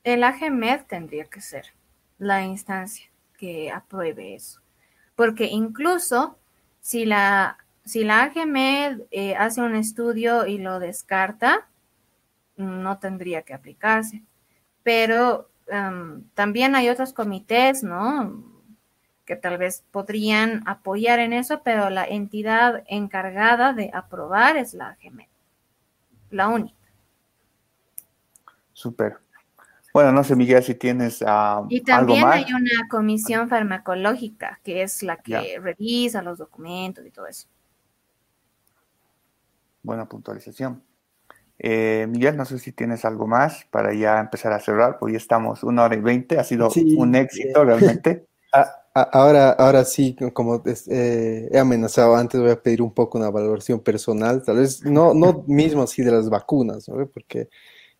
El 0.03 0.23
AGMED 0.23 0.81
tendría 0.87 1.25
que 1.25 1.41
ser 1.41 1.73
la 2.19 2.45
instancia 2.45 3.09
que 3.37 3.71
apruebe 3.71 4.35
eso. 4.35 4.61
Porque 5.15 5.45
incluso 5.45 6.37
si 6.81 7.05
la, 7.05 7.57
si 7.83 8.03
la 8.03 8.23
AGMED 8.23 9.01
eh, 9.11 9.35
hace 9.35 9.61
un 9.61 9.75
estudio 9.75 10.45
y 10.45 10.59
lo 10.59 10.79
descarta, 10.79 11.67
no 12.57 12.99
tendría 12.99 13.41
que 13.41 13.53
aplicarse. 13.53 14.21
Pero 14.83 15.49
también 16.33 16.75
hay 16.75 16.89
otros 16.89 17.13
comités, 17.13 17.83
¿no? 17.83 18.43
Que 19.25 19.35
tal 19.35 19.57
vez 19.57 19.83
podrían 19.91 20.63
apoyar 20.67 21.19
en 21.19 21.33
eso, 21.33 21.61
pero 21.63 21.89
la 21.89 22.05
entidad 22.05 22.83
encargada 22.87 23.73
de 23.73 23.91
aprobar 23.93 24.57
es 24.57 24.73
la 24.73 24.89
AGMED, 24.89 25.27
la 26.31 26.47
única. 26.47 26.75
Súper. 28.73 29.17
Bueno, 29.93 30.11
no 30.11 30.23
sé, 30.23 30.35
Miguel, 30.35 30.63
si 30.63 30.75
tienes 30.75 31.21
uh, 31.21 31.65
Y 31.67 31.81
también 31.81 32.25
hay 32.25 32.45
una 32.53 32.87
comisión 32.89 33.49
farmacológica, 33.49 34.59
que 34.63 34.83
es 34.83 35.03
la 35.03 35.17
que 35.17 35.59
revisa 35.59 36.21
los 36.21 36.37
documentos 36.37 37.05
y 37.05 37.11
todo 37.11 37.27
eso. 37.27 37.47
Buena 39.81 40.05
puntualización. 40.07 40.83
Eh, 41.61 42.07
Miguel, 42.09 42.37
no 42.37 42.45
sé 42.45 42.57
si 42.57 42.71
tienes 42.71 43.03
algo 43.03 43.27
más 43.27 43.65
para 43.69 43.93
ya 43.93 44.19
empezar 44.19 44.53
a 44.53 44.61
cerrar, 44.61 44.97
porque 44.97 45.13
ya 45.13 45.17
estamos 45.17 45.61
una 45.63 45.83
hora 45.83 45.95
y 45.95 45.99
veinte, 45.99 46.39
ha 46.39 46.43
sido 46.45 46.69
un 46.97 47.15
éxito 47.15 47.63
realmente. 47.65 48.25
Ahora, 48.91 49.51
ahora 49.51 49.85
sí, 49.85 50.13
como 50.33 50.61
eh, 50.65 51.47
he 51.51 51.59
amenazado 51.59 52.15
antes, 52.15 52.41
voy 52.41 52.49
a 52.49 52.61
pedir 52.61 52.81
un 52.81 52.91
poco 52.91 53.17
una 53.17 53.29
valoración 53.29 53.79
personal, 53.79 54.43
tal 54.43 54.57
vez 54.57 54.83
no, 54.83 55.13
no 55.13 55.43
mismo 55.47 55.83
así 55.83 56.01
de 56.01 56.11
las 56.11 56.27
vacunas, 56.27 56.89
porque 57.13 57.49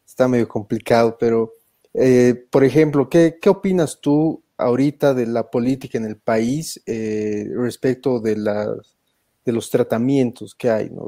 está 0.05 0.27
medio 0.27 0.49
complicado, 0.49 1.15
pero 1.17 1.53
eh, 1.93 2.43
por 2.49 2.65
ejemplo, 2.65 3.07
¿qué, 3.07 3.37
¿qué, 3.39 3.49
opinas 3.49 3.99
tú 4.01 4.43
ahorita 4.57 5.13
de 5.13 5.27
la 5.27 5.49
política 5.49 5.99
en 5.99 6.05
el 6.05 6.17
país 6.17 6.81
respecto 6.85 8.19
de, 8.19 8.35
las, 8.35 8.97
de 9.45 9.53
los 9.53 9.69
tratamientos 9.69 10.53
que 10.53 10.69
hay? 10.71 10.89
¿no? 10.89 11.07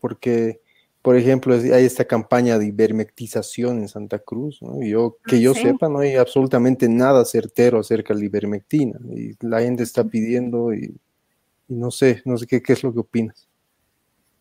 Porque 0.00 0.60
por 1.04 1.18
ejemplo, 1.18 1.52
hay 1.54 1.84
esta 1.84 2.06
campaña 2.06 2.58
de 2.58 2.64
ivermectización 2.64 3.76
en 3.76 3.88
Santa 3.88 4.20
Cruz, 4.20 4.62
¿no? 4.62 4.82
yo, 4.82 5.18
que 5.26 5.38
yo 5.38 5.52
sepa, 5.52 5.86
no 5.86 5.98
hay 5.98 6.16
absolutamente 6.16 6.88
nada 6.88 7.26
certero 7.26 7.80
acerca 7.80 8.14
de 8.14 8.20
la 8.20 8.24
ivermectina, 8.24 8.98
y 9.14 9.34
la 9.46 9.60
gente 9.60 9.82
está 9.82 10.02
pidiendo, 10.04 10.72
y, 10.72 10.96
no 11.68 11.90
sé, 11.90 12.22
no 12.24 12.38
sé 12.38 12.46
qué, 12.46 12.62
qué 12.62 12.72
es 12.72 12.82
lo 12.82 12.94
que 12.94 13.00
opinas. 13.00 13.46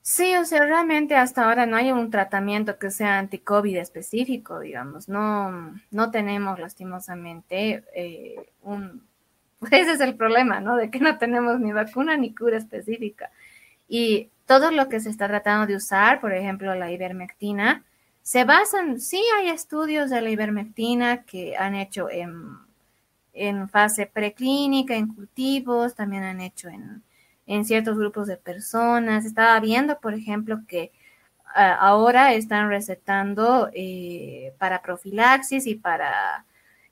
Sí, 0.01 0.37
o 0.37 0.45
sea, 0.45 0.65
realmente 0.65 1.17
hasta 1.17 1.43
ahora 1.43 1.65
no 1.65 1.75
hay 1.75 1.91
un 1.91 2.09
tratamiento 2.09 2.79
que 2.79 2.91
sea 2.91 3.19
anti-COVID 3.19 3.75
específico, 3.75 4.61
digamos, 4.61 5.09
no, 5.09 5.75
no 5.91 6.11
tenemos 6.11 6.59
lastimosamente 6.59 7.83
eh, 7.93 8.35
un... 8.61 9.03
Ese 9.69 9.91
es 9.91 9.99
el 9.99 10.15
problema, 10.15 10.61
¿no? 10.61 10.77
De 10.77 10.89
que 10.89 10.99
no 10.99 11.17
tenemos 11.17 11.59
ni 11.59 11.73
vacuna 11.73 12.15
ni 12.15 12.33
cura 12.33 12.57
específica. 12.57 13.31
Y 13.89 14.29
todo 14.45 14.71
lo 14.71 14.89
que 14.89 14.99
se 14.99 15.09
está 15.09 15.27
tratando 15.27 15.67
de 15.67 15.75
usar, 15.75 16.19
por 16.19 16.33
ejemplo, 16.33 16.75
la 16.75 16.91
ivermectina, 16.91 17.83
se 18.21 18.45
basan, 18.45 18.99
sí 19.01 19.21
hay 19.37 19.49
estudios 19.49 20.09
de 20.09 20.21
la 20.21 20.29
ivermectina 20.29 21.23
que 21.23 21.57
han 21.57 21.75
hecho 21.75 22.09
en, 22.09 22.57
en 23.33 23.67
fase 23.69 24.05
preclínica, 24.05 24.95
en 24.95 25.13
cultivos, 25.13 25.95
también 25.95 26.23
han 26.23 26.39
hecho 26.41 26.69
en, 26.69 27.03
en 27.47 27.65
ciertos 27.65 27.97
grupos 27.97 28.27
de 28.27 28.37
personas. 28.37 29.25
Estaba 29.25 29.59
viendo, 29.59 29.99
por 29.99 30.13
ejemplo, 30.13 30.61
que 30.67 30.91
ah, 31.53 31.73
ahora 31.75 32.33
están 32.33 32.69
recetando 32.69 33.69
eh, 33.73 34.53
para 34.57 34.81
profilaxis 34.81 35.67
y 35.67 35.75
para, 35.75 36.45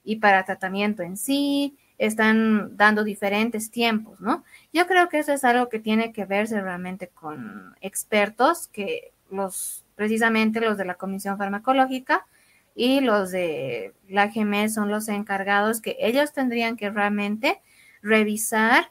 y 0.03 0.18
para 0.18 0.44
tratamiento 0.45 1.03
en 1.03 1.18
sí 1.18 1.78
están 2.02 2.76
dando 2.78 3.03
diferentes 3.03 3.69
tiempos, 3.69 4.19
¿no? 4.22 4.44
Yo 4.73 4.88
creo 4.88 5.07
que 5.07 5.19
eso 5.19 5.34
es 5.34 5.44
algo 5.44 5.69
que 5.69 5.80
tiene 5.80 6.11
que 6.11 6.26
verse 6.26 6.60
realmente 6.60 7.10
con 7.10 7.76
expertos, 7.80 8.68
que 8.69 9.11
los, 9.30 9.86
precisamente 9.95 10.61
los 10.61 10.78
de 10.78 10.86
la 10.86 10.95
Comisión 10.95 11.38
Farmacológica 11.38 12.26
y 12.73 13.02
los 13.02 13.30
de 13.30 13.94
la 14.10 14.28
GME 14.28 14.69
son 14.69 14.90
los 14.90 15.10
encargados 15.10 15.80
que 15.80 15.95
ellos 15.99 16.34
tendrían 16.34 16.76
que 16.76 16.90
realmente 16.90 17.61
revisar 18.02 18.90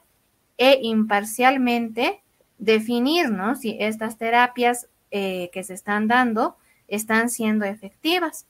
e 0.57 0.79
imparcialmente 0.81 2.21
definir, 2.59 3.29
¿no? 3.29 3.55
Si 3.55 3.75
estas 3.77 4.17
terapias 4.17 4.87
eh, 5.09 5.49
que 5.51 5.65
se 5.65 5.73
están 5.73 6.07
dando 6.07 6.55
están 6.87 7.29
siendo 7.29 7.65
efectivas, 7.65 8.47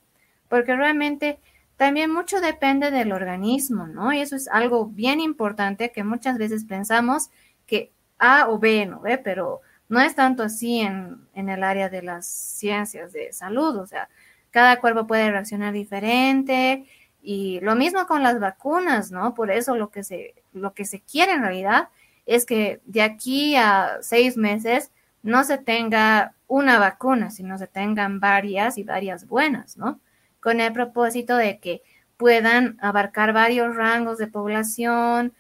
porque 0.50 0.76
realmente 0.76 1.40
también 1.82 2.14
mucho 2.14 2.42
depende 2.42 2.92
del 2.92 3.12
organismo, 3.12 3.88
¿no? 3.88 4.14
Y 4.14 4.20
eso 4.20 4.36
es 4.36 4.48
algo 4.48 4.86
bien 4.86 5.20
importante 5.20 5.92
que 5.92 6.04
muchas 6.04 6.38
veces 6.38 6.64
pensamos 6.64 7.32
que 7.66 7.92
A 8.20 8.50
o 8.50 8.60
B, 8.60 8.86
¿no? 8.86 9.00
ve? 9.00 9.18
Pero 9.18 9.62
no 9.90 10.00
es 10.00 10.14
tanto 10.14 10.44
así 10.44 10.82
en, 10.82 11.28
en 11.34 11.50
el 11.50 11.64
área 11.64 11.90
de 11.90 12.04
las 12.04 12.28
ciencias 12.28 13.14
de 13.14 13.34
salud, 13.34 13.78
o 13.78 13.88
sea, 13.88 14.10
cada 14.52 14.80
cuerpo 14.80 15.08
puede 15.08 15.32
reaccionar 15.32 15.74
diferente 15.74 16.86
y 17.20 17.60
lo 17.62 17.76
mismo 17.76 18.06
con 18.06 18.22
las 18.22 18.40
vacunas, 18.40 19.10
¿no? 19.10 19.34
Por 19.34 19.50
eso 19.50 19.76
lo 19.76 19.90
que 19.90 20.04
se, 20.04 20.36
lo 20.54 20.76
que 20.76 20.86
se 20.86 21.02
quiere 21.02 21.32
en 21.32 21.42
realidad 21.42 21.90
es 22.28 22.46
que 22.46 22.80
de 22.86 23.02
aquí 23.02 23.56
a 23.56 23.98
seis 24.02 24.38
meses 24.38 24.92
no 25.24 25.44
se 25.44 25.58
tenga 25.58 26.36
una 26.46 26.78
vacuna, 26.78 27.32
sino 27.32 27.58
se 27.58 27.66
tengan 27.66 28.20
varias 28.20 28.78
y 28.78 28.84
varias 28.84 29.26
buenas, 29.28 29.78
¿no? 29.78 30.00
Con 30.42 30.60
el 30.60 30.74
propósito 30.74 31.38
de 31.38 31.60
que 31.60 31.82
puedan 32.18 32.78
abarcar 32.82 33.34
varios 33.34 33.76
rangos 33.76 34.18
de 34.18 34.28
población, 34.28 35.34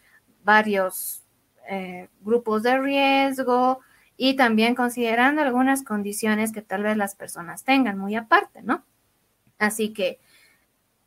varios 0.44 1.23
eh, 1.69 2.07
grupos 2.22 2.64
de 2.64 2.80
riesgo 2.80 3.80
y 4.18 4.36
también 4.36 4.76
considerando 4.76 5.41
algunas 5.41 5.84
condiciones 5.84 6.52
que 6.52 6.61
tal 6.61 6.84
vez 6.84 6.98
las 6.98 7.15
personas 7.15 7.64
tengan 7.64 7.98
muy 7.98 8.15
aparte, 8.15 8.61
¿no? 8.61 8.84
Así 9.57 9.94
que 9.94 10.19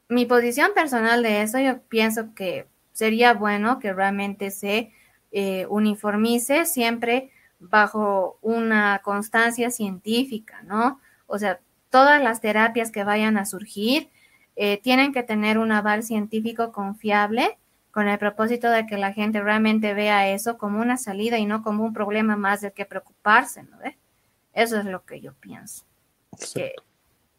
mi 0.09 0.27
posición 0.27 0.73
personal 0.75 1.23
de 1.23 1.43
eso, 1.43 1.59
yo 1.59 1.81
pienso 1.83 2.35
que 2.35 2.67
sería 2.93 3.35
bueno 3.35 3.79
que 3.79 3.93
realmente 3.93 4.51
se 4.51 4.93
eh, 5.33 5.67
uniformice 5.69 6.65
siempre 6.67 7.31
bajo 7.59 8.39
una 8.43 9.01
constancia 9.03 9.71
científica, 9.71 10.63
¿no? 10.63 11.01
O 11.27 11.39
sea, 11.39 11.61
todas 11.95 12.21
las 12.21 12.41
terapias 12.41 12.91
que 12.91 13.05
vayan 13.05 13.37
a 13.39 13.45
surgir 13.45 14.11
eh, 14.57 14.81
tienen 14.83 15.13
que 15.13 15.23
tener 15.23 15.59
un 15.59 15.71
aval 15.71 16.03
científico 16.03 16.73
confiable 16.73 17.57
con 17.93 18.09
el 18.09 18.19
propósito 18.19 18.69
de 18.69 18.85
que 18.85 18.99
la 18.99 19.13
gente 19.13 19.41
realmente 19.41 19.95
vea 19.95 20.29
eso 20.29 20.59
como 20.59 20.81
una 20.81 20.97
salida 20.97 21.39
y 21.39 21.47
no 21.47 21.63
como 21.63 21.85
un 21.85 21.93
problema 21.93 22.35
más 22.35 22.63
del 22.63 22.73
que 22.73 22.85
preocuparse, 22.85 23.63
¿no? 23.63 23.79
Eso 24.53 24.77
es 24.77 24.87
lo 24.87 25.05
que 25.05 25.21
yo 25.21 25.35
pienso. 25.35 25.85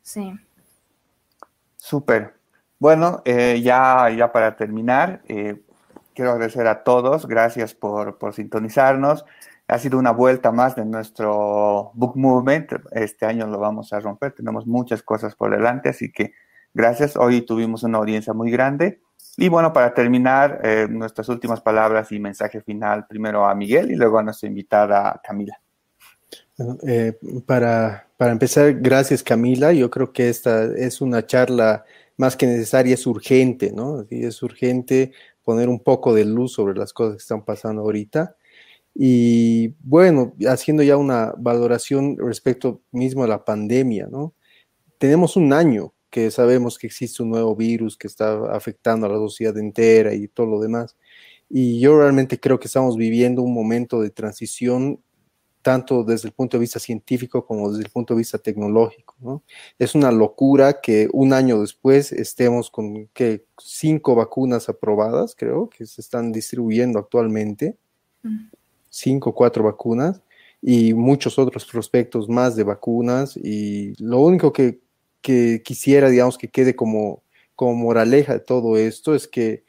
sí. 0.01 0.39
Súper. 1.75 2.35
Bueno, 2.79 3.23
eh, 3.25 3.59
ya, 3.61 4.09
ya 4.09 4.31
para 4.31 4.55
terminar, 4.55 5.21
eh, 5.27 5.61
quiero 6.13 6.31
agradecer 6.31 6.65
a 6.67 6.81
todos, 6.85 7.27
gracias 7.27 7.75
por, 7.75 8.17
por 8.17 8.33
sintonizarnos 8.33 9.25
ha 9.67 9.79
sido 9.79 9.97
una 9.97 10.11
vuelta 10.11 10.51
más 10.51 10.75
de 10.75 10.85
nuestro 10.85 11.91
Book 11.95 12.15
Movement. 12.15 12.71
Este 12.91 13.25
año 13.25 13.47
lo 13.47 13.59
vamos 13.59 13.91
a 13.93 13.99
romper, 13.99 14.33
tenemos 14.33 14.67
muchas 14.67 15.01
cosas 15.01 15.35
por 15.35 15.51
delante, 15.51 15.89
así 15.89 16.11
que 16.11 16.33
gracias. 16.73 17.15
Hoy 17.17 17.41
tuvimos 17.41 17.83
una 17.83 17.97
audiencia 17.97 18.33
muy 18.33 18.51
grande. 18.51 19.01
Y 19.37 19.49
bueno, 19.49 19.73
para 19.73 19.93
terminar, 19.93 20.61
eh, 20.63 20.87
nuestras 20.89 21.27
últimas 21.29 21.59
palabras 21.61 22.11
y 22.11 22.19
mensaje 22.19 22.61
final, 22.61 23.05
primero 23.07 23.45
a 23.45 23.55
Miguel 23.55 23.91
y 23.91 23.95
luego 23.95 24.19
a 24.19 24.23
nuestra 24.23 24.47
invitada 24.47 25.19
Camila. 25.23 25.59
Eh, 26.87 27.13
para, 27.45 28.07
para, 28.15 28.31
empezar, 28.31 28.73
gracias 28.75 29.23
Camila. 29.23 29.73
Yo 29.73 29.89
creo 29.89 30.13
que 30.13 30.29
esta 30.29 30.63
es 30.63 31.01
una 31.01 31.25
charla 31.25 31.83
más 32.17 32.37
que 32.37 32.47
necesaria, 32.47 32.93
es 32.93 33.05
urgente, 33.07 33.73
¿no? 33.73 34.05
Es 34.09 34.41
urgente 34.41 35.11
poner 35.43 35.67
un 35.67 35.79
poco 35.79 36.13
de 36.13 36.23
luz 36.23 36.53
sobre 36.53 36.75
las 36.75 36.93
cosas 36.93 37.15
que 37.15 37.21
están 37.21 37.43
pasando 37.43 37.81
ahorita. 37.81 38.37
Y 38.95 39.75
bueno, 39.83 40.33
haciendo 40.47 40.81
ya 40.81 40.95
una 40.95 41.33
valoración 41.37 42.17
respecto 42.17 42.81
mismo 42.91 43.25
a 43.25 43.27
la 43.27 43.43
pandemia, 43.43 44.07
¿no? 44.09 44.33
Tenemos 44.97 45.35
un 45.35 45.51
año 45.51 45.93
que 46.09 46.31
sabemos 46.31 46.79
que 46.79 46.87
existe 46.87 47.21
un 47.21 47.29
nuevo 47.29 47.57
virus 47.57 47.97
que 47.97 48.07
está 48.07 48.55
afectando 48.55 49.05
a 49.05 49.09
la 49.09 49.17
sociedad 49.17 49.57
entera 49.57 50.13
y 50.13 50.29
todo 50.29 50.47
lo 50.47 50.61
demás. 50.61 50.95
Y 51.49 51.81
yo 51.81 51.97
realmente 51.99 52.39
creo 52.39 52.57
que 52.57 52.67
estamos 52.67 52.95
viviendo 52.95 53.41
un 53.41 53.53
momento 53.53 54.01
de 54.01 54.11
transición 54.11 55.01
tanto 55.61 56.03
desde 56.03 56.27
el 56.29 56.33
punto 56.33 56.57
de 56.57 56.61
vista 56.61 56.79
científico 56.79 57.45
como 57.45 57.71
desde 57.71 57.85
el 57.85 57.89
punto 57.89 58.13
de 58.13 58.19
vista 58.19 58.37
tecnológico. 58.37 59.15
¿no? 59.19 59.43
Es 59.79 59.95
una 59.95 60.11
locura 60.11 60.79
que 60.79 61.09
un 61.11 61.33
año 61.33 61.59
después 61.59 62.11
estemos 62.11 62.69
con 62.69 63.07
que 63.07 63.45
cinco 63.57 64.13
vacunas 64.13 64.69
aprobadas, 64.69 65.35
creo, 65.35 65.67
que 65.67 65.85
se 65.87 66.01
están 66.01 66.31
distribuyendo 66.31 66.99
actualmente, 66.99 67.77
cinco 68.95 69.33
cuatro 69.33 69.63
vacunas 69.63 70.21
y 70.61 70.93
muchos 70.93 71.37
otros 71.37 71.65
prospectos 71.65 72.29
más 72.29 72.55
de 72.55 72.63
vacunas. 72.63 73.37
Y 73.37 73.93
lo 74.01 74.21
único 74.21 74.53
que, 74.53 74.79
que 75.21 75.61
quisiera, 75.63 76.09
digamos, 76.09 76.37
que 76.37 76.47
quede 76.47 76.75
como, 76.75 77.21
como 77.55 77.75
moraleja 77.75 78.33
de 78.33 78.39
todo 78.39 78.77
esto 78.77 79.13
es 79.13 79.27
que 79.27 79.63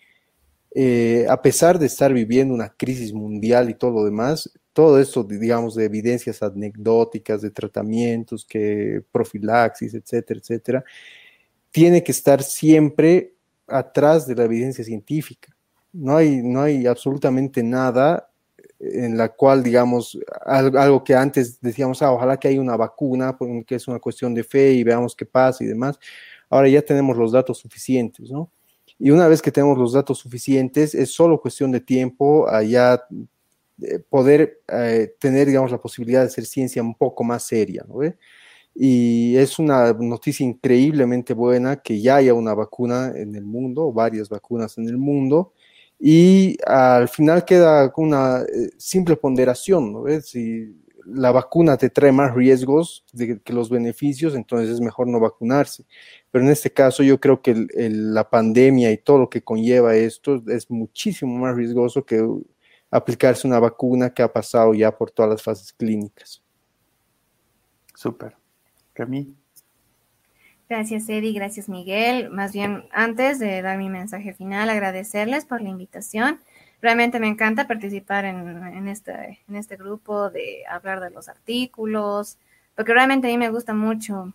eh, 0.75 1.27
a 1.29 1.41
pesar 1.43 1.79
de 1.79 1.87
estar 1.87 2.13
viviendo 2.13 2.55
una 2.55 2.69
crisis 2.69 3.13
mundial 3.13 3.69
y 3.71 3.75
todo 3.75 3.91
lo 3.93 4.05
demás, 4.05 4.51
todo 4.73 5.01
esto, 5.01 5.25
digamos, 5.25 5.75
de 5.75 5.87
evidencias 5.87 6.43
anecdóticas, 6.43 7.41
de 7.41 7.51
tratamientos, 7.51 8.45
que 8.45 9.03
profilaxis, 9.11 9.95
etcétera, 9.95 10.41
etcétera, 10.41 10.85
tiene 11.71 12.03
que 12.05 12.13
estar 12.13 12.43
siempre 12.43 13.35
atrás 13.67 14.27
de 14.27 14.35
la 14.35 14.45
evidencia 14.45 14.85
científica. 14.85 15.57
No 15.93 16.17
hay, 16.17 16.43
no 16.43 16.61
hay 16.61 16.87
absolutamente 16.87 17.63
nada 17.63 18.29
en 18.79 19.17
la 19.17 19.31
cual, 19.31 19.63
digamos, 19.63 20.19
algo, 20.45 21.03
que 21.03 21.15
antes 21.15 21.61
decíamos, 21.61 22.03
ah, 22.03 22.13
ojalá 22.13 22.39
que 22.39 22.49
haya 22.49 22.61
una 22.61 22.77
vacuna, 22.77 23.37
que 23.67 23.75
es 23.75 23.89
una 23.89 23.99
cuestión 23.99 24.35
de 24.35 24.45
fe 24.45 24.73
y 24.73 24.85
veamos 24.85 25.15
qué 25.17 25.25
pasa 25.25 25.65
y 25.65 25.67
demás. 25.67 25.99
Ahora 26.51 26.69
ya 26.69 26.83
tenemos 26.83 27.17
los 27.17 27.33
datos 27.33 27.59
suficientes, 27.59 28.31
¿no? 28.31 28.51
Y 28.99 29.11
una 29.11 29.29
vez 29.29 29.43
que 29.43 29.53
tenemos 29.53 29.77
los 29.77 29.93
datos 29.93 30.19
suficientes, 30.19 30.95
es 30.95 31.11
solo 31.11 31.41
cuestión 31.41 31.71
de 31.71 31.81
tiempo 31.81 32.49
allá 32.49 33.03
eh, 33.83 33.99
poder 33.99 34.63
eh, 34.69 35.15
tener, 35.19 35.47
digamos, 35.47 35.71
la 35.71 35.81
posibilidad 35.81 36.21
de 36.21 36.27
hacer 36.27 36.47
ciencia 36.47 36.83
un 36.83 36.95
poco 36.95 37.25
más 37.25 37.43
seria, 37.43 37.85
¿no? 37.89 38.01
Y 38.75 39.37
es 39.37 39.59
una 39.59 39.93
noticia 39.95 40.45
increíblemente 40.45 41.33
buena 41.33 41.77
que 41.77 42.01
ya 42.01 42.17
haya 42.17 42.35
una 42.35 42.55
vacuna 42.55 43.13
en 43.15 43.35
el 43.35 43.45
mundo, 43.45 43.91
varias 43.93 44.29
vacunas 44.29 44.77
en 44.77 44.87
el 44.89 44.99
mundo, 44.99 45.55
y 45.99 46.57
al 46.67 47.09
final 47.09 47.45
queda 47.45 47.93
una 47.97 48.43
eh, 48.43 48.71
simple 48.77 49.17
ponderación, 49.17 49.93
¿no? 49.93 50.21
Si 50.21 50.77
la 51.07 51.31
vacuna 51.31 51.77
te 51.77 51.89
trae 51.89 52.13
más 52.13 52.35
riesgos 52.35 53.05
que 53.45 53.53
los 53.53 53.71
beneficios, 53.71 54.35
entonces 54.35 54.71
es 54.71 54.81
mejor 54.81 55.07
no 55.07 55.21
vacunarse. 55.21 55.85
Pero 56.31 56.45
en 56.45 56.51
este 56.51 56.73
caso 56.73 57.03
yo 57.03 57.21
creo 57.21 57.41
que 57.41 57.67
la 57.75 58.29
pandemia 58.29 58.91
y 58.91 58.99
todo 58.99 59.19
lo 59.19 59.31
que 59.31 59.43
conlleva 59.43 59.95
esto 59.95 60.43
es 60.49 60.71
muchísimo 60.71 61.39
más 61.39 61.55
riesgoso 61.57 62.05
que 62.05 62.27
aplicarse 62.91 63.47
una 63.47 63.61
vacuna 63.61 64.13
que 64.13 64.23
ha 64.23 64.33
pasado 64.33 64.75
ya 64.75 64.97
por 64.97 65.11
todas 65.11 65.31
las 65.31 65.43
fases 65.43 65.73
clínicas. 65.73 66.43
Súper. 67.95 68.37
Camille. 68.93 69.46
Gracias, 70.69 71.09
Eddie. 71.09 71.33
Gracias, 71.33 71.69
Miguel. 71.69 72.31
Más 72.31 72.53
bien, 72.53 72.87
antes 72.91 73.39
de 73.39 73.63
dar 73.63 73.79
mi 73.79 73.89
mensaje 73.89 74.33
final, 74.35 74.69
agradecerles 74.69 75.45
por 75.45 75.61
la 75.63 75.69
invitación. 75.69 76.41
Realmente 76.83 77.21
me 77.21 77.29
encanta 77.29 77.69
participar 77.69 78.25
en, 78.25 78.89
este, 78.89 79.41
en 79.49 79.57
este 79.57 79.77
grupo, 79.77 80.29
de 80.31 80.65
hablar 80.69 81.01
de 81.01 81.11
los 81.11 81.29
artículos, 81.29 82.39
porque 82.75 82.93
realmente 82.93 83.29
a 83.29 83.31
mí 83.31 83.39
me 83.39 83.49
gusta 83.51 83.75
mucho 83.75 84.35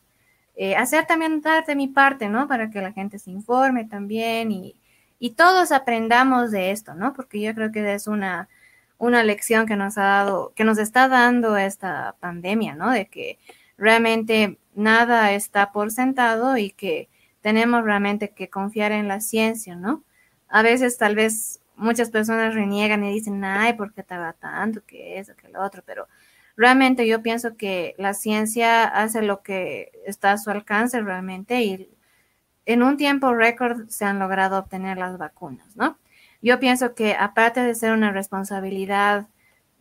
eh, 0.56 0.76
hacer 0.76 1.06
también 1.06 1.42
dar 1.42 1.66
de 1.66 1.76
mi 1.76 1.88
parte, 1.88 2.30
¿no? 2.30 2.48
Para 2.48 2.70
que 2.70 2.82
la 2.82 2.94
gente 2.94 3.20
se 3.20 3.32
informe 3.32 3.86
también 3.86 4.52
y, 4.52 4.76
y 5.20 5.32
todos 5.32 5.72
aprendamos 5.72 6.52
de 6.52 6.72
esto, 6.72 6.94
¿no? 6.96 7.14
Porque 7.14 7.42
yo 7.42 7.54
creo 7.54 7.72
que 7.72 7.94
es 7.94 8.08
una, 8.08 8.48
una 8.98 9.24
lección 9.24 9.66
que 9.68 9.76
nos 9.76 9.98
ha 9.98 10.04
dado, 10.04 10.54
que 10.56 10.64
nos 10.64 10.78
está 10.78 11.08
dando 11.10 11.58
esta 11.58 12.16
pandemia, 12.20 12.76
¿no? 12.76 12.90
De 12.92 13.08
que 13.08 13.38
realmente 13.78 14.58
nada 14.76 15.34
está 15.34 15.72
por 15.72 15.92
sentado 15.92 16.58
y 16.58 16.72
que 16.72 17.10
tenemos 17.42 17.84
realmente 17.84 18.30
que 18.30 18.50
confiar 18.50 18.92
en 18.92 19.08
la 19.08 19.20
ciencia, 19.20 19.76
¿no? 19.76 20.04
A 20.48 20.62
veces 20.62 20.98
tal 20.98 21.16
vez 21.16 21.60
muchas 21.76 22.12
personas 22.12 22.54
reniegan 22.54 23.04
y 23.04 23.14
dicen, 23.14 23.44
ay, 23.44 23.74
¿por 23.74 23.94
qué 23.94 24.04
tarda 24.04 24.34
tanto? 24.34 24.86
Que 24.86 25.20
eso, 25.20 25.36
que 25.36 25.50
lo 25.50 25.62
otro, 25.62 25.84
pero 25.86 26.08
realmente 26.56 27.08
yo 27.08 27.22
pienso 27.22 27.58
que 27.58 27.96
la 27.98 28.14
ciencia 28.14 28.84
hace 28.86 29.22
lo 29.22 29.42
que 29.42 29.92
está 30.06 30.34
a 30.34 30.38
su 30.38 30.52
alcance 30.52 31.02
realmente 31.02 31.62
y 31.62 31.90
en 32.66 32.84
un 32.84 32.98
tiempo 32.98 33.34
récord 33.34 33.88
se 33.90 34.06
han 34.06 34.20
logrado 34.20 34.60
obtener 34.60 34.98
las 34.98 35.18
vacunas, 35.18 35.76
¿no? 35.76 35.98
Yo 36.42 36.60
pienso 36.60 36.96
que 36.96 37.16
aparte 37.16 37.62
de 37.62 37.76
ser 37.76 37.92
una 37.92 38.12
responsabilidad 38.12 39.28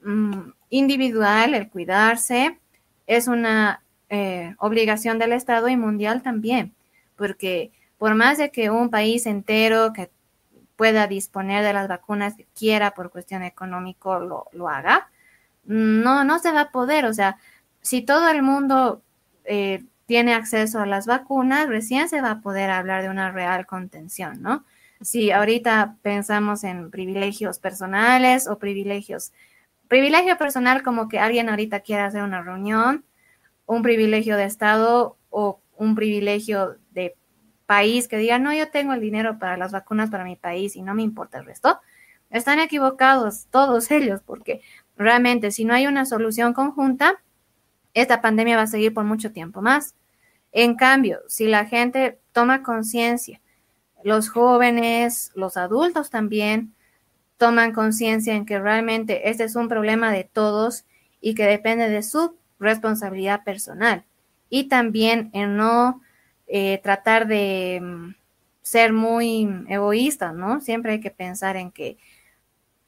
mm, 0.03 0.51
individual, 0.71 1.55
el 1.55 1.69
cuidarse, 1.69 2.59
es 3.07 3.29
una 3.29 3.83
eh, 4.11 4.55
obligación 4.59 5.19
del 5.19 5.33
Estado 5.33 5.69
y 5.69 5.77
mundial 5.77 6.23
también, 6.23 6.75
porque 7.17 7.73
por 7.97 8.15
más 8.15 8.39
de 8.39 8.51
que 8.51 8.71
un 8.71 8.91
país 8.91 9.27
entero 9.27 9.93
que 9.93 10.11
pueda 10.77 11.07
disponer 11.07 11.65
de 11.65 11.73
las 11.73 11.89
vacunas 11.89 12.37
que 12.37 12.47
quiera 12.55 12.93
por 12.93 13.11
cuestión 13.11 13.43
económica 13.43 14.19
lo, 14.19 14.47
lo 14.53 14.69
haga, 14.69 15.09
no, 15.65 16.25
no 16.25 16.39
se 16.39 16.53
va 16.53 16.63
a 16.63 16.71
poder. 16.71 17.05
O 17.05 17.13
sea, 17.13 17.37
si 17.83 18.03
todo 18.03 18.29
el 18.31 18.43
mundo 18.43 19.03
eh, 19.45 19.85
tiene 20.07 20.35
acceso 20.35 20.81
a 20.81 20.87
las 20.87 21.07
vacunas, 21.07 21.69
recién 21.69 22.09
se 22.09 22.21
va 22.21 22.33
a 22.33 22.41
poder 22.41 22.71
hablar 22.71 23.03
de 23.03 23.11
una 23.11 23.31
real 23.31 23.67
contención, 23.67 24.43
¿no? 24.43 24.65
Si 25.01 25.31
ahorita 25.31 25.97
pensamos 26.03 26.65
en 26.65 26.91
privilegios 26.91 27.59
personales 27.59 28.49
o 28.49 28.59
privilegios, 28.59 29.33
privilegio 29.89 30.37
personal 30.37 30.83
como 30.83 31.09
que 31.09 31.19
alguien 31.19 31.49
ahorita 31.49 31.81
quiera 31.81 32.07
hacer 32.07 32.23
una 32.23 32.43
reunión, 32.43 33.05
un 33.71 33.83
privilegio 33.83 34.37
de 34.37 34.45
Estado 34.45 35.17
o 35.31 35.61
un 35.77 35.95
privilegio 35.95 36.77
de 36.91 37.17
país 37.67 38.09
que 38.09 38.19
diga, 38.19 38.41
no, 38.41 38.53
yo 38.53 38.69
tengo 38.69 38.95
el 38.95 39.01
dinero 39.01 39.39
para 39.39 39.57
las 39.57 39.71
vacunas 39.71 40.11
para 40.11 40.25
mi 40.25 40.35
país 40.35 40.75
y 40.75 40.83
no 40.83 40.93
me 40.93 41.03
importa 41.03 41.39
el 41.39 41.45
resto, 41.45 41.81
están 42.31 42.59
equivocados 42.59 43.47
todos 43.51 43.89
ellos, 43.93 44.23
porque 44.27 44.61
realmente 44.97 45.53
si 45.53 45.65
no 45.65 45.73
hay 45.73 45.87
una 45.87 46.05
solución 46.05 46.53
conjunta, 46.53 47.23
esta 47.95 48.21
pandemia 48.21 48.57
va 48.57 48.63
a 48.63 48.67
seguir 48.67 48.93
por 48.93 49.05
mucho 49.05 49.31
tiempo 49.31 49.63
más. 49.63 49.95
En 50.51 50.75
cambio, 50.75 51.21
si 51.29 51.47
la 51.47 51.65
gente 51.65 52.19
toma 52.33 52.65
conciencia, 52.65 53.41
los 54.03 54.31
jóvenes, 54.31 55.31
los 55.37 55.57
adultos 55.57 56.11
también 56.11 56.75
toman 57.37 57.73
conciencia 57.73 58.35
en 58.35 58.47
que 58.47 58.59
realmente 58.59 59.31
este 59.31 59.45
es 59.45 59.55
un 59.55 59.69
problema 59.69 60.11
de 60.11 60.25
todos 60.25 60.87
y 61.21 61.35
que 61.35 61.45
depende 61.45 61.89
de 61.89 62.03
su 62.03 62.40
responsabilidad 62.61 63.43
personal. 63.43 64.05
Y 64.49 64.69
también 64.69 65.31
en 65.33 65.57
no 65.57 66.01
eh, 66.47 66.81
tratar 66.83 67.27
de 67.27 67.81
mm, 67.83 68.15
ser 68.63 68.93
muy 68.93 69.49
egoísta, 69.69 70.33
¿no? 70.33 70.61
Siempre 70.61 70.93
hay 70.93 71.01
que 71.01 71.11
pensar 71.11 71.57
en 71.57 71.73
que 71.73 71.99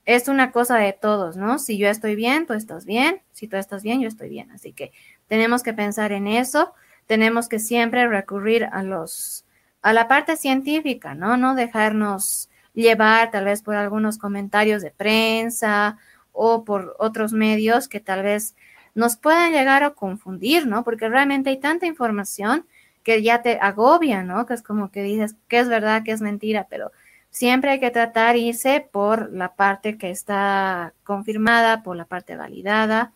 es 0.04 0.28
una 0.28 0.52
cosa 0.52 0.76
de 0.76 0.92
todos, 0.92 1.36
¿no? 1.36 1.58
Si 1.58 1.78
yo 1.78 1.88
estoy 1.88 2.14
bien, 2.14 2.46
tú 2.46 2.54
estás 2.54 2.84
bien. 2.86 3.22
Si 3.32 3.48
tú 3.48 3.56
estás 3.56 3.82
bien, 3.82 4.00
yo 4.00 4.08
estoy 4.08 4.28
bien. 4.28 4.50
Así 4.50 4.72
que 4.72 4.92
tenemos 5.26 5.62
que 5.62 5.72
pensar 5.72 6.12
en 6.12 6.26
eso 6.26 6.74
tenemos 7.06 7.48
que 7.48 7.58
siempre 7.58 8.08
recurrir 8.08 8.64
a 8.72 8.82
los 8.82 9.44
a 9.82 9.92
la 9.92 10.06
parte 10.06 10.36
científica, 10.36 11.14
¿no? 11.14 11.36
No 11.36 11.54
dejarnos 11.54 12.48
llevar 12.72 13.32
tal 13.32 13.46
vez 13.46 13.62
por 13.62 13.74
algunos 13.74 14.16
comentarios 14.16 14.80
de 14.80 14.92
prensa 14.92 15.98
o 16.30 16.64
por 16.64 16.94
otros 16.98 17.32
medios 17.32 17.88
que 17.88 18.00
tal 18.00 18.22
vez 18.22 18.54
nos 18.94 19.16
puedan 19.16 19.52
llegar 19.52 19.82
a 19.84 19.90
confundir, 19.90 20.66
¿no? 20.66 20.84
Porque 20.84 21.08
realmente 21.08 21.50
hay 21.50 21.60
tanta 21.60 21.86
información 21.86 22.66
que 23.02 23.22
ya 23.22 23.42
te 23.42 23.58
agobia, 23.60 24.22
¿no? 24.22 24.46
Que 24.46 24.54
es 24.54 24.62
como 24.62 24.90
que 24.90 25.02
dices 25.02 25.34
que 25.48 25.58
es 25.58 25.68
verdad, 25.68 26.02
que 26.04 26.12
es 26.12 26.20
mentira, 26.20 26.66
pero 26.70 26.92
siempre 27.30 27.70
hay 27.72 27.80
que 27.80 27.90
tratar 27.90 28.36
irse 28.36 28.86
por 28.92 29.32
la 29.32 29.54
parte 29.54 29.98
que 29.98 30.10
está 30.10 30.94
confirmada, 31.04 31.82
por 31.82 31.96
la 31.96 32.04
parte 32.04 32.36
validada 32.36 33.12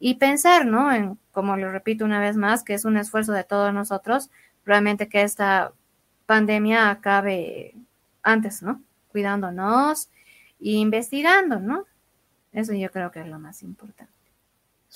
y 0.00 0.14
pensar, 0.16 0.66
¿no? 0.66 0.92
En, 0.92 1.18
como 1.32 1.56
lo 1.56 1.70
repito 1.70 2.04
una 2.04 2.20
vez 2.20 2.36
más, 2.36 2.64
que 2.64 2.74
es 2.74 2.84
un 2.84 2.96
esfuerzo 2.96 3.32
de 3.32 3.44
todos 3.44 3.72
nosotros, 3.72 4.30
realmente 4.64 5.08
que 5.08 5.22
esta 5.22 5.72
pandemia 6.26 6.90
acabe 6.90 7.74
antes, 8.22 8.62
¿no? 8.62 8.82
Cuidándonos 9.08 10.08
e 10.60 10.72
investigando, 10.72 11.60
¿no? 11.60 11.86
Eso 12.52 12.72
yo 12.74 12.90
creo 12.90 13.10
que 13.10 13.20
es 13.20 13.28
lo 13.28 13.38
más 13.38 13.62
importante. 13.62 14.17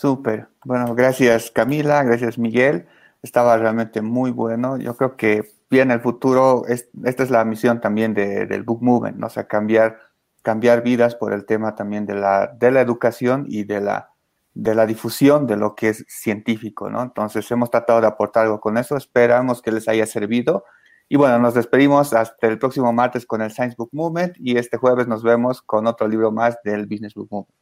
Súper. 0.03 0.49
Bueno, 0.65 0.97
gracias 0.97 1.53
Camila, 1.53 2.03
gracias 2.03 2.37
Miguel. 2.37 2.89
Estaba 3.23 3.57
realmente 3.57 4.03
muy 4.03 4.33
bueno. 4.33 4.77
Yo 4.77 4.97
creo 4.97 5.17
que 5.17 5.53
bien 5.71 5.93
el 5.93 6.01
futuro, 6.01 6.65
esta 6.67 7.23
es 7.23 7.31
la 7.31 7.45
misión 7.45 7.81
también 7.81 8.13
del 8.13 8.65
Book 8.65 8.83
Movement, 8.83 9.17
¿no? 9.19 9.29
o 9.29 9.31
sea, 9.31 9.47
cambiar, 9.47 10.01
cambiar 10.43 10.83
vidas 10.83 11.15
por 11.15 11.33
el 11.33 11.45
tema 11.45 11.77
también 11.77 12.05
de 12.05 12.17
la, 12.17 12.49
de 12.49 12.73
la 12.73 12.81
educación 12.81 13.45
y 13.47 13.63
de 13.63 13.81
la, 13.81 14.11
de 14.55 14.75
la 14.75 14.87
difusión 14.87 15.47
de 15.47 15.57
lo 15.57 15.77
que 15.77 15.91
es 15.91 16.05
científico, 16.09 16.91
¿no? 16.91 17.01
Entonces 17.01 17.49
hemos 17.53 17.71
tratado 17.71 18.01
de 18.01 18.09
aportar 18.09 18.47
algo 18.47 18.61
con 18.61 18.79
eso, 18.79 18.97
esperamos 18.97 19.63
que 19.63 19.71
les 19.71 19.87
haya 19.87 20.07
servido. 20.07 20.65
Y 21.09 21.15
bueno, 21.15 21.39
nos 21.39 21.55
despedimos 21.55 22.13
hasta 22.13 22.49
el 22.49 22.59
próximo 22.59 22.93
martes 22.93 23.25
con 23.25 23.41
el 23.41 23.53
Science 23.53 23.77
Book 23.79 23.91
Movement 23.93 24.35
y 24.41 24.59
este 24.59 24.79
jueves 24.79 25.07
nos 25.07 25.23
vemos 25.23 25.63
con 25.63 25.87
otro 25.87 26.09
libro 26.09 26.33
más 26.33 26.59
del 26.65 26.87
Business 26.87 27.15
Book 27.15 27.29
Movement. 27.31 27.55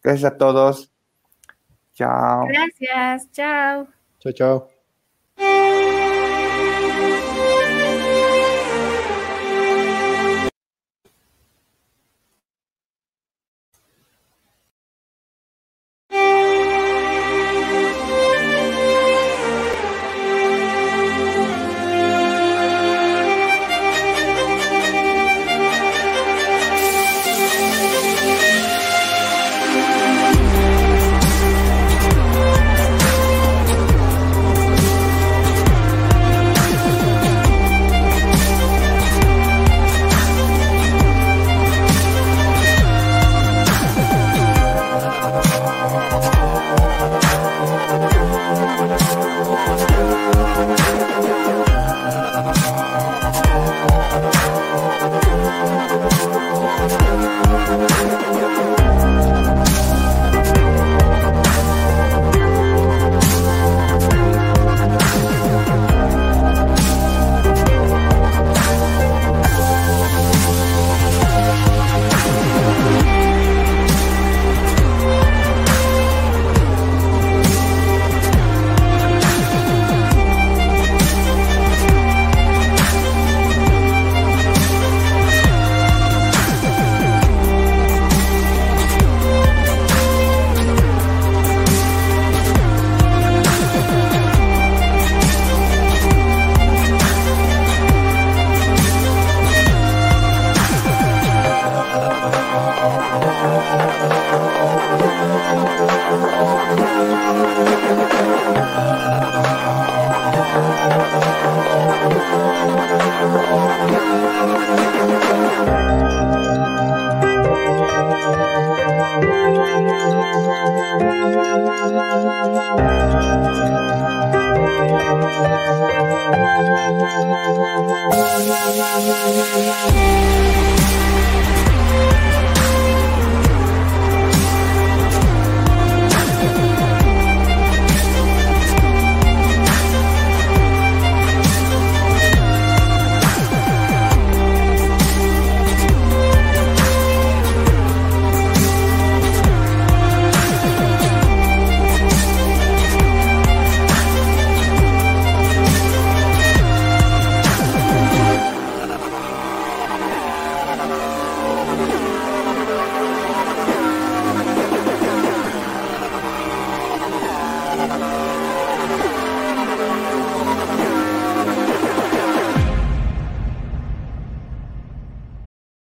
Gracias 0.00 0.32
a 0.32 0.36
todos. 0.36 0.92
Chao. 1.98 2.46
Gracias. 2.46 3.28
Chao. 3.32 3.88
Chao, 4.20 4.32
chao. 4.32 4.77